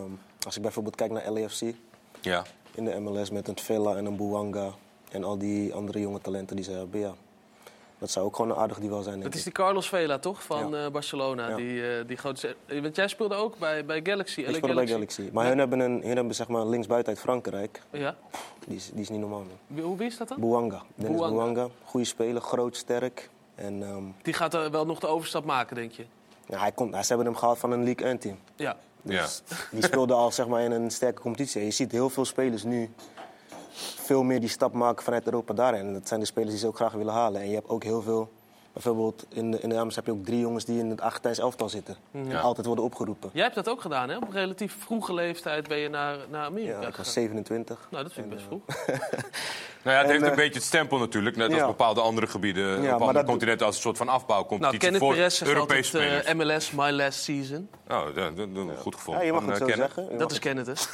als 0.46 0.56
ik 0.56 0.62
bijvoorbeeld 0.62 0.96
kijk 0.96 1.12
naar 1.12 1.32
LAFC 1.32 1.62
Ja. 2.22 2.44
in 2.76 2.86
de 2.86 3.00
MLS 3.00 3.30
met 3.30 3.48
een 3.48 3.60
Villa 3.60 3.96
en 3.96 4.06
een 4.06 4.16
Buanga 4.18 4.70
en 5.12 5.24
al 5.24 5.38
die 5.38 5.74
andere 5.74 6.00
jonge 6.00 6.20
talenten 6.22 6.56
die 6.56 6.66
ze 6.66 6.72
hebben, 6.72 7.00
ja. 7.00 7.14
Dat 8.00 8.10
zou 8.12 8.26
ook 8.26 8.36
gewoon 8.36 8.52
een 8.52 8.58
aardig 8.58 8.80
duel 8.80 9.02
zijn, 9.02 9.14
denk 9.14 9.24
Dat 9.26 9.34
is 9.36 9.44
die 9.44 9.52
Carlos 9.52 9.90
Vela, 9.90 10.20
toch? 10.20 10.44
Van 10.44 10.70
Ja. 10.70 10.86
eh, 10.86 10.92
Barcelona. 10.92 11.48
Ja. 11.50 11.56
Die, 11.56 11.88
eh, 11.98 12.08
die 12.08 12.18
grote... 12.18 12.56
eh, 12.66 12.82
Want 12.82 12.96
jij 12.96 13.08
speelde 13.08 13.36
ook 13.36 13.58
bij, 13.58 13.86
bij 13.86 14.00
Galaxy. 14.04 14.40
Ik 14.42 14.56
speelde 14.56 14.74
bij 14.76 14.88
Galaxy. 14.88 15.30
Maar 15.34 15.46
hun 15.48 15.58
hebben, 15.58 15.80
een, 15.80 16.02
hun 16.04 16.16
hebben 16.16 16.36
zeg 16.36 16.48
maar 16.48 16.66
linksbuiten 16.66 17.12
uit 17.14 17.22
Frankrijk. 17.22 17.82
Ja. 17.92 18.16
Die 18.68 18.76
is, 18.76 18.90
die 18.92 19.02
is 19.02 19.10
niet 19.10 19.20
normaal, 19.20 19.40
man. 19.40 19.48
Wie- 19.68 19.84
Hoe 19.84 19.98
wie 19.98 20.08
is 20.08 20.18
dat 20.18 20.28
dan? 20.28 20.40
Buanga. 20.40 20.82
Dennis 20.96 21.18
Bouanga. 21.20 21.54
Buanga. 21.54 21.68
Goede 21.84 22.06
speler, 22.06 22.42
groot, 22.42 22.76
sterk. 22.78 23.30
En 23.56 23.84
ehm, 23.84 24.04
Die 24.22 24.34
gaat 24.34 24.54
er 24.54 24.72
wel 24.72 24.86
nog 24.86 25.00
de 25.00 25.08
overstap 25.08 25.46
maken, 25.46 25.76
denk 25.76 25.92
je? 25.92 26.06
ja, 26.48 26.60
hij 26.60 26.72
komt, 26.72 26.92
ze 26.94 27.08
hebben 27.08 27.26
hem 27.26 27.36
gehaald 27.36 27.58
van 27.58 27.72
een 27.72 27.84
League 27.84 28.08
1 28.08 28.18
team. 28.18 28.38
Ja. 28.56 28.78
Dus 29.02 29.42
die 29.72 29.84
speelde 29.84 30.14
al 30.14 30.32
zeg 30.32 30.48
maar, 30.48 30.62
in 30.62 30.72
een 30.72 30.92
sterke 30.92 31.22
competitie. 31.22 31.60
En 31.60 31.66
je 31.66 31.72
ziet 31.74 31.92
heel 31.92 32.10
veel 32.10 32.26
spelers 32.26 32.64
nu 32.64 32.90
veel 34.04 34.24
meer 34.24 34.40
die 34.40 34.50
stap 34.50 34.74
maken 34.74 35.04
vanuit 35.04 35.26
Europa 35.26 35.54
daarin. 35.54 35.88
En 35.88 35.94
dat 35.94 36.08
zijn 36.08 36.20
de 36.20 36.26
spelers 36.26 36.52
die 36.52 36.60
ze 36.60 36.68
ook 36.68 36.76
graag 36.76 36.94
willen 36.94 37.14
halen. 37.14 37.42
En 37.42 37.48
je 37.50 37.56
hebt 37.56 37.70
ook 37.70 37.84
heel 37.84 38.02
veel... 38.02 38.32
Bijvoorbeeld 38.74 39.26
in 39.30 39.52
de, 39.52 39.60
in 39.60 39.70
de 39.70 39.78
Amers 39.78 39.96
heb 39.96 40.06
je 40.06 40.12
ook 40.12 40.26
drie 40.26 40.40
jongens 40.40 40.66
die 40.66 40.80
in 40.80 40.90
het 40.90 41.02
Argentijns 41.02 41.38
elftal 41.40 41.70
zitten. 41.70 41.96
En 42.12 42.42
altijd 42.42 42.66
worden 42.66 42.86
opgeroepen. 42.86 43.30
Jij 43.34 43.44
hebt 43.44 43.56
dat 43.56 43.70
ook 43.70 43.82
gedaan, 43.82 44.10
hè? 44.10 44.16
Op 44.16 44.22
een 44.28 44.32
relatief 44.32 44.76
vroege 44.80 45.14
leeftijd 45.14 45.68
ben 45.68 45.78
je 45.78 45.90
naar, 45.90 46.18
naar 46.30 46.46
Amerika 46.46 46.72
Ja, 46.72 46.78
ik 46.78 46.84
was 46.84 46.96
gegaan. 46.96 47.12
27. 47.12 47.88
Nou, 47.92 48.04
dat 48.04 48.14
vind 48.14 48.26
ik 48.26 48.32
best 48.32 48.46
vroeg. 48.46 48.62
Nou 49.84 49.98
ja, 49.98 50.04
het 50.04 50.12
En, 50.12 50.12
heeft 50.12 50.26
een 50.26 50.30
eh, 50.32 50.44
beetje 50.44 50.54
het 50.60 50.64
stempel 50.64 50.98
natuurlijk, 50.98 51.36
net 51.36 51.48
als 51.50 51.60
ja. 51.60 51.66
bepaalde 51.68 52.02
andere 52.02 52.28
gebieden 52.28 52.82
Ja, 52.82 52.96
op 52.96 53.02
andere 53.02 53.26
continenten 53.26 53.66
als 53.66 53.76
een 53.76 53.82
soort 53.82 53.98
van 53.98 54.06
Nou, 54.06 54.18
afbouwcompetitie 54.20 54.80
Kenneth 54.80 55.02
voor 55.02 55.14
Perez 55.14 55.42
Europese 55.42 55.60
altijd 55.62 55.86
spelers. 55.86 56.26
eh, 56.26 56.34
MLS, 56.36 56.72
my 56.72 56.92
last 56.92 57.20
season. 57.24 57.70
Oh, 57.90 57.98
ja, 58.16 58.22
dat- 58.22 58.38
dat- 58.38 58.56
dat- 58.56 58.78
goed 58.78 58.96
gevonden. 58.96 59.22
Ja, 59.22 59.28
je 59.28 59.34
mag 59.34 59.44
van, 59.44 59.52
het 59.52 59.62
eh, 59.62 59.68
zo 59.68 59.74
Kenneth. 59.74 59.94
zeggen. 59.96 60.14
Je 60.14 60.20
Dat 60.20 60.32
is 60.32 60.40
Kenneth? 60.40 60.90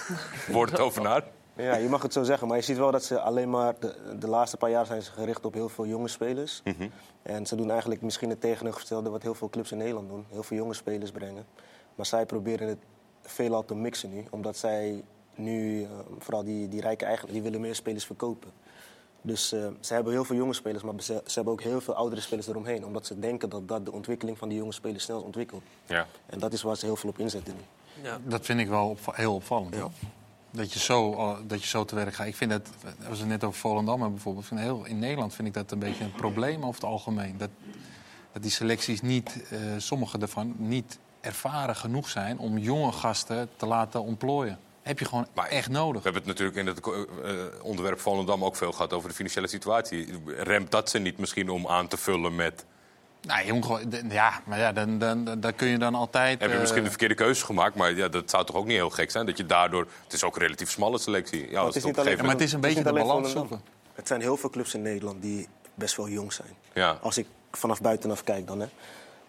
Wordt 0.48 0.72
het 0.72 0.80
over 0.88 1.02
na? 1.02 1.24
Ja, 1.56 1.76
je 1.76 1.90
mag 1.90 2.02
het 2.02 2.14
zo 2.14 2.24
zeggen, 2.24 2.48
maar 2.48 2.58
je 2.58 2.64
ziet 2.64 2.78
wel 2.78 2.92
dat 2.92 3.04
ze 3.04 3.20
alleen 3.20 3.50
maar... 3.50 3.74
De, 3.80 4.16
de 4.20 4.28
laatste 4.28 4.58
paar 4.58 4.70
jaar 4.70 4.86
zijn 4.86 5.02
ze 5.02 5.12
gericht 5.12 5.46
op 5.46 5.54
heel 5.54 5.70
veel 5.70 5.86
jonge 5.86 6.08
spelers. 6.08 6.62
Mhm. 6.64 6.88
En 7.22 7.46
ze 7.46 7.56
doen 7.56 7.70
eigenlijk 7.72 8.02
misschien 8.02 8.30
het 8.30 8.42
tegenovergestelde 8.42 9.10
wat 9.10 9.22
heel 9.22 9.34
veel 9.34 9.50
clubs 9.50 9.72
in 9.72 9.78
Nederland 9.78 10.10
doen. 10.10 10.26
Heel 10.30 10.44
veel 10.44 10.58
jonge 10.58 10.74
spelers 10.74 11.12
brengen. 11.12 11.46
Maar 11.96 12.06
zij 12.06 12.26
proberen 12.26 12.68
het 12.68 12.78
veelal 13.22 13.66
te 13.66 13.76
mixen 13.76 14.10
nu. 14.14 14.24
Omdat 14.30 14.58
zij 14.58 15.04
nu, 15.36 15.84
eh, 15.84 15.90
vooral 16.20 16.44
die, 16.44 16.68
die 16.68 16.82
rijke 16.82 17.06
eigenaars, 17.06 17.34
die 17.34 17.42
willen 17.42 17.62
meer 17.62 17.76
spelers 17.76 18.06
verkopen. 18.06 18.52
Dus 19.22 19.52
eh, 19.52 19.68
ze 19.80 19.94
hebben 19.94 20.14
heel 20.14 20.24
veel 20.24 20.36
jonge 20.36 20.54
spelers, 20.54 20.84
maar 20.84 20.94
ze, 20.98 21.22
ze 21.26 21.34
hebben 21.34 21.54
ook 21.54 21.62
heel 21.62 21.82
veel 21.82 21.94
oudere 21.94 22.22
spelers 22.22 22.48
eromheen. 22.48 22.86
Omdat 22.86 23.06
ze 23.06 23.20
denken 23.20 23.50
dat 23.50 23.68
dat 23.68 23.86
de 23.86 23.92
ontwikkeling 23.92 24.38
van 24.38 24.50
die 24.50 24.58
jonge 24.58 24.72
spelers 24.72 25.04
snel 25.04 25.22
ontwikkelt. 25.22 25.64
Ja. 25.86 26.06
En 26.26 26.40
dat 26.40 26.54
is 26.54 26.62
waar 26.62 26.76
ze 26.78 26.86
heel 26.86 26.96
veel 26.96 27.10
op 27.10 27.18
inzetten 27.20 27.54
nu. 27.56 27.62
Ja. 28.04 28.18
Dat 28.24 28.46
vind 28.46 28.60
ik 28.60 28.68
wel 28.68 28.90
opva- 28.90 29.14
heel 29.16 29.34
opvallend. 29.36 29.76
Dat, 30.52 30.74
je 30.74 30.80
zo, 30.80 31.14
eh, 31.14 31.38
dat 31.48 31.62
je 31.62 31.68
zo 31.68 31.86
te 31.86 31.96
werk 31.96 32.14
gaat. 32.14 32.28
Ik 32.28 32.36
vind 32.36 32.52
dat, 32.52 32.70
we 32.82 33.10
was 33.10 33.20
het 33.20 33.28
net 33.28 33.44
over 33.44 33.60
Volendam 33.60 34.00
bijvoorbeeld. 34.00 34.44
Ik 34.44 34.50
vind 34.50 34.60
heel, 34.60 34.86
in 34.86 35.00
Nederland 35.00 35.34
vind 35.34 35.48
ik 35.48 35.54
dat 35.54 35.72
een 35.72 35.80
beetje 35.80 36.04
een 36.04 36.12
probleem 36.12 36.64
over 36.66 36.82
het 36.82 36.90
algemeen. 36.90 37.38
Dat, 37.38 37.50
dat 38.32 38.42
die 38.42 38.52
selecties 38.52 39.02
niet, 39.02 39.44
eh, 39.50 39.60
sommige 39.78 40.18
daarvan, 40.18 40.56
niet 40.58 41.00
ervaren 41.22 41.76
genoeg 41.76 42.10
zijn 42.10 42.38
om 42.38 42.58
jonge 42.58 42.92
gasten 42.92 43.50
te 43.56 43.66
laten 43.66 44.04
ontplooien. 44.04 44.60
Heb 44.82 45.00
je 45.00 45.06
gewoon 45.06 45.28
echt 45.50 45.70
nodig. 45.70 46.04
We 46.04 46.10
hebben 46.10 46.30
het 46.30 46.40
natuurlijk 46.40 46.58
in 46.58 46.68
het 46.68 46.80
eh, 46.80 47.64
onderwerp 47.64 48.00
Volendam 48.00 48.44
ook 48.44 48.56
veel 48.56 48.72
gehad 48.72 48.94
over 48.94 49.10
de 49.10 49.16
financiële 49.16 49.48
situatie. 49.48 50.22
Remt 50.26 50.72
dat 50.72 50.90
ze 50.90 51.00
niet 51.00 51.18
misschien 51.18 51.50
om 51.50 51.68
aan 51.68 51.88
te 51.88 51.98
vullen 51.98 52.36
met... 52.36 52.66
Nou, 53.22 53.62
d- 53.90 54.12
ja, 54.12 54.42
maar 54.46 54.60
ja, 54.60 54.72
dan, 54.72 55.00
dan, 55.00 55.40
dan, 55.40 55.56
kun 55.56 55.68
je 55.68 55.78
dan 55.78 55.96
altijd... 55.96 56.40
Heb 56.40 56.50
je 56.50 56.56
eh, 56.56 56.62
misschien 56.62 56.84
de 56.84 56.90
verkeerde 56.90 57.16
keuzes 57.16 57.44
gemaakt, 57.44 57.76
maar 57.76 57.96
ja, 57.96 58.08
dat 58.08 58.30
zou 58.30 58.46
toch 58.46 58.56
ook 58.56 58.66
niet 58.66 58.76
heel 58.76 58.90
gek 58.90 59.12
zijn? 59.12 59.26
Dat 59.26 59.38
je 59.38 59.46
daardoor... 59.46 59.88
Het 60.04 60.14
is 60.14 60.24
ook 60.24 60.36
een 60.36 60.42
relatief 60.42 60.72
smalle 60.72 60.98
selectie. 61.00 61.50
Ja, 61.50 61.60
als 61.60 61.68
het 61.68 61.76
is 61.76 61.82
op 61.82 61.88
niet 61.88 61.98
een 61.98 62.02
alleen, 62.04 62.18
gegeven 62.18 62.60
moment- 62.60 62.78
niet 62.78 62.88
alleen 62.88 63.32
Volendam. 63.34 63.62
Het 63.94 64.08
zijn 64.08 64.22
heel 64.22 64.38
veel 64.38 64.50
clubs 64.50 64.74
in 64.74 64.82
Nederland 64.82 65.22
die 65.22 65.48
best 65.74 65.96
wel 65.96 66.08
jong 66.10 66.34
zijn. 66.34 66.50
Ja. 66.74 66.98
Als 67.02 67.18
ik 67.18 67.28
vanaf 67.52 67.82
buitenaf 67.82 68.24
kijk 68.24 68.48
dan. 68.48 68.60
Hè. 68.60 68.68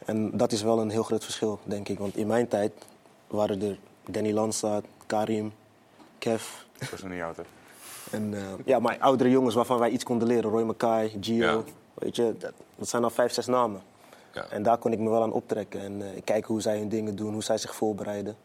En 0.04 0.36
dat 0.36 0.52
is 0.52 0.62
wel 0.62 0.80
een 0.80 0.90
heel 0.90 1.02
groot 1.02 1.24
verschil, 1.24 1.60
denk 1.64 1.88
ik. 1.88 1.98
Want 1.98 2.16
in 2.16 2.26
mijn 2.26 2.48
tijd 2.48 2.72
waren 3.26 3.62
er 3.62 3.78
Danny 4.06 4.32
Landstaat, 4.32 4.84
Karim, 5.06 5.52
Kev. 6.18 6.42
Dat 6.78 6.92
is 6.92 7.02
nog 7.02 7.12
niet 7.12 7.22
oud, 7.22 7.36
hè? 7.36 7.42
En 8.10 8.34
eh, 8.34 8.42
ja, 8.64 8.78
maar 8.78 8.96
oudere 8.98 9.30
jongens 9.30 9.54
waarvan 9.54 9.78
wij 9.78 9.90
iets 9.90 10.04
konden 10.04 10.28
leren. 10.28 10.50
Roy 10.50 10.62
Mackay, 10.62 11.16
Gio. 11.20 11.64
Weet 11.94 12.16
je, 12.16 12.34
dat, 12.38 12.52
dat 12.76 12.88
zijn 12.88 13.04
al 13.04 13.10
vijf, 13.10 13.32
zes 13.32 13.46
namen. 13.46 13.82
En 14.50 14.62
daar 14.62 14.78
kon 14.78 14.92
ik 14.92 14.98
me 14.98 15.10
wel 15.10 15.22
aan 15.22 15.32
optrekken. 15.32 15.80
En 15.80 16.02
eh, 16.02 16.16
ik 16.16 16.24
kijk 16.24 16.44
hoe 16.44 16.60
zij 16.60 16.78
hun 16.78 16.88
dingen 16.88 17.16
doen, 17.16 17.32
hoe 17.32 17.42
zij 17.42 17.58
zich 17.58 17.74
voorbereiden. 17.74 18.36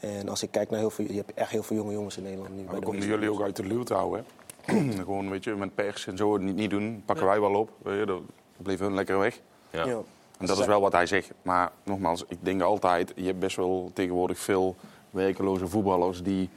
En 0.00 0.28
als 0.28 0.42
ik 0.42 0.50
kijk 0.50 0.70
naar 0.70 0.78
heel 0.78 0.90
veel... 0.90 1.04
Je 1.08 1.16
hebt 1.16 1.34
echt 1.34 1.50
heel 1.50 1.62
veel 1.62 1.76
jonge 1.76 1.92
jongens 1.92 2.16
in 2.16 2.22
Nederland 2.22 2.56
nu. 2.56 2.64
konden 2.64 3.06
jullie 3.06 3.30
ook 3.30 3.42
uit 3.42 3.56
de 3.56 3.64
luwte 3.64 3.94
houden, 3.94 4.24
hè? 4.60 4.74
Gewoon, 5.04 5.30
weet 5.30 5.44
je, 5.44 5.54
met 5.54 5.74
pers 5.74 6.06
en 6.06 6.16
zo 6.16 6.36
niet, 6.36 6.56
niet 6.56 6.70
doen. 6.70 7.02
Pakken 7.06 7.26
wij 7.26 7.40
wel 7.40 7.54
op. 7.54 7.70
Weet 7.82 7.98
je, 7.98 8.06
dan 8.06 8.26
bleven 8.56 8.86
hun 8.86 8.94
lekker 8.94 9.18
weg. 9.18 9.40
Ja. 9.70 9.86
Ja. 9.86 9.98
En 10.38 10.46
dat 10.46 10.58
is 10.58 10.66
wel 10.66 10.80
wat 10.80 10.92
hij 10.92 11.06
zegt. 11.06 11.30
Maar 11.42 11.72
nogmaals, 11.82 12.24
ik 12.28 12.38
denk 12.40 12.62
altijd... 12.62 13.12
Je 13.16 13.24
hebt 13.24 13.38
best 13.38 13.56
wel 13.56 13.90
tegenwoordig 13.94 14.38
veel 14.38 14.76
werkeloze 15.10 15.66
voetballers... 15.66 16.22
die 16.22 16.48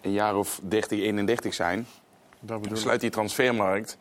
een 0.00 0.12
jaar 0.12 0.36
of 0.36 0.60
30, 0.62 1.00
31 1.00 1.54
zijn. 1.54 1.86
Sluit 2.72 3.00
die 3.00 3.10
transfermarkt. 3.10 3.96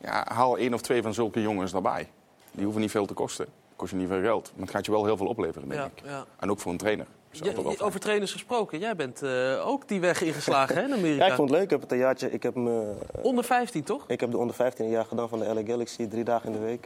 Ja, 0.00 0.26
haal 0.28 0.58
één 0.58 0.74
of 0.74 0.80
twee 0.80 1.02
van 1.02 1.14
zulke 1.14 1.42
jongens 1.42 1.72
daarbij. 1.72 2.08
Die 2.52 2.62
hoeven 2.64 2.82
niet 2.82 2.90
veel 2.90 3.06
te 3.06 3.14
kosten. 3.14 3.46
Kost 3.76 3.90
je 3.90 3.96
niet 3.98 4.08
veel 4.08 4.20
geld. 4.20 4.50
Maar 4.54 4.62
het 4.66 4.70
gaat 4.74 4.84
je 4.86 4.90
wel 4.92 5.04
heel 5.04 5.16
veel 5.16 5.26
opleveren, 5.26 5.68
denk 5.68 5.80
Ja, 5.80 5.86
ik. 5.86 6.02
ja. 6.04 6.24
En 6.38 6.50
ook 6.50 6.58
voor 6.60 6.72
een 6.72 6.78
trainer. 6.78 7.06
Ja, 7.30 7.52
over 7.78 8.00
trainers 8.00 8.32
gesproken, 8.32 8.78
jij 8.78 8.96
bent 8.96 9.22
eh, 9.22 9.66
ook 9.68 9.88
die 9.88 10.00
weg 10.00 10.22
ingeslagen 10.22 10.74
hè, 10.76 10.82
in 10.82 10.92
Amerika. 10.98 11.24
Ja, 11.24 11.30
ik 11.30 11.36
vond 11.36 11.48
het 11.50 11.58
leuk. 11.58 11.64
Ik 11.66 11.70
heb 11.70 11.80
het 11.80 11.92
een 11.92 11.98
jaartje... 11.98 12.30
Ik 12.32 12.42
heb 12.42 12.54
me, 12.54 12.92
eh, 13.12 13.24
Onder 13.24 13.44
15, 13.44 13.82
toch? 13.84 14.04
Ik 14.06 14.20
heb 14.20 14.30
de 14.30 14.36
onder 14.38 14.54
15 14.54 14.84
een 14.84 14.90
jaar 14.90 15.04
gedaan 15.04 15.28
van 15.28 15.38
de 15.38 15.54
LA 15.54 15.62
Galaxy, 15.66 16.08
drie 16.08 16.24
dagen 16.24 16.46
in 16.46 16.52
de 16.52 16.64
week. 16.64 16.84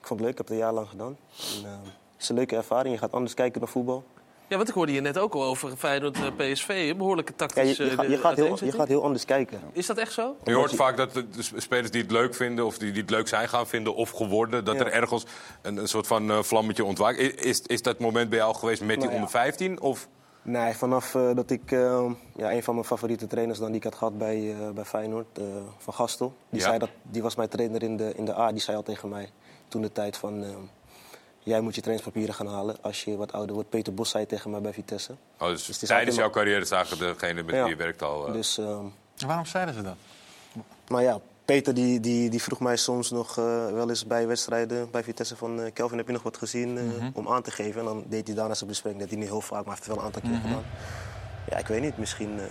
Ik 0.00 0.06
vond 0.06 0.20
het 0.20 0.28
leuk, 0.28 0.30
ik 0.30 0.36
heb 0.38 0.46
het 0.46 0.50
een 0.56 0.62
jaar 0.62 0.72
lang 0.72 0.88
gedaan. 0.88 1.16
En, 1.62 1.64
eh, 1.64 1.70
het 2.12 2.22
is 2.22 2.28
een 2.28 2.34
leuke 2.34 2.56
ervaring, 2.56 2.94
je 2.94 3.00
gaat 3.00 3.12
anders 3.12 3.34
kijken 3.34 3.60
naar 3.60 3.70
voetbal. 3.70 4.04
Ja, 4.48 4.56
want 4.56 4.68
ik 4.68 4.74
hoorde 4.74 4.92
je 4.92 5.00
net 5.00 5.18
ook 5.18 5.34
al 5.34 5.44
over 5.44 5.76
Feyenoord 5.76 6.16
eh, 6.16 6.26
PSV. 6.52 6.68
Een 6.90 6.96
behoorlijke 6.96 7.32
Ja, 7.36 7.46
tactisch 7.46 7.76
je, 7.76 7.84
je, 7.84 7.90
eh, 7.90 7.96
gaat, 7.96 8.06
je, 8.08 8.18
gaat 8.18 8.36
heel, 8.36 8.64
je 8.64 8.72
gaat 8.72 8.88
heel 8.88 9.02
anders 9.02 9.24
kijken. 9.24 9.60
Is 9.72 9.86
dat 9.86 9.96
echt 9.96 10.12
zo? 10.12 10.36
Je 10.44 10.54
hoort 10.54 10.74
vaak 10.74 10.96
dat 10.96 11.12
de 11.14 11.28
de 11.28 11.42
spelers 11.60 11.90
die 11.90 12.02
het 12.02 12.10
leuk 12.10 12.34
vinden 12.34 12.66
of 12.66 12.78
die, 12.78 12.92
die 12.92 13.00
het 13.00 13.10
leuk 13.10 13.28
zijn 13.28 13.48
gaan 13.48 13.66
vinden 13.66 13.94
of 13.94 14.10
geworden, 14.10 14.64
dat 14.64 14.74
Ja. 14.74 14.84
er 14.84 14.92
ergens 14.92 15.24
een, 15.62 15.76
een 15.76 15.88
soort 15.88 16.06
van 16.06 16.30
eh, 16.30 16.42
vlammetje 16.42 16.84
ontwaakt. 16.84 17.18
Is, 17.18 17.60
is 17.60 17.82
dat 17.82 17.98
moment 17.98 18.28
bij 18.30 18.38
jou 18.38 18.54
geweest 18.54 18.80
met 18.80 18.88
die 18.96 18.98
Nou 19.04 19.14
onder 19.14 19.30
15? 19.30 19.80
Of 19.80 20.08
Nee, 20.42 20.74
vanaf 20.74 21.14
eh, 21.14 21.34
dat 21.34 21.50
ik 21.50 21.72
eh, 21.72 22.10
ja, 22.36 22.52
een 22.52 22.62
van 22.62 22.74
mijn 22.74 22.86
favoriete 22.86 23.26
trainers 23.26 23.58
dan, 23.58 23.66
die 23.68 23.76
ik 23.76 23.84
had 23.84 23.94
gehad 23.94 24.18
bij, 24.18 24.50
eh, 24.60 24.70
bij 24.70 24.84
Feyenoord, 24.84 25.38
eh, 25.38 25.44
Van 25.78 25.94
Gastel. 25.94 26.34
Die, 26.50 26.60
Ja. 26.60 26.66
zei 26.66 26.78
dat, 26.78 26.90
die 27.02 27.22
was 27.22 27.34
mijn 27.34 27.48
trainer 27.48 27.82
in 27.82 27.96
de, 27.96 28.12
in 28.16 28.24
de 28.24 28.36
A. 28.38 28.52
Die 28.52 28.60
zei 28.60 28.76
al 28.76 28.82
tegen 28.82 29.08
mij 29.08 29.30
toen 29.68 29.82
de 29.82 29.92
tijd 29.92 30.16
van... 30.16 30.44
jij 31.48 31.60
moet 31.60 31.74
je 31.74 31.80
trainingspapieren 31.80 32.34
gaan 32.34 32.46
halen 32.46 32.76
als 32.80 33.04
je 33.04 33.16
wat 33.16 33.32
ouder 33.32 33.54
wordt. 33.54 33.70
Peter 33.70 33.94
Bos 33.94 34.10
zei 34.10 34.26
tegen 34.26 34.50
mij 34.50 34.60
bij 34.60 34.72
Vitesse. 34.72 35.12
oh, 35.38 35.48
dus 35.48 35.68
is 35.68 35.78
tijdens 35.78 36.16
jouw 36.16 36.30
carrière 36.30 36.64
zagen 36.64 36.98
degene 36.98 37.42
met 37.42 37.54
Ja. 37.54 37.60
wie 37.60 37.70
je 37.70 37.76
werkt 37.76 38.02
al. 38.02 38.26
eh, 38.26 38.32
Dus, 38.32 38.58
ehm, 38.58 38.84
Waarom 39.26 39.46
zeiden 39.46 39.74
ze 39.74 39.82
dat? 39.82 39.96
Maar 40.88 41.02
ja, 41.02 41.18
Peter 41.44 41.74
die, 41.74 42.00
die, 42.00 42.30
die 42.30 42.42
vroeg 42.42 42.60
mij 42.60 42.76
soms 42.76 43.10
nog 43.10 43.38
eh, 43.38 43.44
wel 43.72 43.88
eens 43.88 44.06
bij 44.06 44.26
wedstrijden 44.26 44.90
bij 44.90 45.02
Vitesse 45.02 45.36
van... 45.36 45.60
eh, 45.60 45.72
Kelvin, 45.72 45.98
heb 45.98 46.06
je 46.06 46.12
nog 46.12 46.22
wat 46.22 46.36
gezien 46.36 46.78
eh, 46.78 46.84
Mhm. 46.84 47.10
om 47.12 47.28
aan 47.28 47.42
te 47.42 47.50
geven? 47.50 47.80
En 47.80 47.86
dan 47.86 48.04
deed 48.08 48.26
hij 48.26 48.36
daarna 48.36 48.54
zijn 48.54 48.68
bespreking. 48.70 49.00
Dat 49.02 49.10
hij 49.10 49.18
niet 49.20 49.28
heel 49.28 49.40
vaak, 49.40 49.64
maar 49.64 49.74
hij 49.74 49.74
heeft 49.74 49.86
het 49.86 49.94
wel 49.94 49.98
een 49.98 50.04
aantal 50.04 50.22
keer 50.22 50.30
Mhm. 50.38 50.48
gedaan. 50.48 50.64
Ja, 51.50 51.56
ik 51.56 51.66
weet 51.66 51.80
niet. 51.80 51.98
Misschien 51.98 52.40
eh, 52.40 52.46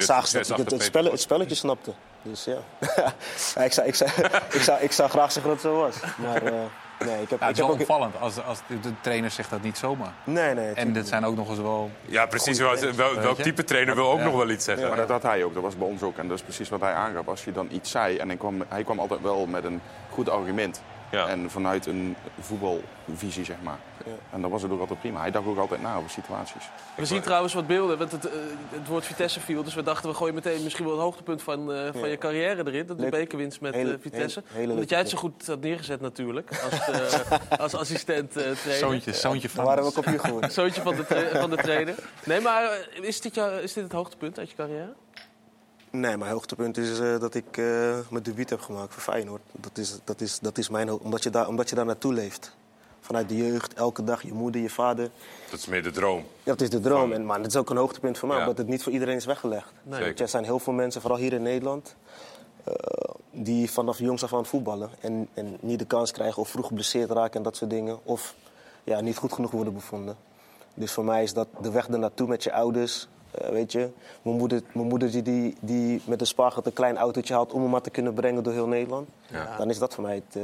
zagen 0.00 0.28
ze 0.28 0.36
dat 0.38 0.48
ik 0.48 0.56
het, 0.56 0.70
het, 1.10 1.20
spelletje 1.20 1.54
snapte. 1.54 1.92
Dus 2.22 2.44
ja. 2.44 2.58
ja 3.54 3.62
ik, 3.64 3.72
zou, 3.72 3.86
ik, 3.86 3.94
zou, 3.94 4.10
ik, 4.52 4.60
zou, 4.62 4.80
ik 4.82 4.92
zou 4.92 5.08
graag 5.10 5.32
zeggen 5.32 5.52
dat 5.54 5.62
het 5.62 5.72
zo 5.72 5.78
was. 5.80 5.94
Maar 6.18 6.42
eh, 6.42 6.52
nee, 7.04 7.22
ik 7.22 7.30
heb, 7.30 7.40
Ja, 7.40 7.46
het 7.46 7.56
ik 7.58 7.62
is 7.62 7.66
wel 7.66 7.66
heb 7.66 7.74
ook... 7.74 7.80
opvallend. 7.80 8.20
Als, 8.20 8.44
als 8.44 8.58
de, 8.66 8.80
de 8.80 8.92
trainer 9.00 9.30
zegt 9.30 9.50
dat 9.50 9.62
niet 9.62 9.78
zomaar. 9.78 10.12
Nee, 10.24 10.54
nee. 10.54 10.72
En 10.72 10.92
dit 10.92 11.08
zijn 11.08 11.24
ook 11.24 11.36
nog 11.36 11.48
eens 11.48 11.58
wel... 11.58 11.90
Ja, 12.06 12.26
precies. 12.26 12.58
Wel- 12.58 13.14
welk 13.20 13.38
type 13.40 13.64
trainer 13.64 13.94
wil 13.94 14.10
ook 14.10 14.18
Ja. 14.18 14.24
nog 14.24 14.34
wel 14.36 14.50
iets 14.50 14.64
zeggen? 14.64 14.88
Maar 14.88 14.96
dat 14.96 15.08
had 15.08 15.22
hij 15.22 15.44
ook, 15.44 15.54
dat 15.54 15.62
was 15.62 15.76
bij 15.76 15.86
ons 15.86 16.02
ook. 16.02 16.18
En 16.18 16.28
dat 16.28 16.36
is 16.36 16.42
precies 16.42 16.68
wat 16.68 16.80
hij 16.80 16.92
aangaf. 16.92 17.28
Als 17.28 17.44
je 17.44 17.52
dan 17.52 17.68
iets 17.70 17.90
zei, 17.90 18.16
en 18.16 18.28
hij 18.28 18.36
kwam, 18.36 18.62
hij 18.68 18.84
kwam 18.84 18.98
altijd 18.98 19.20
wel 19.20 19.46
met 19.46 19.64
een 19.64 19.80
goed 20.10 20.30
argument. 20.30 20.82
En 21.10 21.50
vanuit 21.50 21.86
een 21.86 22.16
voetbalvisie, 22.40 23.44
zeg 23.44 23.56
maar. 23.62 23.78
En 24.32 24.40
dan 24.40 24.50
was 24.50 24.62
het 24.62 24.70
ook 24.70 24.80
altijd 24.80 25.00
prima. 25.00 25.20
Hij 25.20 25.30
dacht 25.30 25.46
ook 25.46 25.58
altijd 25.58 25.82
na 25.82 25.96
over 25.96 26.10
situaties. 26.10 26.62
We 26.96 27.04
zien 27.04 27.20
trouwens 27.20 27.54
wat 27.54 27.66
beelden, 27.66 27.98
want 27.98 28.12
het, 28.12 28.26
eh, 28.28 28.32
het 28.70 28.86
woord 28.88 29.04
Vitesse 29.06 29.40
viel. 29.40 29.62
Dus 29.64 29.74
we 29.74 29.82
dachten, 29.82 30.08
we 30.10 30.16
gooien 30.16 30.34
meteen 30.34 30.62
misschien 30.62 30.84
wel 30.84 30.94
het 30.94 31.02
hoogtepunt 31.02 31.42
van, 31.42 31.72
eh, 31.72 31.88
van 31.92 32.00
Ja. 32.00 32.06
je 32.06 32.18
carrière 32.18 32.62
erin. 32.66 32.86
Dat 32.86 32.98
de 32.98 33.08
bekerwinst 33.08 33.60
met 33.60 33.74
Hele- 33.74 33.92
eh, 33.92 33.98
Vitesse. 34.00 34.42
hele- 34.46 34.58
hele 34.60 34.72
Omdat 34.72 34.88
jij 34.88 34.98
het 34.98 35.08
zo 35.08 35.18
goed 35.18 35.46
had 35.46 35.60
neergezet 35.60 36.00
natuurlijk, 36.00 36.50
als, 36.70 36.88
eh, 36.88 37.58
als 37.64 37.74
assistent 37.74 38.30
trainer. 38.32 38.56
Zoontje, 38.78 39.12
zoontje 39.12 39.48
van. 39.48 39.64
Waren 39.64 39.82
we 39.82 39.88
ook 39.88 39.96
op 39.96 40.04
je 40.04 40.18
geworden. 40.18 40.50
Zoontje 40.60 40.82
van 40.82 40.96
de, 40.96 41.06
tra- 41.06 41.40
van 41.40 41.50
de 41.50 41.56
trainer. 41.56 41.94
Nee, 42.24 42.40
maar 42.40 42.78
is 43.00 43.20
dit, 43.20 43.34
jou, 43.34 43.52
is 43.60 43.72
dit 43.72 43.84
het 43.84 43.92
hoogtepunt 43.92 44.38
uit 44.38 44.50
je 44.50 44.56
carrière? 44.56 44.92
Nee, 45.90 46.16
mijn 46.16 46.30
hoogtepunt 46.32 46.76
is 46.76 46.98
eh, 46.98 47.20
dat 47.20 47.34
ik 47.34 47.56
eh, 47.56 47.64
mijn 48.10 48.22
debuut 48.22 48.50
heb 48.50 48.60
gemaakt 48.60 48.92
voor 48.92 49.02
Feyenoord. 49.02 49.42
Dat 49.52 49.78
is, 49.78 49.98
dat 50.04 50.20
is, 50.20 50.38
dat 50.38 50.58
is 50.58 50.68
mijn 50.68 50.90
omdat 50.92 51.22
je, 51.22 51.30
daar, 51.30 51.48
omdat 51.48 51.68
je 51.68 51.74
daar 51.74 51.84
naartoe 51.86 52.12
leeft. 52.12 52.56
Vanuit 53.00 53.28
de 53.28 53.36
jeugd, 53.36 53.74
elke 53.74 54.04
dag, 54.04 54.22
je 54.22 54.32
moeder, 54.32 54.60
je 54.60 54.70
vader. 54.70 55.10
Dat 55.50 55.58
is 55.58 55.66
meer 55.66 55.82
de 55.82 55.90
droom. 55.90 56.18
Ja, 56.18 56.24
dat 56.42 56.60
is 56.60 56.70
de 56.70 56.80
droom. 56.80 57.12
En, 57.12 57.26
maar 57.26 57.38
het 57.38 57.46
is 57.46 57.56
ook 57.56 57.70
een 57.70 57.76
hoogtepunt 57.76 58.18
voor 58.18 58.28
mij, 58.28 58.36
Ja. 58.36 58.42
omdat 58.42 58.58
het 58.58 58.68
niet 58.68 58.82
voor 58.82 58.92
iedereen 58.92 59.16
is 59.16 59.24
weggelegd. 59.24 59.72
Nee. 59.82 60.00
Want 60.04 60.20
er 60.20 60.28
zijn 60.28 60.44
heel 60.44 60.58
veel 60.58 60.72
mensen, 60.72 61.00
vooral 61.00 61.18
hier 61.18 61.32
in 61.32 61.42
Nederland, 61.42 61.94
eh, 62.64 62.74
die 63.30 63.70
vanaf 63.70 63.98
jongs 63.98 64.22
af 64.24 64.34
aan 64.34 64.46
voetballen. 64.46 64.90
En, 65.00 65.28
en 65.34 65.56
niet 65.60 65.78
de 65.78 65.84
kans 65.84 66.10
krijgen 66.12 66.42
of 66.42 66.48
vroeg 66.48 66.66
geblesseerd 66.66 67.10
raken 67.10 67.36
en 67.36 67.42
dat 67.42 67.56
soort 67.56 67.70
dingen. 67.70 67.98
Of 68.04 68.34
ja, 68.84 69.00
niet 69.00 69.16
goed 69.16 69.32
genoeg 69.32 69.50
worden 69.50 69.72
bevonden. 69.74 70.16
Dus 70.74 70.92
voor 70.92 71.04
mij 71.04 71.22
is 71.22 71.32
dat 71.32 71.48
de 71.60 71.70
weg 71.70 71.88
ernaartoe 71.88 72.28
met 72.28 72.42
je 72.42 72.52
ouders. 72.52 73.08
Eh, 73.30 73.48
weet 73.48 73.72
je, 73.72 73.88
mijn 74.22 74.36
moeder, 74.36 74.62
mijn 74.72 74.86
moeder 74.86 75.10
die, 75.10 75.22
die, 75.22 75.56
die 75.60 76.00
met 76.04 76.20
een 76.20 76.26
spaargeld 76.26 76.66
een 76.66 76.72
klein 76.72 76.96
autootje 76.96 77.34
haalt 77.34 77.52
om 77.52 77.62
hem 77.62 77.70
maar 77.70 77.80
te 77.80 77.90
kunnen 77.90 78.14
brengen 78.14 78.42
door 78.42 78.52
heel 78.52 78.66
Nederland. 78.68 79.08
Ja. 79.26 79.56
Dan 79.56 79.70
is 79.70 79.78
dat 79.78 79.94
voor 79.94 80.04
mij 80.04 80.14
het, 80.14 80.36
eh, 80.36 80.42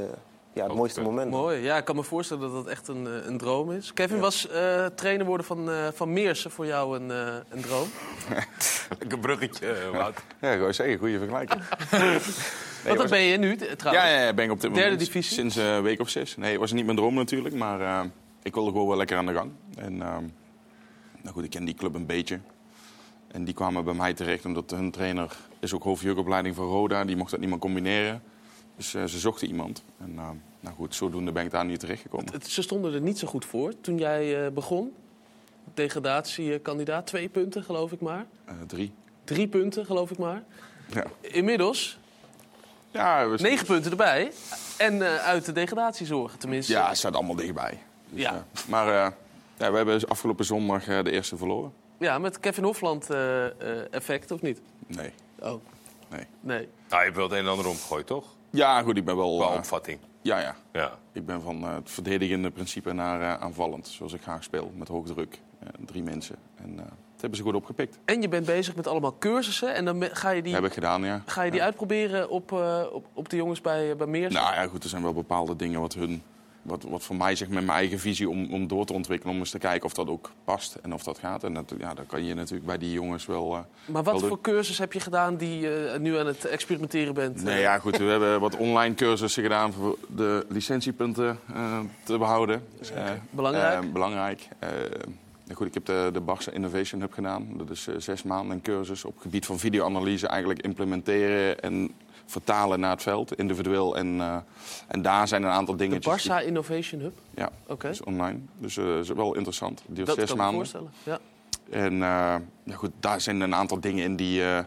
ja, 0.53 0.65
het 0.65 0.75
mooiste 0.75 1.01
moment. 1.01 1.31
Mooi. 1.31 1.63
Ja, 1.63 1.77
ik 1.77 1.85
kan 1.85 1.97
me 1.97 2.03
voorstellen 2.03 2.43
dat 2.43 2.53
dat 2.53 2.67
echt 2.67 2.89
een, 2.89 3.07
eh, 3.07 3.27
een 3.27 3.39
droom 3.39 3.73
is. 3.73 3.93
Kevin, 3.93 4.19
was 4.19 4.49
eh, 4.49 4.87
trainer 4.87 5.27
worden 5.27 5.47
van, 5.47 5.71
eh, 5.71 5.77
van 5.95 6.13
Meersen 6.13 6.51
voor 6.51 6.67
jou 6.67 6.99
een, 6.99 7.11
eh, 7.11 7.35
een 7.49 7.61
droom? 7.61 7.89
Een 9.09 9.21
bruggetje, 9.21 9.91
Wout. 9.93 10.23
Ja, 10.41 10.51
ik 10.51 10.61
wou 10.61 10.73
zeggen, 10.73 10.99
goede 10.99 11.19
vergelijking. 11.19 11.63
Want 12.85 12.99
dat 12.99 13.11
ben 13.11 13.21
je 13.21 13.37
nu 13.37 13.57
trouwens. 13.57 14.05
Ja, 14.07 14.11
ja, 14.15 14.25
ja, 14.25 14.33
ben 14.35 14.45
ik 14.45 14.51
op 14.51 14.61
dit 14.61 14.75
Derde 14.75 14.91
moment. 14.91 15.07
divisie? 15.07 15.35
Sinds 15.35 15.57
eh, 15.57 15.75
een 15.75 15.83
week 15.83 16.01
of 16.01 16.09
zes. 16.09 16.37
Nee, 16.37 16.51
het 16.51 16.61
was 16.61 16.73
niet 16.73 16.85
mijn 16.85 16.97
droom 16.97 17.15
natuurlijk, 17.15 17.55
maar 17.55 17.81
eh, 17.81 18.01
ik 18.43 18.55
wilde 18.55 18.71
gewoon 18.71 18.87
wel 18.89 18.97
lekker 18.97 19.17
aan 19.17 19.27
de 19.27 19.33
gang. 19.33 19.51
En 19.77 20.03
ehm, 20.03 20.25
nou 21.23 21.35
goed, 21.35 21.45
ik 21.45 21.51
ken 21.51 21.65
die 21.65 21.75
club 21.75 21.95
een 21.95 22.07
beetje. 22.07 22.39
En 23.35 23.45
die 23.45 23.55
kwamen 23.55 23.85
bij 23.85 23.95
mij 23.95 24.15
terecht 24.15 24.45
omdat 24.45 24.71
hun 24.71 24.91
trainer 24.91 25.37
is 25.61 25.73
ook 25.75 25.83
hoofdjeugdopleiding 25.83 26.55
van 26.55 26.65
Roda. 26.67 27.05
Die 27.05 27.17
mocht 27.17 27.31
dat 27.31 27.41
niet 27.41 27.49
meer 27.49 27.59
combineren. 27.59 28.23
Dus 28.77 28.95
eh, 28.95 29.05
ze 29.05 29.19
zochten 29.19 29.49
iemand. 29.49 29.83
En 30.01 30.13
eh, 30.17 30.29
nou 30.61 30.75
goed, 30.77 30.95
zodoende 30.95 31.33
ben 31.33 31.45
ik 31.45 31.51
daar 31.51 31.65
nu 31.65 31.77
terechtgekomen. 31.77 32.33
Het- 32.33 32.47
Ze 32.47 32.63
stonden 32.63 32.95
er 32.95 33.01
niet 33.01 33.19
zo 33.19 33.27
goed 33.27 33.45
voor 33.45 33.73
toen 33.81 33.99
jij 33.99 34.45
eh, 34.47 34.51
begon. 34.53 34.93
Degradatiekandidaat, 35.75 37.07
twee 37.07 37.29
punten 37.29 37.63
geloof 37.65 37.93
ik 37.93 38.01
maar. 38.01 38.27
Drie. 38.67 38.93
Drie 39.25 39.49
punten 39.49 39.87
geloof 39.87 40.11
ik 40.11 40.19
maar. 40.19 40.43
Ja. 40.91 41.05
Inmiddels 41.21 41.99
Ja, 42.91 43.29
we- 43.29 43.43
negen 43.43 43.67
punten 43.67 43.91
erbij. 43.91 44.33
En 44.79 45.03
uit 45.03 45.45
de 45.45 45.53
degradatie 45.53 46.07
zorgen 46.07 46.39
tenminste. 46.39 46.73
Ja, 46.73 46.89
het 46.89 46.97
staat 46.99 47.15
allemaal 47.15 47.35
dichtbij. 47.35 47.79
Dus, 48.09 48.21
Ja. 48.23 48.47
maar 48.69 48.93
ja, 49.57 49.71
we 49.71 49.77
hebben 49.77 50.09
afgelopen 50.09 50.45
zondag 50.45 50.85
de 50.85 51.11
eerste 51.11 51.37
verloren. 51.37 51.73
Ja, 51.99 52.19
met 52.19 52.41
Kevin 52.41 52.65
Hofland 52.65 53.11
eh, 53.11 53.45
eh, 53.47 53.53
effect 53.91 54.31
of 54.31 54.43
niet? 54.43 54.61
Nee. 54.87 55.13
Oh. 55.39 55.53
Nee. 56.11 56.27
Nee. 56.41 56.69
Nou, 56.89 56.99
je 57.01 57.05
hebt 57.05 57.17
wel 57.17 57.25
het 57.25 57.33
een 57.33 57.45
en 57.45 57.51
ander 57.51 57.69
omgegooid, 57.69 58.07
toch? 58.07 58.25
Ja, 58.51 58.83
goed, 58.83 58.97
ik 58.97 59.05
ben 59.05 59.17
wel... 59.17 59.37
Qua 59.37 59.49
eh, 59.51 59.57
opvatting. 59.57 59.99
Ja, 60.23 60.39
ja. 60.41 60.57
Ja. 60.73 60.99
Ik 61.13 61.27
ben 61.27 61.43
van 61.43 61.63
eh, 61.63 61.75
het 61.75 61.91
verdedigende 61.91 62.51
principe 62.51 62.93
naar 62.93 63.21
eh, 63.21 63.43
aanvallend. 63.43 63.89
Zoals 63.89 64.13
ik 64.13 64.23
graag 64.23 64.43
speel, 64.43 64.73
met 64.77 64.89
hoog 64.89 65.07
druk. 65.07 65.41
Eh, 65.59 65.69
drie 65.87 66.03
mensen. 66.03 66.37
En 66.57 66.71
eh, 66.71 66.85
dat 66.85 67.21
hebben 67.21 67.39
ze 67.39 67.45
goed 67.45 67.55
opgepikt. 67.55 67.99
En 68.05 68.23
je 68.23 68.29
bent 68.29 68.47
bezig 68.47 68.77
met 68.77 68.87
allemaal 68.87 69.17
cursussen. 69.19 69.75
En 69.75 69.85
dan 69.85 70.03
ga 70.13 70.31
je 70.31 70.43
die, 70.43 70.55
heb 70.55 70.65
ik 70.65 70.73
gedaan, 70.73 71.05
ja. 71.05 71.23
ga 71.27 71.43
je 71.43 71.51
die 71.51 71.63
uitproberen 71.63 72.29
op, 72.29 72.53
eh, 72.53 72.83
op, 72.93 73.07
op 73.13 73.29
de 73.29 73.37
jongens 73.37 73.61
bij, 73.61 73.97
bij 73.97 74.07
Meers? 74.07 74.35
Nou 74.35 74.55
ja, 74.55 74.67
goed, 74.67 74.83
er 74.83 74.89
zijn 74.89 75.03
wel 75.03 75.13
bepaalde 75.13 75.57
dingen 75.57 75.81
wat 75.81 75.95
hun 75.95 76.23
wat, 76.65 76.83
wat 76.89 77.03
voor 77.03 77.17
mij 77.17 77.35
zeg, 77.37 77.49
met 77.49 77.65
mijn 77.65 77.79
eigen 77.79 77.99
visie 77.99 78.29
om, 78.29 78.53
om 78.53 78.67
door 78.67 78.85
te 78.87 78.93
ontwikkelen. 78.93 79.33
Om 79.35 79.41
eens 79.41 79.51
te 79.51 79.59
kijken 79.59 79.85
of 79.87 79.93
dat 79.95 80.09
ook 80.09 80.31
past 80.45 80.75
en 80.83 80.95
of 80.95 81.03
dat 81.03 81.19
gaat. 81.19 81.45
En 81.45 81.55
dat, 81.55 81.73
ja, 81.79 81.95
dat 81.95 82.07
kan 82.07 82.25
je 82.25 82.35
natuurlijk 82.35 82.67
bij 82.67 82.79
die 82.79 82.93
jongens 82.93 83.27
wel. 83.27 83.55
eh, 83.55 83.61
Maar 83.87 84.03
wat 84.03 84.21
voor 84.23 84.41
cursus 84.41 84.79
heb 84.79 84.93
je 84.93 85.01
gedaan 85.01 85.37
die 85.37 85.61
je 85.61 85.97
nu 86.01 86.19
aan 86.19 86.27
het 86.27 86.45
experimenteren 86.45 87.15
bent? 87.15 87.43
Nee, 87.43 87.61
ja, 87.61 87.79
goed. 87.79 87.97
We 87.97 88.05
hebben 88.05 88.41
wat 88.41 88.57
online 88.57 88.95
cursussen 88.95 89.43
gedaan 89.43 89.73
voor 89.73 89.99
de 90.17 90.47
licentiepunten 90.49 91.39
eh, 91.55 91.79
te 92.05 92.19
behouden. 92.19 92.63
Eh, 92.95 93.11
Belangrijk. 93.31 93.83
eh, 93.85 93.91
belangrijk. 93.93 94.49
Eh, 94.59 94.69
goed, 95.55 95.67
ik 95.67 95.75
heb 95.75 95.85
de, 95.85 96.11
de 96.13 96.21
Barça 96.21 96.53
Innovation 96.53 97.01
Hub 97.01 97.13
gedaan. 97.13 97.49
Dat 97.57 97.71
is 97.71 97.87
eh, 97.87 97.95
zes 97.99 98.23
maanden 98.23 98.57
een 98.57 98.63
cursus 98.63 99.05
op 99.05 99.13
het 99.15 99.23
gebied 99.23 99.47
van 99.47 99.59
videoanalyse 99.59 100.27
eigenlijk 100.27 100.63
implementeren 100.63 101.61
en 101.61 101.91
vertalen 102.27 102.81
naar 102.81 102.91
het 102.91 103.03
veld, 103.03 103.39
individueel. 103.39 103.97
En, 103.97 104.21
eh, 104.21 104.37
en 104.89 105.03
daar 105.03 105.29
zijn 105.29 105.43
een 105.43 105.51
aantal 105.51 105.77
De 105.77 105.87
dingetjes. 105.89 106.23
die- 106.23 106.33
Barça 106.33 106.47
Innovation 106.47 107.01
Hub? 107.01 107.13
Ja, 107.35 107.51
Oké. 107.67 107.83
dat 107.87 107.91
is 107.95 108.03
online. 108.03 108.39
Dus 108.59 108.77
eh, 108.77 108.85
dat 108.85 109.03
is 109.03 109.09
wel 109.09 109.35
interessant. 109.35 109.83
Die 109.87 109.95
duurt 109.95 110.07
Dat 110.07 110.17
zes 110.17 110.25
kan 110.29 110.35
ik 110.35 110.41
me 110.41 110.51
maanden. 110.51 110.71
voorstellen. 110.71 110.91
Ja. 111.03 111.19
En 111.71 111.93
eh, 111.93 112.35
ja, 112.65 112.75
goed, 112.75 112.91
daar 113.01 113.21
zijn 113.21 113.41
een 113.41 113.55
aantal 113.55 113.81
dingen 113.81 114.05
in 114.05 114.17
die, 114.17 114.45
eh, 114.45 114.59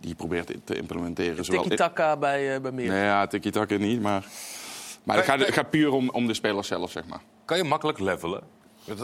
die 0.00 0.08
je 0.08 0.14
probeert 0.14 0.52
te 0.64 0.76
implementeren. 0.76 1.44
Tiki-taka 1.44 2.16
bij, 2.16 2.60
bij 2.60 2.72
meer. 2.72 2.88
Nee, 2.88 3.04
ja, 3.04 3.26
tiki-taka 3.26 3.76
niet, 3.76 4.00
maar... 4.00 4.24
Maar 5.02 5.16
het 5.16 5.24
gaat, 5.24 5.42
gaat 5.42 5.70
puur 5.70 5.92
om, 5.92 6.10
om 6.10 6.26
de 6.26 6.34
spelers 6.34 6.68
zelf, 6.68 6.90
zeg 6.90 7.06
maar. 7.06 7.20
Kan 7.44 7.56
je 7.56 7.64
makkelijk 7.64 7.98
levelen? 7.98 8.42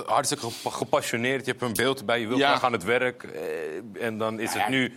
Hartstikke 0.07 0.51
gepa- 0.51 0.70
gepassioneerd, 0.70 1.44
je 1.44 1.51
hebt 1.51 1.62
een 1.62 1.72
beeld 1.72 2.07
bij, 2.07 2.20
je 2.20 2.26
wil 2.26 2.36
Ja. 2.38 2.49
graag 2.49 2.64
aan 2.64 2.72
het 2.72 2.84
werk. 2.84 3.22
eh, 3.22 4.05
En 4.07 4.18
dan 4.18 4.40
is 4.40 4.55
het 4.55 4.68
nu, 4.68 4.96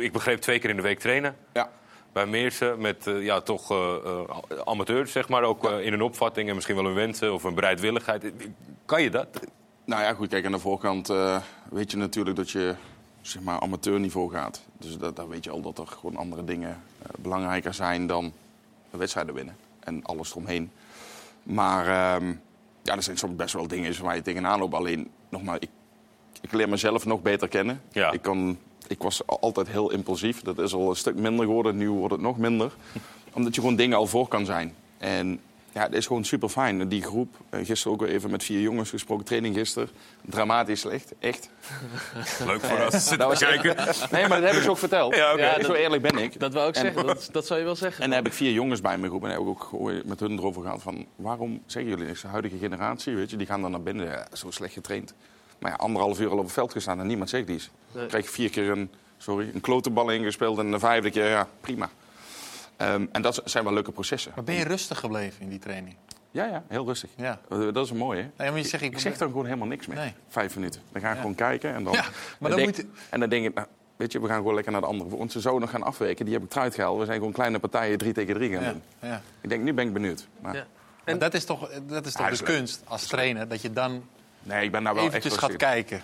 ik 0.00 0.12
begreep, 0.12 0.40
twee 0.40 0.58
keer 0.58 0.70
in 0.70 0.76
de 0.76 0.82
week 0.82 0.98
trainen. 0.98 1.36
Ja. 1.52 1.70
Bij 2.14 2.26
Meersen 2.26 2.80
met 2.80 3.06
eh, 3.06 3.24
ja, 3.24 3.40
toch 3.40 3.70
eh, 3.70 4.24
amateurs, 4.64 5.12
zeg 5.12 5.28
maar. 5.28 5.42
Ook 5.42 5.70
in 5.70 5.92
een 5.92 6.02
opvatting 6.02 6.48
en 6.48 6.54
misschien 6.54 6.76
wel 6.76 6.86
een 6.86 6.94
wensen 6.94 7.32
of 7.32 7.44
een 7.44 7.54
bereidwilligheid. 7.54 8.32
Kan 8.84 9.02
je 9.02 9.10
dat? 9.10 9.28
Nou 9.84 10.02
ja, 10.02 10.14
goed, 10.14 10.28
kijk, 10.28 10.44
aan 10.44 10.52
de 10.52 10.58
voorkant 10.58 11.12
weet 11.70 11.90
je 11.90 11.96
natuurlijk 11.96 12.36
dat 12.36 12.50
je 12.50 12.74
zeg 13.20 13.42
maar, 13.42 13.60
amateurniveau 13.60 14.30
gaat. 14.30 14.62
Dus 14.78 14.98
dat, 14.98 15.16
daar 15.16 15.28
weet 15.28 15.44
je 15.44 15.50
al 15.50 15.60
dat 15.60 15.78
er 15.78 15.86
gewoon 15.86 16.16
andere 16.16 16.44
dingen 16.44 16.82
belangrijker 17.18 17.74
zijn 17.74 18.06
dan 18.06 18.32
de 18.90 18.98
wedstrijden 18.98 19.34
winnen. 19.34 19.56
En 19.80 20.04
alles 20.04 20.30
eromheen. 20.30 20.70
Maar 21.42 21.86
ehm, 21.86 22.34
ja, 22.82 22.96
er 22.96 23.02
zijn 23.02 23.18
soms 23.18 23.36
best 23.36 23.54
wel 23.54 23.66
dingen 23.66 24.02
waar 24.02 24.16
je 24.16 24.22
tegenaan 24.22 24.58
loopt. 24.58 24.74
Alleen, 24.74 25.10
nogmaals, 25.28 25.58
ik, 25.58 25.70
ik 26.40 26.52
leer 26.52 26.68
mezelf 26.68 27.06
nog 27.06 27.22
beter 27.22 27.48
kennen. 27.48 27.82
Ik, 28.12 28.22
kan, 28.22 28.58
ik 28.86 29.02
was 29.02 29.26
al- 29.26 29.40
altijd 29.40 29.68
heel 29.68 29.90
impulsief. 29.90 30.40
Dat 30.42 30.58
is 30.58 30.74
al 30.74 30.88
een 30.90 30.96
stuk 30.96 31.14
minder 31.14 31.44
geworden. 31.46 31.76
Nu 31.76 31.90
wordt 31.90 32.12
het 32.12 32.22
nog 32.22 32.38
minder. 32.38 32.72
Omdat 33.34 33.54
je 33.54 33.60
gewoon 33.60 33.76
dingen 33.76 33.96
al 33.98 34.06
voor 34.06 34.28
kan 34.28 34.44
zijn. 34.44 34.74
En 34.98 35.40
ja, 35.72 35.82
het 35.82 35.92
is 35.94 36.06
gewoon 36.06 36.24
super 36.24 36.48
fijn. 36.48 36.88
Die 36.88 37.02
groep, 37.02 37.34
eh, 37.50 37.64
gisteren 37.64 37.92
ook 37.92 38.00
weer 38.04 38.14
even 38.14 38.30
met 38.30 38.44
vier 38.44 38.60
jongens 38.60 38.90
gesproken, 38.90 39.24
training 39.24 39.54
gisteren. 39.56 39.88
Dramatisch 40.22 40.80
slecht, 40.80 41.12
echt. 41.18 41.50
Leuk 42.46 42.60
voor 42.60 42.78
ons 42.80 42.90
te 42.90 42.98
zitten 42.98 43.18
Dat 43.18 43.28
was- 43.28 43.38
kijken. 43.38 43.76
Nee, 44.10 44.28
maar 44.28 44.36
dat 44.40 44.44
hebben 44.44 44.62
ze 44.62 44.70
ook 44.70 44.78
verteld. 44.78 45.14
Ja, 45.16 45.32
oké. 45.32 45.42
Ja, 45.44 45.54
dat- 45.56 45.64
zo 45.64 45.72
eerlijk 45.72 46.02
ben 46.02 46.18
ik. 46.18 46.40
Dat 46.40 46.52
wou 46.54 46.68
ik 46.68 46.74
En- 46.74 46.80
zeggen, 46.80 47.06
dat, 47.06 47.28
dat 47.32 47.46
zou 47.46 47.58
je 47.58 47.64
wel 47.64 47.76
zeggen. 47.76 48.02
En 48.04 48.08
dan 48.08 48.18
heb 48.18 48.26
ik 48.26 48.32
vier 48.32 48.52
jongens 48.52 48.80
bij 48.80 48.98
me 48.98 49.04
geroepen. 49.04 49.30
En 49.30 49.34
heb 49.36 49.42
ik 49.56 49.72
ook 49.74 49.92
met 50.04 50.20
hun 50.20 50.38
erover 50.38 50.62
gehad 50.62 50.82
van... 50.82 51.06
waarom 51.16 51.62
zeggen 51.66 51.90
jullie 51.90 52.06
niks? 52.06 52.20
De 52.22 52.28
huidige 52.28 52.58
generatie, 52.58 53.14
weet 53.14 53.30
je, 53.30 53.36
die 53.36 53.46
gaan 53.46 53.60
dan 53.60 53.70
naar 53.70 53.82
binnen. 53.82 54.06
Ja, 54.06 54.26
zo 54.32 54.50
slecht 54.50 54.72
getraind. 54.72 55.14
Maar 55.58 55.70
ja, 55.70 55.76
anderhalf 55.76 56.20
uur 56.20 56.30
al 56.30 56.38
op 56.38 56.44
het 56.44 56.52
veld 56.52 56.72
gestaan 56.72 57.00
en 57.00 57.06
niemand 57.06 57.30
zegt 57.30 57.48
iets. 57.48 57.70
Nee. 57.92 57.98
Dan 58.00 58.06
krijg 58.08 58.24
je 58.24 58.30
vier 58.30 58.50
keer 58.50 58.70
een, 58.70 58.90
sorry, 59.18 59.50
een 59.54 59.60
klote 59.60 59.90
bal 59.90 60.10
ingespeeld... 60.10 60.58
en 60.58 60.70
de 60.70 60.78
vijfde 60.78 61.10
keer, 61.10 61.28
ja, 61.28 61.48
prima. 61.60 61.88
Ehm, 62.76 63.06
en 63.12 63.22
dat 63.22 63.40
zijn 63.44 63.64
wel 63.64 63.72
leuke 63.72 63.92
processen. 63.92 64.32
Maar 64.34 64.44
ben 64.44 64.54
je 64.54 64.64
rustig 64.64 64.98
gebleven 64.98 65.40
in 65.42 65.48
die 65.48 65.58
training? 65.58 65.96
Ja, 66.30 66.44
ja, 66.46 66.62
heel 66.68 66.84
rustig. 66.86 67.10
Ja. 67.16 67.40
Dat 67.48 67.84
is 67.84 67.90
een 67.90 67.96
mooie. 67.96 68.30
Nee, 68.36 68.50
maar 68.50 68.58
je 68.58 68.64
zegt, 68.66 68.82
ik- 68.82 68.92
ik 68.92 68.98
zeg 68.98 69.16
dan 69.18 69.28
gewoon 69.28 69.44
helemaal 69.44 69.66
niks 69.66 69.86
meer. 69.86 70.12
Vijf 70.28 70.54
minuten. 70.54 70.80
Dan 70.92 71.00
ga 71.00 71.08
ik 71.08 71.14
Ja. 71.14 71.20
gewoon 71.20 71.34
kijken 71.36 71.74
en 71.74 71.84
dan... 71.84 71.92
Ja, 71.92 72.04
maar 72.38 72.50
dan 72.50 72.58
denk, 72.58 72.76
moet 72.76 72.86
En 73.10 73.20
dan 73.20 73.28
denk 73.28 73.46
ik, 73.46 73.54
nou, 73.54 73.66
weet 73.96 74.12
je, 74.12 74.20
we 74.20 74.26
gaan 74.26 74.36
gewoon 74.36 74.54
lekker 74.54 74.72
naar 74.72 74.80
de 74.80 74.86
andere. 74.86 75.16
Want 75.16 75.32
ze 75.32 75.40
zouden 75.40 75.62
nog 75.62 75.70
gaan 75.70 75.82
afweken. 75.82 76.24
Die 76.24 76.34
heb 76.34 76.42
ik 76.44 76.52
eruit 76.54 76.74
gehaald. 76.74 76.98
We 76.98 77.04
zijn 77.04 77.18
gewoon 77.18 77.32
kleine 77.32 77.58
partijen 77.58 77.98
drie 77.98 78.12
tegen 78.12 78.34
drie 78.34 78.52
gaan 78.52 78.62
Ja, 78.62 78.70
doen. 78.70 78.82
ja. 78.98 79.22
Ik 79.40 79.48
denk, 79.48 79.62
nu 79.62 79.72
ben 79.72 79.86
ik 79.86 79.92
benieuwd. 79.92 80.26
Maar, 80.40 80.54
Ja. 80.54 80.66
Maar 81.04 81.18
dat 81.18 81.34
is 81.34 81.44
toch, 81.44 81.70
dat 81.86 82.06
is 82.06 82.12
toch 82.12 82.36
de 82.38 82.44
kunst 82.44 82.82
als 82.84 83.06
trainer, 83.06 83.48
dat 83.48 83.62
je 83.62 83.72
dan 83.72 84.04
Nee, 84.44 84.64
ik 84.64 84.70
ben 84.72 84.84
daar 84.84 84.94
wel 84.94 85.04
eventjes 85.04 85.32
echt 85.32 85.42
gaat 85.42 85.56
kijken. 85.56 86.02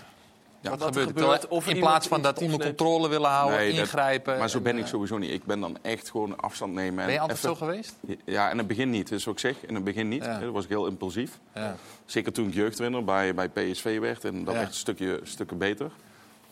Ja. 0.62 0.70
Wat, 0.70 0.78
Wat 0.78 0.88
gebeurt 0.88 1.08
er? 1.16 1.22
gebeurt, 1.22 1.48
of 1.48 1.66
in 1.66 1.78
plaats 1.78 2.08
van 2.08 2.22
dat 2.22 2.38
onder 2.42 2.60
controle 2.66 3.08
willen 3.08 3.30
houden, 3.30 3.58
Nee, 3.58 3.70
dat- 3.70 3.78
ingrijpen. 3.80 4.38
maar 4.38 4.48
zo 4.50 4.56
en, 4.56 4.62
ben 4.62 4.76
ik 4.76 4.82
eh, 4.82 4.88
sowieso 4.88 5.18
niet. 5.18 5.30
Ik 5.30 5.44
ben 5.44 5.60
dan 5.60 5.78
echt 5.82 6.10
gewoon 6.10 6.40
afstand 6.40 6.72
nemen. 6.72 6.98
en 6.98 7.04
Ben 7.04 7.14
je 7.14 7.20
altijd 7.20 7.38
even- 7.38 7.50
zo 7.50 7.54
geweest? 7.56 7.94
Ja, 8.24 8.50
in 8.50 8.58
het 8.58 8.66
begin 8.66 8.90
niet. 8.90 9.08
Dus 9.08 9.24
wat 9.24 9.34
ik 9.34 9.40
zeg, 9.40 9.56
in 9.66 9.74
het 9.74 9.84
begin 9.84 10.08
niet. 10.08 10.24
Ja. 10.24 10.38
Dat 10.38 10.52
was 10.52 10.62
ik 10.64 10.68
heel 10.70 10.86
impulsief. 10.86 11.38
Ja. 11.54 11.76
Zeker 12.04 12.32
toen 12.32 12.46
ik 12.48 12.54
jeugdwinner 12.54 13.04
bij, 13.04 13.34
bij 13.34 13.48
PSV 13.48 13.98
werd. 13.98 14.24
En 14.24 14.44
dat 14.44 14.54
Ja. 14.54 14.60
echt 14.60 14.68
een 14.68 14.74
stukje, 14.74 15.20
stukken 15.22 15.58
beter. 15.58 15.90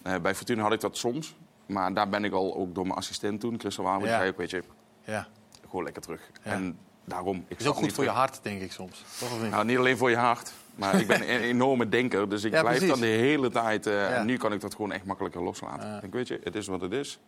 Eh, 0.03 0.15
bij 0.23 0.35
Fortuna 0.35 0.63
had 0.63 0.73
ik 0.73 0.81
dat 0.81 0.97
soms. 0.97 1.35
Maar 1.67 1.95
daar 1.95 2.09
ben 2.09 2.25
ik 2.25 2.33
al 2.33 2.57
ook 2.57 2.75
door 2.75 2.85
mijn 2.87 2.97
assistent 2.99 3.41
toen, 3.41 3.59
Christel 3.59 3.85
die 3.99 4.07
Ja. 4.07 4.17
zei 4.19 4.31
ook, 4.31 4.37
weet 4.37 4.51
je, 4.51 4.63
Ja. 5.05 5.27
gewoon 5.69 5.85
lekker 5.85 6.03
terug. 6.03 6.21
Ja. 6.45 6.51
En 6.51 6.79
daarom... 7.05 7.45
Ik 7.49 7.61
is 7.61 7.67
ook 7.67 7.75
goed 7.75 7.93
voor 7.93 8.05
je 8.05 8.11
hart, 8.11 8.39
denk 8.43 8.61
ik 8.63 8.73
soms. 8.73 9.05
Toch 9.19 9.33
of 9.33 9.43
niet? 9.43 9.51
Nou, 9.51 9.65
niet 9.65 9.79
alleen 9.79 9.97
voor 9.97 10.11
je 10.11 10.17
hart. 10.17 10.53
Maar 10.79 11.01
ik 11.01 11.07
ben 11.07 11.21
een 11.23 11.41
enorme 11.41 11.89
denker. 11.89 12.29
Dus 12.29 12.45
ik 12.45 12.53
Ja, 12.53 12.61
blijf 12.61 12.77
precies. 12.79 12.93
dan 12.95 13.01
de 13.09 13.15
hele 13.15 13.51
tijd... 13.51 13.87
eh, 13.87 13.93
Ja. 13.95 14.09
En 14.09 14.27
nu 14.27 14.37
kan 14.37 14.53
ik 14.53 14.61
dat 14.61 14.75
gewoon 14.75 14.93
echt 14.93 15.05
makkelijker 15.05 15.43
loslaten. 15.43 15.95
Ik 15.95 16.01
denk, 16.01 16.13
weet 16.13 16.29
je, 16.29 16.41
het 16.45 16.55
is 16.55 16.67
wat 16.67 16.81
het 16.81 16.93
is. 16.93 17.19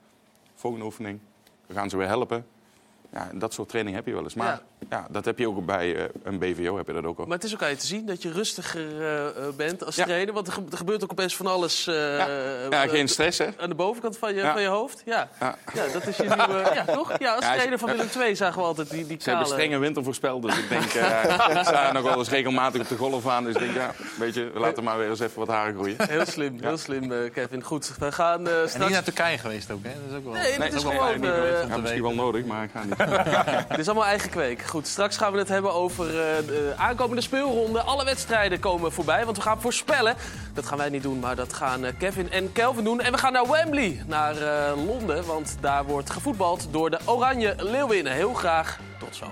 Volgende 0.55 0.85
oefening. 0.87 1.19
We 1.67 1.75
gaan 1.75 1.91
ze 1.91 1.97
weer 1.97 2.07
helpen. 2.07 2.47
Ja, 3.13 3.29
dat 3.35 3.55
soort 3.55 3.69
training 3.69 3.97
heb 3.97 4.07
je 4.07 4.13
wel 4.13 4.23
eens. 4.23 4.35
Maar 4.35 4.61
ja. 4.91 5.07
dat 5.11 5.25
heb 5.25 5.39
je 5.39 5.49
ook 5.49 5.67
bij 5.67 5.97
eh, 5.97 6.05
een 6.23 6.39
BVO. 6.39 6.77
Heb 6.77 6.87
je 6.87 6.93
dat 6.93 7.05
ook 7.05 7.19
al. 7.19 7.25
Maar 7.27 7.37
het 7.37 7.45
is 7.47 7.55
ook 7.55 7.63
aan 7.63 7.69
je 7.71 7.77
te 7.77 7.87
zien 7.87 8.07
dat 8.07 8.23
je 8.23 8.33
rustiger 8.33 9.01
eh, 9.01 9.27
eh, 9.27 9.33
bent 9.57 9.85
als 9.85 9.97
Ja. 9.97 10.05
trainer. 10.05 10.35
Want 10.35 10.47
er, 10.47 10.53
ge- 10.53 10.63
er 10.71 10.77
gebeurt 10.77 11.03
ook 11.05 11.11
opeens 11.11 11.37
van 11.37 11.47
alles 11.47 11.87
eh, 11.87 12.19
Ja, 12.71 12.87
geen 12.89 13.09
stress, 13.09 13.39
hè? 13.39 13.47
aan 13.59 13.69
de 13.69 13.75
bovenkant 13.75 14.19
van 14.19 14.35
je, 14.35 14.41
Ja. 14.41 14.53
van 14.53 14.63
je 14.63 14.69
hoofd. 14.69 15.03
Ja. 15.05 15.29
Ja. 15.41 15.57
ja, 15.75 15.87
dat 15.93 16.07
is 16.07 16.17
je 16.17 16.23
nieuwe... 16.23 16.71
Ja, 16.75 16.85
toch? 16.85 17.19
Ja, 17.19 17.35
als 17.35 17.45
Ja, 17.45 17.53
trainer 17.55 17.79
van. 17.79 17.89
Willem 17.91 18.09
II 18.19 18.37
zagen 18.37 18.61
we 18.61 18.67
altijd 18.67 18.91
die, 18.91 19.07
die 19.07 19.17
Ze 19.21 19.29
hebben 19.31 19.49
kale... 19.49 19.59
strenge 19.61 19.79
winter 19.79 20.05
voorspeld, 20.05 20.43
dus 20.43 20.59
ik 20.59 20.69
denk... 20.69 20.83
eh, 20.85 21.25
ik 21.59 21.65
sta 21.65 21.93
nog 21.93 22.03
wel 22.03 22.19
eens 22.19 22.29
regelmatig 22.31 22.81
op 22.81 22.89
de 22.89 22.97
golf 22.97 23.27
aan. 23.29 23.45
Dus 23.45 23.55
ik 23.55 23.61
denk, 23.61 23.75
ja, 23.75 23.95
weet 24.19 24.35
je, 24.35 24.51
we 24.55 24.59
laten 24.59 24.85
maar 24.85 24.99
weer 24.99 25.09
eens 25.11 25.21
even 25.21 25.39
wat 25.39 25.49
haren 25.49 25.75
groeien. 25.75 25.97
Heel 26.09 26.27
slim, 26.27 26.59
heel 26.61 26.79
slim, 26.79 27.31
Kevin. 27.33 27.63
Goed, 27.63 27.93
we 27.99 28.13
gaan 28.13 28.47
eh, 28.49 28.55
En 28.55 28.61
niet 28.61 28.71
straks... 28.71 28.91
naar 28.93 29.03
Turkije 29.03 29.39
geweest 29.39 29.71
ook, 29.71 29.83
hè? 29.83 29.91
Dat 29.91 30.11
is 30.11 30.17
ook 30.17 30.25
wel... 30.25 30.33
Nee, 30.33 30.59
dat 30.59 30.73
is 30.73 30.85
ook 30.85 30.93
wel 30.93 31.03
gewoon, 31.03 31.81
misschien 31.81 32.03
wel 32.03 32.15
nodig, 32.15 32.45
maar 32.45 32.65
ik 32.65 32.71
ga 32.71 32.85
niet. 32.85 32.99
Dit 33.69 33.79
is 33.79 33.87
allemaal 33.87 34.07
eigen 34.07 34.31
kweek. 34.31 34.63
Goed, 34.63 34.87
straks 34.87 35.17
gaan 35.17 35.33
we 35.33 35.39
het 35.39 35.49
hebben 35.49 35.73
over 35.73 36.07
eh, 36.07 36.47
de 36.47 36.75
aankomende 36.77 37.23
speelronde. 37.23 37.83
Alle 37.83 38.05
wedstrijden 38.05 38.61
komen 38.61 38.93
voorbij, 38.93 39.25
want 39.25 39.37
we 39.37 39.43
gaan 39.43 39.61
voorspellen. 39.61 40.15
Dat 40.55 40.67
gaan 40.67 40.79
wij 40.79 40.89
niet 40.89 41.03
doen, 41.03 41.19
maar 41.19 41.37
dat 41.37 41.53
gaan 41.53 41.85
eh, 41.85 41.93
Kevin 41.99 42.31
en 42.31 42.53
Kelvin 42.53 42.85
doen. 42.85 43.01
En 43.01 43.13
we 43.13 43.19
gaan 43.19 43.33
naar 43.33 43.51
Wembley, 43.51 44.03
naar 44.07 44.37
eh, 44.37 44.87
Londen. 44.87 45.27
Want 45.27 45.57
daar 45.61 45.85
wordt 45.85 46.11
gevoetbald 46.11 46.69
door 46.71 46.91
de 46.91 46.99
Oranje 47.05 47.55
Leeuwinnen. 47.59 48.13
Heel 48.13 48.35
graag 48.35 48.79
tot 48.99 49.17
zo. 49.17 49.27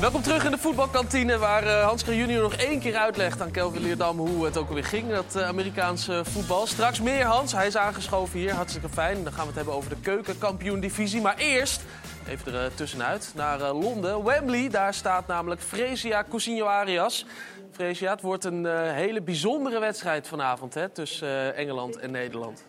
Welkom 0.00 0.22
terug 0.22 0.44
in 0.44 0.50
de 0.50 0.58
voetbalkantine, 0.58 1.38
waar 1.38 1.66
eh, 1.66 1.86
Hans 1.86 2.04
junior 2.04 2.42
nog 2.42 2.54
één 2.54 2.80
keer 2.80 2.96
uitlegt 2.96 3.40
aan 3.40 3.50
Kelvin 3.50 3.82
Leerdam 3.82 4.18
hoe 4.18 4.44
het 4.44 4.56
ook 4.56 4.68
alweer 4.68 4.84
ging, 4.84 5.10
dat 5.10 5.36
eh, 5.36 5.46
Amerikaanse 5.46 6.24
voetbal. 6.24 6.66
Straks 6.66 7.00
meer 7.00 7.24
Hans, 7.24 7.52
hij 7.52 7.66
is 7.66 7.76
aangeschoven 7.76 8.38
hier, 8.38 8.52
hartstikke 8.52 8.88
fijn. 8.88 9.24
Dan 9.24 9.32
gaan 9.32 9.40
we 9.40 9.46
het 9.46 9.54
hebben 9.56 9.74
over 9.74 9.90
de 9.90 10.00
keukenkampioen-divisie. 10.00 11.20
Maar 11.20 11.36
eerst, 11.36 11.82
even 12.28 12.54
er 12.54 12.64
eh, 12.64 12.70
tussenuit, 12.74 13.32
naar 13.34 13.72
Londen. 13.72 14.24
Wembley, 14.24 14.68
daar 14.68 14.94
staat 14.94 15.26
namelijk 15.26 15.60
Fresia 15.60 16.24
Cousinho 16.28 16.66
Arias. 16.66 17.26
Fresia, 17.70 18.10
het 18.10 18.20
wordt 18.20 18.44
een 18.44 18.66
hele 18.92 19.22
bijzondere 19.22 19.78
wedstrijd 19.78 20.28
vanavond 20.28 20.74
hè, 20.74 20.88
tussen 20.88 21.56
Engeland 21.56 21.96
en 21.96 22.10
Nederland. 22.10 22.64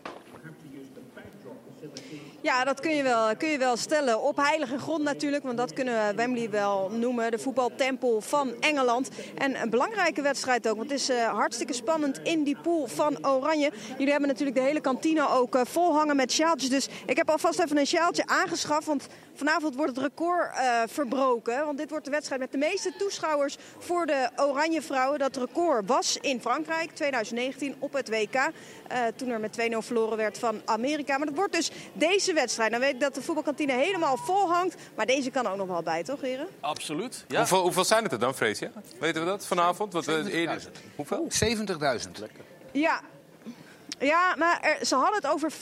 Ja, 2.47 2.63
dat 2.63 2.79
kun 2.79 2.95
je, 2.95 3.03
wel, 3.03 3.35
kun 3.35 3.49
je 3.49 3.57
wel 3.57 3.77
stellen. 3.77 4.21
Op 4.21 4.37
heilige 4.37 4.77
grond 4.77 5.03
natuurlijk, 5.03 5.43
want 5.43 5.57
dat 5.57 5.73
kunnen 5.73 6.07
we 6.07 6.15
Wembley 6.15 6.49
wel 6.49 6.89
noemen. 6.89 7.31
De 7.31 7.39
voetbaltempel 7.39 8.21
van 8.21 8.53
Engeland. 8.59 9.09
En 9.35 9.61
een 9.61 9.69
belangrijke 9.69 10.21
wedstrijd 10.21 10.67
ook, 10.67 10.77
want 10.77 10.89
het 10.89 10.99
is 10.99 11.09
eh, 11.09 11.29
hartstikke 11.29 11.73
spannend 11.73 12.19
in 12.23 12.43
die 12.43 12.57
pool 12.57 12.87
van 12.87 13.27
Oranje. 13.27 13.71
Jullie 13.97 14.11
hebben 14.11 14.29
natuurlijk 14.29 14.57
de 14.57 14.63
hele 14.63 14.81
kantine 14.81 15.29
ook 15.29 15.55
eh, 15.55 15.61
vol 15.65 15.93
hangen 15.93 16.15
met 16.15 16.31
sjaaltjes. 16.31 16.69
Dus 16.69 16.87
ik 17.05 17.17
heb 17.17 17.29
alvast 17.29 17.59
even 17.59 17.77
een 17.77 17.85
sjaaltje 17.87 18.25
aangeschaft, 18.25 18.85
want 18.85 19.07
vanavond 19.33 19.75
wordt 19.75 19.95
het 19.95 20.03
record 20.03 20.51
eh, 20.53 20.81
verbroken. 20.87 21.65
Want 21.65 21.77
dit 21.77 21.89
wordt 21.89 22.05
de 22.05 22.11
wedstrijd 22.11 22.41
met 22.41 22.51
de 22.51 22.57
meeste 22.57 22.93
toeschouwers 22.97 23.57
voor 23.79 24.05
de 24.05 24.29
Oranje 24.35 24.81
vrouwen. 24.81 25.19
Dat 25.19 25.37
record 25.37 25.87
was 25.87 26.17
in 26.21 26.41
Frankrijk 26.41 26.91
2019 26.91 27.75
op 27.79 27.93
het 27.93 28.09
WK. 28.09 28.49
Eh, 28.89 28.99
toen 29.15 29.29
er 29.29 29.39
met 29.39 29.57
2-0 29.73 29.77
verloren 29.77 30.17
werd 30.17 30.39
van 30.39 30.61
Amerika. 30.65 31.17
Maar 31.17 31.27
dat 31.27 31.35
wordt 31.35 31.53
dus 31.53 31.71
deze 31.93 32.33
wedstrijd. 32.33 32.71
Dan 32.71 32.79
weet 32.79 32.93
ik 32.93 32.99
dat 32.99 33.15
de 33.15 33.21
voetbalkantine 33.21 33.73
helemaal 33.73 34.17
vol 34.17 34.51
hangt. 34.51 34.75
Maar 34.95 35.05
deze 35.05 35.29
kan 35.29 35.47
ook 35.47 35.57
nog 35.57 35.67
wel 35.67 35.83
bij, 35.83 36.03
toch 36.03 36.21
heren? 36.21 36.47
Absoluut. 36.59 37.25
Ja. 37.27 37.37
Hoeveel, 37.37 37.61
hoeveel 37.61 37.85
zijn 37.85 38.03
het 38.03 38.11
er 38.11 38.19
dan, 38.19 38.35
Freesia? 38.35 38.71
Weten 38.99 39.21
we 39.21 39.27
dat 39.27 39.45
vanavond? 39.45 39.93
Wat, 39.93 40.05
we 40.05 40.31
eerder... 40.31 40.61
Hoeveel? 40.95 41.27
70.000. 41.45 42.23
Ja. 42.71 43.01
Ja, 43.99 44.35
maar 44.37 44.77
ze 44.81 44.95
hadden 44.95 45.15
het 45.15 45.27
over 45.27 45.51
75.000, 45.51 45.57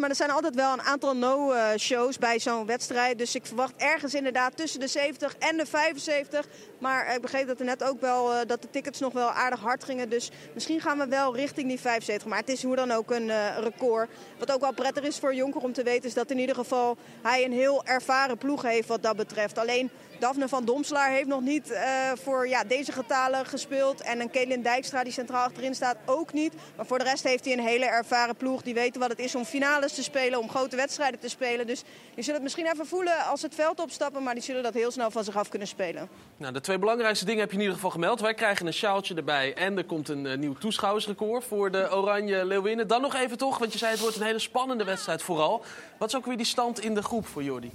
maar 0.00 0.08
er 0.08 0.14
zijn 0.14 0.30
altijd 0.30 0.54
wel 0.54 0.72
een 0.72 0.82
aantal 0.82 1.16
no-shows 1.16 2.18
bij 2.18 2.38
zo'n 2.38 2.66
wedstrijd. 2.66 3.18
Dus 3.18 3.34
ik 3.34 3.46
verwacht 3.46 3.72
ergens 3.76 4.14
inderdaad 4.14 4.56
tussen 4.56 4.80
de 4.80 4.86
70 4.86 5.34
en 5.38 5.56
de 5.56 5.66
75. 5.66 6.46
Maar 6.78 7.14
ik 7.14 7.20
begreep 7.20 7.46
dat 7.46 7.58
er 7.58 7.64
net 7.64 7.84
ook 7.84 8.00
wel 8.00 8.34
eh, 8.34 8.46
dat 8.46 8.62
de 8.62 8.70
tickets 8.70 9.00
nog 9.00 9.12
wel 9.12 9.30
aardig 9.30 9.60
hard 9.60 9.84
gingen. 9.84 10.08
Dus 10.08 10.30
misschien 10.54 10.80
gaan 10.80 10.98
we 10.98 11.06
wel 11.06 11.36
richting 11.36 11.68
die 11.68 11.80
75. 11.80 12.28
Maar 12.28 12.38
het 12.38 12.48
is 12.48 12.62
hoe 12.62 12.76
dan 12.76 12.90
ook 12.90 13.10
een 13.10 13.30
eh, 13.30 13.58
record. 13.58 14.08
Wat 14.38 14.52
ook 14.52 14.60
wel 14.60 14.72
prettig 14.72 15.04
is 15.04 15.18
voor 15.18 15.34
Jonker 15.34 15.60
om 15.60 15.72
te 15.72 15.82
weten, 15.82 16.08
is 16.08 16.14
dat 16.14 16.30
in 16.30 16.38
ieder 16.38 16.54
geval 16.54 16.96
hij 17.22 17.44
een 17.44 17.52
heel 17.52 17.84
ervaren 17.84 18.38
ploeg 18.38 18.62
heeft 18.62 18.88
wat 18.88 19.02
dat 19.02 19.16
betreft. 19.16 19.58
Alleen 19.58 19.90
Daphne 20.18 20.48
van 20.48 20.64
Domslaar 20.64 21.10
heeft 21.10 21.26
nog 21.26 21.40
niet 21.40 21.70
eh, 21.70 22.10
voor 22.22 22.48
ja, 22.48 22.64
deze 22.64 22.92
getalen 22.92 23.46
gespeeld. 23.46 24.00
En 24.00 24.20
een 24.20 24.30
Kelin 24.30 24.62
Dijkstra 24.62 25.04
die 25.04 25.12
centraal 25.12 25.44
achterin 25.44 25.74
staat 25.74 25.96
ook 26.06 26.32
niet. 26.32 26.52
Maar 26.76 26.86
voor 26.86 26.98
de 26.98 27.04
rest 27.04 27.24
heeft 27.24 27.44
hij 27.44 27.52
een 27.54 27.64
hele 27.64 27.86
ervaren 27.86 28.36
ploeg. 28.36 28.62
Die 28.62 28.74
weten 28.74 29.00
wat 29.00 29.10
het 29.10 29.18
is 29.18 29.34
om 29.34 29.44
finales 29.44 29.92
te 29.92 30.02
spelen, 30.02 30.38
om 30.38 30.48
grote 30.48 30.76
wedstrijden 30.76 31.20
te 31.20 31.28
spelen. 31.28 31.66
Dus 31.66 31.82
die 32.14 32.24
zullen 32.24 32.34
het 32.34 32.42
misschien 32.42 32.66
even 32.66 32.86
voelen 32.86 33.24
als 33.24 33.40
ze 33.40 33.46
het 33.46 33.54
veld 33.54 33.80
opstappen. 33.80 34.22
Maar 34.22 34.34
die 34.34 34.42
zullen 34.42 34.62
dat 34.62 34.74
heel 34.74 34.90
snel 34.90 35.10
van 35.10 35.24
zich 35.24 35.36
af 35.36 35.48
kunnen 35.48 35.68
spelen. 35.68 36.08
Nou, 36.36 36.52
de 36.52 36.60
twee 36.60 36.78
belangrijkste 36.78 37.24
dingen 37.24 37.40
heb 37.40 37.48
je 37.48 37.56
in 37.56 37.62
ieder 37.62 37.76
geval 37.76 37.90
gemeld. 37.90 38.20
Wij 38.20 38.34
krijgen 38.34 38.66
een 38.66 38.72
sjaaltje 38.72 39.14
erbij 39.14 39.54
en 39.54 39.76
er 39.76 39.84
komt 39.84 40.08
een 40.08 40.26
eh, 40.26 40.38
nieuw 40.38 40.54
toeschouwersrecord 40.54 41.44
voor 41.44 41.70
de 41.70 41.88
Oranje 41.92 42.44
Leeuwinnen. 42.44 42.88
Dan 42.88 43.00
nog 43.00 43.14
even 43.14 43.38
toch, 43.38 43.58
want 43.58 43.72
je 43.72 43.78
zei 43.78 43.90
het 43.90 44.00
wordt 44.00 44.16
een 44.16 44.22
hele 44.22 44.38
spannende 44.38 44.84
wedstrijd 44.84 45.22
vooral. 45.22 45.62
Wat 45.98 46.08
is 46.08 46.16
ook 46.16 46.26
weer 46.26 46.36
die 46.36 46.46
stand 46.46 46.80
in 46.80 46.94
de 46.94 47.02
groep 47.02 47.26
voor 47.26 47.42
Jordi? 47.42 47.70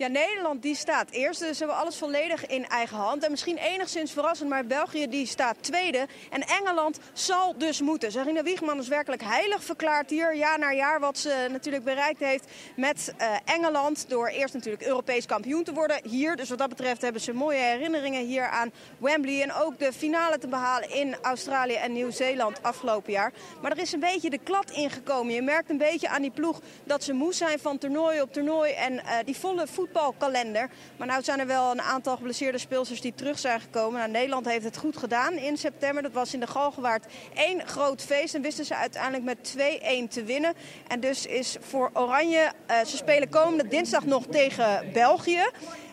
Ja, 0.00 0.06
Nederland 0.06 0.62
die 0.62 0.74
staat 0.74 1.10
eerste, 1.10 1.44
dus 1.44 1.56
ze 1.58 1.64
hebben 1.64 1.82
alles 1.82 1.96
volledig 1.96 2.46
in 2.46 2.66
eigen 2.66 2.96
hand. 2.96 3.24
En 3.24 3.30
misschien 3.30 3.56
enigszins 3.56 4.12
verrassend, 4.12 4.48
maar 4.48 4.66
België 4.66 5.08
die 5.08 5.26
staat 5.26 5.56
tweede. 5.60 6.06
En 6.30 6.42
Engeland 6.42 6.98
zal 7.12 7.58
dus 7.58 7.80
moeten. 7.80 8.12
Sarina 8.12 8.42
Wiegman 8.42 8.78
is 8.78 8.88
werkelijk 8.88 9.22
heilig 9.22 9.64
verklaard 9.64 10.10
hier, 10.10 10.36
jaar 10.36 10.58
na 10.58 10.72
jaar, 10.72 11.00
wat 11.00 11.18
ze 11.18 11.46
natuurlijk 11.50 11.84
bereikt 11.84 12.20
heeft 12.20 12.44
met 12.76 13.14
eh, 13.16 13.28
Engeland. 13.44 14.04
Door 14.08 14.26
eerst 14.26 14.54
natuurlijk 14.54 14.82
Europees 14.82 15.26
kampioen 15.26 15.64
te 15.64 15.72
worden 15.72 16.00
hier. 16.02 16.36
Dus 16.36 16.48
wat 16.48 16.58
dat 16.58 16.68
betreft 16.68 17.02
hebben 17.02 17.20
ze 17.20 17.32
mooie 17.32 17.58
herinneringen 17.58 18.26
hier 18.26 18.48
aan 18.48 18.72
Wembley. 18.98 19.42
En 19.42 19.52
ook 19.52 19.78
de 19.78 19.92
finale 19.92 20.38
te 20.38 20.48
behalen 20.48 20.90
in 20.90 21.16
Australië 21.22 21.74
en 21.74 21.92
Nieuw-Zeeland 21.92 22.62
afgelopen 22.62 23.12
jaar. 23.12 23.32
Maar 23.62 23.70
er 23.70 23.78
is 23.78 23.92
een 23.92 24.00
beetje 24.00 24.30
de 24.30 24.40
klad 24.44 24.70
ingekomen. 24.70 25.34
Je 25.34 25.42
merkt 25.42 25.70
een 25.70 25.78
beetje 25.78 26.08
aan 26.08 26.22
die 26.22 26.30
ploeg 26.30 26.60
dat 26.84 27.04
ze 27.04 27.12
moe 27.12 27.34
zijn 27.34 27.58
van 27.58 27.78
toernooi 27.78 28.20
op 28.20 28.32
toernooi. 28.32 28.72
En 28.72 29.04
eh, 29.04 29.16
die 29.24 29.36
volle 29.36 29.66
voetbalkalender. 29.92 30.68
Maar 30.96 31.06
nou 31.06 31.22
zijn 31.22 31.40
er 31.40 31.46
wel 31.46 31.70
een 31.70 31.80
aantal 31.80 32.16
geblesseerde 32.16 32.58
speelsters 32.58 33.00
die 33.00 33.14
terug 33.14 33.38
zijn 33.38 33.60
gekomen. 33.60 33.98
Nou, 33.98 34.10
Nederland 34.10 34.46
heeft 34.46 34.64
het 34.64 34.76
goed 34.76 34.96
gedaan 34.96 35.32
in 35.32 35.56
september. 35.56 36.02
Dat 36.02 36.12
was 36.12 36.34
in 36.34 36.40
de 36.40 36.46
Galgenwaard 36.46 37.06
één 37.34 37.66
groot 37.66 38.02
feest. 38.02 38.34
En 38.34 38.42
wisten 38.42 38.64
ze 38.64 38.76
uiteindelijk 38.76 39.24
met 39.24 39.56
2-1 39.56 40.08
te 40.08 40.24
winnen. 40.24 40.54
En 40.86 41.00
dus 41.00 41.26
is 41.26 41.56
voor 41.60 41.90
Oranje, 41.92 42.52
eh, 42.66 42.84
ze 42.84 42.96
spelen 42.96 43.28
komende 43.28 43.68
dinsdag 43.68 44.04
nog 44.04 44.26
tegen 44.30 44.92
België. 44.92 45.44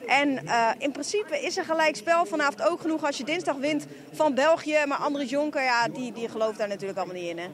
En 0.07 0.47
eh, 0.47 0.69
in 0.77 0.91
principe 0.91 1.41
is 1.41 1.57
er 1.57 1.65
gelijk 1.65 1.95
spel 1.95 2.25
vanavond 2.25 2.69
ook 2.69 2.81
genoeg 2.81 3.05
als 3.05 3.17
je 3.17 3.23
dinsdag 3.23 3.55
wint 3.55 3.85
van 4.13 4.33
België. 4.33 4.77
Maar 4.87 4.97
Andries 4.97 5.29
Jonker, 5.29 5.63
ja, 5.63 5.87
die, 5.87 6.11
die 6.11 6.29
gelooft 6.29 6.57
daar 6.57 6.67
natuurlijk 6.67 6.97
allemaal 6.97 7.21
niet 7.21 7.29
in. 7.29 7.37
Hè? 7.37 7.47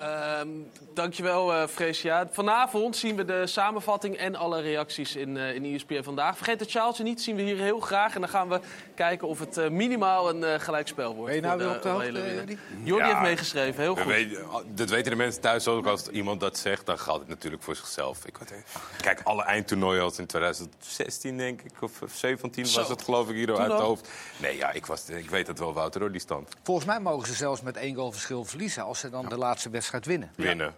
Ehm, 0.00 0.48
dankjewel, 0.94 1.52
eh 1.54 1.66
Freesia. 1.66 2.28
Vanavond 2.32 2.96
zien 2.96 3.16
we 3.16 3.24
de 3.24 3.46
samenvatting 3.46 4.16
en 4.16 4.36
alle 4.36 4.60
reacties 4.60 5.16
in, 5.16 5.36
eh 5.36 5.54
in 5.54 5.64
ESPN 5.74 6.02
vandaag. 6.02 6.36
Vergeet 6.36 6.60
het 6.60 6.70
sjaaltje 6.70 7.02
niet, 7.02 7.22
zien 7.22 7.36
we 7.36 7.42
hier 7.42 7.56
heel 7.56 7.80
graag. 7.80 8.14
En 8.14 8.20
dan 8.20 8.30
gaan 8.30 8.48
we 8.48 8.60
kijken 8.94 9.28
of 9.28 9.38
het 9.38 9.56
eh, 9.56 9.68
minimaal 9.68 10.28
een 10.28 10.44
eh, 10.44 10.60
gelijkspel 10.60 11.14
wordt. 11.14 11.26
Ben 11.26 11.34
je 11.34 11.46
nou 11.46 11.58
weer 11.58 11.76
op 11.76 11.82
de 11.82 11.88
hoogte. 11.88 12.34
Jordi? 12.34 12.58
Jordi 12.84 13.04
Ja, 13.04 13.08
heeft 13.10 13.20
meegeschreven, 13.20 13.82
heel 13.82 13.94
we 13.94 14.00
goed. 14.00 14.10
weten- 14.12 14.46
dat 14.74 14.88
weten 14.90 15.10
de 15.10 15.16
mensen 15.16 15.40
thuis 15.40 15.68
ook. 15.68 15.86
Als 15.86 16.08
iemand 16.08 16.40
dat 16.40 16.58
zegt, 16.58 16.86
dan 16.86 16.98
geldt 16.98 17.20
het 17.20 17.28
natuurlijk 17.28 17.62
voor 17.62 17.76
zichzelf. 17.76 18.26
Ik 18.26 18.36
weet- 18.38 18.62
kijk, 19.00 19.20
alle 19.24 19.42
eindtoernooien 19.42 20.02
als 20.02 20.18
in 20.18 20.26
2016, 20.26 21.36
denk 21.36 21.60
ik, 21.62 21.82
of 21.82 21.92
17 22.14 22.64
was 22.74 22.88
het, 22.88 23.02
geloof 23.02 23.28
ik, 23.28 23.34
hier 23.34 23.58
uit 23.58 23.72
het 23.72 23.80
hoofd. 23.80 24.08
Nee, 24.36 24.56
ja, 24.56 24.70
ik, 24.70 24.86
was, 24.86 25.08
ik 25.08 25.30
weet 25.30 25.46
het 25.46 25.58
wel, 25.58 25.72
Wouter, 25.72 26.00
hoor, 26.00 26.10
die 26.12 26.20
stand. 26.20 26.48
Volgens 26.62 26.86
mij 26.86 27.00
mogen 27.00 27.26
ze 27.26 27.34
zelfs 27.34 27.60
met 27.62 27.76
één 27.76 27.94
goal 27.94 28.12
verschil 28.12 28.44
verliezen 28.44 28.84
als 28.84 28.98
ze 28.98 29.10
dan 29.10 29.28
de 29.28 29.36
laatste 29.36 29.70
wedstrijd 29.70 29.88
winnen. 29.98 30.30
Winnen. 30.36 30.74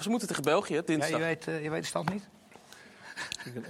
Ze 0.00 0.08
moeten 0.10 0.28
tegen 0.28 0.42
België, 0.42 0.74
Ja, 0.74 0.82
dinsdag. 0.84 1.10
je, 1.10 1.24
weet, 1.24 1.48
eh, 1.48 1.62
je 1.62 1.70
weet 1.70 1.80
de 1.82 1.86
stand 1.88 2.12
niet? 2.12 2.28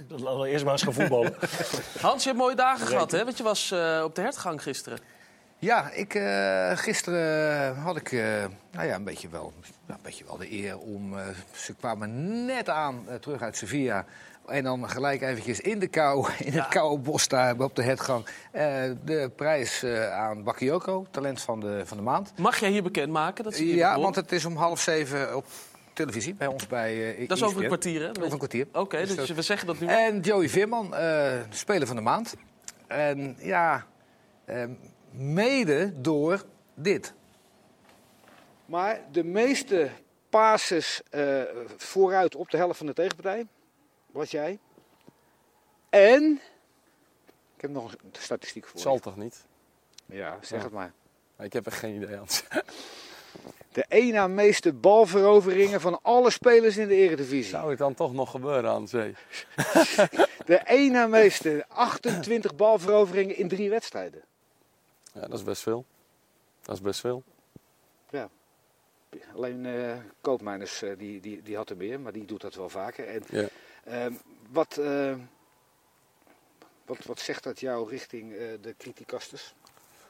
Laten 0.23 0.39
we 0.39 0.49
eerst 0.49 0.63
maar 0.63 0.73
eens 0.73 0.83
gaan 0.83 0.93
voetballen. 0.93 1.33
Hans, 2.01 2.23
je 2.23 2.29
hebt 2.29 2.41
mooie 2.41 2.55
dagen 2.55 2.87
gehad, 2.87 3.11
hè? 3.11 3.23
Want 3.23 3.37
je 3.37 3.43
was 3.43 3.71
eh, 3.71 4.01
op 4.03 4.15
de 4.15 4.21
hertgang 4.21 4.61
gisteren. 4.63 4.99
Ja, 5.57 5.89
ik, 5.91 6.13
eh, 6.13 6.77
gisteren 6.77 7.75
had 7.75 7.95
ik 7.97 8.11
eh, 8.11 8.45
nou 8.71 8.87
ja, 8.87 8.95
een, 8.95 9.03
beetje 9.03 9.29
wel, 9.29 9.53
ja, 9.87 9.93
een 9.93 9.99
beetje 10.03 10.25
wel 10.25 10.37
de 10.37 10.51
eer 10.51 10.77
om... 10.77 11.17
eh, 11.19 11.25
ze 11.55 11.73
kwamen 11.75 12.45
net 12.45 12.69
aan 12.69 13.05
terug 13.19 13.41
uit 13.41 13.57
Sevilla. 13.57 14.05
En 14.47 14.63
dan 14.63 14.89
gelijk 14.89 15.21
eventjes 15.21 15.59
in 15.59 15.79
de 15.79 15.87
kou, 15.87 16.27
in 16.43 16.53
het 16.53 16.67
koude 16.67 17.01
bos 17.03 17.27
daar 17.27 17.59
op 17.59 17.75
de 17.75 17.83
hertgang... 17.83 18.25
eh, 18.51 18.83
de 19.05 19.31
prijs 19.35 19.83
eh, 19.83 20.11
aan 20.13 20.43
Bakayoko, 20.43 21.05
talent 21.11 21.41
van 21.41 21.59
de, 21.59 21.81
van 21.85 21.97
de 21.97 22.03
maand. 22.03 22.33
Mag 22.37 22.59
jij 22.59 22.69
hier 22.69 22.83
bekendmaken? 22.83 23.43
Dat 23.43 23.55
ze 23.55 23.63
hier 23.63 23.75
Ja, 23.75 23.99
want 23.99 24.15
het 24.15 24.31
is 24.31 24.45
om 24.45 24.55
half 24.55 24.79
zeven 24.81 25.35
op 25.35 25.45
televisie 25.93 26.33
bij 26.33 26.47
ons 26.47 26.67
bij 26.67 27.15
eh 27.17 27.27
Dat 27.27 27.37
is 27.37 27.43
over 27.43 27.57
een 27.57 27.63
ESPN. 27.63 27.79
kwartier, 27.79 28.01
hè? 28.01 28.09
Over 28.09 28.31
een 28.31 28.37
kwartier. 28.37 28.67
Oké, 28.73 28.97
dus, 29.05 29.15
dat- 29.15 29.27
we 29.27 29.41
zeggen 29.41 29.67
dat 29.67 29.79
nu. 29.79 29.87
En 29.87 30.19
Joey 30.19 30.49
Veerman, 30.49 30.95
eh, 30.95 31.31
speler 31.49 31.87
van 31.87 31.95
de 31.95 32.01
maand. 32.01 32.35
En 32.87 33.35
ja, 33.39 33.85
mede 35.11 35.93
door 36.01 36.43
dit. 36.73 37.13
Maar 38.65 38.99
de 39.11 39.23
meeste 39.23 39.89
passes 40.29 41.01
eh, 41.09 41.23
vooruit 41.77 42.35
op 42.35 42.49
de 42.49 42.57
helft 42.57 42.77
van 42.77 42.85
de 42.87 42.93
tegenpartij 42.93 43.45
was 44.15 44.31
jij. 44.31 44.59
En, 45.89 46.41
ik 47.55 47.61
heb 47.61 47.71
nog 47.71 47.91
een 47.91 47.97
statistiek 48.11 48.65
voor 48.65 48.79
Zal 48.79 48.93
je. 48.93 48.99
toch 48.99 49.17
niet? 49.17 49.45
Ja, 50.05 50.37
zeg 50.41 50.63
het 50.63 50.71
maar. 50.71 50.93
Ik 51.39 51.53
heb 51.53 51.65
echt 51.67 51.77
geen 51.77 51.95
idee, 52.01 52.15
Hans. 52.15 52.43
De 53.71 53.85
één 53.87 54.13
na 54.13 54.27
meeste 54.27 54.73
balveroveringen 54.73 55.81
van 55.81 55.99
alle 56.01 56.29
spelers 56.29 56.77
in 56.77 56.87
de 56.87 56.95
eredivisie. 56.95 57.49
Zou 57.51 57.69
het 57.69 57.77
dan 57.79 57.93
toch 57.93 58.13
nog 58.13 58.31
gebeuren 58.31 58.69
aan 58.69 58.87
zee? 58.87 59.15
De 60.45 60.55
één 60.55 60.91
na 60.91 61.07
meeste 61.07 61.65
28 61.67 62.55
balveroveringen 62.55 63.37
in 63.37 63.47
drie 63.47 63.69
wedstrijden. 63.69 64.21
Ja, 65.13 65.21
dat 65.21 65.33
is 65.33 65.43
best 65.43 65.61
veel. 65.61 65.85
Dat 66.61 66.75
is 66.75 66.81
best 66.81 66.99
veel. 66.99 67.23
Ja. 68.09 68.29
Alleen 69.35 69.65
eh 69.65 69.97
Koopmeiners 70.21 70.81
eh, 70.81 70.97
die, 70.97 71.19
die, 71.19 71.41
die 71.41 71.55
had 71.55 71.69
er 71.69 71.77
meer, 71.77 71.99
maar 71.99 72.11
die 72.11 72.25
doet 72.25 72.41
dat 72.41 72.55
wel 72.55 72.69
vaker. 72.69 73.07
En, 73.07 73.23
Ja. 73.29 73.47
Ehm, 73.85 74.13
wat, 74.51 74.77
eh, 74.77 75.13
wat, 76.85 77.05
wat 77.05 77.19
zegt 77.19 77.43
dat 77.43 77.59
jou 77.59 77.89
richting 77.89 78.33
eh, 78.33 78.39
de 78.61 78.75
criticasters? 78.77 79.53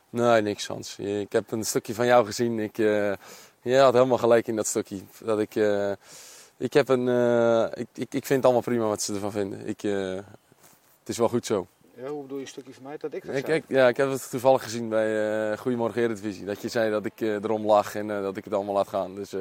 Nee, 0.09 0.41
niks, 0.41 0.67
Hans. 0.67 0.97
Ik 0.97 1.32
heb 1.32 1.51
een 1.51 1.65
stukje 1.65 1.93
van 1.93 2.05
jou 2.05 2.26
gezien. 2.26 2.59
Ik, 2.59 2.78
eh, 2.78 3.13
je 3.61 3.78
had 3.78 3.93
helemaal 3.93 4.17
gelijk 4.17 4.47
in 4.47 4.55
dat 4.55 4.67
stukje. 4.67 5.01
Dat 5.23 5.39
ik, 5.39 5.55
eh, 5.55 5.91
ik, 6.57 6.73
heb 6.73 6.89
een, 6.89 7.07
ik, 7.73 7.88
ik, 7.93 8.13
ik 8.13 8.26
vind 8.26 8.30
het 8.30 8.43
allemaal 8.43 8.61
prima 8.61 8.86
wat 8.86 9.01
ze 9.01 9.13
ervan 9.13 9.32
vinden. 9.32 9.67
Ik, 9.67 9.82
het 9.82 11.09
is 11.09 11.17
wel 11.17 11.30
goed 11.30 11.45
zo. 11.45 11.67
Ja, 11.97 12.07
hoe 12.07 12.21
bedoel 12.21 12.38
je 12.38 12.43
een 12.43 12.49
stukje 12.49 12.73
van 12.73 12.84
mij 12.84 12.97
dat 12.97 13.13
ik 13.13 13.26
dat 13.26 13.47
Ik, 13.47 13.63
ja, 13.67 13.88
ik 13.88 13.97
heb 13.97 14.09
het 14.09 14.30
toevallig 14.30 14.63
gezien 14.63 14.89
bij 14.89 15.51
eh 15.51 15.58
Goedemorgen 15.58 16.01
Eredivisie. 16.01 16.45
Dat 16.45 16.62
je 16.62 16.67
zei 16.67 16.91
dat 16.91 17.05
ik 17.05 17.21
eh, 17.21 17.33
erom 17.33 17.66
lag 17.66 17.95
en 17.95 18.08
dat 18.08 18.37
ik 18.37 18.43
het 18.43 18.54
allemaal 18.54 18.74
laat 18.74 18.87
gaan. 18.87 19.16
Dus 19.16 19.33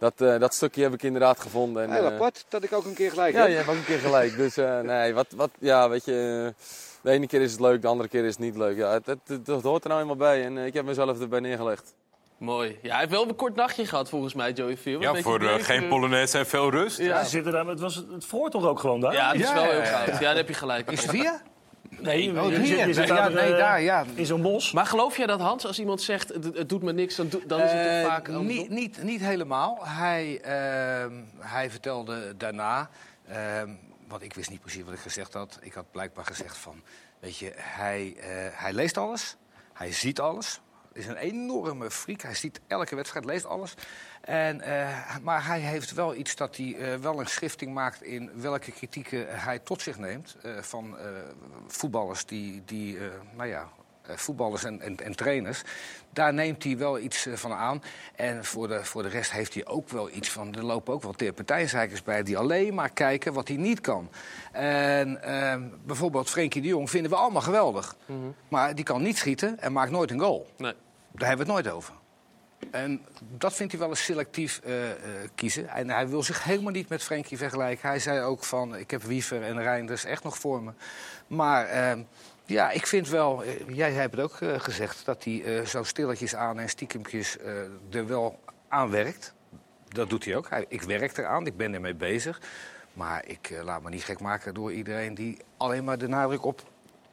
dat, 0.00 0.20
eh, 0.20 0.38
dat 0.38 0.54
stukje 0.54 0.82
heb 0.82 0.92
ik 0.92 1.02
inderdaad 1.02 1.40
gevonden. 1.40 1.82
En, 1.82 1.92
Heel 1.92 2.06
eh, 2.06 2.12
apart 2.14 2.44
dat 2.48 2.62
ik 2.62 2.72
ook 2.72 2.84
een 2.84 2.94
keer 2.94 3.10
gelijk 3.10 3.34
Ja, 3.34 3.40
heb. 3.40 3.48
je 3.48 3.54
hebt 3.56 3.68
ook 3.68 3.74
een 3.74 3.84
keer 3.84 3.98
gelijk. 3.98 4.36
Dus 4.36 4.56
eh, 4.56 4.80
nee, 4.92 5.14
wat, 5.14 5.26
wat, 5.36 5.50
ja, 5.58 5.88
weet 5.88 6.04
je, 6.04 6.54
de 7.02 7.10
ene 7.10 7.26
keer 7.26 7.40
is 7.40 7.50
het 7.52 7.60
leuk, 7.60 7.82
de 7.82 7.88
andere 7.88 8.08
keer 8.08 8.24
is 8.24 8.30
het 8.30 8.38
niet 8.38 8.56
leuk. 8.56 8.76
Ja, 8.76 8.92
het, 8.92 9.06
het, 9.06 9.18
het- 9.26 9.46
het 9.46 9.62
hoort 9.62 9.82
er 9.82 9.88
nou 9.88 10.00
eenmaal 10.00 10.16
bij 10.16 10.44
en 10.44 10.58
ik 10.58 10.74
heb 10.74 10.84
mezelf 10.84 11.20
erbij 11.20 11.40
neergelegd. 11.40 11.94
Mooi. 12.38 12.78
Ja, 12.82 12.90
hij 12.90 12.98
heeft 12.98 13.10
wel 13.10 13.28
een 13.28 13.36
kort 13.36 13.54
nachtje 13.56 13.86
gehad 13.86 14.08
volgens 14.08 14.34
mij, 14.34 14.52
Joey 14.52 14.76
Veer. 14.76 15.00
Ja, 15.00 15.14
voor 15.14 15.40
geen 15.40 15.88
Polonaise 15.88 16.38
en 16.38 16.46
veel 16.46 16.70
rust. 16.70 16.98
Ja. 16.98 17.22
Ze 17.22 17.28
zitten 17.30 17.52
daar, 17.52 17.62
maar 17.64 17.72
het, 17.72 17.82
was, 17.82 17.94
het 17.94 18.24
vroor 18.26 18.50
toch 18.50 18.64
ook 18.66 18.78
gewoon 18.80 19.00
daar? 19.00 19.12
Ja, 19.12 19.32
dat 19.32 19.40
is 19.40 19.48
Ja, 19.48 19.54
wel 19.54 19.64
ja, 19.64 19.70
heel 19.70 19.78
ja, 19.80 19.84
goud. 19.86 20.06
ja. 20.06 20.12
Ja, 20.12 20.20
daar 20.20 20.36
heb 20.36 20.48
je 20.48 20.54
gelijk. 20.54 20.90
In 20.90 20.98
Sevilla? 20.98 21.42
Nee, 22.02 22.40
Oh, 22.40 22.50
je, 22.50 22.56
hier. 22.58 22.66
zit- 22.66 22.86
je 22.86 22.94
zit 22.94 23.08
Ja, 23.08 23.14
daar, 23.14 23.30
nee, 23.32 23.52
eh, 23.52 23.58
daar, 23.58 23.80
ja. 23.80 24.04
in 24.14 24.26
zo'n 24.26 24.42
bos. 24.42 24.72
Maar 24.72 24.86
geloof 24.86 25.16
jij 25.16 25.26
dat, 25.26 25.40
Hans, 25.40 25.66
als 25.66 25.78
iemand 25.78 26.02
zegt 26.02 26.28
het, 26.28 26.44
het 26.44 26.68
doet 26.68 26.82
me 26.82 26.92
niks, 26.92 27.14
dan, 27.16 27.28
dan 27.46 27.60
is 27.60 27.72
het 27.72 27.86
Eh, 27.86 28.00
toch 28.02 28.10
vaak 28.10 28.28
andersom? 28.28 28.46
niet, 28.46 28.68
niet, 28.70 29.02
niet 29.02 29.20
helemaal. 29.20 29.78
Hij, 29.82 30.40
ehm, 30.40 31.12
hij 31.38 31.70
vertelde 31.70 32.34
daarna, 32.36 32.90
ehm, 33.28 33.70
want 34.08 34.22
ik 34.22 34.34
wist 34.34 34.50
niet 34.50 34.60
precies 34.60 34.82
wat 34.84 34.94
ik 34.94 35.00
gezegd 35.00 35.32
had. 35.32 35.58
Ik 35.60 35.72
had 35.72 35.90
blijkbaar 35.90 36.24
gezegd 36.24 36.56
van, 36.56 36.82
weet 37.20 37.36
je, 37.38 37.52
hij, 37.56 38.14
eh, 38.20 38.28
hij 38.52 38.72
leest 38.72 38.96
alles, 38.96 39.36
hij 39.72 39.92
ziet 39.92 40.20
alles. 40.20 40.60
Is 40.92 41.06
een 41.06 41.16
enorme 41.16 41.90
freak. 41.90 42.20
Hij 42.20 42.34
ziet 42.34 42.60
elke 42.66 42.94
wedstrijd, 42.96 43.24
leest 43.24 43.46
alles. 43.46 43.74
En, 44.20 44.60
eh, 44.60 45.16
maar 45.22 45.46
hij 45.46 45.60
heeft 45.60 45.92
wel 45.92 46.14
iets 46.14 46.36
dat 46.36 46.56
hij 46.56 46.76
eh, 46.76 46.94
wel 46.94 47.20
een 47.20 47.26
schifting 47.26 47.74
maakt 47.74 48.02
in 48.02 48.30
welke 48.34 48.72
kritieken 48.72 49.26
hij 49.40 49.58
tot 49.58 49.82
zich 49.82 49.98
neemt. 49.98 50.36
eh, 50.42 50.50
van 50.60 50.96
voetballers 51.66 52.26
die, 52.26 52.62
die 52.64 52.98
nou 53.36 53.48
ja, 53.48 53.68
voetballers 54.02 54.64
en, 54.64 54.80
en, 54.80 54.96
en 54.96 55.16
trainers. 55.16 55.62
Daar 56.12 56.34
neemt 56.34 56.64
hij 56.64 56.78
wel 56.78 56.98
iets 56.98 57.28
van 57.34 57.52
aan. 57.52 57.82
En 58.14 58.44
voor 58.44 58.68
de, 58.68 58.84
voor 58.84 59.02
de 59.02 59.08
rest 59.08 59.32
heeft 59.32 59.54
hij 59.54 59.66
ook 59.66 59.88
wel 59.88 60.10
iets 60.10 60.30
van... 60.30 60.54
Er 60.54 60.64
lopen 60.64 60.94
ook 60.94 61.02
wel 61.02 61.32
partijzeikers 61.32 62.02
bij 62.02 62.22
die 62.22 62.38
alleen 62.38 62.74
maar 62.74 62.90
kijken 62.90 63.32
wat 63.32 63.48
hij 63.48 63.56
niet 63.56 63.80
kan. 63.80 64.10
En 64.52 65.22
ehm, 65.22 65.62
bijvoorbeeld 65.84 66.30
Frenkie 66.30 66.62
de 66.62 66.68
Jong 66.68 66.90
vinden 66.90 67.10
we 67.10 67.16
allemaal 67.16 67.42
geweldig. 67.42 67.96
Maar 68.48 68.74
die 68.74 68.84
kan 68.84 69.02
niet 69.02 69.18
schieten 69.18 69.60
en 69.60 69.72
maakt 69.72 69.90
nooit 69.90 70.10
een 70.10 70.20
goal. 70.20 70.46
Nee. 70.56 70.74
Daar 71.12 71.28
hebben 71.28 71.46
we 71.46 71.52
het 71.52 71.62
nooit 71.62 71.76
over. 71.76 71.94
En 72.70 73.00
dat 73.36 73.52
vindt 73.54 73.72
hij 73.72 73.80
wel 73.80 73.90
eens 73.90 74.04
selectief 74.04 74.60
eh, 74.64 74.90
eh, 74.90 74.96
kiezen. 75.34 75.68
En 75.68 75.90
hij 75.90 76.08
wil 76.08 76.22
zich 76.22 76.44
helemaal 76.44 76.72
niet 76.72 76.88
met 76.88 77.02
Frenkie 77.02 77.36
vergelijken. 77.36 77.88
Hij 77.88 77.98
zei 77.98 78.20
ook 78.20 78.44
van, 78.44 78.76
ik 78.76 78.90
heb 78.90 79.02
Wiever 79.02 79.42
en 79.42 79.62
Reinders 79.62 80.04
echt 80.04 80.24
nog 80.24 80.38
voor 80.38 80.62
me. 80.62 80.72
Maar 81.26 81.66
ehm, 81.66 82.02
ja, 82.44 82.70
ik 82.70 82.86
vind 82.86 83.08
wel, 83.08 83.44
eh, 83.44 83.52
jij 83.68 83.92
hebt 83.92 84.16
het 84.16 84.24
ook 84.24 84.62
gezegd... 84.62 85.04
dat 85.04 85.24
hij 85.24 85.66
zo 85.66 85.82
stilletjes 85.82 86.34
aan 86.34 86.58
en 86.58 86.68
stiekempjes 86.68 87.36
er 87.90 88.06
wel 88.06 88.38
aan 88.68 88.90
werkt. 88.90 89.34
Dat 89.88 90.10
doet 90.10 90.24
hij 90.24 90.36
ook. 90.36 90.50
Hij, 90.50 90.64
ik 90.68 90.82
werk 90.82 91.16
eraan, 91.16 91.46
ik 91.46 91.56
ben 91.56 91.74
ermee 91.74 91.94
bezig. 91.94 92.40
Maar 92.92 93.26
ik 93.26 93.60
laat 93.62 93.82
me 93.82 93.90
niet 93.90 94.04
gek 94.04 94.20
maken 94.20 94.54
door 94.54 94.72
iedereen 94.72 95.14
die 95.14 95.38
alleen 95.56 95.84
maar 95.84 95.98
de 95.98 96.08
nadruk 96.08 96.44
op 96.44 96.62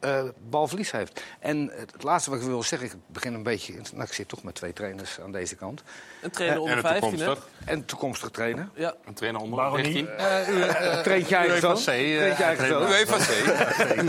eh, 0.00 0.22
balverlies 0.48 0.90
heeft. 0.90 1.22
En 1.38 1.70
het 1.74 2.02
laatste 2.02 2.30
wat 2.30 2.40
ik 2.40 2.46
wil 2.46 2.62
zeggen, 2.62 2.88
ik 2.88 2.94
begin 3.06 3.34
een 3.34 3.42
beetje... 3.42 3.74
Nou, 3.92 4.04
ik 4.04 4.12
zit 4.12 4.28
toch 4.28 4.42
met 4.42 4.54
twee 4.54 4.72
trainers 4.72 5.20
aan 5.20 5.32
deze 5.32 5.54
kant. 5.54 5.82
Een 6.22 6.30
trainer 6.30 6.56
Eh, 6.56 6.62
onder 6.62 6.78
en 6.78 6.84
een 6.84 6.90
15, 6.90 7.18
hè? 7.18 7.24
toekomstig- 7.26 7.50
En 7.64 7.74
een 7.78 7.84
toekomstig 7.84 8.30
trainer. 8.30 8.68
Ja. 8.74 8.94
Een 9.04 9.14
trainer 9.14 9.40
onder 9.40 9.58
Waarom 9.58 9.76
19. 9.76 10.04
niet? 10.04 10.14
Eh, 10.20 10.48
u, 10.48 10.60
eh, 10.60 11.00
traint 11.02 11.28
je 11.28 11.34
eigen 11.36 11.60
zoon? 11.60 11.76
Traint 11.76 13.10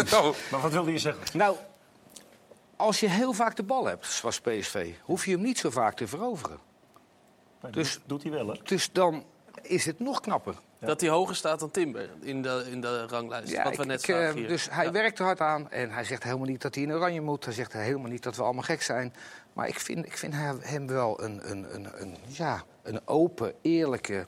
C. 0.07 0.13
Oh. 0.13 0.35
Maar 0.51 0.59
wat 0.61 0.71
wilde 0.71 0.91
je 0.91 0.99
zeggen? 0.99 1.23
Nou, 1.33 1.55
als 2.75 2.99
je 2.99 3.09
heel 3.09 3.33
vaak 3.33 3.55
de 3.55 3.63
bal 3.63 3.85
hebt, 3.85 4.05
zoals 4.05 4.39
PSV, 4.41 4.91
hoef 5.01 5.25
je 5.25 5.31
hem 5.31 5.41
niet 5.41 5.57
zo 5.57 5.69
vaak 5.69 5.95
te 5.95 6.07
veroveren. 6.07 6.57
Dus 7.71 7.99
doet 8.05 8.23
hij 8.23 8.31
wel, 8.31 8.47
hè? 8.47 8.53
Dus 8.63 8.89
dan 8.91 9.23
is 9.61 9.85
het 9.85 9.99
nog 9.99 10.19
knapper. 10.19 10.55
Dat 10.79 11.01
hij 11.01 11.09
hoger 11.09 11.35
staat 11.35 11.59
dan 11.59 11.71
Timber 11.71 12.09
in 12.21 12.41
de, 12.41 12.65
in 12.71 12.81
de 12.81 13.07
ranglijst. 13.07 13.51
Ja, 13.51 13.63
wat 13.63 13.75
we 13.75 13.81
ik- 13.81 13.87
net 13.87 14.03
ik, 14.03 14.09
eh, 14.09 14.15
zagen 14.15 14.35
hier. 14.37 14.47
Dus 14.47 14.67
hij 14.71 14.85
Ja. 14.85 14.91
werkt 14.91 15.19
er 15.19 15.25
hard 15.25 15.41
aan 15.41 15.71
en 15.71 15.91
hij 15.91 16.03
zegt 16.03 16.23
helemaal 16.23 16.45
niet 16.47 16.61
dat 16.61 16.75
hij 16.75 16.83
in 16.83 16.91
oranje 16.93 17.21
moet. 17.21 17.45
Hij 17.45 17.53
zegt 17.53 17.73
helemaal 17.73 18.09
niet 18.09 18.23
dat 18.23 18.35
we 18.35 18.43
allemaal 18.43 18.63
gek 18.63 18.81
zijn. 18.81 19.13
Maar 19.53 19.67
ik 19.67 19.79
vind, 19.79 20.05
ik 20.05 20.17
vind 20.17 20.33
hem- 20.63 20.87
wel 20.87 21.23
een, 21.23 21.39
een, 21.51 21.65
een, 21.75 21.87
een, 22.01 22.15
ja, 22.27 22.63
een 22.83 22.99
open, 23.05 23.53
eerlijke... 23.61 24.25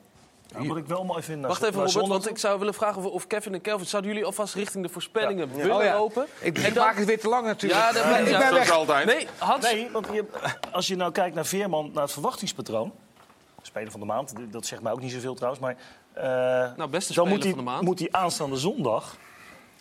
Wat 0.66 0.76
ik 0.76 0.86
wel 0.86 1.04
mooi 1.04 1.22
vind... 1.22 1.46
Wacht 1.46 1.62
even, 1.62 1.84
Robert, 1.86 2.06
want 2.08 2.28
ik 2.30 2.38
zou 2.38 2.58
willen 2.58 2.74
vragen 2.74 3.02
of, 3.02 3.10
of 3.12 3.26
Kevin 3.26 3.54
en 3.54 3.60
Kelvin... 3.60 3.86
zouden 3.86 4.10
jullie 4.10 4.26
alvast 4.26 4.54
richting 4.54 4.84
de 4.86 4.92
voorspellingen 4.92 5.48
Ja. 5.48 5.54
willen 5.54 5.76
Oh 5.76 5.82
ja. 5.82 5.94
lopen? 5.96 6.26
Ik 6.40 6.58
En 6.58 6.74
dan- 6.74 6.84
maak 6.84 6.96
het 6.96 7.06
weer 7.06 7.20
te 7.20 7.28
lang 7.28 7.46
natuurlijk. 7.46 7.80
Ja, 7.82 7.92
dat 7.92 8.02
ben 8.02 8.18
ik 8.26 8.38
ben 8.38 8.86
weg. 8.86 9.04
Nee, 9.04 9.26
Hans? 9.38 9.64
Nee, 9.64 9.90
want 9.90 10.06
je, 10.12 10.24
als 10.72 10.86
je 10.86 10.96
nou 10.96 11.12
kijkt 11.12 11.34
naar 11.34 11.46
Veerman, 11.46 11.90
naar 11.94 12.02
het 12.02 12.12
verwachtingspatroon... 12.12 12.92
Speler 13.62 13.90
van 13.90 14.00
de 14.00 14.06
maand, 14.06 14.32
dat 14.50 14.66
zegt 14.66 14.82
mij 14.82 14.92
ook 14.92 15.00
niet 15.00 15.12
zoveel 15.12 15.34
trouwens, 15.34 15.62
maar... 15.62 15.76
eh, 16.14 16.24
Nou, 16.76 16.90
beste 16.90 17.14
dan 17.14 17.28
moet 17.28 17.42
hij, 17.42 17.52
van 17.52 17.58
de 17.58 17.64
maand. 17.64 17.82
moet 17.82 17.98
hij 17.98 18.08
aanstaande 18.10 18.56
zondag... 18.56 19.16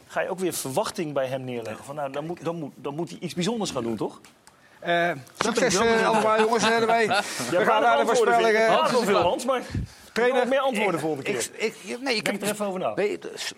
ga 0.08 0.22
je 0.22 0.30
ook 0.30 0.40
weer 0.40 0.54
verwachting 0.54 1.14
bij 1.14 1.28
hem 1.28 1.44
neerleggen. 1.44 1.86
Van, 1.86 1.96
nou, 1.96 2.12
dan, 2.12 2.26
moet, 2.26 2.44
dan, 2.44 2.56
moet, 2.56 2.74
dan 2.76 2.96
moet 2.96 3.10
hij 3.10 3.20
iets 3.20 3.34
bijzonders 3.34 3.72
gaan 3.72 3.84
doen, 3.84 3.96
toch? 3.96 4.22
Eh, 4.80 5.12
succes 5.38 5.76
eh, 5.76 6.08
allemaal 6.08 6.40
jongens 6.40 6.64
erbij. 6.64 7.06
Ja, 7.06 7.22
We 7.50 7.66
gaan 7.66 7.82
naar 7.82 7.98
de 7.98 8.06
voorspellingen. 8.06 8.68
Hans 8.68 9.04
veel, 9.04 9.22
Hans, 9.22 9.46
maar... 9.46 9.62
Trainer, 10.14 10.48
meer 10.48 10.60
antwoorden 10.60 11.00
volgende 11.00 11.24
keer. 11.24 11.50
Ik, 11.54 11.76
ik, 11.84 12.02
nee, 12.02 12.16
ik 12.16 12.26
Denk 12.26 12.40
heb 12.40 12.48
er 12.48 12.54
even 12.54 12.66
over 12.66 12.80
na. 12.80 12.94
Nee, 12.96 13.20
dus, 13.20 13.54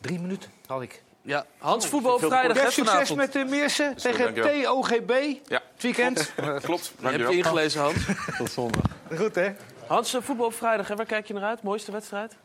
drie 0.00 0.20
minuten 0.20 0.50
had 0.66 0.82
ik. 0.82 1.02
Ja, 1.22 1.46
Hans, 1.58 1.86
voetbal 1.86 2.12
op 2.12 2.20
Veel 2.20 2.28
vrijdag, 2.28 2.62
hè, 2.62 2.70
succes 2.70 3.14
met 3.14 3.32
de 3.32 3.44
Meersen 3.44 3.96
tegen. 3.96 4.34
TOGB. 4.34 5.12
Ja. 5.46 5.62
Het 5.74 5.82
weekend. 5.82 6.32
Klopt. 6.62 6.92
Je 7.00 7.08
hebt 7.08 7.30
je 7.30 7.36
ingelezen, 7.36 7.80
Hans. 7.80 7.96
Tot 8.38 8.50
zondag. 8.50 8.82
Goed, 9.16 9.34
hè? 9.34 9.52
Hans, 9.86 10.14
eh, 10.14 10.22
voetbal 10.22 10.46
op 10.46 10.54
vrijdag, 10.54 10.88
hè? 10.88 10.96
waar 10.96 11.06
kijk 11.06 11.26
je 11.26 11.34
naar 11.34 11.42
uit? 11.42 11.62
Mooiste 11.62 11.92
wedstrijd? 11.92 12.36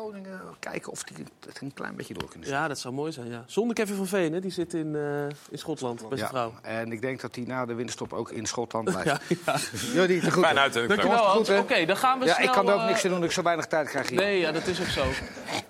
Groningen, 0.00 0.40
kijken 0.58 0.92
of 0.92 1.02
die 1.02 1.24
het 1.46 1.60
een 1.60 1.74
klein 1.74 1.96
beetje 1.96 2.14
door 2.14 2.28
kunnen 2.28 2.48
Ja, 2.48 2.68
dat 2.68 2.78
zou 2.78 2.94
mooi 2.94 3.12
zijn, 3.12 3.30
ja. 3.30 3.44
Zonder 3.46 3.74
Kevin 3.76 3.96
van 3.96 4.06
Veen, 4.06 4.32
hè? 4.32 4.40
die 4.40 4.50
zit 4.50 4.74
in, 4.74 4.94
eh, 4.96 5.22
in 5.50 5.58
Schotland, 5.58 6.08
bij 6.08 6.18
zijn 6.18 6.20
Ja, 6.20 6.26
vrouw. 6.28 6.52
En 6.62 6.92
ik 6.92 7.00
denk 7.00 7.20
dat 7.20 7.34
hij 7.34 7.44
na 7.44 7.66
de 7.66 7.74
winterstop 7.74 8.12
ook 8.12 8.30
in 8.30 8.46
Schotland 8.46 8.84
blijft. 8.90 9.06
Ja, 9.06 9.18
ja. 9.46 9.56
Ja, 9.94 10.06
die, 10.06 10.30
goed. 10.30 10.44
Fijn 10.44 10.58
uit, 10.58 10.72
Dankjewel? 10.72 11.58
Oké, 11.58 11.84
dan 11.84 11.96
gaan 11.96 12.18
we 12.18 12.24
Ja, 12.24 12.34
snel... 12.34 12.46
ik 12.46 12.52
kan 12.52 12.68
er 12.68 12.74
ook 12.74 12.80
eh, 12.80 12.86
niks 12.86 13.04
aan 13.04 13.10
doen 13.10 13.20
dat 13.20 13.28
ik 13.28 13.34
zo 13.34 13.42
weinig 13.42 13.66
tijd 13.66 13.88
krijg 13.88 14.08
hier. 14.08 14.18
Nee, 14.18 14.38
ja, 14.38 14.52
dat 14.52 14.66
is 14.66 14.80
ook 14.80 14.86
zo. 14.86 15.04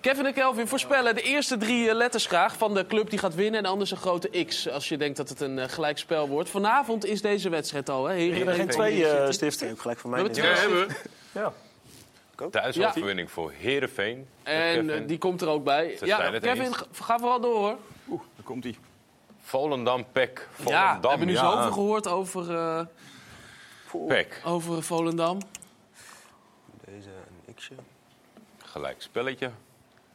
Kevin 0.00 0.26
en 0.26 0.32
Kelvin 0.34 0.68
voorspellen 0.68 1.14
de 1.14 1.22
eerste 1.22 1.56
drie 1.56 1.88
eh, 1.88 1.94
letters 1.94 2.26
graag 2.26 2.56
van 2.56 2.74
de 2.74 2.86
club 2.86 3.10
die 3.10 3.18
gaat 3.18 3.34
winnen. 3.34 3.60
En 3.60 3.66
anders 3.70 3.90
een 3.90 3.96
grote 3.96 4.44
X, 4.44 4.68
als 4.68 4.88
je 4.88 4.96
denkt 4.96 5.16
dat 5.16 5.28
het 5.28 5.40
een 5.40 5.58
eh, 5.58 5.68
gelijkspel 5.68 6.28
wordt. 6.28 6.50
Vanavond 6.50 7.04
is 7.04 7.20
deze 7.22 7.48
wedstrijd 7.48 7.88
al, 7.88 8.04
hè? 8.06 8.20
Hebt 8.20 8.46
er 8.48 8.54
geen 8.54 8.68
twee 8.68 9.06
eh, 9.08 9.30
stiften. 9.30 9.70
Ook 9.70 9.80
gelijk 9.80 9.98
voor 9.98 10.10
We 10.10 10.16
mij. 10.16 10.24
hebben 10.24 10.42
Ja, 10.44 10.48
denk 10.54 10.64
ik. 10.64 10.68
twee 10.68 11.42
hebben 11.42 11.52
we. 12.36 12.44
Ja. 12.44 12.50
Thuisoverwinning 12.50 13.30
voor 13.30 13.52
Heerenveen. 13.52 14.28
En 14.42 14.90
eh, 14.90 15.06
die 15.06 15.18
komt 15.18 15.40
er 15.42 15.48
ook 15.48 15.64
bij. 15.64 15.96
Ze 15.96 16.06
Ja, 16.06 16.30
Kevin, 16.30 16.62
eens. 16.64 16.76
ga- 16.76 17.18
vooral 17.18 17.40
door, 17.40 17.56
hoor. 17.56 17.76
Oeh, 18.08 18.20
daar 18.36 18.44
komt 18.44 18.64
hij. 18.64 18.76
Volendam, 19.42 20.04
Pek. 20.12 20.48
Ja, 20.56 20.62
Volendam, 20.64 21.00
we 21.00 21.08
hebben 21.08 21.26
nu 21.26 21.32
ja. 21.32 21.50
zoveel 21.52 21.72
gehoord 21.72 22.08
over, 22.08 22.54
eh, 22.56 22.80
Pek. 24.06 24.40
over 24.44 24.82
Volendam. 24.82 25.38
Deze 26.84 27.08
een 27.46 27.54
x'je. 27.54 27.74
Gelijk 28.64 29.02
spelletje. 29.02 29.50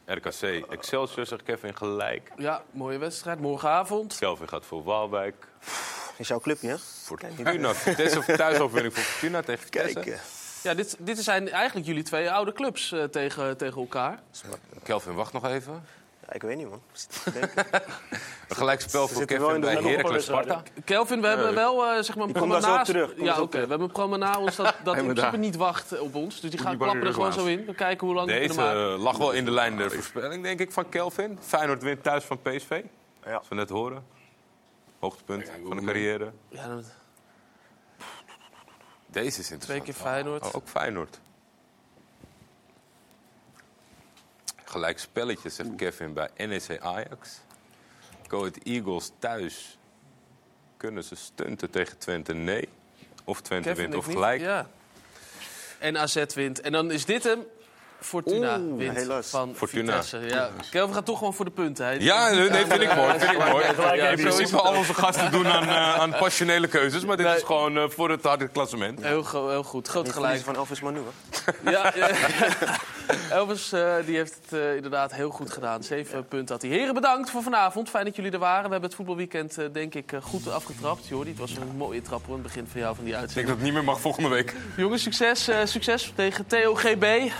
RKC, 0.06 0.42
Excelsior, 0.70 1.26
zegt 1.26 1.42
Kevin 1.42 1.76
gelijk. 1.76 2.32
Ja, 2.36 2.62
mooie 2.70 2.98
wedstrijd. 2.98 3.40
Morgenavond. 3.40 4.16
Kelvin 4.18 4.48
gaat 4.48 4.64
voor 4.66 4.82
Waalwijk. 4.84 5.46
Is 6.16 6.28
jouw 6.28 6.40
clubje, 6.40 6.68
hè? 6.68 6.78
Fortuna. 6.78 7.74
Vitesse 7.74 8.18
of 8.18 8.24
thuisoverwinning 8.24 8.94
voor 8.94 9.02
Fortuna 9.02 9.42
tegen 9.42 9.64
Vitesse. 9.64 10.00
Kijk. 10.00 10.20
Ja, 10.62 10.74
dit, 10.74 10.96
dit 10.98 11.18
zijn 11.22 11.48
eigenlijk 11.48 11.86
jullie 11.86 12.02
twee 12.02 12.30
oude 12.30 12.52
clubs 12.52 12.92
eh, 12.92 13.04
tegen, 13.04 13.56
tegen 13.56 13.80
elkaar. 13.80 14.18
Kelvin, 14.82 15.14
wacht 15.14 15.32
nog 15.32 15.46
even. 15.46 15.84
Ja, 16.26 16.32
ik 16.32 16.42
weet 16.42 16.56
niet, 16.56 16.68
man. 16.68 16.80
Een 18.48 18.56
gelijkspel 18.56 19.08
voor 19.08 19.16
zitten 19.16 19.38
wel 19.38 19.48
Kevin 19.48 19.62
in 19.68 19.74
de- 19.76 19.82
bij 19.82 19.90
Heracles 19.92 20.24
Sparta. 20.24 20.62
Kelvin, 20.84 21.20
we 21.20 21.26
hebben 21.26 21.48
Eh, 21.48 21.54
wel 21.54 21.84
eh, 21.86 22.02
zeg 22.02 22.16
maar 22.16 22.28
een 22.32 22.48
naast... 22.48 22.84
terug, 22.84 23.14
kom 23.14 23.24
Ja, 23.24 23.40
oké. 23.40 23.50
We 23.50 23.58
hebben 23.58 23.80
een 23.80 23.86
programma 23.86 24.16
na 24.16 24.38
ons 24.38 24.56
dat, 24.56 24.74
dat 24.84 24.96
in 24.98 25.04
principe 25.06 25.36
niet 25.36 25.56
wacht 25.56 25.98
op 26.00 26.14
ons. 26.14 26.40
Dus 26.40 26.50
die 26.50 26.60
gaan 26.60 26.70
Niet 26.72 26.80
klappen 26.80 27.06
er 27.06 27.12
gewoon 27.12 27.30
de 27.30 27.40
zo 27.40 27.46
in. 27.46 27.64
We 27.66 27.74
kijken 27.74 28.06
hoe 28.06 28.16
lang 28.16 28.26
we 28.28 28.32
Deze 28.32 28.46
kunnen 28.48 28.64
maken. 28.64 28.92
eh, 28.94 29.02
lag 29.02 29.16
wel 29.16 29.32
in 29.32 29.44
de 29.44 29.50
lijn 29.50 29.76
der 29.76 29.90
voorspelling, 29.90 30.42
denk 30.42 30.60
ik, 30.60 30.72
van 30.72 30.88
Kelvin. 30.88 31.38
Feyenoord 31.42 31.82
wint 31.82 32.02
thuis 32.02 32.24
van 32.24 32.38
PSV. 32.42 32.82
Ja. 33.24 33.34
Als 33.34 33.48
we 33.48 33.54
net 33.54 33.68
horen. 33.68 34.04
Hoogtepunt 34.98 35.50
van 35.68 35.76
de 35.76 35.84
carrière. 35.84 36.30
Ja, 36.48 36.66
dan- 36.68 36.84
Deze 39.12 39.40
is 39.40 39.50
interessant. 39.50 39.62
Twee 39.62 39.80
keer 39.80 39.94
Feyenoord. 39.94 40.44
Oh, 40.44 40.54
ook 40.54 40.68
Feyenoord. 40.68 41.20
Gelijk 44.64 44.98
spelletje, 44.98 45.48
zegt 45.48 45.74
Kevin 45.76 46.12
bij 46.12 46.28
NEC 46.36 46.80
Ajax. 46.80 47.40
Go 48.28 48.50
Eagles 48.62 49.10
thuis. 49.18 49.78
Kunnen 50.76 51.04
ze 51.04 51.14
stunten 51.14 51.70
tegen 51.70 51.98
Twente? 51.98 52.32
Nee. 52.34 52.68
Of 53.24 53.40
Twente 53.40 53.68
Kevin, 53.68 53.84
wint 53.84 53.96
of 53.96 54.06
niet. 54.06 54.16
gelijk. 54.16 54.40
Ja. 54.40 54.70
En 55.78 55.98
AZ 55.98 56.24
wint. 56.34 56.60
En 56.60 56.72
dan 56.72 56.90
is 56.90 57.04
dit 57.04 57.22
hem. 57.22 57.44
Fortuna 58.02 58.58
Oeh, 58.58 58.78
wint 58.78 58.96
helaas. 58.96 59.28
van 59.28 59.52
Fortuna. 59.56 59.92
Vitesse. 59.92 60.18
Ja. 60.28 60.50
Kelvin 60.70 60.94
gaat 60.94 61.04
toch 61.04 61.18
gewoon 61.18 61.34
voor 61.34 61.44
de 61.44 61.50
punten. 61.50 61.86
Hè? 61.86 61.92
Ja, 61.92 62.30
nee, 62.30 62.48
nee, 62.50 62.66
vind 62.66 62.80
ik 62.82 62.94
mooi. 63.02 63.18
Vind 63.18 63.32
ik 63.32 63.48
mooi. 63.48 63.64
In 64.10 64.16
principe 64.20 64.60
al 64.60 64.74
onze 64.76 64.94
gasten 64.94 65.30
doen 65.30 65.46
aan, 65.46 65.62
eh, 65.68 65.94
aan 65.98 66.10
passionele 66.18 66.68
keuzes. 66.68 67.04
Maar 67.04 67.16
dit 67.16 67.26
Nee. 67.26 67.36
is 67.36 67.42
gewoon 67.42 67.76
eh, 67.78 67.84
voor 67.88 68.10
het 68.10 68.22
harde 68.22 68.48
klassement. 68.48 69.02
Heel, 69.02 69.26
heel 69.48 69.62
goed. 69.62 69.88
Groot 69.88 70.12
gelijk. 70.12 70.40
van 70.42 70.56
Elvis 70.56 70.80
Manu, 70.80 71.00
hè? 71.62 71.70
Ja, 71.70 71.92
ja. 71.96 72.08
Elvis 73.30 73.72
eh, 73.72 73.94
die 74.06 74.16
heeft 74.16 74.38
het 74.42 74.60
eh, 74.60 74.76
inderdaad 74.76 75.14
heel 75.14 75.30
goed 75.30 75.50
gedaan. 75.50 75.82
Zeven 75.82 76.26
punten 76.26 76.54
had 76.54 76.62
hij. 76.62 76.70
Heren, 76.70 76.94
bedankt 76.94 77.30
voor 77.30 77.42
vanavond. 77.42 77.88
Fijn 77.88 78.04
dat 78.04 78.16
jullie 78.16 78.30
er 78.30 78.38
waren. 78.38 78.64
We 78.64 78.70
hebben 78.70 78.88
het 78.88 78.94
voetbalweekend 78.94 79.58
eh, 79.58 79.64
denk 79.72 79.94
ik 79.94 80.12
goed 80.22 80.50
afgetrapt. 80.50 81.08
Jordi, 81.08 81.30
het 81.30 81.38
was 81.38 81.56
een 81.56 81.76
mooie 81.76 82.02
trap 82.02 82.26
hoor, 82.26 82.34
het 82.34 82.42
begin 82.42 82.66
van 82.66 82.80
jou 82.80 82.94
van 82.94 83.04
die 83.04 83.12
Ik 83.12 83.18
denk 83.18 83.28
uitzending. 83.28 83.46
dat 83.46 83.56
het 83.56 83.64
niet 83.64 83.74
meer 83.74 83.92
mag 83.92 84.00
volgende 84.00 84.28
week. 84.28 84.54
Jongens, 84.76 85.02
succes, 85.02 85.50
succes 85.64 86.12
tegen 86.16 86.46
TOGB. 86.46 87.30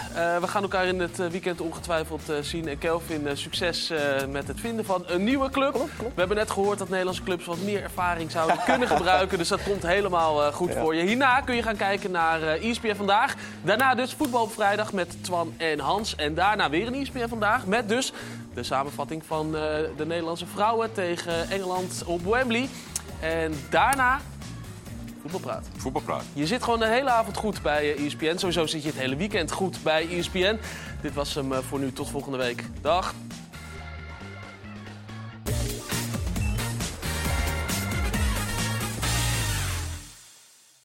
We 0.40 0.48
gaan 0.48 0.62
elkaar 0.62 0.86
in 0.86 1.00
het 1.00 1.30
weekend 1.30 1.60
ongetwijfeld 1.60 2.22
zien. 2.40 2.68
En 2.68 2.78
Kelvin, 2.78 3.36
succes 3.36 3.92
met 4.28 4.48
het 4.48 4.60
vinden 4.60 4.84
van 4.84 5.04
een 5.06 5.24
nieuwe 5.24 5.50
club. 5.50 5.74
We 5.98 6.10
hebben 6.14 6.36
net 6.36 6.50
gehoord 6.50 6.78
dat 6.78 6.88
Nederlandse 6.88 7.22
clubs 7.22 7.46
wat 7.46 7.58
meer 7.58 7.82
ervaring 7.82 8.30
zouden 8.30 8.58
kunnen 8.70 8.88
gebruiken. 8.88 9.38
Dus 9.38 9.48
dat 9.48 9.62
komt 9.62 9.82
helemaal 9.82 10.52
goed 10.52 10.74
voor 10.74 10.94
je. 10.94 11.02
Hierna 11.02 11.40
kun 11.40 11.56
je 11.56 11.62
gaan 11.62 11.76
kijken 11.76 12.10
naar 12.10 12.42
ESPN 12.42 12.94
Vandaag. 12.94 13.34
Daarna 13.62 13.94
dus 13.94 14.14
voetbal 14.14 14.42
op 14.42 14.52
vrijdag 14.52 14.92
met 14.92 15.24
Twan 15.24 15.51
en 15.56 15.78
Hans. 15.78 16.14
En 16.14 16.34
daarna 16.34 16.70
weer 16.70 16.86
een 16.86 16.94
ESPN 16.94 17.28
Vandaag 17.28 17.66
met 17.66 17.88
dus 17.88 18.12
de 18.54 18.62
samenvatting 18.62 19.24
van 19.26 19.46
eh, 19.46 19.60
de 19.96 20.06
Nederlandse 20.06 20.46
vrouwen 20.46 20.92
tegen 20.92 21.50
Engeland 21.50 22.02
op 22.06 22.24
Wembley. 22.24 22.68
En 23.20 23.54
daarna 23.70 24.20
voetbalpraat. 25.22 25.68
Voetbalpraat. 25.76 26.24
Je 26.32 26.46
zit 26.46 26.62
gewoon 26.62 26.78
de 26.78 26.86
hele 26.86 27.10
avond 27.10 27.36
goed 27.36 27.62
bij 27.62 27.94
eh, 27.94 28.06
ESPN. 28.06 28.36
Sowieso 28.36 28.66
zit 28.66 28.82
je 28.82 28.88
het 28.88 28.98
hele 28.98 29.16
weekend 29.16 29.52
goed 29.52 29.82
bij 29.82 30.08
ESPN. 30.10 30.58
Dit 31.00 31.14
was 31.14 31.34
hem 31.34 31.52
eh, 31.52 31.58
voor 31.58 31.78
nu. 31.78 31.92
Tot 31.92 32.10
volgende 32.10 32.38
week. 32.38 32.64
Dag. 32.80 33.14